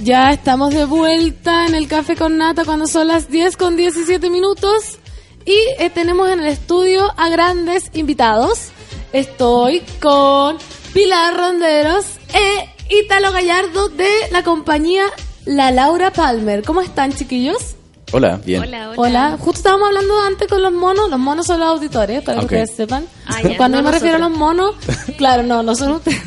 Ya 0.10 0.32
estamos 0.32 0.74
de 0.74 0.86
vuelta 0.86 1.68
en 1.68 1.76
el 1.76 1.88
Café 1.88 2.16
con 2.16 2.36
Nata 2.36 2.66
cuando 2.66 2.88
son 2.88 3.08
las 3.10 3.30
10 3.30 3.56
con 3.58 3.76
17 3.78 4.32
minutos 4.32 4.98
y 5.46 5.54
eh, 5.78 5.92
tenemos 5.94 6.28
en 6.32 6.40
el 6.40 6.48
estudio 6.48 7.14
a 7.16 7.30
grandes 7.30 7.92
invitados. 7.94 8.70
Estoy 9.14 9.84
con 10.02 10.58
Pilar 10.96 11.38
Ronderos 11.38 12.06
e 12.34 12.70
Italo 13.04 13.32
Gallardo 13.32 13.90
de 13.90 14.10
la 14.32 14.42
compañía 14.44 15.04
La 15.46 15.70
Laura 15.70 16.12
Palmer. 16.12 16.64
¿Cómo 16.64 16.82
están, 16.82 17.14
chiquillos? 17.14 17.76
Hola, 18.12 18.40
bien. 18.44 18.64
Hola, 18.98 19.38
justo 19.40 19.60
estábamos 19.60 19.90
hablando 19.90 20.20
antes 20.22 20.48
con 20.48 20.64
los 20.64 20.74
monos. 20.74 21.12
Los 21.12 21.20
monos 21.20 21.46
son 21.46 21.60
los 21.60 21.70
auditores, 21.70 22.24
para 22.24 22.40
Ok. 22.40 22.50
que 22.50 22.56
ustedes 22.64 22.76
sepan. 22.76 23.06
Ah, 23.28 23.42
Cuando 23.58 23.78
no 23.78 23.84
yo 23.84 23.86
me 23.86 23.92
refiero 23.92 24.16
a 24.16 24.20
los 24.28 24.32
monos, 24.32 24.74
claro, 25.20 25.44
no, 25.44 25.62
no 25.62 25.76
son 25.76 25.92
ustedes. 25.98 26.20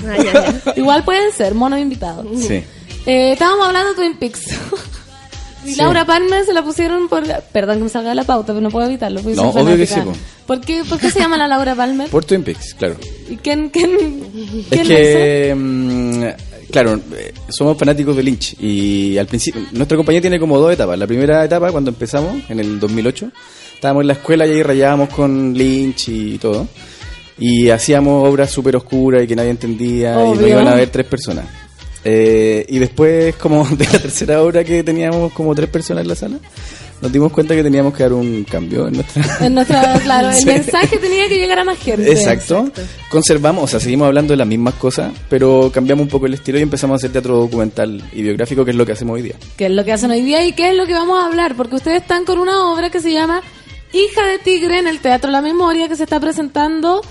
Igual 0.77 1.03
pueden 1.03 1.33
ser 1.33 1.57
monos 1.57 1.81
invitados. 1.81 2.25
Sí. 2.39 2.63
Eh, 3.07 3.33
estábamos 3.33 3.67
hablando 3.67 3.91
de 3.91 3.97
Twin 3.97 4.17
Peaks. 4.17 4.43
y 5.65 5.71
Sí. 5.73 5.77
Laura 5.77 6.05
Palmer 6.05 6.45
se 6.45 6.53
la 6.53 6.63
pusieron 6.65 7.09
por... 7.09 7.23
Perdón 7.53 7.79
que 7.79 7.85
me 7.85 7.89
salga 7.89 8.11
de 8.11 8.17
la 8.17 8.25
pauta, 8.25 8.49
pero 8.53 8.61
no 8.61 8.71
puedo 8.71 8.87
evitarlo. 8.87 9.21
porque 9.21 9.37
No, 9.37 9.51
obvio 9.51 9.77
que 9.77 9.87
sí, 9.87 10.01
po. 10.01 10.13
¿Por 10.47 10.61
qué, 10.61 10.83
¿Por 10.89 10.99
qué 10.99 11.11
se 11.11 11.21
llama 11.21 11.37
la 11.37 11.47
Laura 11.47 11.75
Palmer? 11.75 12.09
Por 12.09 12.25
Twin 12.25 12.43
Peaks, 12.43 12.75
claro. 12.75 12.97
¿Y 13.31 13.37
quién, 13.37 13.71
quién, 13.71 13.91
Es 13.95 14.67
quién 14.71 14.89
lo 14.89 14.95
que, 14.95 15.55
mm, 15.57 16.23
claro, 16.71 17.01
eh, 17.17 17.33
somos 17.49 17.79
fanáticos 17.79 18.17
de 18.17 18.23
Lynch 18.25 18.57
y 18.61 19.17
al 19.19 19.27
principio, 19.27 19.63
nuestra 19.73 19.97
compañía 19.97 20.21
tiene 20.21 20.41
como 20.41 20.59
dos 20.59 20.73
etapas. 20.73 20.99
La 20.99 21.07
primera 21.07 21.45
etapa, 21.45 21.71
cuando 21.71 21.91
empezamos, 21.91 22.43
en 22.49 22.59
el 22.59 22.81
2008, 22.81 23.31
estábamos 23.75 24.03
en 24.03 24.09
la 24.09 24.13
escuela 24.15 24.47
y 24.47 24.51
ahí 24.51 24.63
rayábamos 24.63 25.11
con 25.11 25.55
Lynch 25.55 26.09
y 26.09 26.39
todo. 26.39 26.67
Y 27.39 27.71
hacíamos 27.71 28.29
obras 28.29 28.51
súper 28.51 28.77
oscuras 28.77 29.23
y 29.23 29.27
que 29.27 29.37
nadie 29.37 29.51
entendía 29.51 30.13
y 30.27 30.39
nos 30.39 30.47
iban 30.49 30.69
a 30.69 30.75
ver 30.75 30.91
tres 30.91 31.07
personas. 31.07 31.45
Eh, 32.05 32.65
y 32.69 32.79
después, 32.79 33.37
como 33.37 33.67
de 33.71 33.85
la 33.85 33.99
tercera 33.99 34.43
obra 34.43 34.65
que 34.65 34.83
teníamos 34.83 35.33
como 35.33 35.55
tres 35.55 35.69
personas 35.69 36.03
en 36.03 36.09
la 36.09 36.15
sala, 36.15 36.39
nos 37.01 37.11
dimos 37.11 37.33
cuenta 37.33 37.55
que 37.57 37.65
teníamos 37.65 37.95
que 37.95 38.05
dar 38.05 38.13
un 38.13 38.45
cambio 38.45 38.87
en 38.87 38.95
nuestra... 38.95 39.25
En 39.45 39.55
nuestra, 39.55 39.99
claro, 40.05 40.31
el 40.31 40.47
mensaje 40.47 40.99
tenía 40.99 41.29
que 41.29 41.37
llegar 41.37 41.59
a 41.59 41.65
más 41.65 41.77
gente. 41.79 42.13
Exacto. 42.13 42.71
Conservamos, 43.11 43.65
o 43.65 43.67
sea, 43.67 43.81
seguimos 43.81 44.07
hablando 44.07 44.33
de 44.33 44.37
las 44.37 44.47
mismas 44.47 44.75
cosas, 44.75 45.13
pero 45.29 45.71
cambiamos 45.75 46.05
un 46.05 46.09
poco 46.09 46.27
el 46.27 46.35
estilo 46.35 46.61
y 46.61 46.63
empezamos 46.63 46.95
a 46.95 46.97
hacer 46.99 47.11
teatro 47.11 47.37
documental 47.39 48.03
y 48.13 48.23
biográfico, 48.23 48.65
que 48.65 48.71
es 48.71 48.77
lo 48.77 48.87
que 48.87 48.93
hacemos 48.93 49.17
hoy 49.17 49.23
día. 49.23 49.35
¿Qué 49.57 49.67
es 49.67 49.73
lo 49.73 49.85
que 49.85 49.93
hacen 49.93 50.13
hoy 50.13 50.23
día 50.23 50.47
y 50.47 50.53
qué 50.53 50.71
es 50.71 50.77
lo 50.77 50.87
que 50.87 50.93
vamos 50.93 51.21
a 51.21 51.27
hablar? 51.27 51.57
Porque 51.57 51.75
ustedes 51.75 52.03
están 52.03 52.25
con 52.25 52.39
una 52.39 52.73
obra 52.73 52.89
que 52.91 53.01
se 53.01 53.13
llama 53.13 53.43
Hija 53.93 54.25
de 54.25 54.39
Tigre 54.39 54.79
en 54.79 54.87
el 54.87 55.01
Teatro 55.01 55.31
La 55.33 55.43
Memoria 55.43 55.89
que 55.89 55.97
se 55.97 56.05
está 56.05 56.21
presentando 56.21 57.03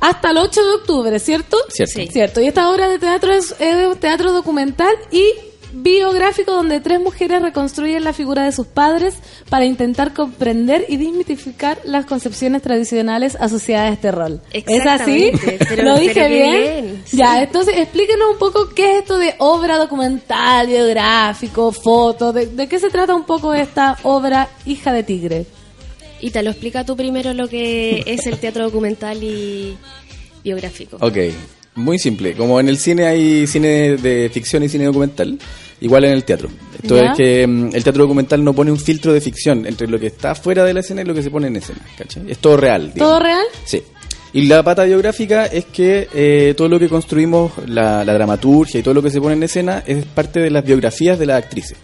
hasta 0.00 0.30
el 0.30 0.38
8 0.38 0.64
de 0.64 0.70
octubre, 0.74 1.18
¿cierto? 1.18 1.56
Cierto. 1.68 1.94
Sí. 1.94 2.08
Cierto. 2.10 2.40
Y 2.40 2.46
esta 2.48 2.70
obra 2.70 2.88
de 2.88 2.98
teatro 2.98 3.32
es, 3.32 3.54
es 3.58 4.00
teatro 4.00 4.32
documental 4.32 4.94
y 5.12 5.24
biográfico 5.72 6.50
donde 6.52 6.80
tres 6.80 6.98
mujeres 7.00 7.42
reconstruyen 7.42 8.02
la 8.02 8.12
figura 8.12 8.44
de 8.44 8.50
sus 8.50 8.66
padres 8.66 9.14
para 9.48 9.64
intentar 9.64 10.12
comprender 10.12 10.84
y 10.88 10.96
desmitificar 10.96 11.78
las 11.84 12.06
concepciones 12.06 12.60
tradicionales 12.62 13.36
asociadas 13.38 13.90
a 13.90 13.92
este 13.94 14.10
rol. 14.10 14.40
¿Es 14.52 14.84
así? 14.86 15.30
Pero- 15.68 15.84
¿Lo 15.84 15.96
dije 15.98 16.28
bien? 16.28 16.50
bien, 16.50 17.02
sí. 17.06 17.16
Ya, 17.18 17.40
entonces 17.40 17.74
explíquenos 17.78 18.32
un 18.32 18.38
poco 18.38 18.68
qué 18.70 18.94
es 18.96 19.02
esto 19.02 19.16
de 19.18 19.34
obra 19.38 19.78
documental, 19.78 20.66
biográfico, 20.66 21.70
fotos, 21.70 22.34
de, 22.34 22.46
de 22.46 22.68
qué 22.68 22.80
se 22.80 22.90
trata 22.90 23.14
un 23.14 23.24
poco 23.24 23.54
esta 23.54 23.96
obra 24.02 24.48
Hija 24.66 24.92
de 24.92 25.02
Tigre. 25.04 25.46
Y 26.20 26.30
te 26.30 26.42
lo 26.42 26.50
explica 26.50 26.84
tú 26.84 26.96
primero 26.96 27.32
lo 27.34 27.48
que 27.48 28.02
es 28.06 28.26
el 28.26 28.38
teatro 28.38 28.64
documental 28.64 29.22
y 29.22 29.76
biográfico. 30.44 30.96
Ok, 31.00 31.16
muy 31.76 31.98
simple. 31.98 32.34
Como 32.34 32.60
en 32.60 32.68
el 32.68 32.78
cine 32.78 33.06
hay 33.06 33.46
cine 33.46 33.96
de 33.96 34.30
ficción 34.32 34.62
y 34.62 34.68
cine 34.68 34.84
documental, 34.84 35.38
igual 35.80 36.04
en 36.04 36.12
el 36.12 36.24
teatro. 36.24 36.48
Esto 36.82 36.96
Ya. 36.96 37.12
es 37.12 37.16
que 37.16 37.46
mm, 37.46 37.70
el 37.74 37.82
teatro 37.84 38.04
documental 38.04 38.42
no 38.44 38.52
pone 38.54 38.70
un 38.70 38.78
filtro 38.78 39.12
de 39.12 39.20
ficción 39.20 39.66
entre 39.66 39.86
lo 39.88 39.98
que 39.98 40.08
está 40.08 40.34
fuera 40.34 40.64
de 40.64 40.74
la 40.74 40.80
escena 40.80 41.02
y 41.02 41.04
lo 41.04 41.14
que 41.14 41.22
se 41.22 41.30
pone 41.30 41.46
en 41.46 41.56
escena. 41.56 41.80
¿cachai? 41.96 42.30
Es 42.30 42.38
todo 42.38 42.56
real. 42.56 42.92
digamos. 42.92 43.12
¿Todo 43.12 43.20
real? 43.20 43.44
Sí. 43.64 43.82
Y 44.32 44.42
la 44.46 44.62
pata 44.62 44.84
biográfica 44.84 45.46
es 45.46 45.64
que 45.64 46.06
eh, 46.14 46.54
todo 46.56 46.68
lo 46.68 46.78
que 46.78 46.88
construimos, 46.88 47.50
la, 47.66 48.04
la 48.04 48.14
dramaturgia 48.14 48.78
y 48.78 48.82
todo 48.82 48.94
lo 48.94 49.02
que 49.02 49.10
se 49.10 49.20
pone 49.20 49.34
en 49.34 49.42
escena 49.42 49.82
es 49.86 50.04
parte 50.04 50.38
de 50.38 50.50
las 50.50 50.64
biografías 50.64 51.18
de 51.18 51.26
las 51.26 51.42
actrices. 51.42 51.76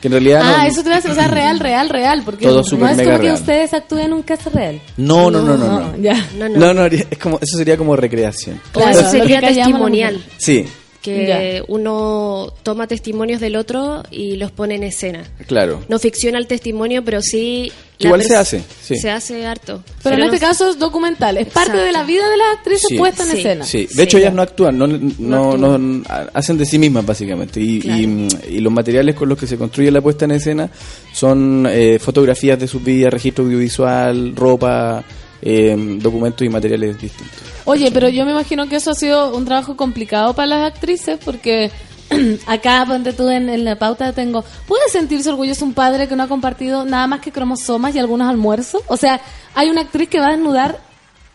Que 0.00 0.08
en 0.08 0.12
realidad 0.12 0.40
Ah, 0.42 0.58
no, 0.62 0.68
eso 0.68 0.82
te 0.82 0.88
va 0.88 0.94
a 0.94 0.98
decir, 0.98 1.10
o 1.10 1.14
sea, 1.14 1.28
real, 1.28 1.60
real, 1.60 1.88
real, 1.88 2.22
porque 2.24 2.46
Todo 2.46 2.56
no 2.56 2.60
es 2.62 2.70
como 2.70 2.86
que 2.86 3.18
real. 3.18 3.34
ustedes 3.34 3.74
actúen 3.74 4.06
en 4.06 4.12
un 4.14 4.22
caso 4.22 4.50
real. 4.50 4.80
no, 4.96 5.30
no, 5.30 5.42
no, 5.42 5.56
no, 5.56 5.80
no. 5.80 5.96
Ya. 5.98 6.14
No, 6.36 6.72
no, 6.74 6.86
es 6.86 7.06
como, 7.18 7.38
eso 7.40 7.56
sería 7.58 7.76
como 7.76 7.94
recreación. 7.96 8.60
O 8.74 8.80
eso 8.80 9.02
lo 9.02 9.10
sería 9.10 9.40
testimonial. 9.40 10.24
Sí, 10.38 10.66
Que 11.02 11.62
uno 11.68 12.52
toma 12.62 12.86
testimonios 12.86 13.40
del 13.40 13.56
otro 13.56 14.02
y 14.10 14.36
los 14.36 14.50
pone 14.50 14.74
en 14.74 14.82
escena. 14.82 15.24
claro. 15.46 15.82
No 15.88 15.98
ficciona 15.98 16.38
el 16.38 16.46
testimonio, 16.46 17.02
pero 17.04 17.22
sí... 17.22 17.72
Igual 17.98 18.22
se 18.22 18.34
hace, 18.36 18.62
sí. 18.82 18.96
Se 18.96 19.10
hace 19.10 19.44
harto. 19.46 19.82
Pero, 20.02 20.16
en 20.16 20.22
este 20.22 20.38
caso 20.38 20.70
es 20.70 20.78
documental, 20.78 21.36
es 21.36 21.48
parte 21.48 21.72
Exacto. 21.72 21.84
de 21.84 21.92
la 21.92 22.02
vida 22.04 22.28
de 22.30 22.36
las 22.38 22.56
actrices 22.56 22.86
Sí. 22.88 22.96
puesta 22.96 23.24
en 23.24 23.30
Sí. 23.30 23.36
escena. 23.38 23.64
Sí, 23.64 23.88
de 23.94 24.02
hecho 24.02 24.16
ellas 24.18 24.32
no 24.32 24.40
actúan, 24.42 24.78
no, 24.78 24.86
no, 24.86 25.56
no- 25.58 26.02
hacen 26.32 26.56
de 26.56 26.64
sí 26.64 26.78
mismas 26.78 27.04
básicamente. 27.04 27.60
Y, 27.60 27.78
y, 27.84 28.28
y 28.56 28.60
los 28.60 28.72
materiales 28.72 29.14
con 29.14 29.28
los 29.28 29.38
que 29.38 29.46
se 29.46 29.58
construye 29.58 29.90
la 29.90 30.00
puesta 30.00 30.24
en 30.24 30.30
escena 30.32 30.70
son 31.12 31.66
eh, 31.68 31.98
fotografías 31.98 32.58
de 32.58 32.68
sus 32.68 32.82
vidas, 32.82 33.12
registro 33.12 33.44
audiovisual, 33.44 34.34
ropa, 34.34 35.04
eh, 35.42 35.76
documentos 36.00 36.46
y 36.46 36.48
materiales 36.48 37.00
distintos. 37.00 37.38
Oye, 37.64 37.90
pero 37.92 38.08
yo 38.08 38.24
me 38.24 38.32
imagino 38.32 38.68
que 38.68 38.76
eso 38.76 38.90
ha 38.90 38.94
sido 38.94 39.36
un 39.36 39.44
trabajo 39.44 39.76
complicado 39.76 40.34
para 40.34 40.46
las 40.46 40.72
actrices 40.72 41.18
porque 41.24 41.70
acá, 42.46 42.84
ponte 42.86 43.12
tú 43.12 43.28
en, 43.28 43.48
en 43.48 43.64
la 43.64 43.78
pauta, 43.78 44.12
tengo, 44.12 44.44
¿puede 44.66 44.88
sentirse 44.90 45.30
orgulloso 45.30 45.64
un 45.64 45.74
padre 45.74 46.08
que 46.08 46.16
no 46.16 46.24
ha 46.24 46.28
compartido 46.28 46.84
nada 46.84 47.06
más 47.06 47.20
que 47.20 47.32
cromosomas 47.32 47.94
y 47.94 47.98
algunos 47.98 48.28
almuerzos? 48.28 48.82
O 48.88 48.96
sea, 48.96 49.20
¿hay 49.54 49.70
una 49.70 49.82
actriz 49.82 50.08
que 50.08 50.18
va 50.18 50.28
a 50.28 50.32
desnudar 50.32 50.80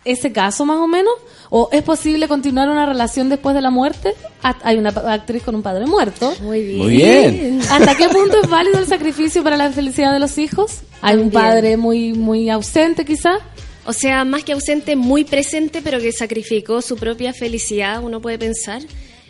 ese 0.04 0.32
caso 0.32 0.66
más 0.66 0.78
o 0.78 0.88
menos? 0.88 1.14
¿O 1.50 1.70
es 1.72 1.84
posible 1.84 2.28
continuar 2.28 2.70
una 2.70 2.86
relación 2.86 3.30
después 3.30 3.56
de 3.56 3.62
la 3.62 3.70
muerte? 3.70 4.14
Hay 4.42 4.78
una 4.78 4.90
actriz 4.90 5.44
con 5.44 5.56
un 5.56 5.62
padre 5.62 5.86
muerto. 5.86 6.34
Muy 6.42 6.62
bien. 6.62 6.78
Muy 6.78 6.96
bien. 6.96 7.62
¿Hasta 7.72 7.96
qué 7.96 8.10
punto 8.10 8.38
es 8.42 8.50
válido 8.50 8.80
el 8.80 8.88
sacrificio 8.88 9.44
para 9.44 9.58
la 9.58 9.72
felicidad 9.72 10.14
de 10.14 10.20
los 10.20 10.38
hijos? 10.38 10.82
¿Hay 11.02 11.18
un 11.18 11.32
padre 11.32 11.78
muy, 11.78 12.14
muy 12.14 12.50
ausente 12.50 13.06
quizá? 13.06 13.40
O 13.86 13.94
sea, 13.94 14.26
más 14.26 14.44
que 14.44 14.54
ausente, 14.54 14.96
muy 14.96 15.24
presente, 15.24 15.82
pero 15.84 16.00
que 16.00 16.12
sacrificó 16.12 16.82
su 16.82 16.96
propia 16.96 17.34
felicidad, 17.34 18.04
uno 18.04 18.20
puede 18.20 18.40
pensar, 18.40 18.82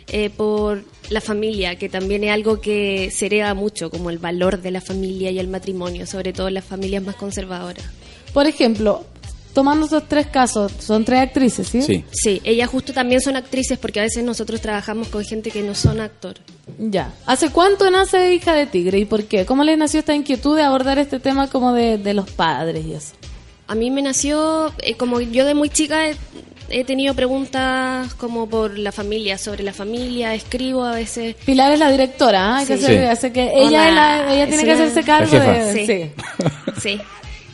eh, 0.08 0.30
por 0.30 0.84
la 1.10 1.20
familia, 1.20 1.76
que 1.76 1.88
también 1.88 2.22
es 2.22 2.30
algo 2.30 2.60
que 2.60 3.10
se 3.10 3.26
hereda 3.26 3.54
mucho, 3.54 3.90
como 3.90 4.08
el 4.08 4.18
valor 4.18 4.62
de 4.62 4.70
la 4.70 4.80
familia 4.80 5.30
y 5.30 5.38
el 5.38 5.48
matrimonio, 5.48 6.06
sobre 6.06 6.32
todo 6.32 6.48
en 6.48 6.54
las 6.54 6.64
familias 6.64 7.02
más 7.02 7.16
conservadoras. 7.16 7.84
Por 8.32 8.46
ejemplo, 8.46 9.04
tomando 9.52 9.86
estos 9.86 10.06
tres 10.08 10.28
casos, 10.28 10.70
son 10.78 11.04
tres 11.04 11.20
actrices, 11.20 11.66
¿sí? 11.68 12.04
Sí, 12.12 12.40
ellas 12.44 12.68
justo 12.68 12.92
también 12.92 13.20
son 13.20 13.34
actrices 13.34 13.78
porque 13.78 13.98
a 13.98 14.04
veces 14.04 14.22
nosotros 14.22 14.60
trabajamos 14.60 15.08
con 15.08 15.24
gente 15.24 15.50
que 15.50 15.62
no 15.62 15.74
son 15.74 16.00
actores. 16.00 16.42
Ya. 16.78 17.12
¿Hace 17.26 17.50
cuánto 17.50 17.90
nace 17.90 18.32
Hija 18.32 18.54
de 18.54 18.66
Tigre 18.66 18.98
y 19.00 19.06
por 19.06 19.24
qué? 19.24 19.44
¿Cómo 19.44 19.64
les 19.64 19.76
nació 19.76 20.00
esta 20.00 20.14
inquietud 20.14 20.54
de 20.56 20.62
abordar 20.62 20.98
este 20.98 21.18
tema 21.18 21.48
como 21.48 21.72
de, 21.72 21.98
de 21.98 22.14
los 22.14 22.30
padres 22.30 22.84
y 22.84 22.92
eso? 22.92 23.14
A 23.68 23.74
mí 23.74 23.90
me 23.90 24.02
nació, 24.02 24.72
eh, 24.82 24.94
como 24.94 25.20
yo 25.20 25.44
de 25.44 25.54
muy 25.54 25.68
chica 25.68 26.08
he, 26.08 26.16
he 26.70 26.84
tenido 26.84 27.14
preguntas 27.14 28.14
como 28.14 28.48
por 28.48 28.78
la 28.78 28.92
familia, 28.92 29.38
sobre 29.38 29.64
la 29.64 29.72
familia, 29.72 30.34
escribo 30.34 30.84
a 30.84 30.92
veces. 30.94 31.34
Pilar 31.44 31.72
es 31.72 31.78
la 31.80 31.90
directora, 31.90 32.54
¿ah? 32.54 32.58
Hay 32.58 32.66
que 32.66 32.76
Sí. 32.78 32.84
hacer- 32.84 33.00
Sí. 33.00 33.06
hace 33.06 33.32
que 33.32 33.50
ella, 33.54 33.90
la- 33.90 34.34
ella 34.34 34.46
tiene 34.46 34.64
que 34.64 34.72
hacerse 34.72 35.02
cargo 35.02 35.38
de... 35.38 35.72
Sí. 35.72 35.86
sí. 35.86 36.10
Sí. 36.80 37.00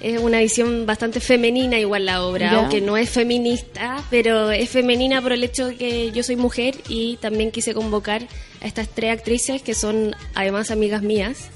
Es 0.01 0.19
una 0.21 0.41
visión 0.41 0.85
bastante 0.85 1.21
femenina 1.21 1.79
igual 1.79 2.05
la 2.07 2.25
obra, 2.25 2.51
Ya. 2.51 2.59
aunque 2.59 2.81
no 2.81 2.97
es 2.97 3.09
feminista, 3.09 4.03
pero 4.11 4.51
es 4.51 4.69
femenina 4.69 5.23
por 5.23 5.33
el 5.33 5.45
hecho 5.45 5.69
de 5.69 5.77
que 5.77 6.11
yo 6.11 6.25
soy 6.25 6.35
mujer 6.35 6.75
y 6.89 7.19
también 7.19 7.53
quise 7.53 7.73
convocar 7.73 8.23
a 8.61 8.67
estas 8.67 8.89
tres 8.89 9.13
actrices 9.13 9.63
que 9.63 9.75
son 9.75 10.17
además 10.35 10.73
amigas 10.73 11.03
mías. 11.03 11.51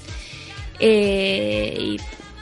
Eh, 0.79 1.75
y 1.77 1.97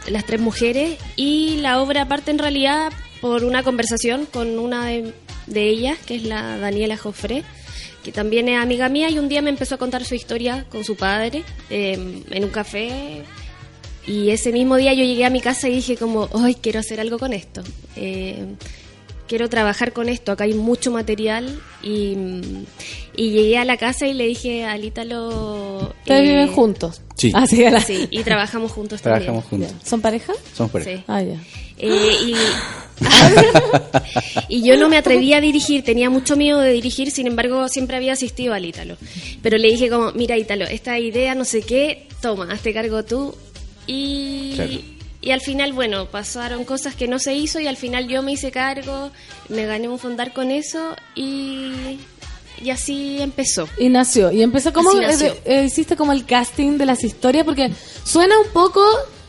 las 0.07 0.25
tres 0.25 0.39
mujeres 0.39 0.97
y 1.15 1.57
la 1.57 1.81
obra 1.81 2.07
parte 2.07 2.31
en 2.31 2.39
realidad 2.39 2.91
por 3.21 3.43
una 3.43 3.63
conversación 3.63 4.25
con 4.25 4.59
una 4.59 4.85
de, 4.85 5.13
ellas, 5.47 5.97
que 6.05 6.15
es 6.15 6.23
la 6.23 6.57
Daniela 6.57 6.97
Joffre, 6.97 7.43
que 8.03 8.11
también 8.11 8.47
es 8.49 8.59
amiga 8.59 8.89
mía, 8.89 9.09
y 9.09 9.17
un 9.17 9.29
día 9.29 9.41
me 9.41 9.49
empezó 9.49 9.75
a 9.75 9.77
contar 9.77 10.05
su 10.05 10.15
historia 10.15 10.65
con 10.69 10.83
su 10.83 10.95
padre 10.95 11.43
eh, 11.69 12.23
en 12.29 12.43
un 12.43 12.49
café. 12.49 13.23
Y 14.05 14.29
ese 14.29 14.51
mismo 14.51 14.75
día 14.75 14.93
yo 14.93 15.03
llegué 15.03 15.25
a 15.25 15.31
mi 15.31 15.41
casa 15.41 15.67
y 15.67 15.75
dije 15.75 15.97
como, 15.97 16.29
hoy 16.31 16.53
quiero 16.53 16.79
hacer 16.79 16.99
algo 16.99 17.17
con 17.17 17.33
esto. 17.33 17.63
Eh, 17.95 18.45
quiero 19.27 19.49
trabajar 19.49 19.93
con 19.93 20.09
esto, 20.09 20.31
acá 20.31 20.43
hay 20.45 20.53
mucho 20.53 20.91
material. 20.91 21.59
Y, 21.83 22.15
mm, 22.15 22.65
y 23.17 23.29
llegué 23.31 23.57
a 23.57 23.65
la 23.65 23.77
casa 23.77 24.07
y 24.07 24.13
le 24.13 24.25
dije 24.27 24.65
al 24.65 24.83
Ítalo... 24.83 25.93
¿Ustedes 25.99 26.19
eh, 26.21 26.23
viven 26.23 26.47
juntos? 26.49 27.01
Sí. 27.15 27.31
Ah, 27.33 27.47
sí, 27.47 27.63
la- 27.63 27.79
Sí, 27.79 28.07
y 28.11 28.23
trabajamos 28.23 28.71
juntos 28.71 29.01
Trabajamos 29.01 29.45
también. 29.49 29.69
juntos. 29.71 29.87
¿Son 29.89 30.01
pareja? 30.01 30.33
Somos 30.53 30.71
pareja. 30.71 30.91
Sí. 30.97 31.03
Ah, 31.07 31.21
ya. 31.21 31.41
Eh, 31.77 32.11
y, 32.25 32.35
y 34.49 34.63
yo 34.63 34.77
no 34.77 34.89
me 34.89 34.97
atrevía 34.97 35.37
a 35.37 35.41
dirigir, 35.41 35.83
tenía 35.83 36.09
mucho 36.09 36.35
miedo 36.35 36.59
de 36.61 36.71
dirigir, 36.71 37.11
sin 37.11 37.27
embargo 37.27 37.67
siempre 37.69 37.97
había 37.97 38.13
asistido 38.13 38.53
al 38.53 38.65
Ítalo. 38.65 38.97
Pero 39.41 39.57
le 39.57 39.69
dije 39.69 39.89
como, 39.89 40.11
mira 40.13 40.37
Ítalo, 40.37 40.65
esta 40.65 40.99
idea 40.99 41.35
no 41.35 41.45
sé 41.45 41.61
qué, 41.61 42.07
toma, 42.21 42.47
hazte 42.51 42.73
cargo 42.73 43.03
tú. 43.03 43.35
Y, 43.87 44.53
Claro. 44.55 44.71
Y 45.25 45.31
al 45.31 45.41
final, 45.41 45.73
bueno, 45.73 46.05
pasaron 46.05 46.63
cosas 46.63 46.95
que 46.95 47.09
no 47.09 47.19
se 47.19 47.33
hizo 47.33 47.59
y 47.59 47.67
al 47.67 47.75
final 47.75 48.07
yo 48.07 48.21
me 48.21 48.31
hice 48.31 48.51
cargo, 48.51 49.11
me 49.49 49.65
gané 49.65 49.89
un 49.89 49.99
fondar 49.99 50.31
con 50.31 50.51
eso 50.51 50.95
y, 51.15 51.97
y 52.63 52.69
así 52.69 53.17
empezó. 53.19 53.67
Y 53.77 53.89
nació. 53.89 54.31
Y 54.31 54.41
empezó 54.41 54.71
como. 54.71 54.93
Nació. 54.93 55.33
eh, 55.33 55.41
eh, 55.43 55.63
hiciste 55.65 55.97
como 55.97 56.13
el 56.13 56.25
casting 56.25 56.77
de 56.77 56.85
las 56.85 57.03
historias, 57.03 57.43
porque 57.43 57.71
suena 58.05 58.39
un 58.39 58.47
poco. 58.53 58.81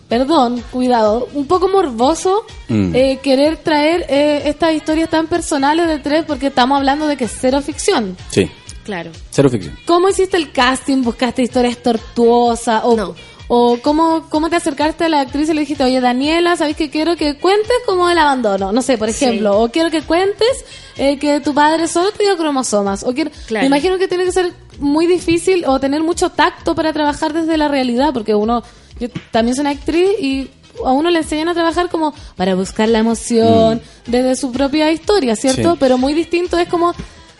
Perdón, 0.09 0.63
cuidado, 0.71 1.29
un 1.35 1.47
poco 1.49 1.67
morboso 1.69 2.47
Mm. 2.69 2.95
eh, 2.95 3.19
querer 3.25 3.57
traer 3.57 4.07
eh, 4.09 4.43
estas 4.45 4.73
historias 4.73 5.11
tan 5.11 5.27
personales 5.27 5.89
de 5.89 5.99
tres, 5.99 6.25
porque 6.25 6.47
estamos 6.47 6.77
hablando 6.79 7.09
de 7.09 7.17
que 7.17 7.25
es 7.25 7.33
cero 7.41 7.61
ficción. 7.61 8.17
Sí, 8.31 8.49
Claro. 8.85 9.11
cero 9.31 9.51
ficción. 9.51 9.77
¿Cómo 9.85 10.09
hiciste 10.09 10.37
el 10.37 10.53
casting? 10.53 11.03
¿Buscaste 11.03 11.43
historias 11.43 11.79
tortuosas? 11.83 12.83
¿O, 12.85 13.17
o 13.49 13.79
cómo, 13.83 14.27
cómo 14.29 14.51
te 14.51 14.57
acercaste 14.57 15.05
a 15.05 15.09
la 15.09 15.21
actriz 15.21 15.49
y 15.49 15.55
le 15.55 15.61
dijiste, 15.61 15.85
oye, 15.85 16.01
Daniela, 16.01 16.57
¿sabes 16.57 16.77
que 16.77 16.91
quiero 16.91 17.17
que 17.17 17.37
cuentes 17.39 17.77
como 17.87 18.11
el 18.11 18.19
abandono? 18.19 18.73
No 18.73 18.83
sé, 18.83 18.99
por 18.99 19.11
Sí. 19.13 19.25
ejemplo. 19.25 19.61
O 19.61 19.71
quiero 19.71 19.91
que 19.91 20.03
cuentes 20.03 20.65
eh, 20.97 21.19
que 21.19 21.41
tu 21.41 21.55
padre 21.55 21.87
solo 21.89 22.11
te 22.11 22.25
dio 22.25 22.37
cromosomas. 22.37 23.05
O 23.05 23.13
quiero, 23.13 23.31
Claro. 23.47 23.63
Me 23.63 23.67
imagino 23.69 23.99
que 23.99 24.09
tiene 24.09 24.25
que 24.25 24.33
ser 24.33 24.53
muy 24.81 25.07
difícil 25.07 25.65
o 25.67 25.79
tener 25.79 26.03
mucho 26.03 26.31
tacto 26.31 26.75
para 26.75 26.93
trabajar 26.93 27.33
desde 27.33 27.57
la 27.57 27.69
realidad, 27.69 28.13
porque 28.13 28.35
uno, 28.35 28.63
yo 28.99 29.09
también 29.31 29.55
soy 29.55 29.63
una 29.63 29.71
actriz 29.71 30.11
y 30.21 30.51
a 30.85 30.93
uno 30.93 31.09
le 31.11 31.21
enseñan 31.21 31.49
a 31.49 31.55
trabajar 31.55 31.89
como 31.89 32.13
para 32.37 32.55
buscar 32.55 32.89
la 32.89 32.99
emoción 32.99 33.81
desde 34.07 34.37
su 34.37 34.53
propia 34.53 34.91
historia, 34.93 35.37
¿cierto? 35.37 35.73
Sí. 35.73 35.77
Pero 35.81 35.97
muy 35.99 36.13
distinto 36.15 36.59
es 36.59 36.69
como 36.69 36.95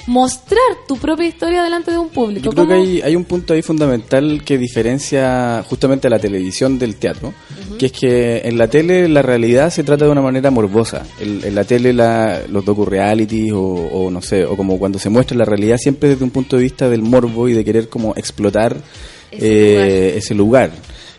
mostrar 0.07 0.61
tu 0.87 0.97
propia 0.97 1.27
historia 1.27 1.63
delante 1.63 1.91
de 1.91 1.99
un 1.99 2.09
público. 2.09 2.45
Yo 2.45 2.51
creo 2.53 2.67
que 2.67 2.75
hay, 2.75 3.01
hay 3.03 3.17
un 3.17 3.25
punto 3.25 3.55
ahí 3.55 3.63
fundamental 3.63 4.43
que 4.45 4.57
diferencia 4.57 5.65
justamente 5.69 6.07
a 6.07 6.11
la 6.11 6.19
televisión 6.19 6.79
del 6.79 6.97
teatro, 6.97 7.35
que 7.79 7.87
es 7.87 7.93
que 7.93 8.39
en 8.45 8.57
la 8.57 8.69
tele 8.69 9.09
la 9.09 9.23
realidad 9.23 9.71
se 9.71 9.83
trata 9.83 10.05
de 10.05 10.11
una 10.11 10.23
manera 10.23 10.51
morbosa. 10.51 11.05
En 11.21 11.55
la 11.55 11.65
tele 11.65 11.93
la, 11.93 12.43
los 12.49 12.65
docu-realities 12.65 13.53
o, 13.53 13.61
o 13.61 14.11
no 14.11 14.23
sé, 14.23 14.45
o 14.45 14.57
como 14.57 14.79
cuando 14.79 14.99
se 14.99 15.11
muestra 15.11 15.37
la 15.37 15.45
realidad 15.45 15.77
siempre 15.79 16.11
desde 16.11 16.25
un 16.25 16.31
punto 16.31 16.57
de 16.57 16.63
vista 16.63 16.89
del 16.89 17.03
morbo 17.03 17.49
y 17.49 17.53
de 17.53 17.65
querer 17.65 17.89
como 17.89 18.15
explotar 18.17 18.77
eh, 19.33 20.15
ese 20.17 20.35
lugar. 20.35 20.71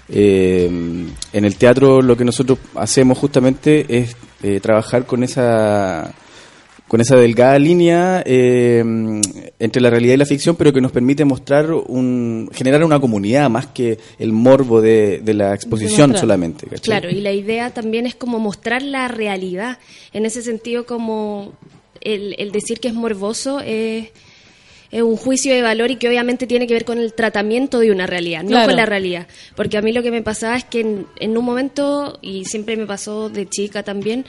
Eh, 0.10 0.66
en 0.66 1.46
el 1.46 1.56
teatro 1.58 2.02
lo 2.02 2.16
que 2.16 2.24
nosotros 2.24 2.60
hacemos 2.76 3.18
justamente 3.18 3.86
es 3.90 4.16
eh, 4.42 4.62
trabajar 4.62 5.06
con 5.06 5.24
esa 5.24 6.14
con 6.88 7.02
esa 7.02 7.16
delgada 7.18 7.60
línea 7.60 8.24
eh, 8.26 8.82
entre 9.60 9.82
la 9.82 9.90
realidad 9.90 10.14
y 10.14 10.18
la 10.18 10.26
ficción, 10.26 10.56
pero 10.56 10.72
que 10.72 10.80
nos 10.82 10.92
permite 10.92 11.26
mostrar 11.26 11.72
un 11.72 12.50
generar 12.54 12.84
una 12.84 13.00
comunidad 13.00 13.50
más 13.50 13.68
que 13.68 13.98
el 14.20 14.32
morbo 14.32 14.82
de, 14.82 15.20
de 15.20 15.34
la 15.34 15.54
exposición 15.54 16.16
solamente. 16.18 16.66
¿cachai? 16.66 16.82
Claro, 16.84 17.10
y 17.10 17.20
la 17.22 17.34
idea 17.34 17.72
también 17.72 18.06
es 18.06 18.16
como 18.16 18.40
mostrar 18.40 18.82
la 18.82 19.08
realidad. 19.10 19.80
En 20.14 20.26
ese 20.26 20.42
sentido, 20.42 20.86
como 20.86 21.54
el, 22.02 22.36
el 22.38 22.52
decir 22.52 22.80
que 22.80 22.88
es 22.88 22.94
morboso 22.94 23.60
es, 23.60 24.08
es 24.92 25.02
un 25.02 25.18
juicio 25.18 25.54
de 25.54 25.62
valor 25.62 25.92
y 25.92 25.98
que 25.98 26.08
obviamente 26.08 26.48
tiene 26.48 26.68
que 26.68 26.74
ver 26.74 26.86
con 26.86 27.00
el 27.00 27.14
tratamiento 27.14 27.80
de 27.80 27.92
una 27.92 28.08
realidad, 28.08 28.44
no 28.44 28.50
Claro. 28.50 28.68
con 28.68 28.78
la 28.78 28.86
realidad. 28.86 29.28
Porque 29.58 29.78
a 29.78 29.82
mí 29.82 29.92
lo 29.92 30.04
que 30.04 30.12
me 30.12 30.22
pasaba 30.22 30.56
es 30.56 30.64
que 30.64 30.80
en, 30.80 31.06
en 31.20 31.38
un 31.38 31.44
momento, 31.44 32.18
y 32.22 32.46
siempre 32.46 32.78
me 32.78 32.86
pasó 32.86 33.30
de 33.30 33.50
chica 33.50 33.84
también, 33.84 34.26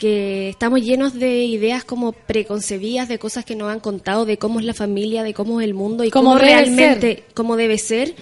que 0.00 0.48
estamos 0.48 0.80
llenos 0.80 1.12
de 1.12 1.44
ideas 1.44 1.84
como 1.84 2.12
preconcebidas 2.12 3.06
de 3.06 3.18
cosas 3.18 3.44
que 3.44 3.54
nos 3.54 3.70
han 3.70 3.80
contado, 3.80 4.24
de 4.24 4.38
cómo 4.38 4.58
es 4.58 4.64
la 4.64 4.72
familia, 4.72 5.22
de 5.22 5.34
cómo 5.34 5.60
es 5.60 5.66
el 5.66 5.74
mundo 5.74 6.04
y 6.04 6.10
Cómo 6.10 6.30
cómo, 6.30 6.38
realmente, 6.38 7.24
cómo 7.34 7.54
debe 7.58 7.76
ser 7.76 8.14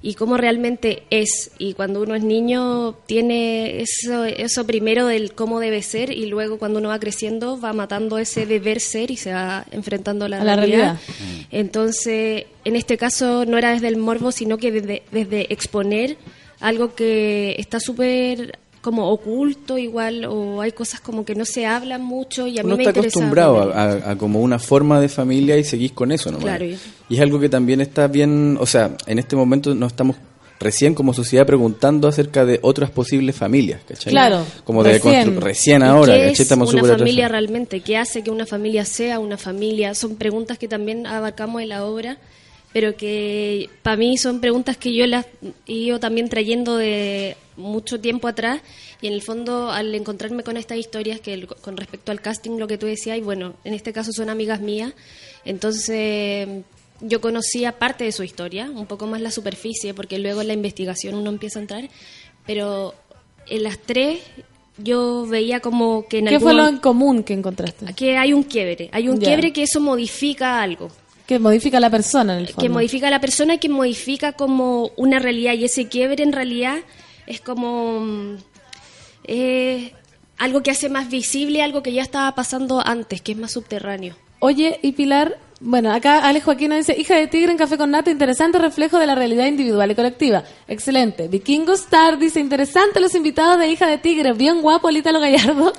y 0.00 0.14
cómo 0.14 0.36
realmente 0.36 1.02
es. 1.10 1.50
Y 1.58 1.74
cuando 1.74 2.02
uno 2.02 2.14
es 2.14 2.22
niño 2.22 2.94
tiene 3.06 3.82
eso, 3.82 4.24
eso 4.24 4.64
primero 4.64 5.08
del 5.08 5.32
cómo 5.32 5.58
debe 5.58 5.82
ser 5.82 6.12
y 6.12 6.26
luego 6.26 6.56
cuando 6.60 6.78
uno 6.78 6.90
va 6.90 7.00
creciendo 7.00 7.60
va 7.60 7.72
matando 7.72 8.18
ese 8.18 8.46
deber 8.46 8.78
ser 8.78 9.10
y 9.10 9.16
se 9.16 9.32
va 9.32 9.66
enfrentando 9.72 10.26
a 10.26 10.28
la, 10.28 10.40
A 10.40 10.44
la 10.44 10.54
realidad. 10.54 11.00
realidad. 11.18 11.46
Entonces, 11.50 12.44
en 12.64 12.76
este 12.76 12.96
caso 12.96 13.44
no 13.44 13.58
era 13.58 13.72
desde 13.72 13.88
el 13.88 13.96
morbo, 13.96 14.30
sino 14.30 14.56
que 14.56 14.70
desde, 14.70 15.02
desde 15.10 15.52
exponer 15.52 16.16
algo 16.60 16.94
que 16.94 17.56
está 17.58 17.80
súper 17.80 18.56
como 18.84 19.08
oculto 19.10 19.78
igual 19.78 20.26
o 20.26 20.60
hay 20.60 20.72
cosas 20.72 21.00
como 21.00 21.24
que 21.24 21.34
no 21.34 21.46
se 21.46 21.64
hablan 21.64 22.04
mucho 22.04 22.46
y 22.46 22.58
a 22.58 22.62
mí 22.62 22.66
Uno 22.68 22.76
me 22.76 22.82
está 22.84 23.00
acostumbrado 23.00 23.72
a, 23.74 24.14
como 24.18 24.40
una 24.42 24.58
forma 24.58 25.00
de 25.00 25.08
familia 25.08 25.56
y 25.56 25.64
seguís 25.64 25.92
con 25.92 26.12
eso 26.12 26.30
nomás. 26.30 26.44
Claro, 26.44 26.66
y- 26.66 26.76
es 27.10 27.20
algo 27.20 27.40
que 27.40 27.48
también 27.48 27.80
está 27.80 28.06
bien, 28.08 28.58
o 28.60 28.66
sea, 28.66 28.90
en 29.06 29.18
este 29.18 29.36
momento 29.36 29.74
nos 29.74 29.92
estamos 29.92 30.16
recién 30.60 30.94
como 30.94 31.14
sociedad 31.14 31.46
preguntando 31.46 32.08
acerca 32.08 32.44
de 32.44 32.58
otras 32.62 32.90
posibles 32.90 33.34
familias, 33.34 33.80
¿cachai? 33.88 34.10
Claro, 34.12 34.44
Como 34.64 34.84
de 34.84 34.92
recién. 34.98 35.34
constru- 35.34 35.40
recién 35.40 35.80
¿Y 35.82 35.84
ahora, 35.86 36.14
qué 36.14 36.28
es 36.28 36.40
Estamos 36.40 36.72
una 36.74 36.84
familia 36.84 37.28
realmente? 37.28 37.80
¿Qué 37.80 37.96
hace 37.96 38.22
que 38.22 38.30
una 38.30 38.44
familia 38.46 38.84
sea 38.84 39.18
una 39.18 39.36
familia? 39.38 39.94
Son 39.94 40.16
preguntas 40.16 40.58
que 40.58 40.68
también 40.68 41.06
abarcamos 41.06 41.62
en 41.62 41.70
la 41.70 41.84
obra, 41.86 42.18
pero 42.74 42.94
que 42.96 43.70
para 43.82 43.96
mí 43.96 44.18
son 44.18 44.40
preguntas 44.40 44.76
que 44.76 44.92
yo 44.92 45.06
las 45.06 45.24
he 45.66 45.72
ido 45.72 45.98
también 46.00 46.28
trayendo 46.28 46.76
de 46.76 47.36
mucho 47.56 48.00
tiempo 48.00 48.28
atrás 48.28 48.60
y 49.00 49.06
en 49.06 49.12
el 49.14 49.22
fondo 49.22 49.70
al 49.70 49.94
encontrarme 49.94 50.42
con 50.42 50.56
estas 50.58 50.76
historias 50.78 51.20
que 51.20 51.32
el- 51.34 51.46
con 51.46 51.76
respecto 51.78 52.10
al 52.12 52.20
casting 52.20 52.58
lo 52.58 52.66
que 52.66 52.76
tú 52.76 52.84
decías 52.86 53.16
y 53.16 53.20
bueno 53.22 53.54
en 53.64 53.72
este 53.74 53.92
caso 53.92 54.12
son 54.12 54.28
amigas 54.28 54.60
mías 54.60 54.92
entonces 55.44 56.48
yo 57.00 57.20
conocía 57.20 57.72
parte 57.78 58.04
de 58.04 58.12
su 58.12 58.22
historia 58.22 58.70
un 58.70 58.86
poco 58.86 59.06
más 59.06 59.20
la 59.20 59.30
superficie 59.30 59.94
porque 59.94 60.18
luego 60.18 60.40
en 60.42 60.48
la 60.48 60.54
investigación 60.54 61.14
uno 61.14 61.30
empieza 61.30 61.58
a 61.58 61.62
entrar 61.62 61.88
pero 62.46 62.94
en 63.46 63.62
las 63.62 63.78
tres 63.78 64.20
yo 64.78 65.24
veía 65.26 65.60
como 65.60 66.06
que 66.08 66.18
en 66.18 66.26
¿Qué 66.26 66.34
algún 66.36 66.42
fue 66.50 66.54
lo 66.54 66.66
en 66.68 66.78
común 66.78 67.22
que 67.22 67.32
encontraste? 67.34 67.94
que 67.94 68.16
hay 68.16 68.32
un 68.32 68.42
quiebre, 68.42 68.88
hay 68.92 69.08
un 69.08 69.18
quiebre 69.18 69.52
que 69.52 69.62
eso 69.62 69.80
modifica 69.80 70.60
algo, 70.60 70.90
Que 71.26 71.38
modifica 71.38 71.78
a 71.78 71.80
la 71.80 71.90
persona 71.90 72.34
en 72.34 72.40
el 72.40 72.46
fondo. 72.48 72.62
que 72.62 72.68
modifica 72.68 73.08
a 73.08 73.10
la 73.10 73.20
persona 73.20 73.54
y 73.54 73.58
que 73.58 73.68
modifica 73.68 74.32
como 74.32 74.90
una 74.96 75.18
realidad 75.18 75.54
y 75.54 75.64
ese 75.64 75.88
quiebre 75.88 76.22
en 76.22 76.32
realidad 76.32 76.78
es 77.26 77.40
como 77.40 78.00
mm, 78.00 78.36
eh, 79.24 79.92
algo 80.38 80.62
que 80.62 80.70
hace 80.70 80.88
más 80.88 81.08
visible 81.08 81.62
algo 81.62 81.82
que 81.82 81.92
ya 81.92 82.02
estaba 82.02 82.34
pasando 82.34 82.86
antes, 82.86 83.22
que 83.22 83.32
es 83.32 83.38
más 83.38 83.52
subterráneo. 83.52 84.16
Oye, 84.40 84.78
y 84.82 84.92
Pilar, 84.92 85.38
bueno, 85.66 85.92
acá 85.92 86.18
Alex 86.28 86.44
Joaquín 86.44 86.68
nos 86.68 86.78
dice, 86.78 86.94
hija 87.00 87.16
de 87.16 87.26
tigre 87.26 87.50
en 87.50 87.56
café 87.58 87.78
con 87.78 87.90
nata, 87.90 88.10
interesante 88.10 88.58
reflejo 88.58 88.98
de 88.98 89.06
la 89.06 89.14
realidad 89.14 89.46
individual 89.46 89.90
y 89.90 89.94
colectiva. 89.94 90.44
Excelente. 90.68 91.26
Vikingo 91.28 91.72
Star 91.72 92.18
dice, 92.18 92.38
interesante 92.38 93.00
los 93.00 93.14
invitados 93.14 93.58
de 93.58 93.68
hija 93.68 93.86
de 93.86 93.96
tigre, 93.98 94.32
bien 94.34 94.60
guapo 94.60 94.90
el 94.90 94.98
Ítalo 94.98 95.20
Gallardo. 95.20 95.72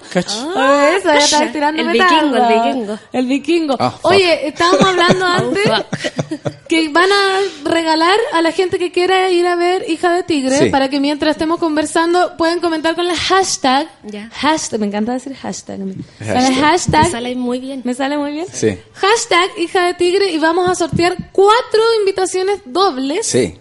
Ah, 0.56 0.90
eso, 0.98 1.08
ya 1.10 1.18
estaba 1.20 1.52
tirando 1.52 1.82
El 1.82 1.90
vikingo, 1.90 2.36
el 2.36 2.48
vikingo. 2.64 3.00
El 3.14 3.26
vikingo. 3.28 3.76
Ah. 3.80 3.96
Oye, 4.02 4.48
estábamos 4.48 4.86
hablando 4.86 5.26
Oh, 5.26 5.28
antes 5.28 5.64
que 6.68 6.90
van 6.90 7.10
a 7.12 7.70
regalar 7.70 8.18
a 8.34 8.42
la 8.42 8.52
gente 8.52 8.80
que 8.80 8.92
quiera 8.92 9.30
ir 9.30 9.46
a 9.46 9.56
ver 9.56 9.86
Hija 9.90 10.14
de 10.14 10.24
Tigre 10.24 10.58
Sí. 10.58 10.70
para 10.70 10.90
que 10.90 11.00
mientras 11.00 11.32
estemos 11.32 11.60
conversando 11.60 12.38
pueden 12.38 12.60
comentar 12.60 12.96
con 12.96 13.06
el 13.08 13.16
hashtag. 13.16 13.88
Ya. 14.04 14.30
Hashtag, 14.34 14.80
me 14.80 14.88
encanta 14.88 15.14
decir 15.14 15.36
hashtag. 15.36 15.78
Con 15.78 15.90
el 15.90 16.28
Hashtag. 16.28 16.54
hashtag. 16.56 17.04
Me 17.04 17.12
sale 17.12 17.36
muy 17.36 17.60
bien. 17.60 17.82
Me 17.84 17.94
sale 17.94 18.18
muy 18.18 18.32
bien. 18.32 18.48
Sí, 18.52 18.78
Hashtag 18.94 19.50
hija 19.60 19.75
de 19.84 19.94
tigre 19.96 20.32
y 20.32 20.38
vamos 20.40 20.70
a 20.70 20.76
sortear 20.76 21.16
cuatro 21.32 21.82
invitaciones 22.00 22.62
dobles 22.66 23.26
sí. 23.26 23.56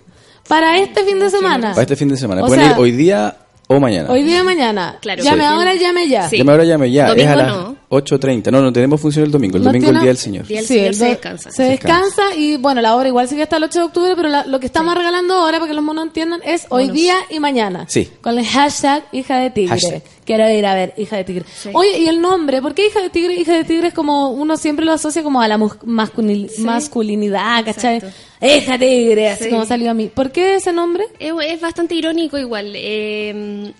para 0.49 0.79
este 0.79 1.05
fin 1.05 1.19
de 1.19 1.31
semana. 1.31 1.71
Para 1.71 1.83
este 1.83 1.97
fin 1.97 2.09
de 2.09 2.17
semana. 2.17 2.43
O 2.43 2.47
Pueden 2.47 2.65
sea- 2.65 2.73
ir 2.75 2.79
hoy 2.79 2.93
día 2.93 3.37
o 3.69 3.81
mañana. 3.81 4.11
Hoy 4.11 4.23
día 4.23 4.43
mañana. 4.45 4.97
Claro. 5.01 5.23
Llame 5.23 5.39
Sí. 5.43 5.47
ahora, 5.47 5.75
llame 5.75 6.09
ya. 6.09 6.29
Llame 6.31 6.53
ahora, 6.53 6.65
llame 6.65 6.91
ya. 6.91 7.09
Domingo 7.09 7.23
es 7.31 7.33
a 7.33 7.37
las 7.37 7.49
no. 7.49 7.77
8.30. 7.91 8.51
No, 8.51 8.61
no 8.61 8.73
tenemos 8.73 9.01
función 9.01 9.25
el 9.25 9.31
domingo. 9.31 9.57
El 9.57 9.63
No 9.63 9.69
domingo 9.71 9.87
es 9.87 9.95
el 9.95 10.01
Día 10.01 10.09
del 10.09 10.17
Señor. 10.17 10.47
Día 10.47 10.59
del 10.59 10.67
Sí, 10.67 10.75
Señor 10.75 10.89
el 10.89 10.95
se 10.97 11.05
descansa. 11.07 11.51
Se 11.53 11.63
descansa 11.63 12.23
y 12.37 12.57
bueno, 12.57 12.81
la 12.81 12.97
obra 12.97 13.09
igual 13.09 13.29
sigue 13.29 13.43
hasta 13.45 13.57
el 13.57 13.65
8 13.65 13.79
de 13.79 13.85
octubre, 13.87 14.13
pero 14.17 14.29
la- 14.29 14.45
lo 14.47 14.59
que 14.61 14.67
estamos 14.67 14.95
regalando 14.95 15.35
ahora, 15.35 15.59
para 15.59 15.69
que 15.69 15.75
los 15.75 15.85
monos 15.85 16.05
entiendan, 16.07 16.41
es 16.45 16.67
hoy 16.71 16.85
Monos. 16.85 16.97
día 16.97 17.15
y 17.31 17.39
mañana. 17.41 17.87
Sí. 17.89 18.11
Con 18.21 18.37
el 18.39 18.45
hashtag 18.47 19.05
hija 19.13 19.39
de 19.39 19.51
tigre. 19.51 19.71
Hashtag. 19.81 20.03
Quiero 20.25 20.49
ir 20.51 20.65
a 20.67 20.75
ver, 20.75 20.95
hija 20.97 21.17
de 21.17 21.25
tigre. 21.25 21.45
Oye, 21.75 21.99
¿y 21.99 22.09
el 22.09 22.21
nombre? 22.21 22.61
¿Por 22.63 22.75
qué 22.75 22.87
hija 22.87 23.01
de 23.01 23.11
tigre? 23.11 23.35
Hija 23.35 23.53
de 23.55 23.65
tigre 23.65 23.89
es 23.89 23.95
como, 23.95 24.31
uno 24.31 24.57
siempre 24.57 24.85
lo 24.85 24.93
asocia 24.93 25.23
como 25.23 25.41
a 25.41 25.47
la 25.49 25.59
masculin- 25.59 26.51
masculinidad, 26.59 27.65
¿cachai? 27.65 27.99
Hija 27.99 28.07
de 28.49 28.79
tigre, 28.79 29.29
así 29.29 29.45
Sí. 29.45 29.51
como 29.51 29.65
salió 29.65 29.91
a 29.91 29.95
mí. 29.95 30.11
¿Por 30.13 30.31
qué 30.33 30.55
ese 30.57 30.73
nombre? 30.73 31.05
Es, 31.19 31.33
es 31.47 31.61
bastante 31.61 31.95
irónico 31.95 32.39
igual. 32.39 32.73
Eh, 32.75 33.29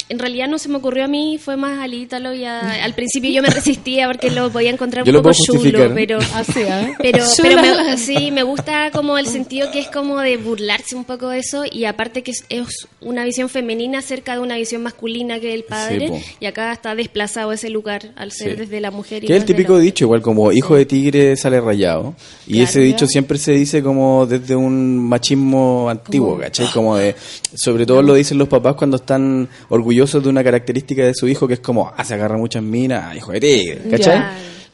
en 0.09 0.19
realidad 0.19 0.49
no 0.49 0.59
se 0.59 0.69
me 0.69 0.77
ocurrió 0.77 1.05
a 1.05 1.09
mí, 1.09 1.39
fue 1.43 1.57
más 1.57 1.81
al 1.83 1.95
Ítalo 1.95 2.35
y 2.35 2.45
a- 2.45 2.83
al 2.85 2.95
principio 2.95 3.31
yo 3.31 3.43
me 3.43 3.51
resistía 3.51 4.07
porque 4.07 4.31
lo 4.31 4.51
podía 4.51 4.71
encontrar 4.71 5.05
Yo 5.05 5.11
un 5.11 5.17
lo 5.17 5.23
poco 5.23 5.35
chulo, 5.45 5.91
pero 5.95 6.19
Así, 6.35 6.61
¿eh? 6.61 6.95
pero, 6.99 7.25
pero 7.43 7.61
me, 7.63 7.97
sí, 7.99 8.31
me 8.31 8.43
gusta 8.43 8.91
como 8.91 9.19
el 9.19 9.27
sentido 9.27 9.71
que 9.71 9.81
es 9.81 9.89
como 9.89 10.19
de 10.21 10.37
burlarse 10.37 10.97
un 10.97 11.05
poco 11.05 11.29
de 11.29 11.39
eso 11.41 11.65
y 11.71 11.85
aparte 11.85 12.23
que 12.23 12.31
es, 12.33 12.45
es 12.49 12.89
una 13.01 13.25
visión 13.25 13.49
femenina 13.49 13.99
acerca 13.99 14.35
de 14.35 14.41
una 14.41 14.57
visión 14.57 14.83
masculina 14.83 15.41
que 15.41 15.49
es 15.51 15.55
el 15.55 15.65
padre 15.65 16.09
po. 16.09 16.21
y 16.41 16.47
acá 16.47 16.73
está 16.73 16.95
desplazado 16.95 17.53
ese 17.53 17.71
lugar 17.71 18.11
al 18.17 18.33
ser 18.33 18.53
Sí. 18.53 18.57
desde 18.57 18.81
la 18.81 18.91
mujer 18.91 19.25
y 19.25 19.27
Que 19.27 19.35
es 19.35 19.41
el 19.41 19.47
típico 19.47 19.79
dicho, 19.79 20.05
igual 20.05 20.23
como 20.23 20.53
hijo 20.53 20.75
de 20.77 20.85
tigre 20.87 21.37
sale 21.37 21.61
rayado. 21.61 22.15
Y 22.47 22.55
Claro. 22.55 22.65
ese 22.69 22.81
dicho 22.81 23.07
siempre 23.07 23.39
se 23.39 23.53
dice 23.53 23.83
como 23.83 24.27
desde 24.27 24.54
un 24.57 24.99
machismo 24.99 25.89
antiguo, 25.89 26.39
¿cachai? 26.39 26.67
Como 26.73 26.97
de, 26.97 27.15
sobre 27.55 27.87
todo 27.87 28.03
lo 28.03 28.15
dicen 28.15 28.39
los 28.39 28.49
papás 28.49 28.75
cuando 28.75 28.97
están 28.97 29.49
orgullosos 29.69 30.23
de 30.23 30.29
una 30.29 30.45
característica 30.45 31.05
de 31.05 31.15
su 31.15 31.29
hijo, 31.29 31.47
que 31.47 31.55
es 31.55 31.61
como, 31.61 31.93
ah, 31.97 32.05
se 32.05 32.15
agarra 32.15 32.37
muchas 32.37 32.63
minas, 32.63 33.17
hijo 33.17 33.33
de 33.33 33.41
tigre, 33.41 33.83
¿cachai? 33.91 34.23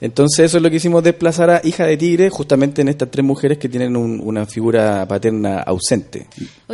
Entonces 0.02 0.46
eso 0.46 0.56
es 0.56 0.62
lo 0.62 0.70
que 0.70 0.76
hicimos 0.76 1.02
desplazar 1.04 1.50
a 1.50 1.60
hija 1.62 1.84
de 1.84 1.96
tigre 1.98 2.30
justamente 2.30 2.80
en 2.80 2.88
estas 2.88 3.10
tres 3.10 3.24
mujeres 3.24 3.58
que 3.58 3.68
tienen 3.68 3.96
un- 3.96 4.20
una 4.24 4.46
figura 4.46 5.06
paterna 5.06 5.58
ausente, 5.60 6.26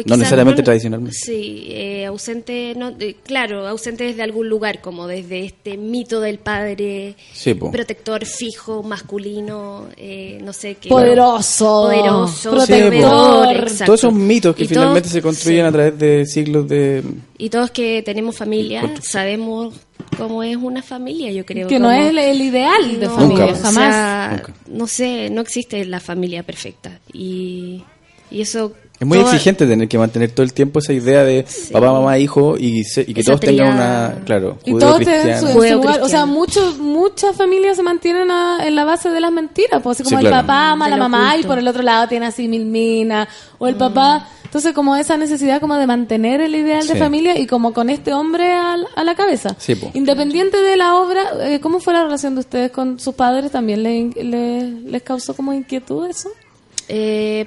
no 0.05 0.16
necesariamente 0.16 0.62
no- 0.62 0.65
tradicionalmente. 0.66 1.16
Sí, 1.20 1.66
eh, 1.70 2.07
ausente, 2.07 2.74
no, 2.77 2.93
eh, 3.01 3.16
claro, 3.24 3.66
ausente 3.66 4.05
desde 4.05 4.23
algún 4.23 4.48
lugar, 4.48 4.81
como 4.81 5.09
desde 5.09 5.44
este 5.44 5.77
mito 5.77 6.20
del 6.20 6.39
padre 6.39 7.16
Sí, 7.32 7.55
protector 7.55 8.24
fijo, 8.24 8.82
masculino, 8.85 9.86
eh, 9.97 10.39
no 10.44 10.53
sé 10.53 10.77
qué. 10.81 10.89
Poderoso. 10.89 11.82
Poderoso, 11.86 12.51
Protector. 12.53 13.57
exacto. 13.57 13.85
Todos 13.86 14.01
esos 14.01 14.15
mitos 14.15 14.55
que 14.55 14.65
Y 14.65 14.69
finalmente 14.69 15.09
todos- 15.09 15.12
se 15.15 15.23
construyen 15.23 15.62
sí. 15.65 15.69
a 15.69 15.73
través 15.73 15.98
de 15.98 16.27
siglos 16.27 16.69
de... 16.69 17.03
Y 17.39 17.51
todos 17.51 17.70
que 17.70 18.03
tenemos 18.03 18.36
familia 18.36 18.82
sabemos 19.03 19.74
cómo 20.16 20.43
es 20.43 20.56
una 20.56 20.82
familia, 20.82 21.30
yo 21.32 21.44
creo. 21.47 21.68
Que 21.68 21.78
no 21.78 21.88
como- 21.88 21.98
es 22.01 22.06
el, 22.10 22.18
el 22.18 22.40
ideal 22.43 23.01
de 23.01 23.06
No, 23.06 23.14
familia, 23.14 23.44
o 23.47 23.55
jamás. 23.55 23.72
sea, 23.74 24.43
no 24.68 24.86
sé, 24.86 25.30
no 25.30 25.40
existe 25.40 25.84
la 25.84 26.01
familia 26.01 26.43
perfecta. 26.43 26.98
Y, 27.12 27.82
y 28.31 28.40
eso... 28.43 28.73
Es 28.98 29.07
muy 29.07 29.19
toda- 29.19 29.31
exigente 29.32 29.66
tener 29.66 29.89
que 29.89 29.98
mantener 29.98 30.31
todo 30.31 30.43
el 30.43 30.55
tiempo 30.55 30.78
esa 30.78 30.94
idea 30.94 31.23
de 31.23 31.44
papá, 31.70 31.93
mamá, 31.93 32.19
hijo 32.19 32.57
y, 32.57 32.82
se- 32.85 33.03
y 33.03 33.12
que 33.12 33.20
Esa 33.20 33.32
todos 33.32 33.40
tengan 33.40 33.74
una, 33.74 34.15
claro, 34.24 34.57
Y 34.65 34.73
todos 34.78 35.01
tienen 35.01 35.39
su, 35.39 35.48
su 35.48 35.62
lugar. 35.74 36.01
O 36.01 36.09
sea, 36.09 36.24
muchos, 36.24 36.78
muchas 36.78 37.36
familias 37.36 37.77
se 37.77 37.82
mantienen 37.82 38.31
a- 38.31 38.66
en 38.66 38.74
la 38.74 38.85
base 38.85 39.11
de 39.11 39.20
las 39.20 39.31
mentiras. 39.32 39.82
Pues, 39.82 39.97
así 40.01 40.05
como 40.05 40.19
Sí, 40.19 40.24
el 40.24 40.31
claro. 40.31 40.47
papá 40.47 40.70
ama 40.70 40.86
a 40.86 40.89
la 40.89 40.97
mamá 40.97 41.36
y 41.36 41.43
por 41.44 41.59
el 41.59 41.69
otro 41.69 41.82
lado 41.82 42.09
tiene 42.09 42.24
así 42.24 42.48
mil 42.48 42.65
minas. 42.65 43.28
O 43.59 43.69
el 43.69 43.74
Mm. 43.74 43.78
papá. 43.78 44.28
Entonces, 44.44 44.73
como 44.73 44.97
esa 44.97 45.19
necesidad 45.19 45.61
como 45.61 45.74
de 45.77 45.86
mantener 45.86 46.40
el 46.40 46.55
ideal 46.55 46.86
de 46.86 46.97
familia 46.97 47.39
y 47.39 47.47
como 47.47 47.74
con 47.74 47.90
este 47.90 48.15
hombre 48.15 48.55
al- 48.55 48.86
a, 48.97 49.05
la 49.05 49.15
cabeza. 49.15 49.55
Sí, 49.59 49.74
po. 49.74 49.90
Independiente 49.93 50.57
de 50.62 50.74
la 50.78 50.94
obra, 50.94 51.20
eh, 51.43 51.61
¿cómo 51.61 51.81
fue 51.81 51.93
la 51.93 52.05
relación 52.05 52.35
de 52.35 52.40
ustedes 52.40 52.70
con 52.70 52.98
sus 52.98 53.15
padres? 53.15 53.51
¿También 53.53 53.82
le- 53.82 54.11
le- 54.24 54.70
les 54.90 55.03
causó 55.03 55.35
como 55.36 55.53
inquietud 55.53 56.07
eso? 56.07 56.31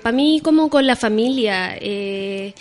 Para 0.02 0.16
mí, 0.16 0.42
como 0.44 0.70
con 0.70 0.86
la 0.88 0.96
familia, 0.96 1.76
eh, 1.80 2.54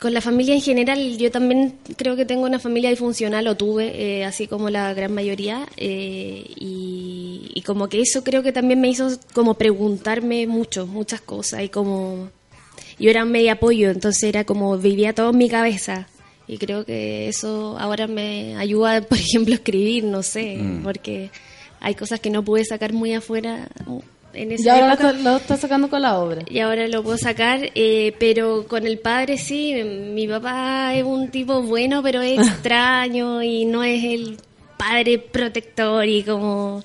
con 0.00 0.14
la 0.14 0.20
familia 0.20 0.54
en 0.54 0.60
general, 0.60 1.16
yo 1.18 1.30
también 1.30 1.74
creo 1.96 2.14
que 2.14 2.24
tengo 2.24 2.44
una 2.44 2.58
familia 2.60 2.90
disfuncional, 2.90 3.48
o 3.48 3.56
tuve, 3.56 4.18
eh, 4.18 4.24
así 4.24 4.46
como 4.46 4.70
la 4.70 4.92
gran 4.94 5.12
mayoría, 5.12 5.66
eh, 5.76 6.44
y, 6.56 7.50
y 7.54 7.62
como 7.62 7.88
que 7.88 8.00
eso 8.00 8.22
creo 8.22 8.42
que 8.42 8.52
también 8.52 8.80
me 8.80 8.88
hizo 8.88 9.08
como 9.32 9.54
preguntarme 9.54 10.46
mucho, 10.46 10.86
muchas 10.86 11.20
cosas, 11.20 11.62
y 11.64 11.68
como 11.68 12.28
yo 13.00 13.10
era 13.10 13.24
medio 13.24 13.52
apoyo, 13.52 13.90
entonces 13.90 14.22
era 14.24 14.44
como 14.44 14.76
vivía 14.78 15.14
todo 15.14 15.30
en 15.30 15.38
mi 15.38 15.48
cabeza. 15.48 16.06
Y 16.46 16.56
creo 16.58 16.84
que 16.84 17.28
eso 17.28 17.76
ahora 17.78 18.06
me 18.06 18.56
ayuda, 18.56 19.00
por 19.02 19.18
ejemplo, 19.18 19.52
a 19.54 19.56
escribir, 19.56 20.04
no 20.04 20.22
sé, 20.22 20.56
Mm. 20.56 20.82
porque 20.82 21.30
hay 21.80 21.94
cosas 21.94 22.20
que 22.20 22.30
no 22.30 22.44
pude 22.44 22.64
sacar 22.64 22.92
muy 22.92 23.14
afuera 23.14 23.68
en 24.32 24.52
esa 24.52 24.64
Y 24.64 24.68
ahora 24.68 24.86
lo 24.88 24.94
época. 24.94 25.10
está, 25.10 25.22
lo 25.22 25.36
está 25.36 25.56
sacando 25.56 25.88
con 25.88 26.02
la 26.02 26.18
obra. 26.18 26.42
Y 26.48 26.60
ahora 26.60 26.86
lo 26.88 27.02
puedo 27.02 27.18
sacar, 27.18 27.70
eh, 27.74 28.14
pero 28.18 28.66
con 28.66 28.86
el 28.86 28.98
padre 28.98 29.38
sí, 29.38 29.74
mi 29.82 30.26
papá 30.28 30.94
es 30.94 31.04
un 31.04 31.30
tipo 31.30 31.62
bueno, 31.62 32.02
pero 32.02 32.20
es 32.22 32.38
extraño 32.48 33.42
y 33.42 33.64
no 33.64 33.84
es 33.84 34.04
el 34.04 34.38
padre 34.76 35.18
protector 35.18 36.06
y 36.06 36.22
como 36.22 36.82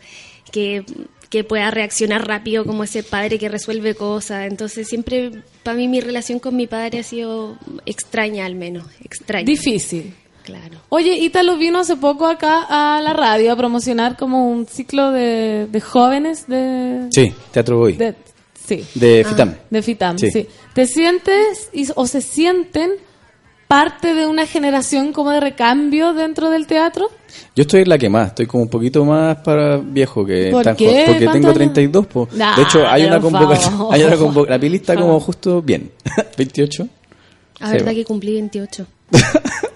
que, 0.52 0.84
que 1.30 1.44
pueda 1.44 1.72
reaccionar 1.72 2.28
rápido 2.28 2.66
como 2.66 2.84
ese 2.84 3.04
padre 3.04 3.38
que 3.38 3.50
resuelve 3.50 3.96
cosas. 3.96 4.48
Entonces 4.50 4.88
siempre, 4.88 5.32
para 5.64 5.78
mí 5.78 5.88
mi 5.88 6.02
relación 6.02 6.40
con 6.40 6.56
mi 6.56 6.68
padre 6.68 7.00
ha 7.00 7.04
sido 7.04 7.58
extraña 7.86 8.46
al 8.46 8.56
menos, 8.56 8.86
extraña. 9.04 9.46
Difícil. 9.46 10.14
Claro. 10.44 10.78
Oye, 10.90 11.16
Ítalo 11.18 11.58
vino 11.58 11.80
hace 11.80 11.96
poco 11.96 12.28
acá 12.28 12.66
a 12.70 13.02
la 13.02 13.14
radio 13.14 13.54
a 13.54 13.56
promocionar 13.56 14.18
como 14.18 14.50
un 14.50 14.68
ciclo 14.68 15.12
de, 15.12 15.68
de 15.72 15.82
jóvenes 15.82 16.48
de... 16.48 17.08
Sí, 17.12 17.34
Teatro 17.52 17.78
Boy. 17.78 17.94
de- 17.94 18.16
sí. 18.66 18.84
De 18.96 19.26
Fitam. 19.28 19.56
De 19.70 19.82
FITAM, 19.82 20.18
Sí. 20.18 20.32
sí. 20.32 20.48
¿Te 20.74 20.86
sientes 20.86 21.70
y- 21.74 21.88
o 21.96 22.06
se 22.08 22.20
sienten 22.22 22.92
parte 23.68 24.14
de 24.14 24.28
una 24.28 24.46
generación 24.46 25.14
como 25.14 25.32
de 25.32 25.40
recambio 25.40 26.14
dentro 26.14 26.50
del 26.50 26.68
teatro? 26.68 27.10
Yo 27.56 27.62
estoy 27.62 27.82
en 27.84 27.90
la 27.90 27.98
que 27.98 28.10
más, 28.10 28.28
estoy 28.30 28.46
como 28.46 28.64
un 28.64 28.70
poquito 28.70 29.04
más 29.06 29.38
para 29.38 29.78
viejo 29.78 30.26
que 30.26 30.50
¿Por 30.52 30.64
tan 30.64 30.76
qué? 30.76 30.86
joven, 30.88 31.06
porque 31.06 31.24
¿Cuántos 31.26 31.34
tengo 31.34 31.48
años? 31.48 31.56
32. 31.58 32.06
po. 32.08 32.28
Nah, 32.34 32.56
de 32.56 32.62
hecho, 32.64 32.86
hay 32.88 33.06
una 33.06 33.20
convocatoria, 33.20 33.88
hay 33.92 34.04
una 34.04 34.16
convo- 34.18 34.48
la 34.48 34.60
pili 34.60 34.76
está 34.78 34.96
como 34.96 35.20
justo 35.20 35.62
bien, 35.62 35.90
28. 36.38 36.88
La 37.60 37.68
Sí, 37.68 37.72
verdad 37.74 37.86
bueno. 37.86 37.98
que 38.00 38.06
cumplí 38.06 38.34
28. 38.34 38.86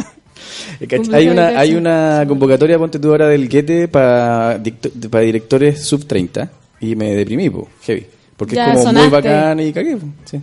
Hay 1.13 1.27
una, 1.29 1.47
hay 1.59 1.75
una 1.75 2.23
convocatoria, 2.27 2.77
ponte 2.77 2.99
tú 2.99 3.09
ahora 3.09 3.27
del 3.27 3.49
Guete 3.49 3.87
para 3.87 4.61
para 5.09 5.23
directores 5.23 5.83
sub 5.83 6.05
30 6.05 6.49
y 6.81 6.95
me 6.95 7.15
deprimí, 7.15 7.49
po, 7.49 7.67
heavy. 7.83 8.05
Porque 8.35 8.55
Ya 8.55 8.67
es 8.67 8.71
como 8.73 8.83
sonaste. 8.85 9.09
muy 9.09 9.17
bacán 9.17 9.59
y 9.59 9.73
cagué, 9.73 9.97
sí. 10.25 10.39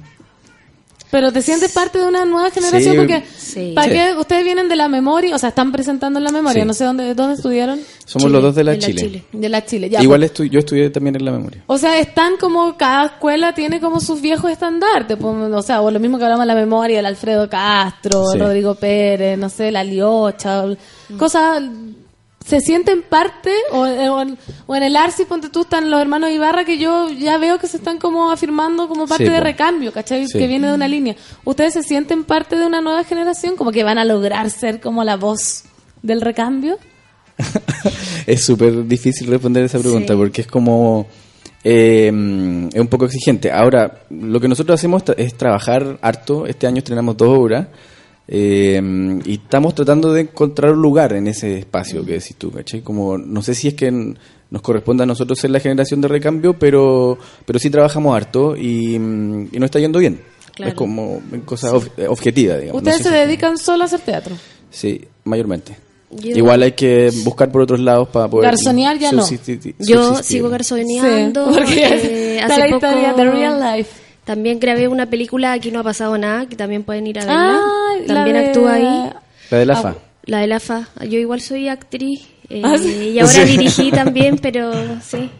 Pero 1.10 1.30
te 1.30 1.42
sientes 1.42 1.70
parte 1.72 1.98
de 2.00 2.06
una 2.08 2.24
nueva 2.24 2.50
generación 2.50 2.92
Sí. 2.92 2.98
porque 2.98 3.22
Sí. 3.36 3.72
¿para 3.74 3.86
Sí. 3.86 3.92
qué? 3.92 4.18
ustedes 4.18 4.42
vienen 4.44 4.68
de 4.68 4.74
la 4.74 4.88
memoria, 4.88 5.36
o 5.36 5.38
sea, 5.38 5.50
están 5.50 5.70
presentando 5.70 6.18
en 6.18 6.24
la 6.24 6.32
memoria, 6.32 6.62
Sí. 6.62 6.66
no 6.66 6.74
sé 6.74 6.84
dónde 6.84 7.14
dónde 7.14 7.34
estudiaron. 7.34 7.78
Somos 8.04 8.30
los 8.32 8.42
dos 8.42 8.54
de 8.56 8.64
la 8.64 8.76
Chile. 8.78 9.22
De 9.32 9.48
la 9.48 9.64
Chile, 9.64 9.88
ya. 9.88 10.02
Igual 10.02 10.20
pues. 10.20 10.34
estu- 10.34 10.50
yo 10.50 10.58
estudié 10.58 10.90
también 10.90 11.14
en 11.14 11.24
la 11.24 11.30
memoria. 11.30 11.62
O 11.68 11.78
sea, 11.78 11.98
están 12.00 12.36
como 12.36 12.76
cada 12.76 13.06
escuela 13.06 13.54
tiene 13.54 13.80
como 13.80 14.00
sus 14.00 14.20
viejos 14.20 14.50
estandartes, 14.50 15.16
pues, 15.16 15.34
o 15.52 15.62
sea, 15.62 15.82
o 15.82 15.90
lo 15.90 16.00
mismo 16.00 16.18
que 16.18 16.24
hablamos 16.24 16.42
de 16.44 16.52
la 16.52 16.60
memoria, 16.60 16.98
el 16.98 17.06
Alfredo 17.06 17.48
Castro, 17.48 18.24
Sí. 18.32 18.36
el 18.38 18.44
Rodrigo 18.44 18.74
Pérez, 18.74 19.38
no 19.38 19.48
sé, 19.48 19.70
la 19.70 19.84
Liocha, 19.84 20.64
o- 20.64 20.76
cosas 21.16 21.62
se 22.44 22.60
sienten 22.60 23.02
parte 23.02 23.50
o, 23.72 23.78
o 23.80 24.20
en, 24.20 24.36
o 24.66 24.76
en 24.76 24.82
el 24.82 24.96
Arci, 24.96 25.24
ponte 25.24 25.48
tú, 25.48 25.62
están 25.62 25.90
los 25.90 25.98
hermanos 26.00 26.30
Ibarra 26.30 26.64
que 26.66 26.76
yo 26.76 27.08
ya 27.10 27.38
veo 27.38 27.58
que 27.58 27.66
se 27.66 27.78
están 27.78 27.98
como 27.98 28.30
afirmando 28.30 28.86
como 28.86 29.06
parte 29.06 29.24
Sí, 29.24 29.30
de 29.30 29.40
recambio, 29.40 29.92
¿cachai? 29.92 30.26
Sí. 30.26 30.38
Que 30.38 30.46
viene 30.46 30.68
de 30.68 30.74
una 30.74 30.86
línea. 30.86 31.16
¿Ustedes 31.44 31.72
se 31.72 31.82
sienten 31.82 32.24
parte 32.24 32.56
de 32.56 32.66
una 32.66 32.80
nueva 32.82 33.02
generación? 33.04 33.56
Como 33.56 33.72
que 33.72 33.82
van 33.82 33.96
a 33.96 34.04
lograr 34.04 34.50
ser 34.50 34.80
como 34.80 35.04
la 35.04 35.16
voz 35.16 35.64
del 36.02 36.20
recambio. 36.20 36.78
Es 38.26 38.42
súper 38.44 38.86
difícil 38.86 39.26
responder 39.28 39.64
esa 39.64 39.78
pregunta 39.78 40.12
Sí. 40.14 40.18
porque 40.18 40.40
es 40.42 40.46
como... 40.46 41.06
eh, 41.62 42.06
es 42.72 42.80
un 42.80 42.88
poco 42.88 43.06
exigente. 43.06 43.50
Ahora, 43.52 44.02
lo 44.10 44.40
que 44.40 44.48
nosotros 44.48 44.78
hacemos 44.78 45.02
es 45.16 45.34
trabajar 45.36 45.98
harto. 46.02 46.46
Este 46.46 46.66
año 46.66 46.78
estrenamos 46.78 47.16
dos 47.16 47.38
obras. 47.38 47.68
Eh, 48.28 48.80
y 49.24 49.34
estamos 49.34 49.74
tratando 49.74 50.12
de 50.12 50.22
encontrar 50.22 50.72
un 50.72 50.82
lugar 50.82 51.12
en 51.12 51.26
ese 51.26 51.58
espacio 51.58 52.04
que 52.04 52.12
decís 52.14 52.36
tú, 52.36 52.50
¿cachai? 52.50 52.80
Como, 52.82 53.18
no 53.18 53.42
sé 53.42 53.54
si 53.54 53.68
es 53.68 53.74
que 53.74 53.90
nos 53.90 54.62
corresponde 54.62 55.02
a 55.02 55.06
nosotros 55.06 55.38
ser 55.38 55.50
la 55.50 55.60
generación 55.60 56.00
de 56.00 56.08
recambio, 56.08 56.58
pero, 56.58 57.18
pero 57.44 57.58
sí 57.58 57.70
trabajamos 57.70 58.14
harto 58.16 58.56
y, 58.56 58.94
y 58.94 58.98
nos 58.98 59.64
está 59.64 59.78
yendo 59.80 59.98
bien. 59.98 60.20
Claro. 60.54 60.68
Es 60.70 60.74
como 60.76 61.20
en 61.32 61.40
cosas 61.40 61.72
ob- 61.72 62.08
objetivas, 62.08 62.60
digamos. 62.60 62.80
No 62.82 62.88
Ustedes 62.88 62.98
sé 62.98 63.10
se 63.10 63.20
si- 63.20 63.26
dedican 63.26 63.58
solo 63.58 63.82
a 63.82 63.86
hacer 63.86 64.00
teatro. 64.00 64.36
Sí, 64.70 65.00
mayormente. 65.24 65.76
Yo- 66.12 66.36
Igual 66.36 66.62
hay 66.62 66.72
que 66.72 67.10
buscar 67.24 67.50
por 67.50 67.62
otros 67.62 67.80
lados 67.80 68.06
para 68.08 68.28
poder... 68.28 68.50
Garzonear 68.50 68.96
ya 68.98 69.10
no. 69.10 69.24
Yo 69.80 70.14
sigo 70.22 70.48
garzoneando. 70.48 71.48
Sí, 71.52 71.58
porque 71.58 72.36
eh, 72.36 72.40
hace 72.44 72.58
la 72.60 72.68
historia 72.68 73.10
poco 73.10 73.24
de 73.24 73.30
real 73.32 73.60
life. 73.76 73.90
También 74.24 74.58
grabé 74.58 74.88
una 74.88 75.06
película 75.06 75.52
Aquí 75.52 75.70
no 75.70 75.80
ha 75.80 75.82
pasado 75.84 76.16
nada, 76.18 76.46
que 76.46 76.56
también 76.56 76.82
pueden 76.82 77.06
ir 77.06 77.18
a 77.18 77.24
verla. 77.26 77.58
Ah, 77.60 77.92
la 78.06 78.14
también 78.14 78.36
de- 78.36 78.46
actúa 78.46 78.72
ahí. 78.74 79.10
La 79.50 79.58
de 79.58 79.66
la 79.66 79.76
FA. 79.76 79.94
La 80.24 80.38
de 80.40 80.46
la 80.46 80.56
FA. 80.60 80.88
Yo 81.08 81.18
igual 81.18 81.40
soy 81.42 81.68
actriz 81.68 82.26
eh, 82.48 82.62
Ah, 82.64 82.76
sí. 82.78 83.10
y 83.14 83.18
ahora 83.18 83.32
Sí. 83.32 83.44
dirigí 83.44 83.90
también, 83.92 84.38
pero 84.38 84.72
sí. 85.02 85.30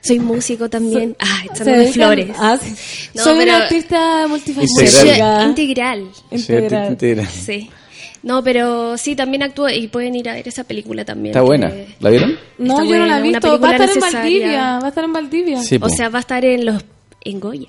Soy 0.00 0.18
músico 0.20 0.68
también. 0.70 1.16
Ah, 1.18 1.40
Se 1.42 1.46
echándome 1.52 1.78
dedican- 1.78 1.92
flores. 1.92 2.28
Ah, 2.38 2.56
sí. 2.60 3.08
No, 3.14 3.22
Soy 3.24 3.38
pero- 3.38 3.54
una 3.54 3.62
artista 3.64 4.26
multifacética. 4.28 5.44
Integral. 5.44 5.48
Integral. 5.48 6.08
Integral. 6.30 6.88
Integral. 6.90 7.26
Sí. 7.28 7.70
No, 8.22 8.42
pero 8.42 8.96
sí, 8.98 9.14
también 9.14 9.44
actúo 9.44 9.68
y 9.68 9.86
pueden 9.88 10.14
ir 10.16 10.28
a 10.28 10.34
ver 10.34 10.46
esa 10.48 10.64
película 10.64 11.04
también. 11.04 11.30
Está 11.32 11.42
buena. 11.42 11.72
¿La 12.00 12.10
vieron? 12.10 12.36
No, 12.58 12.84
yo 12.84 12.98
no 12.98 13.06
la 13.06 13.18
he 13.18 13.20
buena, 13.20 13.38
visto. 13.38 13.60
Va 13.60 13.68
a 13.68 13.72
estar 13.72 13.88
en 13.88 13.94
necesaria. 13.94 14.20
Valdivia. 14.20 14.78
Va 14.80 14.86
a 14.86 14.88
estar 14.88 15.04
en 15.04 15.12
Valdivia. 15.12 15.62
Sí, 15.62 15.76
O 15.76 15.80
po. 15.80 15.88
sea, 15.88 16.08
va 16.08 16.18
a 16.18 16.20
estar 16.20 16.44
en 16.44 16.64
los 16.64 16.84
en 17.24 17.40
Goya. 17.40 17.68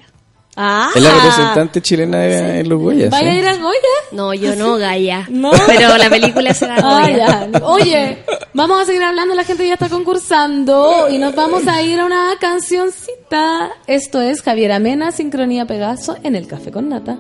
Ah. 0.56 0.90
Es 0.94 1.02
la 1.02 1.12
representante 1.14 1.82
chilena 1.82 2.18
de- 2.20 2.60
en 2.60 2.70
los 2.70 2.80
Goyas. 2.82 3.10
¿Vaya 3.12 3.32
¿sí? 3.32 3.38
a 3.38 3.40
ir 3.40 3.48
a 3.48 3.56
Goya? 3.56 3.80
No, 4.12 4.34
yo 4.34 4.56
no, 4.56 4.76
Gaia. 4.78 5.26
No. 5.30 5.52
Pero 5.68 5.96
la 5.98 6.10
película 6.10 6.54
será 6.54 6.76
Ah, 6.84 7.02
Goya. 7.02 7.48
ya. 7.52 7.66
Oye, 7.66 8.24
vamos 8.54 8.82
a 8.82 8.86
seguir 8.86 9.04
hablando, 9.04 9.36
la 9.36 9.44
gente 9.46 9.66
ya 9.66 9.74
está 9.76 9.88
concursando 9.88 11.08
y 11.10 11.18
nos 11.18 11.34
vamos 11.36 11.66
a 11.68 11.82
ir 11.82 12.00
a 12.00 12.06
una 12.06 12.32
cancioncita. 12.42 13.70
Esto 13.88 14.20
es 14.22 14.42
Javier 14.42 14.72
Amena, 14.74 15.12
Sincronía 15.12 15.66
Pegaso 15.66 16.18
en 16.24 16.36
el 16.36 16.46
Café 16.48 16.72
con 16.72 16.90
Nata. 16.90 17.18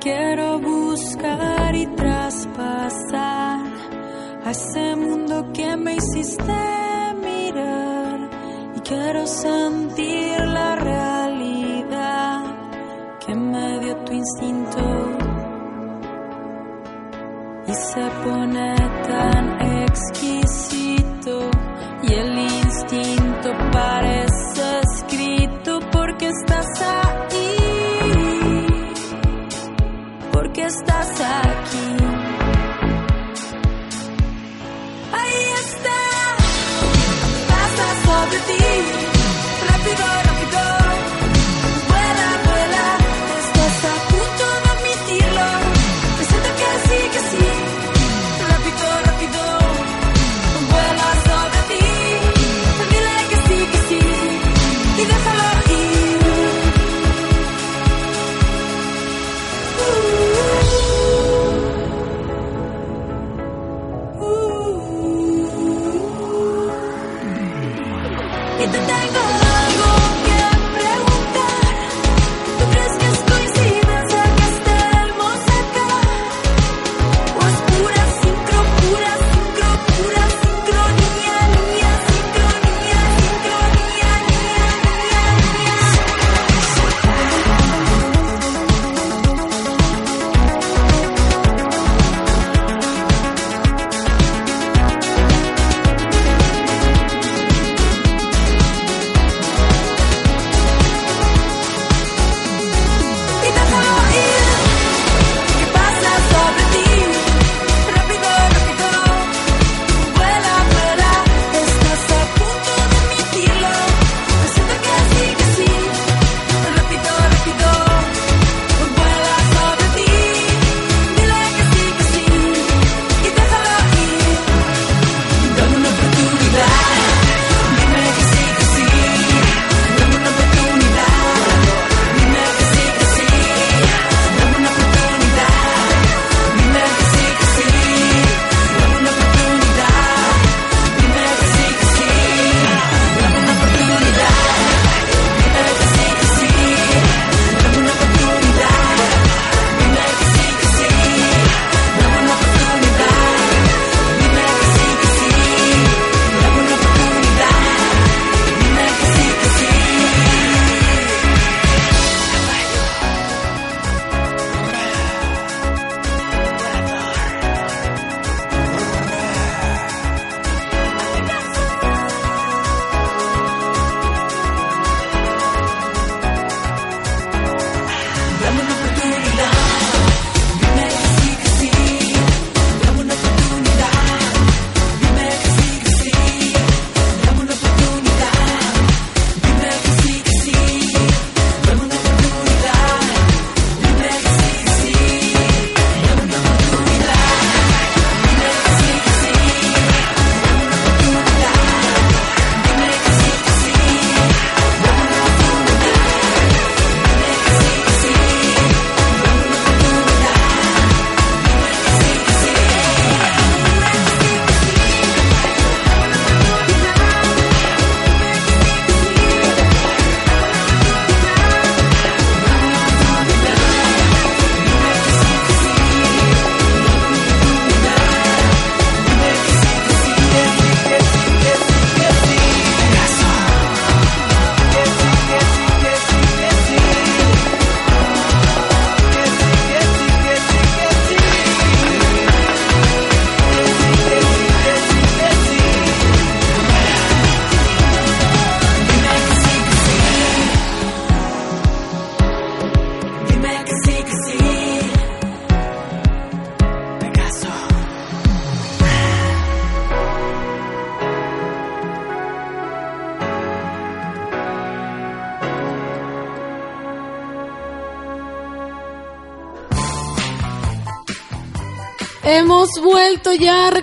Quiero 0.00 0.58
buscar 0.60 1.74
y 1.74 1.86
traspasar 1.94 3.60
a 4.44 4.50
ese 4.50 4.96
mundo 4.96 5.52
que 5.52 5.76
me 5.76 5.96
hiciste 5.96 6.52
mirar 7.22 8.30
y 8.76 8.80
quiero 8.80 9.26
sentir 9.26 10.40
la 10.40 10.76
realidad 10.76 12.42
que 13.24 13.34
me 13.34 13.78
dio 13.80 13.96
tu 14.04 14.12
instinto 14.12 14.80
y 17.66 17.72
se 17.74 18.00
pone 18.24 18.74
tan 19.08 19.82
exquisito 19.82 21.50
y 22.02 22.12
el 22.12 22.38
instinto 22.38 23.50
parece 23.72 24.80
escrito 24.80 25.80
porque 25.92 26.28
estás 26.28 26.66
ahí 26.80 27.20
porque 30.32 30.62
estás. 30.64 31.20
Ahí 31.20 31.49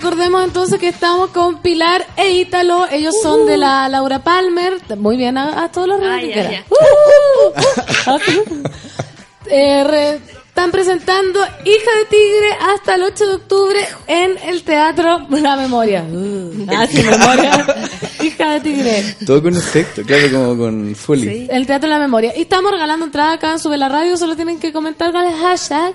recordemos 0.10 0.46
entonces 0.46 0.80
que 0.80 0.88
estamos 0.88 1.32
con 1.32 1.62
Pilar 1.62 2.06
e 2.16 2.32
Ítalo, 2.32 2.88
ellos 2.90 3.14
son 3.22 3.46
de 3.46 3.58
la 3.58 3.90
Laura 3.90 4.20
Palmer, 4.24 4.78
muy 4.98 5.18
bien, 5.18 5.38
a, 5.38 5.64
a 5.66 5.70
todos 5.72 5.90
los 5.90 6.00
que 6.00 6.06
ya, 6.06 6.20
quieran. 6.20 6.52
ya. 6.52 6.66
Uh, 6.70 8.12
uh. 8.14 8.64
Eh, 9.50 9.84
re- 9.84 10.20
están 10.48 10.72
presentando 10.72 11.40
Hija 11.66 11.92
de 12.00 12.06
Tigre 12.10 12.52
hasta 12.74 12.96
el 12.96 13.04
8 13.04 13.28
de 13.28 13.36
octubre 13.36 13.80
en 14.08 14.38
el 14.46 14.64
Teatro 14.64 15.28
La 15.30 15.56
Memoria. 15.58 16.04
Uh, 16.10 16.66
ah, 16.70 16.88
sí, 16.90 17.04
Memoria. 17.04 17.66
Hija 18.24 18.52
de 18.54 18.60
Tigre. 18.62 19.16
Todo 19.26 19.44
con 19.44 19.56
efecto, 19.58 20.04
claro, 20.04 20.30
como 20.32 20.58
con 20.58 20.96
Foley. 20.96 21.48
El 21.52 21.68
Teatro 21.68 21.90
La 21.90 22.00
Memoria. 22.00 22.34
Y 22.36 22.42
estamos 22.44 22.72
regalando 22.72 23.06
entradas 23.06 23.36
acá 23.36 23.52
en 23.52 23.60
Sube 23.60 23.78
la 23.78 23.90
Radio, 23.90 24.16
solo 24.18 24.36
tienen 24.38 24.58
que 24.60 24.72
comentar 24.72 25.12
con 25.12 25.26
el 25.26 25.36
hashtag 25.36 25.94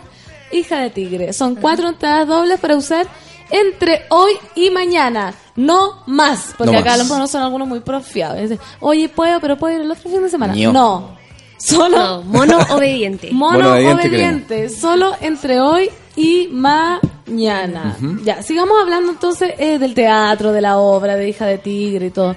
Hija 0.53 0.81
de 0.81 0.91
Tigre. 0.91 1.33
Son 1.33 1.55
cuatro 1.57 1.89
entradas 1.89 2.29
dobles 2.29 2.61
para 2.61 2.77
usar 2.77 3.07
entre 3.53 4.03
hoy 4.11 4.33
y 4.57 4.71
mañana. 4.71 5.35
No 5.55 6.03
más, 6.07 6.55
porque 6.59 6.73
No 6.73 6.79
acá 6.79 6.95
a 6.95 6.97
lo 6.97 7.03
más. 7.05 7.09
mejor 7.11 7.19
no 7.21 7.29
son 7.29 7.43
algunos 7.43 7.69
muy 7.69 7.81
profiados. 7.81 8.41
Dicen, 8.41 8.59
Oye, 8.81 9.09
puedo, 9.09 9.39
pero 9.41 9.57
puedo 9.57 9.75
ir 9.77 9.83
el 9.83 9.91
otro 9.91 10.11
fin 10.11 10.23
de 10.23 10.31
semana. 10.31 10.55
Ño. 10.55 10.73
No. 10.73 11.17
Solo 11.59 11.97
No, 11.97 12.23
mono 12.23 12.59
obediente. 12.71 13.29
Mono 13.33 13.59
Mono 13.59 13.73
obediente, 13.75 14.09
obediente 14.09 14.69
solo 14.71 15.15
entre 15.21 15.61
hoy 15.61 15.91
y 16.17 16.49
mañana. 16.49 17.97
Ya, 18.25 18.43
sigamos 18.43 18.77
hablando 18.83 19.13
entonces 19.13 19.55
eh, 19.59 19.79
del 19.79 19.95
teatro, 19.95 20.53
de 20.53 20.61
la 20.61 20.79
obra, 20.79 21.15
de 21.17 21.29
Hija 21.29 21.47
de 21.47 21.59
Tigre 21.59 22.07
y 22.07 22.11
todo. 22.11 22.35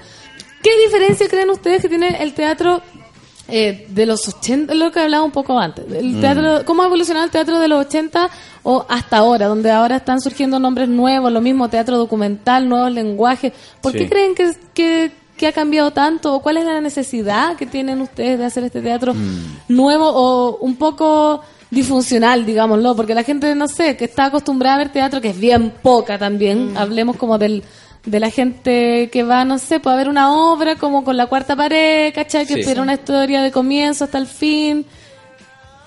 ¿Qué 0.62 0.72
diferencia 0.86 1.28
creen 1.28 1.50
ustedes 1.50 1.82
que 1.82 1.90
tiene 1.90 2.22
el 2.22 2.34
teatro 2.34 2.82
eh, 3.48 3.86
de 3.90 4.06
los 4.06 4.28
80, 4.28 4.74
lo 4.74 4.92
que 4.92 5.00
hablaba 5.00 5.24
un 5.24 5.32
poco 5.32 5.58
antes? 5.60 5.86
El 5.92 6.16
Mm. 6.16 6.22
teatro, 6.22 6.62
¿Cómo 6.66 6.82
ha 6.84 6.86
evolucionado 6.88 7.26
el 7.26 7.32
teatro 7.32 7.60
de 7.60 7.68
los 7.68 7.86
80 7.86 8.30
o 8.64 8.86
hasta 8.90 9.18
ahora, 9.18 9.48
donde 9.48 9.70
ahora 9.72 9.98
están 9.98 10.20
surgiendo 10.22 10.60
nombres 10.60 10.90
nuevos, 10.90 11.32
lo 11.32 11.42
mismo 11.42 11.70
teatro 11.70 11.98
documental, 11.98 12.68
nuevos 12.68 12.92
lenguajes? 12.92 13.54
¿Por 13.82 13.92
Sí. 13.92 14.00
qué 14.00 14.10
creen 14.10 14.36
que, 14.36 14.52
que, 14.74 15.12
que 15.38 15.48
ha 15.48 15.52
cambiado 15.52 15.92
tanto? 15.92 16.34
¿O 16.34 16.42
cuál 16.42 16.58
es 16.58 16.66
la 16.66 16.82
necesidad 16.82 17.56
que 17.56 17.66
tienen 17.66 18.02
ustedes 18.02 18.40
de 18.40 18.46
hacer 18.46 18.64
este 18.64 18.82
teatro 18.82 19.14
nuevo 19.68 20.08
o 20.10 20.58
un 20.58 20.76
poco 20.78 21.42
disfuncional, 21.70 22.46
digámoslo? 22.46 22.96
Porque 22.96 23.14
la 23.14 23.24
gente, 23.24 23.54
no 23.56 23.68
sé, 23.68 23.98
que 23.98 24.06
está 24.06 24.26
acostumbrada 24.26 24.76
a 24.76 24.80
ver 24.80 24.90
teatro, 24.92 25.22
que 25.22 25.30
es 25.30 25.40
bien 25.40 25.74
poca 25.82 26.18
también, 26.18 26.74
hablemos 26.78 27.18
como 27.18 27.38
del 27.38 27.64
de 28.06 28.20
la 28.20 28.30
gente 28.30 29.10
que 29.12 29.24
va, 29.24 29.46
no 29.46 29.58
sé, 29.58 29.80
puede 29.80 29.98
ver 29.98 30.10
una 30.10 30.32
obra 30.34 30.76
como 30.76 31.04
con 31.04 31.18
la 31.18 31.26
cuarta 31.28 31.56
pared, 31.56 32.14
¿cachai? 32.14 32.46
Que 32.46 32.54
Sí. 32.56 32.60
espera 32.62 32.82
una 32.82 32.94
historia 32.94 33.42
de 33.42 33.52
comienzo 33.52 34.04
hasta 34.04 34.18
el 34.18 34.28
fin. 34.28 34.86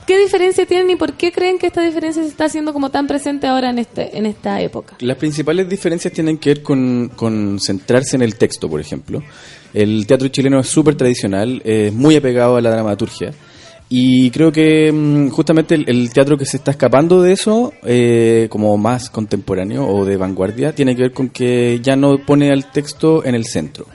¿Qué 0.07 0.19
diferencia 0.19 0.65
tienen 0.65 0.91
y 0.91 0.97
por 0.97 1.13
qué 1.13 1.31
creen 1.31 1.59
que 1.59 1.67
esta 1.67 1.83
diferencia 1.83 2.23
se 2.23 2.29
está 2.31 2.47
haciendo 2.47 2.73
como 2.73 2.91
tan 2.91 3.07
presente 3.07 3.47
ahora 3.47 3.69
en 3.69 3.79
este 3.79 4.17
en 4.17 4.25
esta 4.25 4.59
época? 4.61 4.97
Las 5.01 5.19
principales 5.19 5.69
diferencias 5.69 6.13
tienen 6.15 6.39
que 6.39 6.49
ver 6.55 6.63
con, 6.63 7.11
con 7.15 7.61
centrarse 7.61 8.17
en 8.17 8.23
el 8.23 8.37
texto, 8.37 8.71
por 8.71 8.81
ejemplo. 8.81 9.23
El 9.75 10.07
teatro 10.07 10.29
chileno 10.29 10.61
es 10.61 10.67
súper 10.69 10.95
tradicional, 10.95 11.61
es 11.63 11.93
muy 11.93 12.17
apegado 12.17 12.57
a 12.57 12.63
la 12.63 12.71
dramaturgia. 12.71 13.33
Y 13.91 14.31
creo 14.31 14.53
que 14.53 14.93
mm, 14.93 15.31
justamente 15.31 15.75
el, 15.75 15.89
el 15.89 16.13
teatro 16.13 16.37
que 16.37 16.45
se 16.45 16.59
está 16.59 16.73
escapando 16.73 17.23
de 17.23 17.33
eso, 17.33 17.73
eh, 17.85 18.47
como 18.51 18.77
más 18.77 19.09
contemporáneo 19.09 19.87
o 19.89 20.05
de 20.05 20.19
vanguardia, 20.19 20.75
tiene 20.75 20.95
que 20.95 21.03
ver 21.03 21.13
con 21.13 21.31
que 21.31 21.81
ya 21.83 21.97
no 21.97 22.19
pone 22.19 22.51
al 22.53 22.71
texto 22.71 23.25
en 23.25 23.35
el 23.35 23.47
centro. 23.47 23.87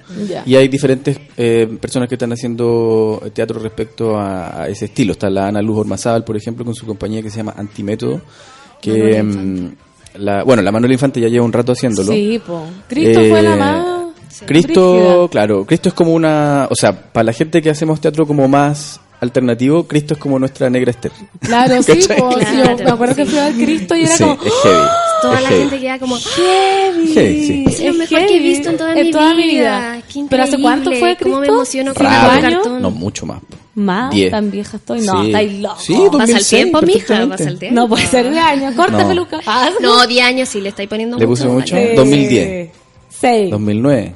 Y 0.47 0.55
hay 0.55 0.67
diferentes 0.67 1.19
eh, 1.37 1.67
personas 1.79 2.09
que 2.09 2.15
están 2.15 2.31
haciendo 2.33 3.21
teatro 3.33 3.59
respecto 3.59 4.17
a, 4.17 4.63
a 4.63 4.67
ese 4.67 4.85
estilo. 4.85 5.11
Está 5.11 5.29
la 5.29 5.47
Ana 5.47 5.61
Luz 5.61 5.77
Ormazábal, 5.79 6.23
por 6.23 6.35
ejemplo, 6.37 6.65
con 6.65 6.73
su 6.73 6.87
compañía 6.87 7.21
que 7.21 7.29
se 7.29 7.37
llama 7.37 7.53
Antimétodo, 7.55 8.19
que... 8.81 9.21
Mm, 9.21 9.75
la, 10.15 10.43
bueno, 10.43 10.61
la 10.61 10.71
Manuela 10.71 10.93
Infante 10.93 11.19
ya 11.19 11.27
lleva 11.27 11.43
un 11.45 11.51
rato 11.53 11.71
haciéndolo. 11.71 12.11
Sí, 12.11 12.39
po. 12.45 12.63
Cristo 12.87 13.19
fue 13.29 13.41
la 13.41 13.53
Eh, 13.53 13.57
más 13.57 13.85
Cristo, 14.45 14.93
brígida. 14.95 15.27
claro, 15.29 15.65
Cristo 15.65 15.89
es 15.89 15.95
como 15.95 16.13
una, 16.13 16.67
o 16.69 16.75
sea, 16.75 17.11
para 17.11 17.23
la 17.25 17.33
gente 17.33 17.61
que 17.63 17.69
hacemos 17.71 17.99
teatro 17.99 18.25
como 18.27 18.47
más 18.47 18.99
alternativo, 19.23 19.83
Cristo 19.87 20.13
es 20.13 20.19
como 20.19 20.37
nuestra 20.39 20.69
negra 20.69 20.91
Esther. 20.91 21.11
Claro, 21.41 21.81
sí, 21.83 21.99
me 22.83 22.89
acuerdo 22.91 23.15
que 23.15 23.25
fui 23.25 23.37
a 23.39 23.45
ver 23.49 23.53
Cristo 23.55 23.95
y 23.95 24.03
era 24.03 24.11
Sí, 24.15 24.23
como 24.23 24.43
es 24.43 24.53
heavy. 24.63 24.87
Toda 25.21 25.35
es 25.35 25.41
la 25.43 25.49
heavy. 25.49 25.61
gente 25.61 25.79
queda 25.79 25.99
como 25.99 26.17
heavy. 26.17 27.13
Heavy, 27.13 27.45
sí. 27.45 27.65
Es 27.67 27.79
lo 27.85 27.93
mejor 27.93 28.25
que 28.27 28.35
he 28.37 28.39
visto 28.39 28.69
en 28.69 28.77
toda, 28.77 29.33
mi, 29.33 29.43
vida. 29.43 30.01
Qué 30.13 30.25
Pero 30.29 30.43
¿hace 30.43 30.57
cuánto 30.61 30.91
fue 30.91 31.17
¿Cómo 31.21 31.35
me 31.35 31.41
Cristo? 31.41 31.53
emociono 31.55 31.93
con 31.93 32.05
¿Cinco 32.07 32.21
el 32.25 32.29
años? 32.45 32.53
cartón? 32.63 32.81
No, 32.81 32.91
mucho 32.91 33.25
más. 33.25 33.41
Más, 33.75 34.13
Diez. 34.13 34.29
tan 34.29 34.51
vieja 34.51 34.77
estoy. 34.77 35.01
No, 35.01 35.21
Sí. 35.21 35.27
estáis 35.27 35.59
loco. 35.59 35.79
Sí, 35.79 35.93
Pasa 35.93 36.03
el 36.05 36.11
2006, 36.11 36.47
tiempo, 36.49 36.81
mija, 36.83 37.27
pasa 37.27 37.49
el 37.49 37.57
tiempo. 37.59 37.75
No 37.81 37.87
puede 37.89 38.05
ser 38.07 38.29
de 38.29 38.39
años. 38.39 38.75
Corta 38.75 39.01
No. 39.01 39.07
peluca. 39.07 39.39
Ah, 39.47 39.69
No, 39.81 40.05
10 40.05 40.25
años 40.25 40.49
sí 40.49 40.61
le 40.61 40.69
estáis 40.69 40.87
poniendo 40.87 41.17
¿Le 41.17 41.25
puse 41.25 41.47
mucho? 41.47 41.73
vale. 41.75 41.95
2010. 41.95 42.69
Seis. 43.09 43.49
2009. 43.49 44.15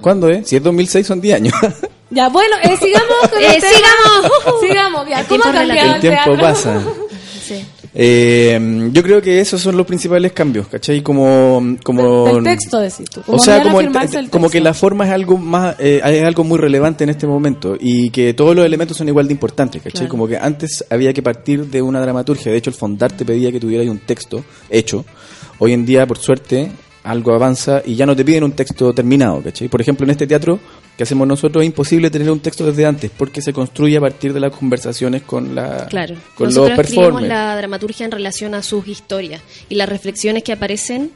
¿Cuándo 0.00 0.28
es? 0.28 0.46
Si 0.48 0.56
es 0.56 0.62
2006 0.62 1.06
son 1.06 1.20
10 1.20 1.34
años. 1.36 1.54
Ya, 2.10 2.28
bueno, 2.28 2.56
eh, 2.62 2.76
sigamos 2.76 3.28
con 3.30 3.40
Eh, 3.40 3.46
el 3.54 3.60
tema. 3.60 3.72
sigamos. 3.72 4.60
sigamos. 4.60 5.08
Ya, 5.08 5.20
El 5.20 5.26
¿cómo 5.26 5.44
ha 5.44 5.52
cambiado 5.52 5.88
El 5.90 5.94
el 5.96 6.00
tiempo 6.00 6.24
teatro? 6.24 6.40
pasa. 6.40 6.82
Sí. 7.50 7.64
Eh, 7.92 8.90
yo 8.92 9.02
creo 9.02 9.20
que 9.20 9.40
esos 9.40 9.60
son 9.60 9.76
los 9.76 9.84
principales 9.84 10.30
cambios, 10.32 10.68
¿cachai? 10.68 11.02
Como, 11.02 11.76
como 11.82 12.26
Del 12.34 12.44
texto, 12.44 12.78
decís 12.78 13.10
tú. 13.10 13.20
o 13.26 13.40
sea, 13.40 13.60
como, 13.64 13.80
el- 13.80 13.90
el 14.14 14.30
como 14.30 14.48
que 14.48 14.60
la 14.60 14.72
forma 14.72 15.04
es 15.04 15.10
algo 15.10 15.36
más, 15.36 15.74
eh, 15.80 16.00
es 16.04 16.22
algo 16.22 16.44
muy 16.44 16.58
relevante 16.60 17.02
en 17.02 17.10
este 17.10 17.26
momento 17.26 17.76
y 17.80 18.10
que 18.10 18.34
todos 18.34 18.54
los 18.54 18.64
elementos 18.64 18.96
son 18.96 19.08
igual 19.08 19.26
de 19.26 19.32
importantes, 19.32 19.82
¿cachai? 19.82 20.02
Claro. 20.02 20.10
Como 20.10 20.28
que 20.28 20.36
antes 20.36 20.84
había 20.90 21.12
que 21.12 21.22
partir 21.24 21.66
de 21.66 21.82
una 21.82 22.00
dramaturgia, 22.00 22.52
de 22.52 22.58
hecho 22.58 22.70
el 22.70 22.76
fondar 22.76 23.10
te 23.10 23.24
pedía 23.24 23.50
que 23.50 23.58
tuvieras 23.58 23.88
un 23.88 23.98
texto 23.98 24.44
hecho. 24.68 25.04
Hoy 25.58 25.72
en 25.72 25.84
día, 25.84 26.06
por 26.06 26.18
suerte, 26.18 26.70
algo 27.02 27.34
avanza 27.34 27.82
y 27.84 27.96
ya 27.96 28.06
no 28.06 28.14
te 28.14 28.24
piden 28.24 28.44
un 28.44 28.52
texto 28.52 28.92
terminado, 28.94 29.42
¿cachai? 29.42 29.66
Por 29.68 29.80
ejemplo, 29.80 30.04
en 30.04 30.10
este 30.10 30.28
teatro 30.28 30.60
que 30.96 31.02
hacemos 31.04 31.26
nosotros 31.26 31.62
es 31.62 31.66
imposible 31.66 32.10
tener 32.10 32.30
un 32.30 32.40
texto 32.40 32.66
desde 32.66 32.84
antes 32.84 33.10
porque 33.16 33.40
se 33.40 33.52
construye 33.52 33.96
a 33.96 34.00
partir 34.00 34.32
de 34.34 34.40
las 34.40 34.54
conversaciones 34.54 35.22
con 35.22 35.54
la 35.54 35.86
Claro. 35.88 36.14
con 36.34 36.48
Nosotros 36.48 36.70
los 36.76 36.78
escribimos 36.80 37.06
performers. 37.06 37.28
la 37.28 37.56
dramaturgia 37.56 38.04
en 38.06 38.12
relación 38.12 38.54
a 38.54 38.62
sus 38.62 38.86
historias 38.86 39.40
y 39.68 39.76
las 39.76 39.88
reflexiones 39.88 40.42
que 40.42 40.52
aparecen 40.52 41.10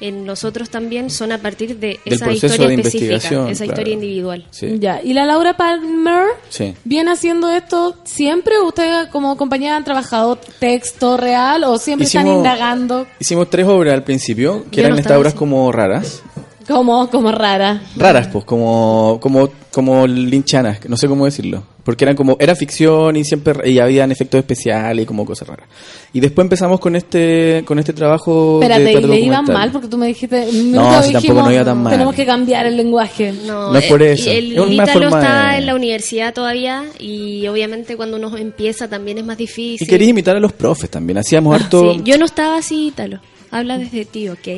en 0.00 0.24
nosotros 0.24 0.70
también 0.70 1.10
son 1.10 1.32
a 1.32 1.38
partir 1.38 1.76
de 1.76 1.98
Del 2.04 2.14
esa 2.14 2.26
proceso 2.26 2.46
historia 2.46 2.68
de 2.68 2.82
específica, 2.82 3.16
esa 3.16 3.28
claro. 3.30 3.64
historia 3.64 3.94
individual. 3.94 4.46
Sí. 4.50 4.76
Ya, 4.78 5.00
¿y 5.02 5.12
la 5.12 5.24
Laura 5.26 5.56
Palmer 5.56 6.22
Sí. 6.50 6.72
viene 6.84 7.10
haciendo 7.10 7.50
esto 7.50 7.96
siempre? 8.04 8.60
¿Ustedes 8.60 9.08
como 9.08 9.36
compañía 9.36 9.74
han 9.76 9.82
trabajado 9.82 10.38
texto 10.60 11.16
real 11.16 11.64
o 11.64 11.78
siempre 11.78 12.06
están 12.06 12.28
indagando 12.28 13.08
Hicimos 13.18 13.50
tres 13.50 13.66
obras 13.66 13.92
al 13.92 14.04
principio, 14.04 14.66
que 14.70 14.76
Yo 14.76 14.82
eran 14.82 14.92
no 14.92 14.98
estas 15.00 15.16
obras 15.16 15.32
así. 15.32 15.38
como 15.38 15.72
raras. 15.72 16.22
Como, 16.68 17.10
como 17.10 17.32
rara? 17.32 17.82
Raras, 17.96 18.28
pues, 18.28 18.44
como, 18.44 19.18
como, 19.20 19.48
como 19.72 20.06
linchanas, 20.06 20.78
no 20.88 20.96
sé 20.96 21.08
cómo 21.08 21.24
decirlo. 21.24 21.64
Porque 21.82 22.04
eran 22.04 22.16
como, 22.16 22.36
era 22.38 22.54
ficción 22.54 23.16
y 23.16 23.24
siempre, 23.24 23.70
y 23.70 23.78
habían 23.78 24.12
efectos 24.12 24.38
especiales 24.40 25.04
y 25.04 25.06
como 25.06 25.24
cosas 25.24 25.48
raras. 25.48 25.66
Y 26.12 26.20
después 26.20 26.44
empezamos 26.44 26.80
con 26.80 26.94
este, 26.96 27.62
con 27.64 27.78
este 27.78 27.94
trabajo 27.94 28.60
Espérate, 28.60 28.84
de 28.84 28.92
y 28.92 29.06
le 29.06 29.20
iban 29.20 29.46
mal 29.46 29.70
porque 29.72 29.88
tú 29.88 29.96
me 29.96 30.06
dijiste. 30.08 30.48
No, 30.52 31.02
si 31.02 31.14
tampoco 31.14 31.42
no 31.44 31.50
iba 31.50 31.64
tan 31.64 31.82
mal. 31.82 31.90
Tenemos 31.92 32.14
que 32.14 32.26
cambiar 32.26 32.66
el 32.66 32.76
lenguaje. 32.76 33.32
No, 33.46 33.72
No 33.72 33.78
es 33.78 33.86
por 33.86 34.02
eh, 34.02 34.12
eso, 34.12 34.28
y 34.30 34.36
El 34.36 34.52
es 34.52 34.58
una 34.60 34.72
Ítalo 34.74 34.92
forma 34.92 35.18
está 35.22 35.50
de- 35.52 35.58
en 35.58 35.66
la 35.66 35.74
universidad 35.74 36.34
todavía 36.34 36.84
y 36.98 37.46
obviamente 37.46 37.96
cuando 37.96 38.18
uno 38.18 38.36
empieza 38.36 38.86
también 38.88 39.16
es 39.16 39.24
más 39.24 39.36
Y 39.40 39.44
difícil. 39.44 39.88
quería 39.88 40.08
imitar 40.08 40.36
a 40.36 40.40
los 40.40 40.52
profes 40.52 40.90
también, 40.90 41.16
hacíamos 41.16 41.54
harto... 41.58 41.94
Sí, 41.94 42.02
yo 42.04 42.18
no 42.18 42.26
estaba 42.26 42.58
así, 42.58 42.88
Ítalo. 42.88 43.18
Habla 43.50 43.78
desde 43.78 44.04
ti, 44.04 44.28
¿ok? 44.28 44.48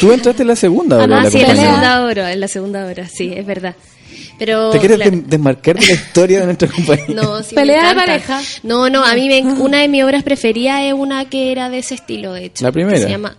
Tú 0.00 0.12
entraste 0.12 0.42
en 0.42 0.48
la 0.48 0.56
segunda 0.56 0.96
hora 0.96 1.20
Ah, 1.20 1.24
la 1.24 1.30
sí, 1.30 1.38
en 1.40 1.48
la 1.48 1.56
segunda 1.56 2.04
hora, 2.04 2.32
en 2.32 2.40
la 2.40 2.48
segunda 2.48 2.86
hora, 2.86 3.08
sí, 3.08 3.32
es 3.34 3.44
verdad. 3.46 3.74
Pero 4.38 4.70
¿Te 4.70 4.78
quieres 4.78 4.98
claro, 4.98 5.22
desmarcar 5.26 5.78
de 5.78 5.86
la 5.86 5.92
historia 5.94 6.40
de 6.40 6.44
nuestra 6.46 6.68
compañía? 6.68 7.06
no, 7.14 7.42
sí, 7.42 7.54
Pelea 7.54 7.88
de 7.90 7.94
pareja. 7.94 8.40
No, 8.62 8.88
no, 8.90 9.04
a 9.04 9.14
mí 9.14 9.28
me, 9.28 9.42
una 9.60 9.80
de 9.80 9.88
mis 9.88 10.02
obras 10.04 10.22
preferidas 10.22 10.82
es 10.82 10.92
una 10.92 11.24
que 11.28 11.52
era 11.52 11.70
de 11.70 11.78
ese 11.78 11.94
estilo, 11.94 12.32
de 12.32 12.46
hecho. 12.46 12.64
¿La 12.64 12.72
primera? 12.72 12.96
Que 12.98 13.04
se 13.04 13.10
llama, 13.10 13.36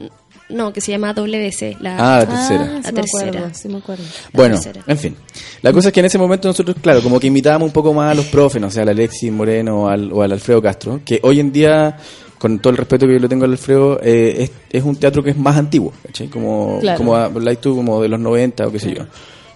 no, 0.50 0.74
que 0.74 0.82
se 0.82 0.92
llama 0.92 1.14
WC. 1.14 1.78
La, 1.82 1.96
Ah, 2.00 2.20
la 2.20 2.26
tercera. 2.28 2.62
Ah, 2.62 2.74
La 2.74 2.82
sí 2.82 2.88
me 2.88 2.94
tercera. 3.02 3.28
acuerdo, 3.30 3.50
sí 3.54 3.70
me 3.70 3.78
acuerdo. 3.78 4.04
Bueno, 4.34 4.56
tercera. 4.56 4.84
en 4.88 4.98
fin. 4.98 5.16
La 5.62 5.72
cosa 5.74 5.90
es 5.90 5.94
que 5.94 6.00
en 6.00 6.06
ese 6.08 6.18
momento 6.18 6.48
nosotros, 6.48 6.76
claro, 6.82 7.02
como 7.04 7.20
que 7.20 7.28
imitábamos 7.28 7.68
un 7.68 7.74
poco 7.74 7.94
más 7.94 8.12
a 8.12 8.16
los 8.16 8.26
profes, 8.26 8.60
no 8.62 8.72
sé, 8.72 8.82
al 8.82 8.90
Alexis 8.90 9.32
Moreno 9.32 9.84
o 9.84 9.88
al, 9.90 10.12
o 10.12 10.22
al 10.24 10.32
Alfredo 10.32 10.62
Castro, 10.62 11.02
que 11.06 11.20
hoy 11.22 11.40
en 11.40 11.52
día, 11.52 11.96
con 12.40 12.60
todo 12.60 12.72
el 12.72 12.78
respeto 12.78 13.08
que 13.08 13.14
yo 13.14 13.20
le 13.20 13.28
tengo 13.28 13.46
al 13.46 13.52
Alfredo, 13.52 14.00
eh, 14.04 14.36
es, 14.44 14.52
es 14.70 14.84
un 14.84 14.96
teatro 14.96 15.24
que 15.24 15.32
es 15.32 15.38
más 15.38 15.58
antiguo, 15.58 15.94
¿cachai? 16.06 16.28
Como, 16.28 16.78
Claro. 16.82 16.98
como 16.98 17.16
habláis 17.16 17.60
tú, 17.60 17.76
como 17.76 18.02
de 18.02 18.10
los 18.10 18.20
90 18.20 18.68
o 18.68 18.72
qué 18.72 18.80
sé 18.80 18.94
yo. 18.94 19.04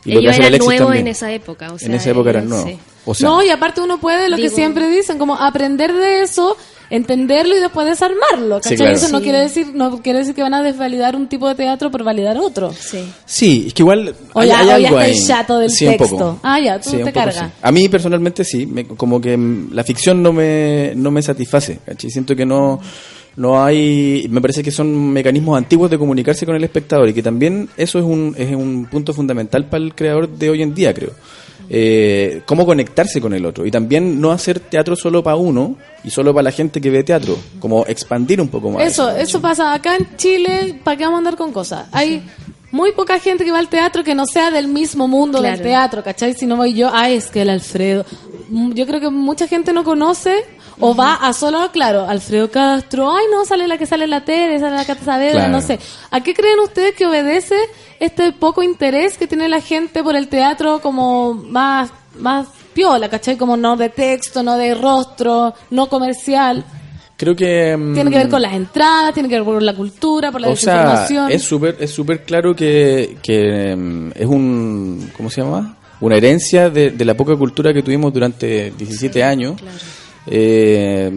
Y 0.06 0.14
Ellos 0.18 0.36
eran 0.36 0.48
Alexis 0.48 0.68
nuevos 0.80 0.96
en 0.96 1.08
esa 1.08 1.32
época. 1.32 1.72
O 1.74 1.78
sea, 1.80 1.88
en 1.88 1.96
esa 1.96 2.10
época 2.12 2.30
eran 2.32 2.50
nuevos. 2.50 2.70
sí. 2.70 2.78
O 3.04 3.16
sea, 3.16 3.28
no, 3.30 3.44
y 3.44 3.50
aparte 3.50 3.82
uno 3.82 4.00
puede, 4.00 4.30
lo 4.30 4.38
que 4.38 4.50
siempre 4.50 4.88
dicen, 4.88 5.18
como 5.18 5.36
aprender 5.36 5.92
de 5.92 6.22
eso, 6.22 6.56
entenderlo 6.92 7.56
y 7.56 7.60
después 7.60 7.88
desarmarlo. 7.88 8.58
Sí, 8.58 8.62
¿cachai? 8.62 8.78
claro. 8.78 8.96
Eso 8.96 9.10
no 9.10 9.22
quiere 9.22 9.40
decir 9.40 9.68
no 9.74 10.02
quiere 10.04 10.20
decir 10.20 10.36
que 10.36 10.44
van 10.44 10.54
a 10.54 10.62
desvalidar 10.62 11.16
un 11.16 11.28
tipo 11.28 11.48
de 11.48 11.56
teatro 11.56 11.90
por 11.90 12.04
validar 12.04 12.38
otro. 12.38 12.72
Sí. 12.74 13.04
sí, 13.26 13.64
es 13.68 13.74
que 13.74 13.82
igual 13.82 14.14
O 14.34 14.40
hay, 14.40 14.50
ya, 14.50 14.60
hay 14.60 14.66
o 14.66 14.68
ya 14.68 14.76
algo 14.76 14.88
está 14.88 15.02
ahí. 15.02 15.12
el 15.20 15.28
chato 15.28 15.58
del 15.58 15.72
texto. 15.76 15.98
poco. 16.18 16.40
Ah, 16.44 16.60
ya, 16.60 16.80
tú 16.80 16.92
Sí, 16.92 16.98
te 16.98 17.12
cargas. 17.12 17.38
sí. 17.38 17.52
A 17.62 17.72
mí 17.72 17.90
personalmente 17.90 18.44
sí, 18.44 18.68
me- 18.68 18.86
como 18.86 19.20
que 19.20 19.36
mm, 19.36 19.70
la 19.74 19.84
ficción 19.84 20.22
no 20.22 20.32
me, 20.32 20.94
no 20.96 21.10
me 21.10 21.24
satisface, 21.24 21.80
¿cachai? 21.84 22.12
Siento 22.12 22.36
que 22.36 22.46
no, 22.46 22.80
no 23.36 23.64
hay, 23.64 24.28
me 24.30 24.42
parece 24.42 24.62
que 24.62 24.72
son 24.72 25.12
mecanismos 25.12 25.58
antiguos 25.58 25.90
de 25.90 25.98
comunicarse 25.98 26.46
con 26.46 26.56
el 26.56 26.64
espectador 26.64 27.10
y 27.10 27.14
que 27.14 27.24
también 27.24 27.70
eso 27.78 28.00
es 28.00 28.06
un, 28.06 28.36
es 28.38 28.54
un 28.54 28.86
punto 28.86 29.14
fundamental 29.14 29.66
para 29.66 29.84
el 29.84 29.96
creador 29.96 30.30
de 30.30 30.50
hoy 30.50 30.62
en 30.62 30.74
día, 30.74 30.94
creo. 30.94 31.12
Eh, 31.74 32.42
cómo 32.46 32.66
conectarse 32.66 33.22
con 33.22 33.34
el 33.34 33.46
otro 33.46 33.66
y 33.66 33.72
también 33.72 34.20
no 34.20 34.32
hacer 34.32 34.60
teatro 34.60 34.98
solo 34.98 35.24
para 35.24 35.38
uno 35.38 35.78
y 36.04 36.10
solo 36.10 36.34
para 36.34 36.44
la 36.44 36.52
gente 36.52 36.82
que 36.82 36.90
ve 36.90 37.02
teatro, 37.04 37.38
como 37.60 37.86
expandir 37.86 38.42
un 38.42 38.50
poco 38.50 38.72
más. 38.72 38.86
Eso, 38.86 39.10
eso 39.10 39.40
pasa 39.40 39.74
acá 39.74 39.96
en 39.96 40.18
Chile, 40.18 40.80
¿para 40.84 40.98
qué 40.98 41.06
vamos 41.06 41.18
a 41.18 41.20
andar 41.20 41.38
con 41.38 41.54
cosas? 41.54 41.88
Hay 41.94 42.24
muy 42.72 42.92
poca 42.92 43.20
gente 43.20 43.46
que 43.46 43.52
va 43.52 43.60
al 43.60 43.70
teatro 43.70 44.04
que 44.04 44.16
no 44.16 44.26
sea 44.26 44.52
del 44.52 44.68
mismo 44.68 45.08
mundo 45.08 45.42
del 45.42 45.62
teatro, 45.62 46.04
¿cachai? 46.04 46.34
Si 46.34 46.46
no 46.46 46.58
voy 46.58 46.74
yo, 46.74 46.90
ay, 46.92 47.16
es 47.16 47.28
que 47.28 47.42
el 47.44 47.50
Alfredo. 47.50 48.06
Mm, 48.50 48.74
Yo 48.74 48.86
creo 48.86 49.00
que 49.00 49.10
mucha 49.10 49.48
gente 49.48 49.72
no 49.72 49.86
conoce 49.86 50.44
o 50.82 50.96
va 50.96 51.14
a 51.16 51.32
solo, 51.34 51.72
claro, 51.72 52.08
Alfredo 52.10 52.52
Castro, 52.52 53.16
ay, 53.16 53.26
no, 53.32 53.46
sale 53.46 53.68
la 53.68 53.78
que 53.78 53.86
sale 53.86 54.04
en 54.04 54.10
la 54.10 54.26
tele, 54.26 54.60
sale 54.60 54.76
la 54.76 54.86
Cata 54.86 55.04
Saavedra, 55.06 55.34
Claro. 55.46 55.52
no 55.54 55.62
sé. 55.62 55.80
¿A 56.10 56.22
qué 56.22 56.34
creen 56.34 56.60
ustedes 56.60 56.96
que 56.96 57.06
obedece 57.06 57.56
este 58.00 58.34
poco 58.34 58.64
interés 58.64 59.18
que 59.18 59.28
tiene 59.28 59.48
la 59.48 59.62
gente 59.62 60.04
por 60.04 60.16
el 60.16 60.28
teatro 60.28 60.80
como 60.82 61.34
más, 61.34 61.90
más 62.18 62.48
piola, 62.74 63.10
¿cachai? 63.10 63.38
Como 63.38 63.56
no 63.58 63.78
de 63.78 63.90
texto, 63.90 64.44
no 64.44 64.58
de 64.58 64.74
rostro, 64.76 65.54
no 65.70 65.88
comercial. 65.88 66.64
Creo 67.18 67.36
que... 67.36 67.78
mm, 67.78 67.94
Tiene 67.94 68.10
que 68.10 68.18
ver 68.18 68.30
con 68.30 68.42
las 68.42 68.54
entradas, 68.54 69.14
tiene 69.14 69.30
que 69.30 69.36
ver 69.36 69.44
con 69.44 69.64
la 69.64 69.76
cultura, 69.76 70.32
por 70.32 70.42
la 70.42 70.48
o 70.50 70.56
sea, 70.56 70.74
desinformación. 70.74 71.32
es 71.32 71.44
súper 71.44 71.78
es 71.80 71.92
súper 71.92 72.24
claro 72.24 72.56
que, 72.56 73.18
que 73.22 73.76
mm, 73.76 74.12
es 74.16 74.26
un 74.26 75.12
¿cómo 75.16 75.30
se 75.30 75.42
llama? 75.44 75.78
Una 76.00 76.16
herencia 76.18 76.72
de, 76.72 76.90
de 76.90 77.06
la 77.06 77.14
poca 77.14 77.36
cultura 77.36 77.72
que 77.72 77.84
tuvimos 77.84 78.12
durante 78.12 78.72
17 78.72 79.24
años. 79.24 79.62
Eh, 80.28 81.12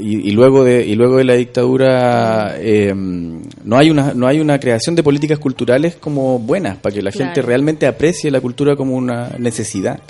y, 0.00 0.28
y 0.28 0.30
luego 0.30 0.64
de 0.64 0.86
y 0.86 0.94
luego 0.94 1.18
de 1.18 1.24
la 1.24 1.34
dictadura 1.34 2.54
eh, 2.58 2.92
no 2.94 3.76
hay 3.76 3.90
una 3.90 4.14
no 4.14 4.26
hay 4.26 4.40
una 4.40 4.58
creación 4.58 4.94
de 4.94 5.02
políticas 5.02 5.38
culturales 5.38 5.96
como 5.96 6.38
buenas 6.38 6.78
para 6.78 6.94
que 6.94 7.02
la 7.02 7.12
gente 7.12 7.42
realmente 7.42 7.86
aprecie 7.86 8.30
la 8.30 8.40
cultura 8.40 8.74
como 8.74 8.96
una 8.96 9.30
necesidad. 9.38 10.00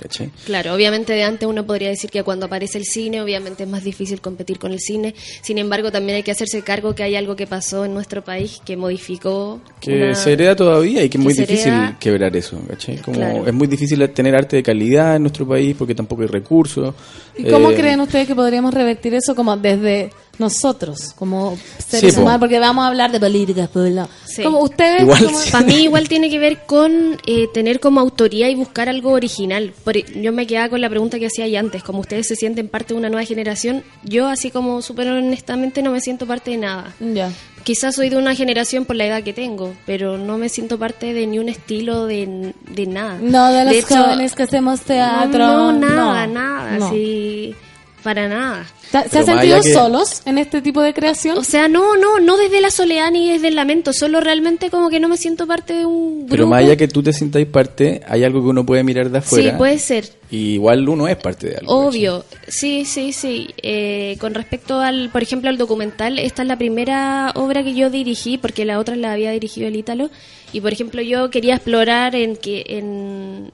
Claro, 0.47 0.73
obviamente 0.74 1.12
de 1.15 1.24
antes 1.24 1.49
uno 1.49 1.66
podría 1.66 1.89
decir 1.89 2.11
que 2.11 2.23
cuando 2.23 2.47
aparece 2.47 2.78
el 2.78 2.85
cine, 2.85 3.20
obviamente 3.20 3.65
es 3.65 3.69
más 3.69 3.82
difícil 3.82 4.20
competir 4.20 4.59
con 4.59 4.73
el 4.73 4.78
cine. 4.78 5.15
Sin 5.43 5.59
embargo, 5.59 5.90
también 5.90 6.16
hay 6.16 6.23
que 6.23 6.31
hacerse 6.31 6.62
cargo 6.62 6.94
que 6.94 7.03
hay 7.03 7.16
algo 7.16 7.35
que 7.35 7.47
pasó 7.49 7.85
en 7.85 7.93
nuestro 7.94 8.23
país 8.23 8.61
que 8.65 8.77
modificó. 8.77 9.61
que 9.81 9.97
una- 10.05 10.15
se 10.15 10.32
hereda 10.32 10.55
todavía 10.55 11.03
y 11.03 11.09
que 11.09 11.19
es 11.19 11.24
muy 11.24 11.35
difícil 11.35 11.73
hereda- 11.73 11.97
quebrar 11.99 12.36
eso 12.36 12.57
como 13.05 13.16
Claro. 13.19 13.47
es 13.49 13.53
muy 13.53 13.66
difícil 13.66 14.09
tener 14.11 14.36
arte 14.36 14.55
de 14.57 14.62
calidad 14.62 15.16
en 15.16 15.23
nuestro 15.23 15.47
país 15.47 15.74
porque 15.77 15.93
tampoco 15.94 16.23
hay 16.23 16.28
recursos 16.28 16.94
¿Y 17.36 17.44
cómo 17.51 17.70
Eh, 17.70 17.74
creen 17.74 17.99
ustedes 18.12 18.26
que 18.28 18.34
podríamos 18.34 18.74
revertir 18.74 19.14
eso 19.14 19.34
como 19.34 19.56
desde 19.56 20.10
nosotros, 20.39 21.14
como 21.16 21.56
seres 21.78 22.12
Sí, 22.12 22.16
po. 22.16 22.22
humanos? 22.22 22.40
Porque 22.40 22.59
vamos 22.59 22.84
a 22.84 22.89
hablar 22.89 23.10
de 23.10 23.18
políticas, 23.18 23.70
pues 23.72 23.93
no. 23.94 24.06
Sí. 24.26 24.43
Como 24.43 24.60
ustedes, 24.60 25.01
Igual 25.02 25.24
como- 25.24 25.39
sí. 25.39 25.51
Para 25.51 25.64
mí 25.64 25.74
igual 25.84 26.09
tiene 26.09 26.28
que 26.28 26.39
ver 26.39 26.64
con 26.66 27.18
eh, 27.26 27.48
tener 27.55 27.80
como 27.80 28.01
autoría 28.01 28.51
y 28.51 28.55
buscar 28.55 28.89
algo 28.90 29.12
original. 29.12 29.72
Por- 29.82 29.97
yo 30.12 30.30
me 30.32 30.47
quedaba 30.47 30.68
con 30.68 30.80
la 30.82 30.90
pregunta 30.90 31.18
que 31.18 31.26
hacía 31.26 31.44
ahí 31.47 31.56
antes, 31.56 31.82
como 31.82 32.01
ustedes 32.01 32.26
se 32.28 32.36
sienten 32.36 32.68
parte 32.68 32.93
de 32.93 32.98
una 32.98 33.09
nueva 33.09 33.24
generación, 33.26 33.82
yo 34.05 34.26
así 34.28 34.51
como 34.51 34.82
súper 34.82 35.09
honestamente 35.09 35.82
no 35.82 35.90
me 35.93 36.01
siento 36.02 36.26
parte 36.26 36.51
de 36.52 36.59
nada. 36.59 36.93
Ya. 37.01 37.30
Quizás 37.64 37.94
soy 37.94 38.09
de 38.10 38.16
una 38.16 38.34
generación 38.34 38.84
por 38.84 38.97
la 38.97 39.06
edad 39.06 39.22
que 39.22 39.32
tengo, 39.32 39.72
pero 39.86 40.18
no 40.18 40.36
me 40.36 40.48
siento 40.48 40.78
parte 40.78 41.14
de 41.14 41.26
ni 41.28 41.39
un 41.39 41.48
estilo 41.48 42.06
de, 42.06 42.52
de 42.68 42.86
nada. 42.86 43.18
No, 43.22 43.52
de 43.52 43.64
los 43.64 43.74
hecho, 43.74 43.97
jóvenes 44.02 44.34
que 44.34 44.43
hacemos 44.43 44.80
teatro. 44.80 45.39
No, 45.39 45.72
nada, 45.72 46.26
no, 46.26 46.32
nada, 46.34 46.78
no. 46.78 46.90
sí, 46.90 47.55
para 48.03 48.29
nada. 48.29 48.66
¿Se 48.91 49.19
han 49.20 49.24
sentido 49.27 49.62
que- 49.62 49.73
solos 49.73 50.23
en 50.27 50.37
este 50.39 50.61
tipo 50.61 50.83
de 50.83 50.93
creación? 50.93 51.39
O 51.39 51.45
sea, 51.45 51.69
no, 51.69 51.97
no, 51.97 52.20
no 52.20 52.37
desde 52.37 52.61
la 52.61 52.70
soledad 52.70 53.11
ni 53.11 53.31
desde 53.31 53.49
el 53.49 53.55
lamento, 53.55 53.93
solo 53.93 54.20
realmente 54.20 54.69
como 54.69 54.91
que 54.91 55.01
no 55.01 55.09
me 55.09 55.16
siento 55.16 55.47
parte 55.47 55.73
de 55.74 55.87
un 55.87 56.19
grupo. 56.19 56.31
Pero 56.31 56.47
más 56.47 56.62
allá 56.65 56.77
que 56.77 56.89
tú 56.89 57.03
te 57.03 57.12
sientas 57.12 57.45
parte, 57.47 58.03
hay 58.07 58.24
algo 58.24 58.43
que 58.43 58.49
uno 58.49 58.66
puede 58.66 58.85
mirar 58.85 59.11
de 59.11 59.19
afuera. 59.19 59.51
Sí, 59.53 59.57
puede 59.57 59.79
ser. 59.79 60.09
Y 60.31 60.55
igual 60.55 60.89
uno 60.89 61.09
es 61.09 61.16
parte 61.16 61.49
de 61.51 61.57
algo. 61.57 61.74
Obvio, 61.87 62.24
sí, 62.49 62.85
sí, 62.85 63.12
sí. 63.12 63.49
Eh, 63.62 64.16
con 64.20 64.35
respecto 64.35 64.81
al, 64.81 65.09
por 65.11 65.23
ejemplo, 65.23 65.49
al 65.51 65.59
documental, 65.59 66.19
esta 66.19 66.43
es 66.43 66.49
la 66.49 66.57
primera 66.59 67.33
obra 67.35 67.62
que 67.62 67.74
yo 67.74 67.89
dirigí, 67.91 68.39
porque 68.39 68.65
la 68.65 68.79
otra 68.79 68.97
la 68.97 69.12
había 69.12 69.31
dirigido 69.31 69.69
el 69.69 69.77
Ítalo. 69.77 70.11
Y 70.53 70.61
por 70.61 70.73
ejemplo, 70.73 71.01
yo 71.01 71.31
quería 71.31 71.55
explorar 71.55 72.15
en 72.15 72.37
que 72.37 72.65
en, 72.69 73.53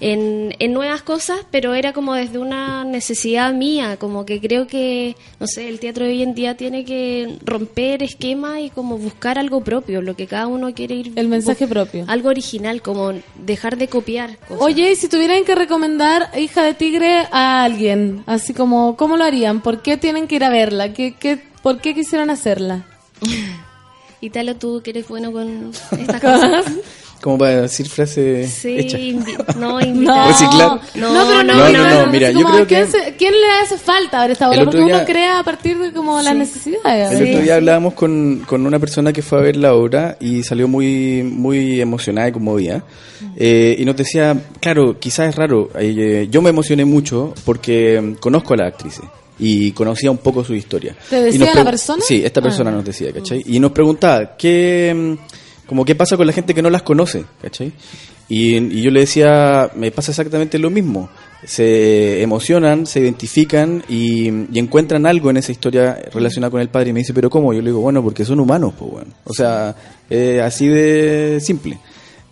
en, 0.00 0.54
en 0.58 0.72
nuevas 0.72 1.02
cosas, 1.02 1.40
pero 1.50 1.74
era 1.74 1.92
como 1.92 2.14
desde 2.14 2.38
una 2.38 2.84
necesidad 2.84 3.52
mía, 3.52 3.96
como 3.96 4.26
que 4.26 4.40
creo 4.40 4.66
que, 4.66 5.16
no 5.40 5.46
sé, 5.46 5.68
el 5.68 5.80
teatro 5.80 6.04
de 6.04 6.10
hoy 6.10 6.22
en 6.22 6.34
día 6.34 6.56
tiene 6.56 6.84
que 6.84 7.38
romper 7.44 8.02
esquemas 8.02 8.60
y 8.60 8.70
como 8.70 8.98
buscar 8.98 9.38
algo 9.38 9.62
propio, 9.62 10.02
lo 10.02 10.16
que 10.16 10.26
cada 10.26 10.46
uno 10.46 10.74
quiere 10.74 10.96
ir. 10.96 11.12
El 11.16 11.28
mensaje 11.28 11.66
propio. 11.66 12.04
Algo 12.08 12.28
original, 12.28 12.82
como 12.82 13.12
dejar 13.36 13.76
de 13.76 13.88
copiar 13.88 14.38
cosas. 14.38 14.62
Oye, 14.62 14.92
y 14.92 14.96
si 14.96 15.08
tuvieran 15.08 15.44
que 15.44 15.54
recomendar 15.54 16.30
Hija 16.38 16.62
de 16.62 16.74
Tigre 16.74 17.26
a 17.30 17.64
alguien, 17.64 18.22
así 18.26 18.52
como, 18.54 18.96
¿cómo 18.96 19.16
lo 19.16 19.24
harían? 19.24 19.60
¿Por 19.60 19.82
qué 19.82 19.96
tienen 19.96 20.26
que 20.26 20.36
ir 20.36 20.44
a 20.44 20.50
verla? 20.50 20.92
¿Qué, 20.92 21.14
qué, 21.18 21.38
¿Por 21.62 21.80
qué 21.80 21.94
quisieron 21.94 22.30
hacerla? 22.30 22.86
Ítalo, 24.20 24.56
tú 24.56 24.80
que 24.82 24.90
eres 24.90 25.08
bueno 25.08 25.32
con 25.32 25.72
estas 25.98 26.20
cosas. 26.20 26.66
Como 27.20 27.38
para 27.38 27.62
decir 27.62 27.88
frase 27.88 28.46
Sí, 28.46 28.76
hecha. 28.78 28.98
invi- 28.98 29.54
no, 29.56 29.80
invitar. 29.80 30.28
Reciclar. 30.28 30.68
No, 30.72 30.80
pero 30.94 31.10
no, 31.12 31.42
no, 31.42 31.68
no, 31.72 32.04
no, 32.04 32.12
mira, 32.12 32.30
yo 32.30 32.42
Como, 32.42 32.50
creo 32.50 32.64
¿a 32.64 32.66
quién, 32.66 32.84
que- 32.84 32.90
se- 32.90 33.14
quién 33.16 33.32
le 33.32 33.50
hace 33.62 33.78
falta 33.78 34.20
ver 34.22 34.32
esta 34.32 34.48
obra? 34.48 34.56
El 34.62 34.68
otro 34.68 34.78
Porque 34.80 34.84
uno 34.92 34.96
día- 34.98 35.04
crea 35.06 35.38
a 35.40 35.42
partir 35.44 35.78
de 35.78 35.92
como 35.92 36.20
las 36.22 36.36
necesidades. 36.36 37.12
El 37.12 37.28
otro 37.30 37.42
día 37.42 37.54
hablábamos 37.56 37.94
con, 37.94 38.44
con 38.46 38.66
una 38.66 38.78
persona 38.78 39.12
que 39.12 39.22
fue 39.22 39.38
a 39.38 39.42
ver 39.42 39.56
la 39.56 39.74
obra 39.74 40.16
y 40.20 40.42
salió 40.42 40.68
muy 40.68 41.22
muy 41.22 41.80
emocionada 41.80 42.28
y 42.28 42.32
conmovida. 42.32 42.84
Eh, 43.36 43.76
y 43.78 43.84
nos 43.84 43.96
decía, 43.96 44.36
claro, 44.60 44.98
quizás 44.98 45.30
es 45.30 45.36
raro, 45.36 45.70
eh, 45.78 46.28
yo 46.30 46.42
me 46.42 46.50
emocioné 46.50 46.84
mucho 46.84 47.34
porque 47.44 48.00
mm, 48.00 48.14
conozco 48.14 48.54
a 48.54 48.58
las 48.58 48.68
actrices 48.68 49.04
y 49.38 49.72
conocía 49.72 50.10
un 50.10 50.18
poco 50.18 50.44
su 50.44 50.54
historia. 50.54 50.94
¿Te 51.10 51.18
Y 51.18 51.22
decía 51.24 51.46
nos 51.46 51.54
la 51.54 51.64
persona? 51.64 52.02
Sí, 52.06 52.22
esta 52.24 52.40
persona 52.40 52.70
Ah. 52.70 52.74
nos 52.74 52.84
decía, 52.84 53.12
¿cachai? 53.12 53.42
Y 53.46 53.58
nos 53.58 53.72
preguntaba, 53.72 54.36
¿qué, 54.36 54.94
mm, 54.94 55.14
como 55.66 55.84
qué 55.84 55.94
pasa 55.94 56.16
con 56.16 56.26
la 56.26 56.32
gente 56.32 56.54
que 56.54 56.62
no 56.62 56.70
las 56.70 56.82
conoce, 56.82 57.24
¿cachai? 57.42 57.72
Y, 58.28 58.82
yo 58.82 58.90
le 58.90 59.00
decía, 59.00 59.70
me 59.74 59.90
pasa 59.90 60.12
exactamente 60.12 60.58
lo 60.58 60.70
mismo. 60.70 61.08
Se 61.44 62.22
emocionan, 62.22 62.86
se 62.86 63.00
identifican 63.00 63.84
y, 63.88 64.28
encuentran 64.58 65.06
algo 65.06 65.30
en 65.30 65.36
esa 65.36 65.52
historia 65.52 65.98
relacionada 66.12 66.50
con 66.50 66.60
el 66.60 66.68
padre. 66.68 66.90
Y 66.90 66.92
me 66.92 67.00
dice, 67.00 67.14
¿pero 67.14 67.30
cómo? 67.30 67.52
Yo 67.52 67.60
le 67.60 67.70
digo, 67.70 67.80
bueno, 67.80 68.02
porque 68.02 68.24
son 68.24 68.40
humanos, 68.40 68.74
pues 68.78 68.90
bueno. 68.90 69.12
O 69.24 69.32
sea, 69.32 69.74
eh, 70.10 70.40
así 70.42 70.66
de 70.66 71.38
simple. 71.40 71.78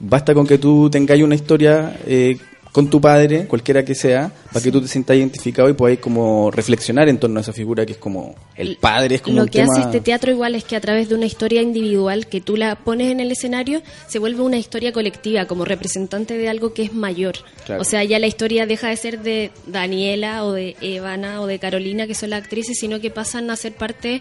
Basta 0.01 0.35
con 0.35 0.47
que 0.47 0.59
tú 0.59 0.91
tengáis 0.91 1.23
una 1.23 1.37
historia 1.37 1.99
eh, 2.07 2.37
con 2.75 2.91
tu 2.91 3.01
padre, 3.01 3.47
cualquiera 3.47 3.85
que 3.85 3.95
sea, 3.95 4.33
para 4.53 4.61
que 4.61 4.73
tú 4.73 4.83
te 4.83 4.89
sientas 4.89 5.17
identificado 5.17 5.69
y 5.69 5.75
podáis 5.75 6.01
como 6.01 6.51
reflexionar 6.51 7.09
en 7.09 7.19
torno 7.19 7.39
a 7.39 7.43
esa 7.43 7.53
figura 7.53 7.87
que 7.87 7.93
es 7.93 7.99
como 7.99 8.35
el 8.57 8.79
padre, 8.79 9.15
es 9.15 9.23
como 9.23 9.37
Lo 9.37 9.43
un 9.43 9.49
que 9.49 9.61
tema... 9.61 9.73
hace 9.73 9.83
este 9.83 10.01
teatro 10.01 10.33
igual 10.33 10.57
es 10.57 10.65
que 10.65 10.75
a 10.75 10.81
través 10.81 11.09
de 11.09 11.15
una 11.15 11.25
historia 11.25 11.63
individual 11.63 12.27
que 12.27 12.41
tú 12.41 12.57
la 12.57 12.75
pones 12.75 13.13
en 13.13 13.21
el 13.21 13.31
escenario, 13.31 13.81
se 14.09 14.19
vuelve 14.19 14.43
una 14.43 14.57
historia 14.57 14.93
colectiva, 14.93 15.47
como 15.47 15.65
representante 15.65 16.37
de 16.37 16.49
algo 16.49 16.75
que 16.75 16.83
es 16.83 16.93
mayor. 16.93 17.37
Claro. 17.65 17.81
O 17.81 17.85
sea, 17.85 18.03
ya 18.03 18.19
la 18.19 18.27
historia 18.27 18.67
deja 18.67 18.89
de 18.89 18.97
ser 18.97 19.21
de 19.21 19.53
Daniela 19.69 20.45
o 20.45 20.51
de 20.51 20.75
Evana 20.81 21.43
o 21.43 21.47
de 21.47 21.61
Carolina, 21.61 22.09
que 22.09 22.17
son 22.17 22.31
las 22.31 22.43
actrices, 22.43 22.77
sino 22.77 23.01
que 23.01 23.11
pasan 23.11 23.51
a 23.51 23.57
ser 23.57 23.75
parte 23.75 24.21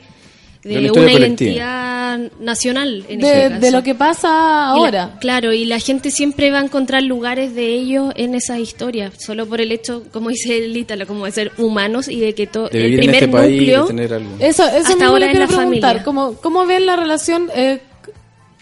De 0.63 0.75
de, 0.75 0.79
una 0.79 0.89
colectiva. 0.93 1.19
identidad 1.19 2.19
nacional. 2.39 3.05
En 3.09 3.19
De, 3.19 3.27
este 3.27 3.49
de 3.55 3.59
caso. 3.59 3.71
lo 3.77 3.83
que 3.83 3.95
pasa 3.95 4.27
Y 4.27 4.31
la- 4.31 4.67
ahora. 4.69 5.17
claro, 5.19 5.51
y 5.51 5.65
la 5.65 5.79
gente 5.79 6.09
siempre 6.09 6.51
va 6.51 6.59
a 6.59 6.63
encontrar 6.63 7.03
lugares 7.03 7.53
de 7.53 7.67
ellos 7.73 8.13
en 8.15 8.33
esas 8.33 8.59
historias, 8.59 9.13
solo 9.17 9.45
por 9.45 9.59
el 9.61 9.71
hecho, 9.71 10.03
como 10.11 10.29
dice 10.29 10.57
el 10.63 10.75
Ítalo, 10.77 11.05
como 11.05 11.25
de 11.25 11.31
ser 11.31 11.51
humanos 11.57 12.07
y 12.07 12.19
de 12.21 12.33
que 12.33 12.47
todo 12.47 12.69
de 12.69 12.85
el 12.85 12.95
primer 12.97 13.15
este 13.23 13.27
país, 13.27 13.57
núcleo 13.59 13.81
de 13.81 13.87
tener 13.87 14.13
algo. 14.13 14.29
Eso, 14.39 14.63
eso 14.65 14.93
Hasta 14.93 15.05
ahora 15.05 15.19
le 15.19 15.25
es 15.25 15.31
quiero 15.31 15.51
la 15.51 15.57
preguntar. 15.57 15.81
familia. 15.89 16.03
¿Cómo, 16.03 16.33
¿Cómo 16.41 16.65
ven 16.65 16.85
la 16.85 16.95
relación 16.95 17.49
eh, 17.55 17.81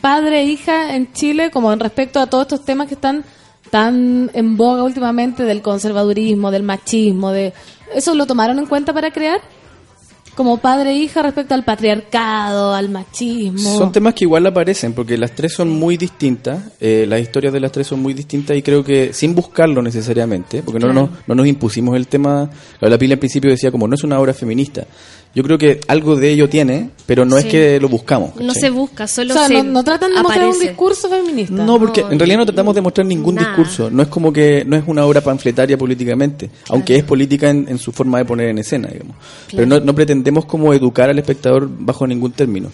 padre-hija 0.02 0.96
en 0.96 1.12
Chile 1.14 1.52
como 1.52 1.72
en 1.74 1.80
respecto 1.80 2.20
a 2.20 2.28
todos 2.28 2.44
estos 2.44 2.66
temas 2.66 2.88
que 2.88 2.96
están 2.96 3.24
tan 3.70 4.30
en 4.34 4.58
boga 4.58 4.84
últimamente 4.84 5.44
del 5.44 5.62
conservadurismo, 5.62 6.52
del 6.52 6.64
machismo, 6.64 7.32
de 7.32 7.54
¿eso 7.94 8.14
lo 8.16 8.26
tomaron 8.26 8.60
en 8.60 8.66
cuenta 8.66 8.92
para 8.94 9.12
crear? 9.12 9.40
Como 10.36 10.58
padre-hija 10.58 11.22
respecto 11.22 11.54
al 11.54 11.64
patriarcado, 11.66 12.74
al 12.74 12.90
machismo. 12.90 13.78
Son 13.78 13.92
temas 13.92 14.14
que 14.14 14.24
igual 14.24 14.46
aparecen, 14.48 14.94
porque 14.94 15.18
las 15.18 15.32
tres 15.32 15.54
son 15.54 15.70
muy 15.70 15.98
distintas, 15.98 16.64
eh, 16.80 17.06
las 17.08 17.20
historias 17.20 17.52
de 17.54 17.60
las 17.60 17.72
tres 17.72 17.88
son 17.88 18.02
muy 18.02 18.14
distintas 18.14 18.56
y 18.56 18.62
creo 18.62 18.84
que 18.84 19.14
sin 19.14 19.36
buscarlo 19.36 19.82
necesariamente, 19.82 20.64
porque 20.64 20.80
no, 20.80 20.88
Claro. 20.92 21.02
nos, 21.10 21.28
no 21.28 21.36
nos 21.36 21.48
impusimos 21.48 21.96
el 21.98 22.08
tema, 22.08 22.50
la 22.80 22.98
pila 22.98 23.14
al 23.16 23.20
principio 23.20 23.50
decía 23.52 23.72
como 23.72 23.88
no 23.88 23.96
es 23.96 24.04
una 24.04 24.20
obra 24.20 24.34
feminista, 24.34 24.86
Yo 25.34 25.44
creo 25.44 25.58
que 25.58 25.80
algo 25.88 26.18
de 26.18 26.30
ello 26.30 26.50
tiene, 26.50 26.90
pero 27.06 27.24
no 27.24 27.38
es 27.38 27.44
Sí. 27.46 27.50
que 27.52 27.80
lo 27.80 27.88
buscamos. 27.88 28.36
No 28.36 28.54
se 28.54 28.70
busca, 28.70 29.08
solo 29.08 29.34
O 29.34 29.38
sea, 29.38 29.48
se 29.48 29.54
no, 29.54 29.64
no 29.64 29.84
tratan 29.84 30.14
de 30.14 30.22
mostrar 30.22 30.48
un 30.50 30.60
discurso 30.60 31.10
feminista. 31.10 31.54
No, 31.54 31.80
porque 31.80 32.02
en 32.02 32.20
realidad 32.20 32.40
no 32.40 32.46
tratamos 32.46 32.76
de 32.76 32.82
mostrar 32.82 33.08
ningún 33.08 33.36
Nada. 33.36 33.48
discurso. 33.50 33.90
No 33.90 34.02
es 34.04 34.10
como 34.10 34.34
que 34.34 34.66
no 34.66 34.76
es 34.76 34.84
una 34.88 35.06
obra 35.06 35.22
panfletaria 35.22 35.78
políticamente, 35.78 36.50
aunque 36.70 36.98
es 36.98 37.04
política 37.04 37.50
en, 37.50 37.66
en 37.70 37.78
su 37.78 37.92
forma 37.94 38.18
de 38.18 38.26
poner 38.26 38.50
en 38.50 38.58
escena, 38.58 38.90
digamos. 38.90 39.16
Pero 39.50 39.66
no, 39.66 39.80
no 39.80 39.96
pretendemos 39.96 40.44
como 40.46 40.74
educar 40.74 41.10
al 41.10 41.18
espectador 41.20 41.70
bajo 41.70 42.06
ningún 42.06 42.32
término. 42.34 42.70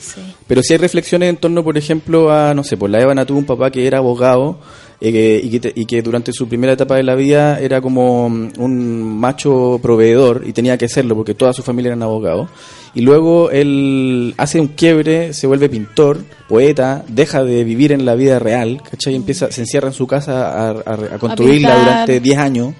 Pero 0.48 0.64
sí 0.64 0.74
hay 0.74 0.80
reflexiones 0.80 1.30
en 1.30 1.38
torno, 1.38 1.64
por 1.64 1.78
ejemplo, 1.78 2.32
a, 2.32 2.54
no 2.56 2.64
sé, 2.64 2.76
por 2.78 2.90
la 2.90 3.02
Eva 3.02 3.14
tuvo 3.26 3.38
un 3.40 3.46
papá 3.46 3.70
que 3.72 3.86
era 3.86 3.98
abogado 4.00 4.60
eh, 5.00 5.12
que- 5.12 5.42
y, 5.44 5.50
que, 5.50 5.60
te- 5.60 5.74
y 5.76 5.86
que 5.86 6.02
durante 6.02 6.32
su 6.34 6.48
primera 6.48 6.74
etapa 6.74 6.96
de 6.96 7.04
la 7.04 7.16
vida 7.16 7.60
era 7.60 7.82
como 7.82 8.30
mm, 8.30 8.50
un 8.58 9.20
macho 9.20 9.80
proveedor 9.82 10.44
y 10.46 10.54
tenía 10.54 10.78
que 10.78 10.88
serlo 10.90 11.16
porque 11.16 11.34
toda 11.36 11.54
su 11.54 11.62
familia 11.64 11.90
eran 11.90 12.04
abogados. 12.04 12.50
Y 12.96 13.02
luego 13.02 13.52
él 13.52 14.34
hace 14.38 14.60
un 14.60 14.70
quiebre, 14.70 15.34
se 15.34 15.46
vuelve 15.46 15.70
pintor, 15.70 16.20
poeta, 16.50 17.04
deja 17.08 17.44
de 17.44 17.64
vivir 17.64 17.92
en 17.92 18.06
la 18.06 18.16
vida 18.16 18.40
real, 18.40 18.82
¿cachai? 18.90 19.14
Y 19.14 19.18
empieza, 19.18 19.52
se 19.52 19.62
encierra 19.62 19.90
en 19.90 19.94
su 19.94 20.08
casa 20.08 20.50
a, 20.50 20.70
a- 20.72 21.16
a 21.16 21.20
construirla 21.20 21.70
durante 21.80 22.20
10 22.20 22.38
años. 22.40 22.74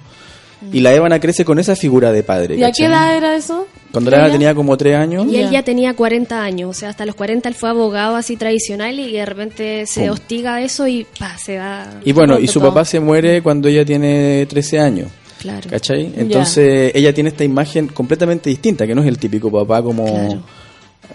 Y 0.72 0.80
la 0.80 0.92
Evana 0.92 1.20
crece 1.20 1.44
con 1.44 1.58
esa 1.58 1.76
figura 1.76 2.12
de 2.12 2.22
padre. 2.22 2.56
¿Y 2.56 2.64
a 2.64 2.72
qué 2.72 2.86
edad 2.86 3.16
era 3.16 3.36
eso? 3.36 3.66
Cuando 3.92 4.10
la 4.10 4.18
Eva 4.18 4.32
tenía 4.32 4.54
como 4.54 4.76
3 4.76 4.96
años. 4.96 5.26
Y 5.30 5.36
él 5.36 5.50
ya 5.50 5.62
tenía 5.62 5.94
40 5.94 6.42
años, 6.42 6.70
o 6.70 6.74
sea, 6.74 6.90
hasta 6.90 7.06
los 7.06 7.14
40 7.14 7.48
él 7.48 7.54
fue 7.54 7.70
abogado 7.70 8.16
así 8.16 8.36
tradicional 8.36 8.98
y 8.98 9.12
de 9.12 9.24
repente 9.24 9.86
se 9.86 10.02
Pum. 10.02 10.10
hostiga 10.10 10.56
a 10.56 10.62
eso 10.62 10.86
y 10.86 11.06
pa, 11.18 11.38
se 11.38 11.58
va. 11.58 11.88
Y 12.04 12.12
bueno, 12.12 12.38
y 12.38 12.46
su 12.48 12.58
todo. 12.58 12.70
papá 12.70 12.84
se 12.84 13.00
muere 13.00 13.42
cuando 13.42 13.68
ella 13.68 13.84
tiene 13.84 14.46
13 14.46 14.78
años. 14.80 15.08
Claro. 15.40 15.70
¿Cachai? 15.70 16.12
Entonces 16.16 16.92
ella 16.94 17.14
tiene 17.14 17.30
esta 17.30 17.44
imagen 17.44 17.86
completamente 17.88 18.50
distinta, 18.50 18.86
que 18.86 18.94
no 18.94 19.02
es 19.02 19.08
el 19.08 19.18
típico 19.18 19.50
papá 19.50 19.82
como... 19.82 20.42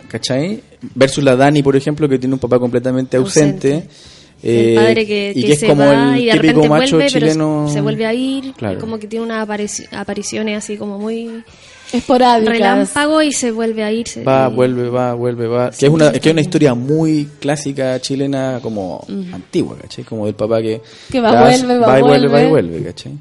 ¿Cachai? 0.08 0.62
Versus 0.96 1.24
la 1.24 1.36
Dani, 1.36 1.62
por 1.64 1.76
ejemplo, 1.76 2.08
que 2.08 2.20
tiene 2.20 2.36
un 2.36 2.40
papá 2.40 2.60
completamente 2.60 3.18
ausente. 3.18 3.88
Eh, 4.44 4.76
padre 4.76 5.06
que, 5.08 5.32
y 5.36 5.42
que 5.42 5.48
que 5.48 5.54
es 5.54 5.60
se 5.60 5.68
como 5.68 5.86
va 5.86 6.16
el 6.16 6.22
y 6.22 6.26
de 6.26 6.32
repente 6.34 6.70
macho 6.70 6.98
vuelve, 6.98 7.12
pero 7.14 7.28
chileno. 7.28 7.70
se 7.72 7.82
vuelve 7.82 8.06
a 8.06 8.14
ir, 8.14 8.54
Claro. 8.54 8.80
como 8.80 9.00
que 9.00 9.08
tiene 9.08 9.26
unas 9.26 9.48
aparici- 9.48 9.88
apariciones 9.92 10.58
así 10.58 10.78
como 10.78 11.00
muy 11.00 11.44
Esporádicas. 11.94 12.54
relámpago 12.54 13.22
y 13.22 13.32
se 13.32 13.52
vuelve 13.52 13.84
a 13.84 13.92
ir. 13.92 14.08
se- 14.08 14.24
Va, 14.24 14.50
y- 14.52 14.56
vuelve, 14.56 14.90
va, 14.90 15.14
vuelve, 15.14 15.48
va. 15.48 15.70
Que 15.72 15.86
es 15.86 15.92
una, 15.92 16.12
que 16.12 16.30
es 16.30 16.34
una 16.34 16.42
historia 16.42 16.74
muy 16.74 17.30
clásica 17.40 18.00
chilena, 18.02 18.60
como 18.62 19.06
antigua, 19.32 19.78
¿cachai? 19.82 20.04
Como 20.04 20.26
del 20.26 20.36
papá 20.36 20.62
que... 20.62 20.82
Que 21.12 21.22
va, 21.22 21.42
vuelve, 21.44 21.78
va, 21.78 22.00
y 22.00 22.02
vuelve, 22.02 22.28
va 22.28 22.42
y 22.44 22.48
vuelve. 22.50 22.70
vuelve, 22.72 22.84
¿cachai? 22.86 23.14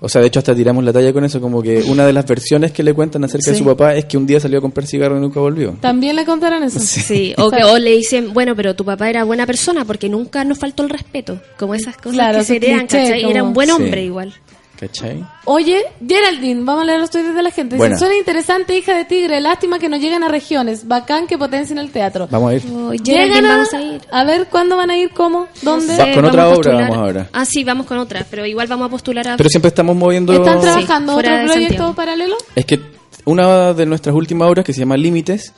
O 0.00 0.08
sea, 0.08 0.20
de 0.20 0.28
hecho 0.28 0.38
hasta 0.38 0.54
tiramos 0.54 0.82
la 0.84 0.92
talla 0.92 1.12
con 1.12 1.24
eso, 1.24 1.40
como 1.40 1.62
que 1.62 1.82
una 1.88 2.06
de 2.06 2.12
las 2.12 2.26
versiones 2.26 2.72
que 2.72 2.82
le 2.82 2.94
cuentan 2.94 3.24
acerca 3.24 3.50
de 3.50 3.56
Sí. 3.56 3.62
su 3.62 3.68
papá 3.68 3.94
es 3.94 4.04
que 4.06 4.16
un 4.16 4.26
día 4.26 4.40
salió 4.40 4.58
a 4.58 4.62
comprar 4.62 4.86
cigarro 4.86 5.16
y 5.16 5.20
nunca 5.20 5.40
volvió. 5.40 5.76
También 5.80 6.16
le 6.16 6.24
contaron 6.24 6.62
eso. 6.62 6.78
Sí, 6.80 7.34
o, 7.36 7.50
que, 7.50 7.64
o 7.64 7.78
le 7.78 7.90
dicen, 7.96 8.32
bueno, 8.32 8.54
pero 8.56 8.74
tu 8.74 8.84
papá 8.84 9.10
era 9.10 9.24
buena 9.24 9.46
persona 9.46 9.84
porque 9.84 10.08
nunca 10.08 10.44
nos 10.44 10.58
faltó 10.58 10.82
el 10.82 10.90
respeto. 10.90 11.40
Como 11.58 11.74
esas 11.74 11.96
cosas 11.96 12.12
Claro, 12.14 12.38
que 12.38 12.44
se 12.44 12.56
heredan, 12.56 12.80
¿cachai? 12.86 13.20
como- 13.22 13.30
Era 13.32 13.42
un 13.42 13.52
buen 13.52 13.68
Sí. 13.68 13.74
hombre 13.74 14.04
igual. 14.04 14.32
¿Cachai? 14.78 15.24
Oye, 15.44 15.82
Geraldine, 16.06 16.62
vamos 16.62 16.82
a 16.82 16.86
leer 16.86 17.00
los 17.00 17.10
tweets 17.10 17.34
de 17.34 17.42
la 17.42 17.50
gente. 17.50 17.74
Dice, 17.74 17.78
Buena. 17.78 17.98
Suena 17.98 18.14
interesante, 18.16 18.76
hija 18.78 18.94
de 18.96 19.04
tigre. 19.04 19.40
Lástima 19.40 19.78
que 19.80 19.88
no 19.88 19.96
lleguen 19.96 20.22
a 20.22 20.28
regiones. 20.28 20.86
Bacán 20.86 21.26
que 21.26 21.36
potencien 21.36 21.78
el 21.78 21.90
teatro. 21.90 22.28
Vamos 22.30 22.50
a 22.52 22.54
ir. 22.54 22.62
Geraldine, 22.62 22.98
Llegan 23.02 23.46
a, 23.46 23.48
vamos 23.56 23.74
a 23.74 23.82
ir. 23.82 24.00
a 24.10 24.24
ver 24.24 24.46
cuándo 24.46 24.76
van 24.76 24.90
a 24.90 24.96
ir, 24.96 25.10
cómo, 25.10 25.48
dónde. 25.62 25.96
Va- 25.96 26.12
con 26.14 26.24
otra 26.26 26.42
a 26.44 26.48
obra 26.50 26.74
vamos 26.74 26.96
ahora. 26.96 27.28
Ah, 27.32 27.44
sí, 27.44 27.64
vamos 27.64 27.86
con 27.86 27.98
otra, 27.98 28.24
pero 28.30 28.46
igual 28.46 28.68
vamos 28.68 28.86
a 28.86 28.90
postular 28.90 29.26
a... 29.28 29.36
Pero 29.36 29.48
siempre 29.48 29.68
estamos 29.68 29.96
moviendo... 29.96 30.32
¿Están 30.32 30.60
trabajando 30.60 31.14
fuera 31.14 31.34
otro 31.42 31.46
proyecto 31.52 31.68
Santiago. 31.74 31.94
paralelo? 31.94 32.36
Es 32.54 32.64
que 32.64 32.78
una 33.24 33.72
de 33.74 33.84
nuestras 33.84 34.14
últimas 34.14 34.48
obras, 34.48 34.64
que 34.64 34.72
se 34.72 34.78
llama 34.80 34.96
Límites, 34.96 35.52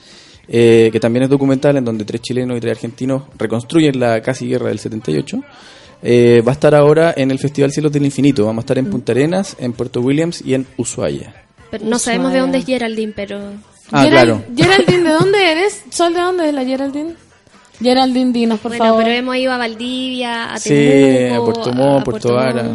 eh, 0.49 0.89
que 0.91 0.99
también 0.99 1.25
es 1.25 1.29
documental, 1.29 1.77
en 1.77 1.85
donde 1.85 2.05
tres 2.07 2.23
chilenos 2.23 2.57
y 2.57 2.61
tres 2.61 2.73
argentinos 2.73 3.25
reconstruyen 3.37 4.01
la 4.01 4.23
casi 4.23 4.49
guerra 4.49 4.69
del 4.69 4.79
78, 4.79 5.41
eh, 6.03 6.43
va 6.47 6.53
a 6.53 6.55
estar 6.55 6.75
ahora 6.75 7.13
en 7.17 7.31
el 7.31 7.39
Festival 7.39 7.73
Cielos 7.73 7.93
del 7.93 8.05
Infinito. 8.05 8.45
Vamos 8.47 8.63
a 8.63 8.65
estar 8.65 8.79
en 8.79 8.91
Punta 8.91 9.13
Arenas, 9.13 9.57
en 9.59 9.73
Puerto 9.73 10.01
Williams 10.01 10.43
y 10.45 10.55
en 10.55 10.67
Ushuaia. 10.77 11.35
Pero 11.71 11.85
no 11.87 11.99
sabemos 11.99 12.33
de 12.33 12.39
dónde 12.41 12.59
es 12.59 12.67
Geraldine, 12.67 13.13
pero... 13.15 13.39
Ah, 13.93 14.05
Geral- 14.05 14.11
claro. 14.11 14.43
Geraldine, 14.57 15.03
¿de 15.09 15.15
dónde 15.19 15.53
eres? 15.53 15.83
¿Sol 15.91 16.15
de 16.15 16.21
dónde 16.21 16.49
es 16.49 16.55
la 16.55 16.65
Geraldine? 16.65 17.15
Geraldine, 17.81 18.33
dinos, 18.33 18.61
por 18.61 18.71
bueno, 18.73 18.85
favor. 18.85 19.03
pero 19.05 19.15
hemos 19.17 19.37
ido 19.37 19.53
a 19.53 19.57
Valdivia, 19.57 20.53
a 20.53 20.59
Sí, 20.59 21.29
a 21.33 21.39
Puerto 21.41 21.73
Montt, 21.73 22.01
a 22.03 22.05
Puerto 22.05 22.35
Vara. 22.35 22.67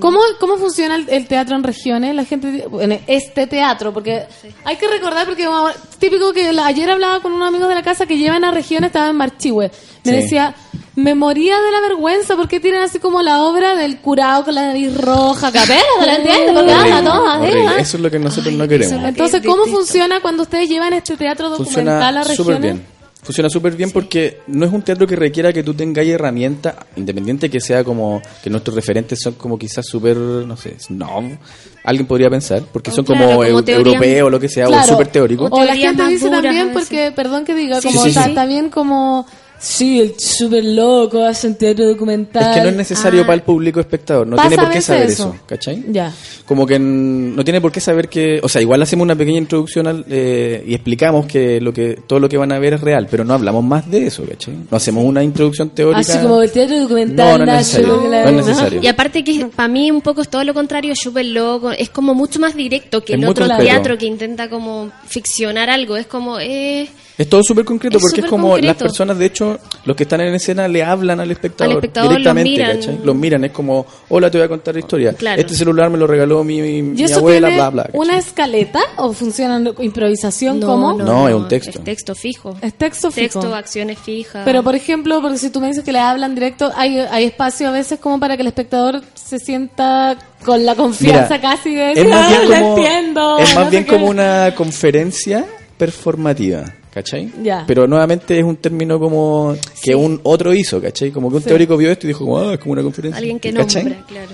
¿Cómo, 0.00 0.18
¿Cómo 0.40 0.56
funciona 0.56 0.96
el, 0.96 1.08
el 1.08 1.26
teatro 1.28 1.54
en 1.56 1.62
regiones? 1.62 2.14
La 2.14 2.24
gente, 2.24 2.66
bueno, 2.68 2.98
este 3.06 3.46
teatro, 3.46 3.92
porque 3.92 4.24
hay 4.64 4.76
que 4.76 4.88
recordar, 4.88 5.26
porque 5.26 5.46
bueno, 5.46 5.70
típico 5.98 6.32
que 6.32 6.52
la- 6.52 6.66
ayer 6.66 6.90
hablaba 6.90 7.20
con 7.20 7.32
unos 7.32 7.48
amigos 7.48 7.68
de 7.68 7.74
la 7.76 7.82
casa 7.82 8.04
que 8.06 8.18
llevan 8.18 8.44
a 8.44 8.50
regiones, 8.50 8.88
estaba 8.88 9.08
en 9.08 9.16
Marchihue. 9.16 9.70
Me 10.04 10.12
Sí. 10.12 10.16
decía, 10.22 10.54
me 10.96 11.14
moría 11.14 11.60
de 11.60 11.70
la 11.70 11.80
vergüenza, 11.80 12.36
porque 12.36 12.58
tiran 12.58 12.82
así 12.82 12.98
como 12.98 13.22
la 13.22 13.42
obra 13.42 13.74
del 13.76 13.98
curado 14.00 14.44
con 14.44 14.54
la 14.56 14.66
nariz 14.66 14.92
roja? 14.96 15.52
Capela, 15.52 15.80
no 16.00 16.06
la 16.06 16.14
entiendo, 16.16 16.54
porque 16.54 16.72
habla 16.72 17.02
toda, 17.02 17.38
horrible. 17.40 17.60
¿eh? 17.60 17.80
Eso 17.80 17.96
es 17.96 18.02
lo 18.02 18.10
que 18.10 18.18
nosotros 18.18 18.54
no 18.54 18.66
queremos. 18.66 19.04
Entonces, 19.04 19.42
¿cómo 19.46 19.66
funciona 19.66 20.20
cuando 20.20 20.42
ustedes 20.42 20.68
llevan 20.68 20.92
este 20.94 21.16
teatro 21.16 21.48
documental 21.50 22.16
a 22.16 22.24
Funciona 22.24 22.34
súper 22.36 22.54
regiones? 22.56 22.74
bien. 22.74 22.95
Funciona 23.26 23.50
súper 23.50 23.74
bien 23.74 23.90
porque 23.90 24.38
no 24.46 24.64
es 24.64 24.72
un 24.72 24.82
teatro 24.82 25.04
que 25.06 25.16
requiera 25.16 25.52
que 25.52 25.64
tú 25.64 25.74
tengas 25.74 26.06
herramientas, 26.06 26.76
independiente 26.94 27.50
que 27.50 27.60
sea 27.60 27.82
como 27.82 28.22
que 28.42 28.48
nuestros 28.48 28.74
referentes 28.76 29.18
son 29.20 29.34
como 29.34 29.58
quizás 29.58 29.84
súper, 29.84 30.16
no 30.16 30.56
sé, 30.56 30.76
no, 30.90 31.36
alguien 31.82 32.06
podría 32.06 32.30
pensar, 32.30 32.62
porque 32.72 32.92
son 32.92 33.04
claro, 33.04 33.24
como, 33.24 33.34
como 33.38 33.44
europeos 33.44 34.26
o 34.28 34.30
lo 34.30 34.38
que 34.38 34.48
sea, 34.48 34.66
Claro. 34.66 34.84
o 34.84 34.86
súper 34.86 35.08
teóricos. 35.08 35.48
O 35.52 35.64
la 35.64 35.74
gente 35.74 36.06
dice 36.06 36.30
también, 36.30 36.70
porque, 36.72 37.12
perdón 37.14 37.44
que 37.44 37.54
diga, 37.56 37.80
Sí, 37.80 37.88
como 37.88 38.04
sí, 38.04 38.10
sí. 38.10 38.14
ta- 38.14 38.32
también 38.32 38.70
como, 38.70 39.26
sí, 39.58 40.00
el 40.00 40.18
súper 40.18 40.64
loco, 40.64 41.22
hace 41.24 41.48
un 41.48 41.54
teatro 41.56 41.86
documental. 41.86 42.50
Es 42.50 42.56
que 42.56 42.62
no 42.62 42.68
es 42.68 42.76
necesario 42.76 43.22
Ah, 43.22 43.26
para 43.26 43.34
el 43.34 43.42
público 43.42 43.80
espectador, 43.80 44.26
no 44.26 44.36
Pasa 44.36 44.48
tiene 44.48 44.62
por 44.62 44.72
qué 44.72 44.80
saber 44.80 45.06
eso. 45.10 45.32
eso, 45.34 45.36
¿cachai? 45.46 45.84
Ya. 45.90 46.12
Como 46.44 46.66
que 46.66 46.78
no 46.78 47.42
tiene 47.44 47.60
por 47.60 47.72
qué 47.72 47.80
saber 47.80 48.08
que, 48.08 48.40
o 48.42 48.48
sea, 48.48 48.60
igual 48.60 48.82
hacemos 48.82 49.04
una 49.04 49.16
pequeña 49.16 49.38
introducción 49.38 49.86
al, 49.86 50.04
eh, 50.08 50.62
y 50.66 50.74
explicamos 50.74 51.26
que 51.26 51.60
lo 51.60 51.72
que 51.72 51.98
todo 52.06 52.20
lo 52.20 52.28
que 52.28 52.36
van 52.36 52.52
a 52.52 52.58
ver 52.58 52.74
es 52.74 52.80
real, 52.80 53.08
pero 53.10 53.24
no 53.24 53.34
hablamos 53.34 53.64
más 53.64 53.90
de 53.90 54.06
eso, 54.06 54.24
¿cachai? 54.24 54.54
No 54.70 54.76
hacemos 54.76 55.04
una 55.04 55.22
introducción 55.22 55.70
teórica. 55.70 56.00
Así 56.00 56.18
como 56.18 56.42
el 56.42 56.50
teatro 56.50 56.78
documental. 56.80 57.38
No, 57.38 57.46
no 57.46 57.52
es 57.52 57.58
necesario, 57.58 57.96
no 58.08 58.28
es 58.28 58.34
necesario. 58.46 58.80
Y 58.82 58.86
aparte 58.86 59.24
que 59.24 59.46
para 59.46 59.68
mí 59.68 59.90
un 59.90 60.00
poco 60.02 60.22
es 60.22 60.28
todo 60.28 60.44
lo 60.44 60.54
contrario, 60.54 60.94
súper 60.94 61.26
loco, 61.26 61.72
es 61.72 61.90
como 61.90 62.14
mucho 62.14 62.38
más 62.38 62.54
directo 62.54 63.02
que 63.04 63.14
Es 63.14 63.18
el 63.18 63.24
otro 63.28 63.48
teatro 63.56 63.98
que 63.98 64.06
intenta 64.06 64.48
como 64.48 64.90
ficcionar 65.06 65.70
algo, 65.70 65.96
es 65.96 66.06
como... 66.06 66.38
Eh, 66.38 66.88
Es 67.18 67.28
todo 67.30 67.42
súper 67.42 67.64
concreto 67.64 67.96
Es 67.96 68.02
porque 68.02 68.20
es 68.20 68.26
como 68.26 68.48
concreto. 68.48 68.66
las 68.66 68.76
personas, 68.76 69.16
de 69.18 69.24
hecho, 69.24 69.58
los 69.86 69.96
que 69.96 70.02
están 70.02 70.20
en 70.20 70.34
escena 70.34 70.68
le 70.68 70.84
hablan 70.84 71.18
al 71.18 71.30
espectador, 71.30 71.70
Al 71.72 71.76
espectador, 71.78 72.10
los 72.10 72.18
directamente, 72.18 72.50
miran. 72.50 72.76
¿cachai? 72.76 72.98
Los 73.02 73.16
miran, 73.16 73.44
es 73.46 73.52
como, 73.52 73.86
hola, 74.10 74.30
te 74.30 74.36
voy 74.36 74.44
a 74.44 74.48
contar 74.48 74.74
la 74.74 74.80
historia. 74.80 75.12
Claro. 75.14 75.40
Este 75.40 75.54
celular 75.54 75.88
me 75.88 75.96
lo 75.96 76.06
regaló 76.06 76.44
mi, 76.44 76.60
mi- 76.60 76.82
mi 76.82 77.00
¿Y 77.00 77.04
eso 77.04 77.20
abuela, 77.20 77.48
tiene 77.48 77.62
bla, 77.62 77.70
bla. 77.70 77.82
¿cachai? 77.84 78.00
una 78.00 78.18
escaleta 78.18 78.80
o 78.98 79.14
funciona 79.14 79.62
improvisación? 79.78 80.60
no, 80.60 80.66
¿Cómo? 80.66 80.92
No, 80.92 81.26
es 81.26 81.34
un 81.34 81.48
texto. 81.48 81.78
Es 81.78 81.84
texto 81.84 82.14
fijo. 82.14 82.54
Es 82.60 82.74
texto 82.74 83.10
fijo. 83.10 83.40
Texto, 83.40 83.54
acciones 83.54 83.98
fijas. 83.98 84.42
Pero 84.44 84.62
por 84.62 84.74
ejemplo, 84.74 85.22
porque 85.22 85.38
si 85.38 85.48
tú 85.48 85.60
me 85.62 85.68
dices 85.68 85.84
que 85.84 85.92
le 85.92 86.00
hablan 86.00 86.34
directo, 86.34 86.70
hay, 86.76 86.98
hay 86.98 87.24
espacio 87.24 87.68
a 87.68 87.72
veces 87.72 87.98
como 87.98 88.20
para 88.20 88.36
que 88.36 88.42
el 88.42 88.48
espectador 88.48 89.00
se 89.14 89.38
sienta 89.38 90.18
con 90.44 90.66
la 90.66 90.74
confianza 90.74 91.36
Mira, 91.38 91.40
casi 91.40 91.74
de 91.74 91.92
es 91.92 92.06
más 92.08 92.28
bien 92.28 92.40
"Ah, 92.42 92.44
lo 92.44 92.54
como, 92.60 92.76
entiendo. 92.76 93.38
es 93.38 93.54
más 93.54 93.64
no 93.64 93.70
bien 93.70 93.84
como 93.84 94.04
qué". 94.04 94.10
una 94.10 94.54
conferencia 94.54 95.46
performativa, 95.78 96.64
¿cachai? 96.96 97.30
Ya. 97.42 97.64
Pero 97.66 97.86
nuevamente 97.86 98.38
es 98.38 98.42
un 98.42 98.56
término 98.56 98.98
como 98.98 99.54
que 99.82 99.94
un 99.94 100.18
otro 100.22 100.54
hizo, 100.54 100.80
¿cachai? 100.80 101.10
Como 101.10 101.28
que 101.28 101.36
un 101.36 101.42
Sí. 101.42 101.48
teórico 101.48 101.76
vio 101.76 101.90
esto 101.92 102.06
y 102.06 102.08
dijo, 102.08 102.20
como, 102.24 102.38
ah, 102.38 102.54
es 102.54 102.58
como 102.58 102.72
una 102.72 102.82
conferencia. 102.82 103.18
Alguien 103.18 103.38
que 103.38 103.52
¿cachai? 103.52 103.84
nombra, 103.84 104.06
claro. 104.06 104.30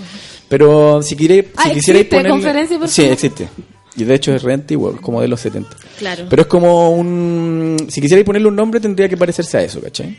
Pero 0.49 1.03
si, 1.03 1.17
quiere, 1.17 1.43
si 1.43 1.49
Ah, 1.57 1.71
quisierais 1.73 2.03
¿existe 2.05 2.05
ponerle... 2.17 2.31
conferencia 2.31 2.77
Sí, 2.77 2.81
performativa? 3.03 3.13
existe. 3.13 3.49
Y 3.97 4.05
de 4.05 4.15
hecho 4.15 4.33
es 4.33 4.43
re 4.45 4.55
antiguo, 4.55 4.97
como 5.03 5.21
de 5.21 5.27
los 5.29 5.41
70. 5.41 5.77
Claro. 5.99 6.27
Pero 6.31 6.43
es 6.43 6.49
como 6.49 6.91
un... 6.93 7.77
Si 7.91 8.01
quisierais 8.01 8.25
ponerle 8.25 8.47
un 8.49 8.57
nombre 8.57 8.79
tendría 8.81 9.09
que 9.09 9.17
parecerse 9.17 9.59
a 9.59 9.63
eso, 9.65 9.81
¿cachai? 9.83 10.17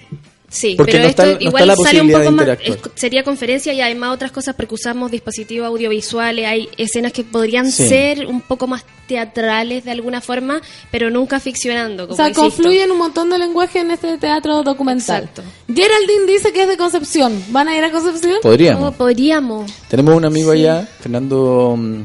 Sí, 0.54 0.76
Porque 0.78 0.92
pero 0.92 1.04
no 1.06 1.10
esto 1.10 1.22
está- 1.24 1.32
no 1.32 1.38
está 1.40 1.44
igual 1.50 1.68
la 1.68 1.76
sale 1.76 2.02
un 2.02 2.12
poco 2.12 2.32
más. 2.32 2.48
es- 2.64 2.78
sería 2.94 3.24
conferencia 3.24 3.74
y 3.74 3.82
además 3.82 4.14
otras 4.14 4.32
cosas 4.32 4.54
porque 4.56 4.76
usamos 4.76 5.10
dispositivos 5.10 5.66
audiovisuales. 5.68 6.46
Hay 6.46 6.70
escenas 6.78 7.12
que 7.12 7.24
podrían 7.24 7.72
Sí. 7.72 7.88
ser 7.88 8.28
un 8.28 8.40
poco 8.40 8.68
más 8.68 8.86
teatrales 9.08 9.84
de 9.84 9.90
alguna 9.90 10.22
forma, 10.22 10.62
pero 10.92 11.10
nunca 11.10 11.40
ficcionando. 11.40 12.04
O 12.04 12.08
Como 12.10 12.18
sea, 12.18 12.28
insisto. 12.30 12.44
confluyen 12.44 12.92
un 12.92 13.00
montón 13.00 13.32
de 13.32 13.40
lenguaje 13.40 13.80
en 13.80 13.90
este 13.90 14.16
teatro 14.20 14.62
documental. 14.62 15.24
Exacto. 15.24 15.42
Geraldine 15.68 16.32
dice 16.32 16.54
que 16.54 16.62
es 16.62 16.68
de 16.68 16.78
Concepción. 16.78 17.44
¿Van 17.50 17.68
a 17.68 17.76
ir 17.76 17.84
a 17.84 17.92
Concepción? 17.92 18.38
Podríamos. 18.44 18.90
Oh, 18.90 18.92
podríamos. 18.96 19.72
Tenemos 19.90 20.16
un 20.16 20.26
amigo 20.26 20.52
allá, 20.52 20.88
Fernando 21.02 21.74
mm, 21.76 22.04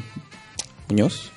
Muñoz, 0.89 1.31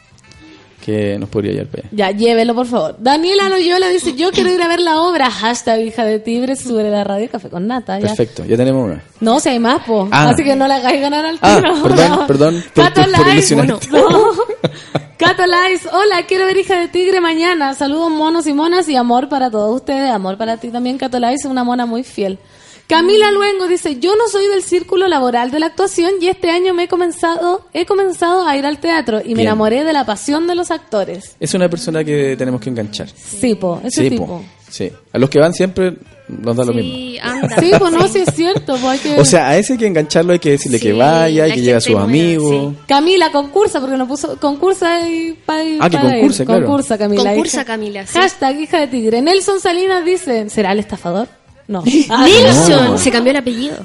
que 0.83 1.17
nos 1.19 1.29
podría 1.29 1.51
llevar 1.53 1.67
para 1.67 1.83
allá. 1.87 1.89
Ya, 1.93 2.11
llévelo, 2.11 2.53
por 2.55 2.65
favor. 2.67 2.95
Daniela 2.99 3.47
Loyola 3.49 3.87
dice, 3.89 4.13
yo 4.15 4.31
quiero 4.31 4.51
ir 4.51 4.61
a 4.61 4.67
ver 4.67 4.79
la 4.81 5.01
obra. 5.01 5.29
Hashtag 5.31 5.81
hija 5.81 6.03
de 6.03 6.19
Tigre, 6.19 6.55
sube 6.55 6.83
la 6.89 7.03
radio 7.03 7.29
Café 7.29 7.49
con 7.49 7.67
Nata. 7.67 7.99
Ya. 7.99 8.07
Perfecto, 8.07 8.43
ya 8.45 8.57
tenemos 8.57 8.85
una. 8.85 9.03
No, 9.19 9.39
si 9.39 9.49
hay 9.49 9.59
más, 9.59 9.83
po. 9.83 10.09
Ah. 10.11 10.29
Así 10.29 10.43
que 10.43 10.55
no 10.55 10.67
la 10.67 10.75
hagáis 10.75 10.99
ganar 10.99 11.25
al 11.25 11.39
Ah, 11.41 11.57
tiro. 11.61 11.83
perdón, 11.83 12.27
perdón 12.27 12.63
por 12.75 13.07
Live. 13.07 13.31
ilusionarte. 13.33 13.87
No. 13.89 14.01
Cato 15.17 15.43
hola, 15.43 16.25
quiero 16.27 16.45
ver 16.45 16.57
hija 16.57 16.79
de 16.79 16.87
tigre 16.87 17.21
mañana. 17.21 17.75
Saludos 17.75 18.09
monos 18.09 18.47
y 18.47 18.53
monas 18.53 18.89
y 18.89 18.95
amor 18.95 19.29
para 19.29 19.51
todos 19.51 19.75
ustedes. 19.75 20.09
Amor 20.09 20.35
para 20.37 20.57
ti 20.57 20.69
también, 20.69 20.97
Cato 20.97 21.19
Lice, 21.19 21.47
una 21.47 21.63
mona 21.63 21.85
muy 21.85 22.03
fiel. 22.03 22.39
Camila 22.91 23.31
Luengo 23.31 23.67
dice, 23.67 23.99
yo 23.99 24.15
no 24.15 24.27
soy 24.27 24.47
del 24.47 24.63
círculo 24.63 25.07
laboral 25.07 25.49
de 25.51 25.59
la 25.59 25.67
actuación 25.67 26.11
y 26.21 26.27
este 26.27 26.49
año 26.49 26.73
me 26.73 26.83
he 26.83 26.87
comenzado, 26.87 27.65
he 27.73 27.85
comenzado 27.85 28.45
a 28.47 28.55
ir 28.57 28.65
al 28.65 28.79
teatro 28.79 29.19
y 29.19 29.29
me 29.29 29.35
Bien. 29.35 29.47
enamoré 29.47 29.83
de 29.83 29.93
la 29.93 30.05
pasión 30.05 30.47
de 30.47 30.55
los 30.55 30.71
actores. 30.71 31.35
Es 31.39 31.53
una 31.53 31.69
persona 31.69 32.03
que 32.03 32.35
tenemos 32.37 32.59
que 32.61 32.69
enganchar. 32.69 33.09
Sí, 33.09 33.55
po, 33.55 33.81
ese 33.83 34.03
Sí, 34.03 34.09
tipo. 34.09 34.25
po. 34.27 34.43
Sí. 34.69 34.89
A 35.11 35.17
los 35.19 35.29
que 35.29 35.37
van 35.39 35.53
siempre 35.53 35.97
nos 36.29 36.55
da 36.55 36.63
lo 36.63 36.73
mismo. 36.73 36.93
Sí, 36.93 37.19
anda. 37.21 37.57
Sí, 37.59 37.71
pues 37.77 37.91
no, 37.91 38.07
sí 38.07 38.19
es 38.19 38.33
cierto. 38.33 38.77
pues 38.77 38.85
hay 38.85 38.99
que- 38.99 39.19
O 39.19 39.25
sea, 39.25 39.49
a 39.49 39.57
ese 39.57 39.73
hay 39.73 39.79
que 39.79 39.87
engancharlo, 39.87 40.31
hay 40.31 40.39
que 40.39 40.51
decirle 40.51 40.77
Sí, 40.79 40.85
que 40.87 40.93
vaya, 40.93 41.45
que 41.53 41.59
lleve 41.61 41.75
a 41.77 41.81
sus 41.81 41.95
amigos. 41.97 42.73
Camila 42.87 43.31
concursa, 43.33 43.81
porque 43.81 43.97
no 43.97 44.07
puso 44.07 44.37
concursa 44.39 45.05
y 45.09 45.33
para 45.45 45.63
Ah, 45.81 45.89
que 45.89 45.97
concurse, 45.97 46.45
claro. 46.45 46.65
Concursa, 46.65 46.97
Camila. 46.97 47.23
Concursa, 47.23 47.57
hija. 47.57 47.65
Camila, 47.65 48.07
sí. 48.07 48.17
Hashtag 48.17 48.61
hija 48.61 48.79
de 48.79 48.87
tigre. 48.87 49.21
Nelson 49.21 49.59
Salinas 49.59 50.05
dice, 50.05 50.49
¿será 50.49 50.71
el 50.71 50.79
estafador? 50.79 51.27
No. 51.67 51.83
Nelson, 52.25 52.85
No. 52.91 52.97
se 52.97 53.11
cambió 53.11 53.31
el 53.31 53.37
apellido. 53.37 53.77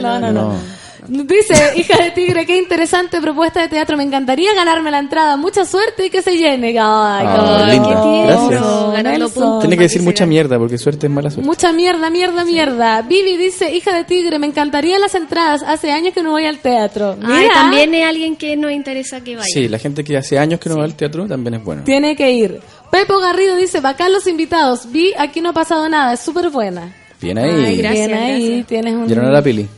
No, 0.00 0.18
no, 0.18 0.32
no. 0.32 0.86
Dice, 1.08 1.54
hija 1.76 2.02
de 2.02 2.10
tigre, 2.10 2.44
qué 2.46 2.56
interesante 2.58 3.20
propuesta 3.20 3.60
de 3.60 3.68
teatro. 3.68 3.96
Me 3.96 4.02
encantaría 4.02 4.52
ganarme 4.54 4.90
la 4.90 4.98
entrada. 4.98 5.36
Mucha 5.36 5.64
suerte 5.64 6.06
y 6.06 6.10
que 6.10 6.20
se 6.20 6.36
llene. 6.36 6.68
Ay, 6.70 6.76
Ah, 6.80 7.66
qué 7.70 7.78
tierno. 7.78 8.92
Gracias. 8.92 9.60
Tiene 9.60 9.76
que 9.76 9.82
decir 9.84 10.02
mucha 10.02 10.26
mierda, 10.26 10.58
porque 10.58 10.78
suerte 10.78 11.06
es 11.06 11.12
mala 11.12 11.30
suerte. 11.30 11.46
Mucha 11.46 11.70
mierda, 11.72 12.10
mierda, 12.10 12.44
mierda. 12.44 13.02
Vivi 13.02 13.36
dice, 13.36 13.72
hija 13.72 13.94
de 13.94 14.02
tigre, 14.02 14.40
me 14.40 14.48
encantaría 14.48 14.98
las 14.98 15.14
entradas. 15.14 15.62
Hace 15.62 15.92
años 15.92 16.12
que 16.12 16.24
no 16.24 16.30
voy 16.32 16.44
al 16.46 16.58
teatro. 16.58 17.16
Ay, 17.22 17.42
Mira, 17.42 17.54
también 17.54 17.94
es 17.94 18.04
alguien 18.04 18.34
que 18.34 18.56
nos 18.56 18.72
interesa 18.72 19.20
que 19.22 19.36
vaya. 19.36 19.46
Sí, 19.48 19.68
la 19.68 19.78
gente 19.78 20.02
que 20.02 20.16
hace 20.16 20.40
años 20.40 20.58
que 20.58 20.68
no 20.70 20.78
va 20.78 20.84
al 20.84 20.94
teatro 20.96 21.28
también 21.28 21.54
es 21.54 21.62
bueno. 21.64 21.82
tiene 21.84 22.16
que 22.16 22.32
ir. 22.32 22.60
Pepo 22.90 23.20
Garrido 23.20 23.54
dice, 23.54 23.80
bacán 23.80 24.12
los 24.12 24.26
invitados. 24.26 24.90
Vi, 24.90 25.12
aquí 25.16 25.40
no 25.40 25.50
ha 25.50 25.52
pasado 25.52 25.88
nada. 25.88 26.14
Es 26.14 26.20
súper 26.20 26.50
buena. 26.50 26.92
Bien 27.20 27.38
ahí. 27.38 27.50
Ay, 27.64 27.76
gracias, 27.78 28.06
Bien 28.08 28.18
ahí, 28.18 28.46
gracias. 28.48 28.66
tienes 28.66 28.94
un... 28.94 29.06
¿Vieron 29.06 29.24
a 29.26 29.30
la 29.30 29.42
pili? 29.42 29.68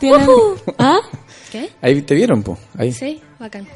tienes- 0.00 0.28
¿Ah? 0.78 0.98
¿Qué? 1.52 1.70
Ahí 1.82 2.02
te 2.02 2.14
vieron, 2.14 2.42
po. 2.42 2.58
Ahí. 2.78 2.92
Sí, 2.92 3.20
bacán. 3.38 3.66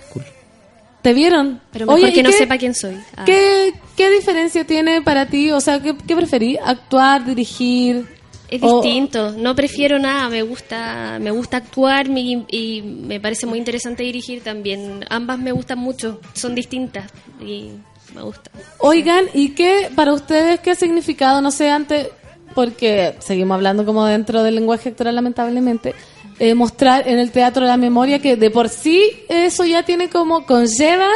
¿Te 1.03 1.13
vieron? 1.13 1.61
Pero 1.73 1.87
mejor 1.87 2.01
Oye, 2.03 2.13
que 2.13 2.21
¿y 2.21 2.23
no 2.23 2.31
qué- 2.31 2.37
sepa 2.39 2.57
quién 2.57 2.75
soy. 2.75 2.97
Ah. 3.17 3.25
¿Qué, 3.27 3.75
¿Qué 3.97 4.11
diferencia 4.11 4.65
tiene 4.65 5.03
para 5.03 5.27
ti? 5.27 5.51
O 5.51 5.61
sea, 5.61 5.81
¿qué, 5.83 5.95
qué 6.07 6.17
preferís? 6.17 6.59
¿Actuar, 6.65 7.25
dirigir? 7.27 8.07
Es 8.49 8.63
O- 8.63 8.81
distinto, 8.81 9.33
no 9.33 9.55
prefiero 9.55 9.99
nada, 9.99 10.29
me 10.29 10.43
gusta, 10.43 11.19
me 11.21 11.31
gusta 11.31 11.57
actuar 11.59 12.09
mi- 12.09 12.45
y 12.51 12.83
me 12.83 13.19
parece 13.21 13.47
muy 13.47 13.59
interesante 13.59 14.03
dirigir 14.03 14.43
también. 14.43 15.05
Ambas 15.11 15.39
me 15.39 15.51
gustan 15.53 15.79
mucho, 15.79 16.21
son 16.35 16.55
distintas 16.55 17.11
y 17.41 17.71
me 18.15 18.23
gusta. 18.23 18.51
Oigan, 18.79 19.25
¿y 19.35 19.51
qué 19.51 19.91
para 19.95 20.13
ustedes 20.13 20.61
qué 20.61 20.71
ha 20.71 20.75
significado? 20.75 21.41
No 21.43 21.51
sé, 21.51 21.71
antes, 21.71 22.09
porque 22.55 23.15
seguimos 23.21 23.55
hablando 23.55 23.85
como 23.85 24.05
dentro 24.05 24.43
del 24.43 24.55
lenguaje 24.55 24.91
actoral, 24.91 25.15
lamentablemente, 25.15 25.95
eh, 26.39 26.55
mostrar 26.55 27.09
en 27.09 27.19
el 27.19 27.31
teatro 27.31 27.65
la 27.65 27.77
memoria 27.77 28.19
que 28.19 28.37
de 28.37 28.51
por 28.51 28.69
sí 28.69 29.11
eso 29.29 29.65
ya 29.65 29.85
tiene 29.85 30.09
como, 30.09 30.47
conlleva 30.47 31.09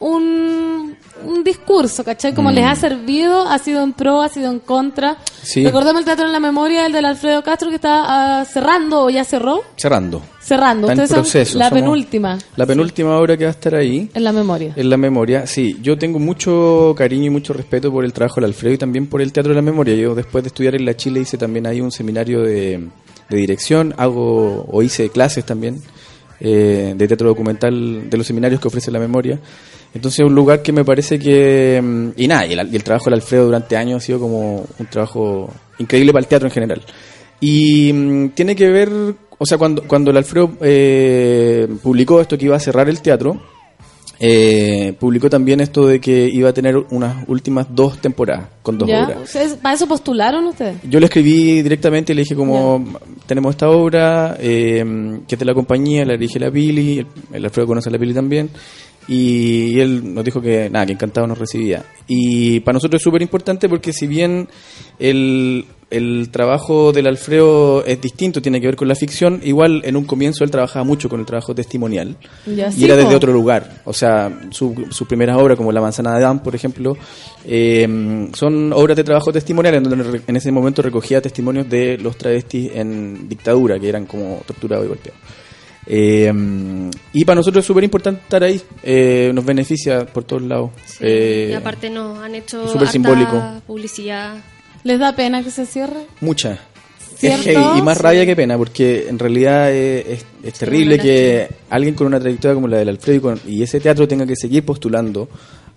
un, 0.00 0.96
un 1.24 1.42
discurso, 1.44 2.04
¿cachai? 2.04 2.34
Como 2.34 2.50
Mm. 2.50 2.54
les 2.54 2.64
ha 2.66 2.74
servido, 2.76 3.42
ha 3.48 3.58
sido 3.58 3.82
en 3.82 3.92
pro, 3.92 4.22
ha 4.22 4.28
sido 4.28 4.50
en 4.50 4.58
contra. 4.60 5.16
Sí. 5.42 5.64
Recordemos 5.64 6.00
el 6.00 6.04
teatro 6.04 6.26
en 6.26 6.32
la 6.32 6.40
memoria, 6.40 6.86
el 6.86 6.92
del 6.92 7.04
Alfredo 7.04 7.42
Castro 7.42 7.68
que 7.70 7.76
está 7.76 8.40
ah, 8.40 8.44
cerrando 8.44 9.04
o 9.04 9.10
ya 9.10 9.24
cerró. 9.24 9.62
Cerrando. 9.76 10.22
Cerrando, 10.40 10.88
Está 10.90 11.02
en 11.02 11.08
proceso, 11.08 11.58
la 11.58 11.68
somos- 11.68 11.80
penúltima 11.82 12.38
La 12.56 12.64
penúltima 12.64 13.18
obra 13.18 13.36
que 13.36 13.44
va 13.44 13.50
a 13.50 13.52
estar 13.52 13.74
ahí. 13.74 14.08
en 14.14 14.24
la 14.24 14.32
memoria. 14.32 14.72
En 14.76 14.88
la 14.88 14.96
memoria, 14.96 15.46
sí. 15.46 15.76
Yo 15.82 15.98
tengo 15.98 16.18
mucho 16.18 16.94
cariño 16.96 17.26
y 17.26 17.30
mucho 17.30 17.52
respeto 17.52 17.92
por 17.92 18.04
el 18.04 18.12
trabajo 18.14 18.36
del 18.36 18.46
Alfredo 18.46 18.74
y 18.74 18.78
también 18.78 19.06
por 19.08 19.20
el 19.20 19.30
Teatro 19.32 19.50
de 19.50 19.56
la 19.56 19.62
Memoria. 19.62 19.94
Yo 19.94 20.14
después 20.14 20.42
de 20.44 20.48
estudiar 20.48 20.74
en 20.74 20.86
la 20.86 20.96
Chile 20.96 21.20
hice 21.20 21.36
también 21.36 21.66
ahí 21.66 21.82
un 21.82 21.92
seminario 21.92 22.40
de, 22.40 22.88
de 23.28 23.36
dirección, 23.36 23.94
hago 23.98 24.64
o 24.70 24.82
hice 24.82 25.10
clases 25.10 25.44
también 25.44 25.82
eh, 26.40 26.94
de 26.96 27.08
teatro 27.08 27.28
documental 27.28 28.08
de 28.08 28.16
los 28.16 28.26
seminarios 28.26 28.60
que 28.60 28.68
ofrece 28.68 28.90
la 28.90 28.98
memoria. 28.98 29.38
Entonces 29.94 30.20
es 30.20 30.26
un 30.26 30.34
lugar 30.34 30.62
que 30.62 30.72
me 30.72 30.84
parece 30.84 31.18
que... 31.18 31.80
mm, 31.82 32.08
Y 32.16 32.28
nada, 32.28 32.46
y 32.46 32.52
el, 32.52 32.74
y 32.74 32.78
trabajo 32.80 33.06
del 33.06 33.14
Alfredo 33.14 33.46
durante 33.46 33.76
años 33.76 34.02
ha 34.02 34.06
sido 34.06 34.20
como 34.20 34.66
un 34.78 34.86
trabajo 34.90 35.50
increíble 35.78 36.12
para 36.12 36.22
el 36.22 36.28
teatro 36.28 36.48
en 36.48 36.52
general. 36.52 36.82
Y 37.40 37.92
mm, 37.92 38.28
tiene 38.30 38.54
que 38.54 38.68
ver, 38.68 38.90
o 39.38 39.46
sea, 39.46 39.58
cuando, 39.58 39.82
cuando 39.84 40.10
el 40.10 40.16
Alfredo 40.16 40.52
eh, 40.60 41.68
publicó 41.82 42.20
esto 42.20 42.36
que 42.36 42.46
iba 42.46 42.56
a 42.56 42.60
cerrar 42.60 42.88
el 42.88 43.00
teatro, 43.00 43.40
eh, 44.20 44.94
publicó 44.98 45.30
también 45.30 45.60
esto 45.60 45.86
de 45.86 46.00
que 46.00 46.28
iba 46.28 46.48
a 46.48 46.52
tener 46.52 46.76
unas 46.90 47.24
últimas 47.28 47.66
dos 47.74 47.98
temporadas 48.00 48.48
con 48.62 48.76
dos 48.78 48.88
¿Ya? 48.88 49.04
obras. 49.04 49.22
¿Ustedes- 49.22 49.54
¿Para 49.54 49.74
eso 49.74 49.86
postularon 49.86 50.44
ustedes? 50.46 50.76
Yo 50.88 50.98
le 51.00 51.06
escribí 51.06 51.62
directamente 51.62 52.12
y 52.12 52.16
le 52.16 52.22
dije 52.22 52.34
como 52.34 52.84
tenemos 53.26 53.50
esta 53.50 53.68
obra 53.70 54.36
eh, 54.40 54.84
que 55.26 55.34
es 55.34 55.38
de 55.38 55.44
la 55.44 55.54
compañía, 55.54 56.04
la 56.04 56.14
dirige 56.14 56.38
la 56.40 56.50
Pili, 56.50 56.98
el, 56.98 57.06
el 57.32 57.44
Alfredo 57.44 57.66
conoce 57.68 57.88
a 57.88 57.92
la 57.92 57.98
Pili 57.98 58.12
también 58.14 58.50
y 59.06 59.78
él 59.80 60.12
nos 60.14 60.22
dijo 60.24 60.40
que 60.40 60.68
nada, 60.68 60.84
que 60.84 60.92
encantado 60.92 61.26
nos 61.26 61.38
recibía. 61.38 61.82
Y 62.06 62.60
para 62.60 62.74
nosotros 62.74 63.00
es 63.00 63.04
súper 63.04 63.22
importante 63.22 63.68
porque 63.68 63.92
si 63.92 64.06
bien 64.06 64.48
el, 64.98 65.64
el 65.90 66.28
trabajo 66.30 66.92
del 66.92 67.06
Alfredo 67.06 67.84
es 67.84 68.00
distinto, 68.00 68.42
tiene 68.42 68.60
que 68.60 68.66
ver 68.66 68.76
con 68.76 68.88
la 68.88 68.94
ficción, 68.94 69.40
igual 69.42 69.82
en 69.84 69.96
un 69.96 70.04
comienzo 70.04 70.44
él 70.44 70.50
trabajaba 70.50 70.84
mucho 70.84 71.08
con 71.08 71.20
el 71.20 71.26
trabajo 71.26 71.54
testimonial 71.54 72.16
Ya, 72.44 72.68
y 72.68 72.72
sí, 72.72 72.84
era 72.84 72.96
desde 72.96 73.14
otro 73.14 73.32
lugar. 73.32 73.80
O 73.84 73.92
sea, 73.92 74.40
su, 74.50 74.86
sus 74.90 75.08
primeras 75.08 75.38
obras, 75.38 75.56
como 75.56 75.72
La 75.72 75.80
manzana 75.80 76.10
de 76.12 76.18
Adán, 76.18 76.42
por 76.42 76.54
ejemplo, 76.54 76.96
eh, 77.46 78.28
son 78.34 78.72
obras 78.72 78.96
de 78.96 79.04
trabajo 79.04 79.32
testimonial 79.32 79.76
en 79.76 79.84
donde 79.84 80.20
en 80.26 80.36
ese 80.36 80.52
momento 80.52 80.82
recogía 80.82 81.22
testimonios 81.22 81.68
de 81.68 81.96
los 81.98 82.16
travestis 82.18 82.70
en 82.74 83.28
dictadura, 83.28 83.78
que 83.78 83.88
eran 83.88 84.04
como 84.04 84.42
torturados 84.46 84.84
y 84.84 84.88
golpeados. 84.88 85.20
Eh, 85.90 86.30
y 87.14 87.24
para 87.24 87.36
nosotros 87.36 87.62
es 87.62 87.66
súper 87.66 87.82
importante 87.82 88.20
estar 88.20 88.42
ahí, 88.44 88.60
eh, 88.82 89.30
nos 89.34 89.44
beneficia 89.44 90.04
por 90.04 90.24
todos 90.24 90.42
lados. 90.42 90.70
Eh, 91.00 91.48
y 91.50 91.54
aparte 91.54 91.88
nos 91.88 92.18
han 92.18 92.34
hecho 92.34 92.66
súper 92.66 92.82
harta 92.82 92.92
simbólico. 92.92 93.42
publicidad. 93.66 94.36
¿Les 94.84 94.98
da 94.98 95.14
pena 95.14 95.42
que 95.42 95.50
se 95.50 95.66
cierre? 95.66 96.06
Mucha. 96.20 96.58
¿Cierto? 97.16 97.40
Es 97.50 97.56
heavy 97.56 97.78
y 97.78 97.82
más 97.82 97.98
rabia 97.98 98.24
que 98.24 98.36
pena, 98.36 98.56
porque 98.56 99.06
en 99.08 99.18
realidad 99.18 99.72
es, 99.72 100.24
terrible 100.56 100.98
que 101.00 101.48
alguien 101.68 101.94
con 101.94 102.06
una 102.06 102.20
trayectoria 102.20 102.54
como 102.54 102.68
la 102.68 102.76
del 102.78 102.90
Alfredo 102.90 103.16
y, 103.16 103.20
con- 103.20 103.40
y 103.46 103.62
ese 103.62 103.80
teatro 103.80 104.06
tenga 104.06 104.24
que 104.24 104.36
seguir 104.36 104.64
postulando 104.64 105.28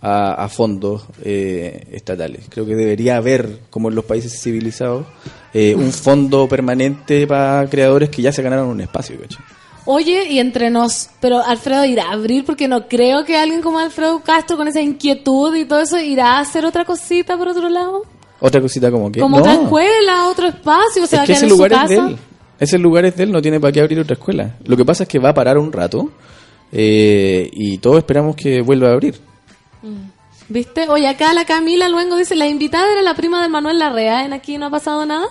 a, 0.02 0.34
a 0.44 0.50
fondos 0.50 1.04
eh, 1.24 1.88
estatales. 1.92 2.46
Creo 2.48 2.66
que 2.68 2.76
debería 2.76 3.18
haber, 3.18 3.58
como 3.72 3.90
en 3.90 3.96
los 3.96 4.06
países 4.06 4.40
civilizados, 4.40 5.08
eh, 5.54 5.74
un 5.76 5.92
fondo 5.92 6.48
permanente 6.48 7.26
para 7.26 7.68
creadores 7.68 8.10
que 8.10 8.22
ya 8.22 8.32
se 8.32 8.44
ganaron 8.44 8.68
un 8.70 8.82
espacio. 8.82 9.20
¿cachai? 9.20 9.44
Oye, 9.86 10.28
y 10.30 10.38
entre 10.38 10.70
nos, 10.70 11.10
pero 11.20 11.44
Alfredo 11.44 11.86
irá 11.86 12.10
a 12.10 12.14
abrir 12.14 12.46
porque 12.46 12.68
no 12.68 12.88
creo 12.88 13.26
que 13.26 13.36
alguien 13.36 13.62
como 13.64 13.80
Alfredo 13.80 14.22
Castro 14.22 14.58
con 14.58 14.68
esa 14.68 14.80
inquietud 14.82 15.56
y 15.56 15.66
todo 15.66 15.80
eso 15.82 16.00
irá 16.00 16.38
a 16.38 16.42
hacer 16.42 16.66
otra 16.66 16.86
cosita 16.86 17.36
por 17.36 17.48
otro 17.48 17.68
lado. 17.68 18.04
Otra 18.42 18.60
cosita 18.60 18.92
como 18.92 19.12
que... 19.12 19.20
Como 19.20 19.38
no, 19.38 19.44
otra 19.44 19.54
escuela, 19.54 20.28
otro 20.28 20.48
espacio, 20.48 21.04
o 21.04 21.08
sea, 21.08 21.22
es 21.22 21.28
que 21.28 21.34
ese 21.34 21.46
en 21.46 21.52
su 21.52 21.56
lugar 21.56 21.84
es 21.84 21.90
de 21.90 21.96
él. 21.96 22.18
Ese 22.60 22.78
lugar 22.80 23.06
es 23.06 23.16
de 23.16 23.24
él, 23.24 23.32
no 23.32 23.42
tiene 23.42 23.60
para 23.60 23.72
qué 23.72 23.82
abrir 23.82 24.00
otra 24.00 24.16
escuela. 24.16 24.56
Lo 24.66 24.76
que 24.76 24.84
pasa 24.84 25.04
es 25.04 25.10
que 25.10 25.20
va 25.20 25.30
a 25.30 25.34
parar 25.34 25.58
un 25.58 25.72
rato 25.72 26.10
eh, 26.72 27.50
y 27.54 27.78
todos 27.78 27.98
esperamos 27.98 28.36
que 28.36 28.62
vuelva 28.62 28.90
a 28.90 28.94
abrir. 28.94 29.16
¿Viste? 30.50 30.90
Oye, 30.90 31.08
acá 31.08 31.34
la 31.34 31.46
Camila 31.46 31.88
Luengo 31.88 32.18
dice, 32.18 32.36
la 32.36 32.48
invitada 32.48 32.92
era 32.92 33.02
la 33.02 33.14
prima 33.14 33.42
de 33.42 33.48
Manuel 33.48 33.80
Larrea, 33.80 34.26
¿en 34.26 34.34
aquí 34.34 34.58
no 34.58 34.66
ha 34.66 34.70
pasado 34.70 35.06
nada? 35.06 35.28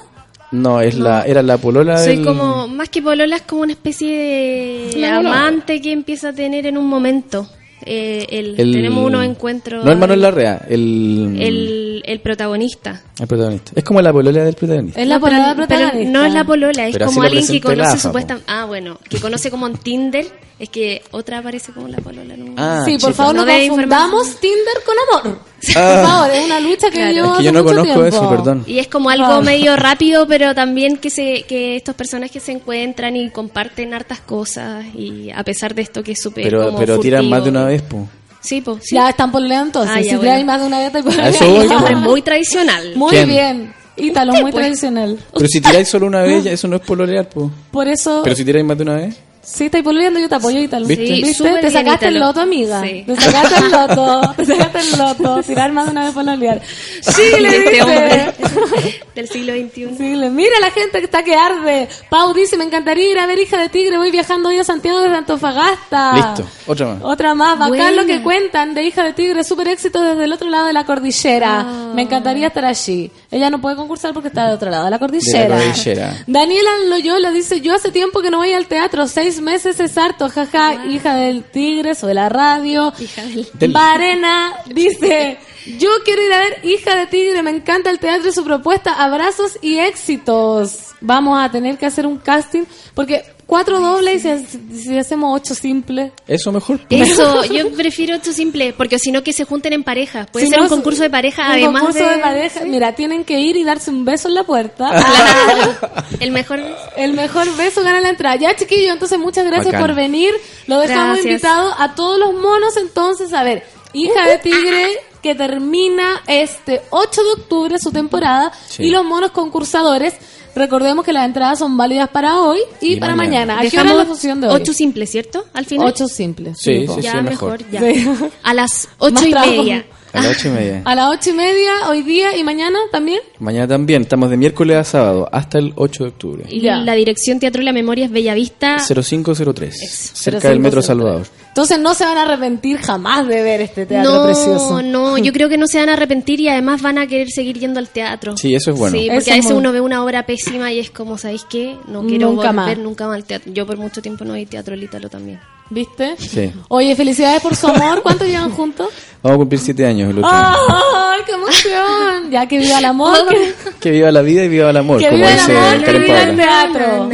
No, 0.52 0.80
es 0.80 0.96
la, 0.96 1.22
era 1.22 1.42
la 1.42 1.58
polola 1.58 1.98
Soy 1.98 2.16
del... 2.16 2.24
como, 2.24 2.66
más 2.68 2.88
que 2.88 3.02
polola, 3.02 3.36
es 3.36 3.42
como 3.42 3.62
una 3.62 3.72
especie 3.72 4.90
de 4.94 5.06
amante 5.06 5.80
que 5.80 5.92
empieza 5.92 6.30
a 6.30 6.32
tener 6.32 6.66
en 6.66 6.78
un 6.78 6.86
momento. 6.86 7.46
Eh, 7.86 8.26
el- 8.30 8.54
el- 8.60 8.72
tenemos 8.72 9.04
unos 9.06 9.24
encuentros. 9.24 9.84
No 9.84 9.90
el 9.92 9.98
Manuel 9.98 10.20
Larrea, 10.20 10.64
el, 10.68 11.36
El, 11.38 12.02
el 12.04 12.20
protagonista. 12.20 13.02
el 13.18 13.26
protagonista. 13.26 13.72
Es 13.74 13.84
como 13.84 14.02
la 14.02 14.12
polola 14.12 14.44
del 14.44 14.54
protagonista. 14.54 15.00
Es 15.00 15.08
la 15.08 15.18
polola 15.18 15.54
pero 15.68 15.92
no 16.10 16.24
es 16.24 16.34
la 16.34 16.44
polola, 16.44 16.86
es 16.86 16.92
Pero 16.92 17.06
como 17.06 17.22
alguien 17.22 17.46
que 17.46 17.60
conoce 17.60 17.98
supuestamente. 17.98 18.50
Ah, 18.52 18.64
bueno, 18.66 18.98
que 19.08 19.18
conoce 19.18 19.50
como 19.50 19.66
en 19.66 19.74
Tinder. 19.78 20.26
Es 20.60 20.68
que 20.68 21.02
otra 21.12 21.38
aparece 21.38 21.72
como 21.72 21.88
la 21.88 21.96
polola. 21.98 22.36
¿no? 22.36 22.52
Ah, 22.58 22.82
sí, 22.84 22.98
por 22.98 23.14
favor, 23.14 23.34
no, 23.34 23.46
No 23.46 23.52
confundamos 23.68 24.36
Tinder 24.40 24.74
con 24.84 24.94
amor. 25.24 25.38
Por 25.72 25.82
Ah. 25.82 26.04
favor, 26.06 26.30
es 26.32 26.44
una 26.44 26.60
lucha 26.60 26.90
que 26.90 26.98
Claro. 26.98 27.14
yo 27.14 27.32
Es 27.32 27.38
que 27.38 27.44
yo 27.44 27.52
no 27.52 27.64
conozco 27.64 28.04
eso, 28.04 28.28
perdón. 28.28 28.64
Y 28.66 28.78
es 28.78 28.86
como 28.88 29.08
algo 29.08 29.24
Ah. 29.26 29.40
medio 29.40 29.74
rápido, 29.76 30.26
pero 30.28 30.54
también 30.54 30.98
que 30.98 31.08
se 31.08 31.44
que 31.48 31.76
estos 31.76 31.94
personajes 31.94 32.42
se 32.42 32.52
encuentran 32.52 33.16
y 33.16 33.30
comparten 33.30 33.94
hartas 33.94 34.20
cosas 34.20 34.84
y 34.94 35.30
a 35.34 35.42
pesar 35.44 35.74
de 35.74 35.80
esto 35.82 36.02
que 36.02 36.12
es 36.12 36.20
súper 36.20 36.44
Pero, 36.44 36.66
como 36.66 36.78
pero 36.78 36.98
tiran 37.00 37.26
más 37.30 37.42
de 37.42 37.48
una 37.50 37.64
vez, 37.64 37.80
po. 37.80 38.06
Sí, 38.42 38.60
pues. 38.60 38.80
Sí. 38.82 38.96
Ya 38.96 39.08
están 39.08 39.32
pololeando 39.32 39.66
entonces. 39.66 39.96
Ah, 39.96 40.00
ya, 40.02 40.10
si 40.10 40.16
bueno. 40.16 40.44
más 40.44 40.60
de 40.60 40.66
una 40.66 40.78
vez, 40.78 40.92
te 40.92 40.98
A 41.22 41.28
eso 41.30 41.44
voy, 41.50 41.66
hombre 41.68 41.78
po. 41.78 41.86
es 41.86 41.96
muy 41.98 42.22
tradicional. 42.22 42.92
Muy 42.96 43.10
¿Quién? 43.12 43.28
bien. 43.28 43.74
Ítalo, 43.96 44.32
muy 44.32 44.42
pues. 44.42 44.54
tradicional. 44.54 45.18
Pero 45.32 45.46
si 45.48 45.60
tiráis 45.62 45.88
solo 45.88 46.06
una 46.06 46.20
vez, 46.22 46.44
ya 46.44 46.52
eso 46.52 46.68
no 46.68 46.76
es 46.76 46.82
pololear, 46.82 47.28
po. 47.30 47.50
Por 47.70 47.88
eso, 47.88 48.20
Pero 48.24 48.36
si 48.36 48.44
tiráis 48.44 48.64
más 48.66 48.76
de 48.76 48.82
una 48.82 48.96
vez... 48.96 49.16
Sí, 49.52 49.64
estáis 49.66 49.82
pololeando, 49.84 50.20
yo 50.20 50.28
te 50.28 50.34
apoyo 50.36 50.60
y 50.60 50.68
tal. 50.68 50.84
¿Viste? 50.84 51.02
¿Viste? 51.04 51.42
Te 51.44 51.58
bien, 51.60 51.70
sacaste 51.72 52.08
el 52.08 52.18
loto, 52.20 52.40
amiga. 52.40 52.82
Sí. 52.82 53.04
Te 53.06 53.16
sacaste 53.16 53.54
el 53.64 53.70
loto. 53.72 54.34
Te 54.36 54.44
sacaste 54.46 54.78
el 54.80 54.98
loto. 54.98 55.42
Tirar 55.42 55.72
más 55.72 55.86
de 55.86 55.90
una 55.92 56.04
vez 56.04 56.14
pololear. 56.14 56.60
Sí, 57.02 57.22
le 57.40 57.56
Este 57.56 57.82
hombre 57.82 58.34
del 59.14 59.28
siglo 59.28 59.52
XXI. 59.52 59.88
Sí, 59.96 60.14
le- 60.16 60.30
mira 60.30 60.58
la 60.60 60.70
gente 60.70 60.98
que 60.98 61.04
está 61.04 61.22
que 61.24 61.34
arde. 61.34 61.88
Pau 62.08 62.32
dice, 62.32 62.56
me 62.56 62.64
encantaría 62.64 63.10
ir 63.10 63.18
a 63.18 63.26
ver 63.26 63.38
Hija 63.38 63.58
de 63.60 63.68
Tigre. 63.68 63.98
Voy 63.98 64.10
viajando 64.10 64.48
hoy 64.50 64.58
a 64.58 64.64
Santiago 64.64 65.00
desde 65.00 65.16
Antofagasta. 65.16 66.12
Listo, 66.14 66.46
otra 66.66 66.86
más. 66.86 66.98
Otra 67.02 67.34
más, 67.34 67.52
bacán 67.58 67.68
Buena. 67.68 67.90
lo 67.92 68.06
que 68.06 68.22
cuentan 68.22 68.74
de 68.74 68.84
Hija 68.84 69.02
de 69.04 69.12
Tigre, 69.12 69.44
súper 69.44 69.68
éxito 69.68 70.00
desde 70.02 70.24
el 70.24 70.32
otro 70.32 70.48
lado 70.48 70.66
de 70.66 70.72
la 70.72 70.84
cordillera. 70.86 71.60
Ah. 71.60 71.92
Me 71.94 72.02
encantaría 72.02 72.46
estar 72.48 72.64
allí. 72.64 73.10
Ella 73.30 73.50
no 73.50 73.60
puede 73.60 73.76
concursar 73.76 74.12
porque 74.14 74.28
está 74.28 74.46
del 74.46 74.54
otro 74.54 74.70
lado 74.70 74.84
de 74.84 74.90
la 74.90 74.98
cordillera. 74.98 75.56
cordillera. 75.56 76.24
Daniela 76.26 76.70
Loyola 76.88 77.30
dice, 77.30 77.60
yo 77.60 77.74
hace 77.74 77.90
tiempo 77.90 78.20
que 78.22 78.30
no 78.30 78.38
voy 78.38 78.52
al 78.52 78.66
teatro, 78.66 79.06
seis 79.06 79.39
meses 79.40 79.80
es 79.80 79.96
harto, 79.98 80.28
jaja, 80.28 80.86
hija 80.86 81.14
del 81.14 81.44
tigre, 81.44 81.94
soy 81.94 82.14
la 82.14 82.28
radio. 82.28 82.92
Hija 82.98 83.22
del... 83.22 83.48
Del- 83.54 83.72
Varena 83.72 84.52
dice, 84.66 85.38
yo 85.66 85.90
quiero 86.04 86.22
ir 86.22 86.32
a 86.32 86.38
ver 86.40 86.58
Hija 86.64 86.96
de 86.96 87.06
Tigre, 87.06 87.42
me 87.42 87.50
encanta 87.50 87.90
el 87.90 87.98
teatro 87.98 88.28
y 88.28 88.32
su 88.32 88.44
propuesta, 88.44 88.94
abrazos 89.02 89.58
y 89.62 89.78
éxitos. 89.78 90.86
Vamos 91.00 91.38
a 91.42 91.50
tener 91.50 91.78
que 91.78 91.86
hacer 91.86 92.06
un 92.06 92.18
casting, 92.18 92.64
porque 92.94 93.24
cuatro 93.46 93.80
dobles 93.80 94.24
y 94.24 94.46
si, 94.46 94.80
si 94.82 94.98
hacemos 94.98 95.34
ocho 95.40 95.54
simples. 95.54 96.12
Eso 96.28 96.52
mejor. 96.52 96.80
Eso, 96.88 97.44
yo 97.52 97.72
prefiero 97.72 98.14
esto 98.14 98.32
simple, 98.32 98.72
porque 98.74 98.98
si 98.98 99.10
no 99.10 99.22
que 99.22 99.32
se 99.32 99.44
junten 99.44 99.72
en 99.72 99.82
pareja. 99.82 100.26
Puede 100.26 100.46
Si 100.46 100.50
ser 100.50 100.58
no, 100.58 100.64
un 100.64 100.70
concurso 100.70 101.02
de 101.02 101.10
pareja, 101.10 101.46
un 101.46 101.52
además 101.52 101.82
concurso 101.82 102.06
de... 102.08 102.16
de 102.16 102.22
pareja. 102.22 102.60
Mira, 102.64 102.94
tienen 102.94 103.24
que 103.24 103.40
ir 103.40 103.56
y 103.56 103.64
darse 103.64 103.90
un 103.90 104.04
beso 104.04 104.28
en 104.28 104.34
la 104.34 104.44
puerta. 104.44 104.90
Claro. 105.40 105.74
El 106.20 106.30
mejor... 106.32 106.60
El 106.96 107.14
mejor 107.14 107.56
beso 107.56 107.82
gana 107.82 108.00
la 108.00 108.10
entrada. 108.10 108.36
Ya, 108.36 108.54
chiquillos, 108.54 108.92
entonces 108.92 109.18
muchas 109.18 109.44
gracias 109.46 109.72
Bacán. 109.72 109.80
por 109.80 109.94
venir. 109.94 110.32
Lo 110.66 110.78
dejamos 110.78 111.14
Gracias. 111.16 111.26
invitado 111.26 111.74
a 111.78 111.94
todos 111.94 112.18
los 112.18 112.34
monos. 112.34 112.76
Entonces, 112.76 113.32
a 113.32 113.42
ver, 113.42 113.64
Hija 113.92 114.28
de 114.28 114.38
Tigre, 114.38 114.86
que 115.22 115.34
termina 115.34 116.22
este 116.26 116.82
8 116.90 117.22
de 117.22 117.30
octubre 117.42 117.78
su 117.78 117.90
temporada. 117.92 118.52
Sí. 118.68 118.84
Y 118.84 118.90
los 118.90 119.04
monos 119.04 119.30
concursadores. 119.32 120.14
Recordemos 120.54 121.04
que 121.04 121.12
las 121.12 121.26
entradas 121.26 121.60
son 121.60 121.76
válidas 121.76 122.08
para 122.08 122.40
hoy 122.40 122.58
y, 122.80 122.94
Y 122.94 122.96
para 123.00 123.14
mañana. 123.14 123.54
mañana. 123.54 123.68
¿A 123.68 123.70
qué 123.70 123.78
hora 123.78 123.90
es 123.92 123.96
la 123.98 124.04
función 124.04 124.40
de 124.40 124.48
hoy? 124.48 124.54
ocho 124.54 124.72
simples, 124.72 125.08
¿cierto? 125.10 125.44
Al 125.54 125.64
final. 125.64 125.86
Ocho 125.86 126.08
simples. 126.08 126.58
Sí, 126.60 126.84
po. 126.88 126.96
sí, 126.96 127.02
ya 127.02 127.12
sí, 127.12 127.16
mejor, 127.22 127.60
mejor. 127.64 127.70
ya. 127.70 127.80
Sí. 127.80 128.28
A 128.42 128.54
las 128.54 128.88
ocho 128.98 129.14
Más 129.14 129.26
y 129.26 129.30
trabajo. 129.30 129.52
media. 129.52 129.86
A 130.12 130.20
las 130.22 130.36
ocho 130.36 130.48
y 130.48 130.50
media. 130.50 130.82
A 130.86 130.94
las 130.96 131.08
ocho 131.08 131.30
y 131.30 131.32
media, 131.34 131.70
hoy 131.88 132.02
día 132.02 132.36
y 132.36 132.42
mañana 132.42 132.80
también. 132.90 133.20
Mañana 133.38 133.68
también, 133.68 134.02
estamos 134.02 134.28
de 134.28 134.36
miércoles 134.36 134.76
a 134.76 134.82
sábado 134.82 135.28
hasta 135.30 135.58
el 135.58 135.72
8 135.76 136.02
de 136.02 136.08
octubre. 136.10 136.44
Y 136.48 136.62
Ya. 136.62 136.78
la 136.78 136.94
dirección 136.94 137.38
Teatro 137.38 137.62
La 137.62 137.72
Memoria 137.72 138.06
es 138.06 138.10
Bellavista. 138.10 138.78
0503, 138.80 140.10
cerca 140.14 140.48
del 140.48 140.58
Metro 140.58 140.82
0503. 140.82 140.84
Salvador. 140.86 141.26
Entonces 141.50 141.80
no 141.80 141.94
se 141.94 142.04
van 142.04 142.16
a 142.16 142.22
arrepentir 142.22 142.78
jamás 142.78 143.26
de 143.26 143.42
ver 143.42 143.60
este 143.60 143.84
teatro 143.84 144.24
precioso. 144.24 144.82
No, 144.82 145.10
no, 145.16 145.18
yo 145.18 145.32
creo 145.32 145.48
que 145.48 145.58
no 145.58 145.66
se 145.66 145.78
van 145.80 145.88
a 145.88 145.94
arrepentir 145.94 146.40
y 146.40 146.48
además 146.48 146.80
van 146.80 146.96
a 146.96 147.06
querer 147.08 147.28
seguir 147.28 147.58
yendo 147.58 147.80
al 147.80 147.88
teatro. 147.88 148.36
Sí, 148.36 148.54
eso 148.54 148.70
es 148.70 148.78
bueno. 148.78 148.96
Sí, 148.96 149.06
Eso 149.06 149.14
porque 149.16 149.30
a 149.32 149.34
es 149.34 149.38
veces 149.40 149.50
muy- 149.52 149.58
uno 149.60 149.72
ve 149.72 149.80
una 149.80 150.04
obra 150.04 150.24
pésima 150.24 150.72
y 150.72 150.78
es 150.78 150.90
como, 150.92 151.18
¿sabéis 151.18 151.44
qué? 151.50 151.76
No 151.88 152.06
quiero 152.06 152.28
Nunca 152.30 152.52
volver 152.52 152.54
más. 152.54 152.78
nunca 152.78 153.06
más 153.08 153.16
al 153.16 153.24
teatro. 153.24 153.52
Yo 153.52 153.66
por 153.66 153.76
mucho 153.78 154.00
tiempo 154.00 154.24
no 154.24 154.34
vi 154.34 154.46
teatro 154.46 154.74
el 154.74 154.82
Ítalo 154.84 155.08
también. 155.08 155.40
¿Viste? 155.70 156.16
Sí. 156.18 156.52
Oye, 156.68 156.94
felicidades 156.96 157.42
por 157.42 157.54
su 157.54 157.66
amor. 157.68 158.02
¿Cuánto 158.02 158.24
llevan 158.24 158.50
juntos? 158.50 158.88
Vamos 159.22 159.34
a 159.34 159.38
cumplir 159.38 159.60
siete 159.60 159.86
años 159.86 160.10
el 160.10 160.18
año. 160.24 160.28
¡Ay, 160.32 161.20
qué 161.26 161.32
emoción! 161.32 162.30
Ya 162.30 162.46
que 162.46 162.58
viva 162.58 162.78
el 162.78 162.84
amor, 162.84 163.16
que, 163.28 163.52
Que 163.80 163.90
viva 163.90 164.10
la 164.10 164.22
vida 164.22 164.44
y 164.44 164.48
viva 164.48 164.70
el 164.70 164.76
amor, 164.76 164.98
que 164.98 165.04
como 165.06 165.16
viva 165.18 165.30
el 165.30 165.36
dice 165.36 165.56
amor, 165.56 165.84
que 165.84 165.98
viva 165.98 166.22
el 166.22 166.36
teatro. 166.36 167.10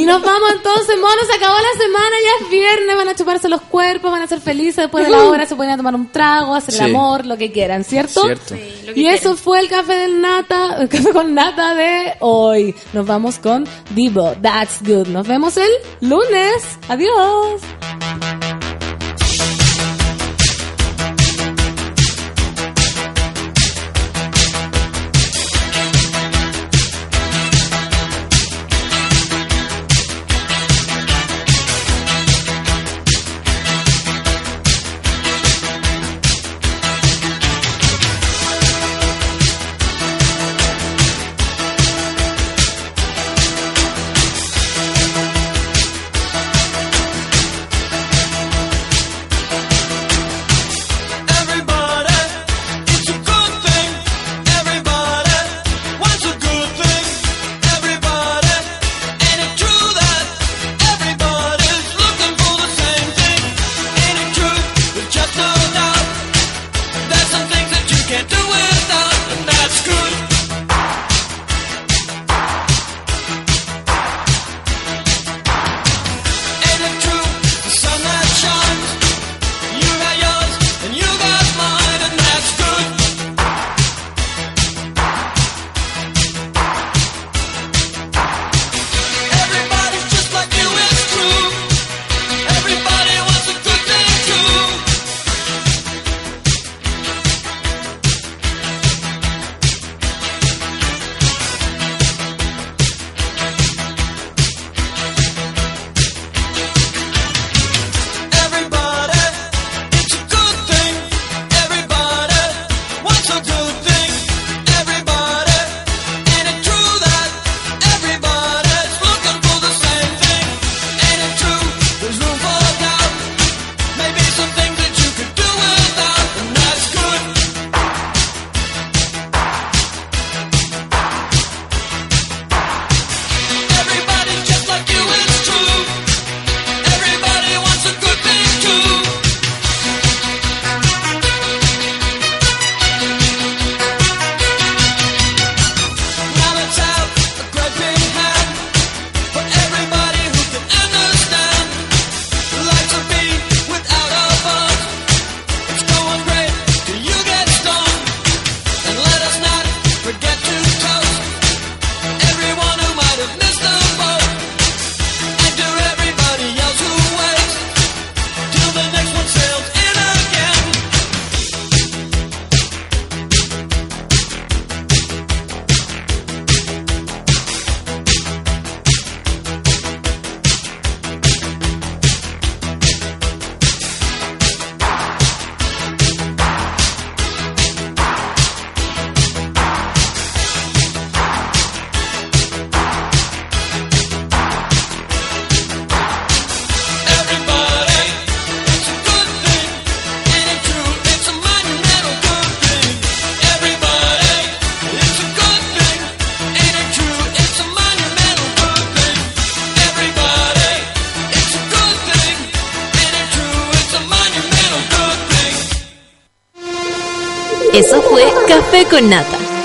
Y 0.00 0.06
nos 0.06 0.22
vamos 0.22 0.50
entonces, 0.54 0.96
monos, 0.98 1.26
se 1.26 1.34
acabó 1.36 1.54
la 1.54 1.80
semana, 1.82 2.16
ya 2.24 2.44
es 2.44 2.50
viernes, 2.50 2.96
van 2.96 3.08
a 3.08 3.14
chuparse 3.14 3.48
los 3.48 3.60
cuerpos, 3.62 4.10
van 4.10 4.22
a 4.22 4.26
ser 4.26 4.40
felices 4.40 4.76
después 4.76 5.04
de 5.04 5.10
la 5.10 5.24
hora, 5.24 5.46
se 5.46 5.56
pueden 5.56 5.76
tomar 5.76 5.94
un 5.94 6.10
trago, 6.10 6.54
hacer 6.54 6.74
Sí. 6.74 6.84
el 6.84 6.90
amor, 6.94 7.26
lo 7.26 7.36
que 7.36 7.52
quieran, 7.52 7.84
¿cierto? 7.84 8.22
Cierto. 8.22 8.54
y 8.94 9.06
eso 9.06 9.36
fue 9.36 9.60
el 9.60 9.68
café 9.68 9.94
del 9.94 10.20
nata, 10.20 10.76
el 10.80 10.88
café 10.88 11.10
con 11.12 11.34
nata 11.34 11.74
de 11.74 12.14
hoy. 12.20 12.74
Nos 12.92 13.06
vamos 13.06 13.38
con 13.38 13.66
Divo, 13.90 14.34
That's 14.42 14.82
Good. 14.82 15.08
Nos 15.08 15.26
vemos 15.26 15.56
el 15.56 15.70
lunes. 16.00 16.62
Adiós. 16.88 17.60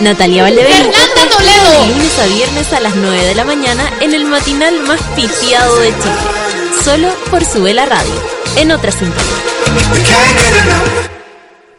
Natalia 0.06 0.44
Valdebenito. 0.44 0.91
¡Fernanda 0.91 1.36
Toledo! 1.36 1.82
De 1.82 1.88
lunes 1.88 2.19
a 2.19 2.26
viernes 2.27 2.73
a 2.73 2.80
las 2.80 2.95
9 2.95 3.26
de 3.26 3.34
la 3.34 3.44
mañana 3.44 3.91
en 4.02 4.14
el 4.14 4.26
matinal 4.26 4.80
más 4.82 5.02
pitiado 5.15 5.80
de 5.80 5.88
Chile. 5.88 6.84
Solo 6.84 7.11
por 7.32 7.44
su 7.44 7.64
vela 7.64 7.88
radio. 7.88 8.14
En 8.56 8.72
otra 8.72 8.91
sintonía. 8.91 9.23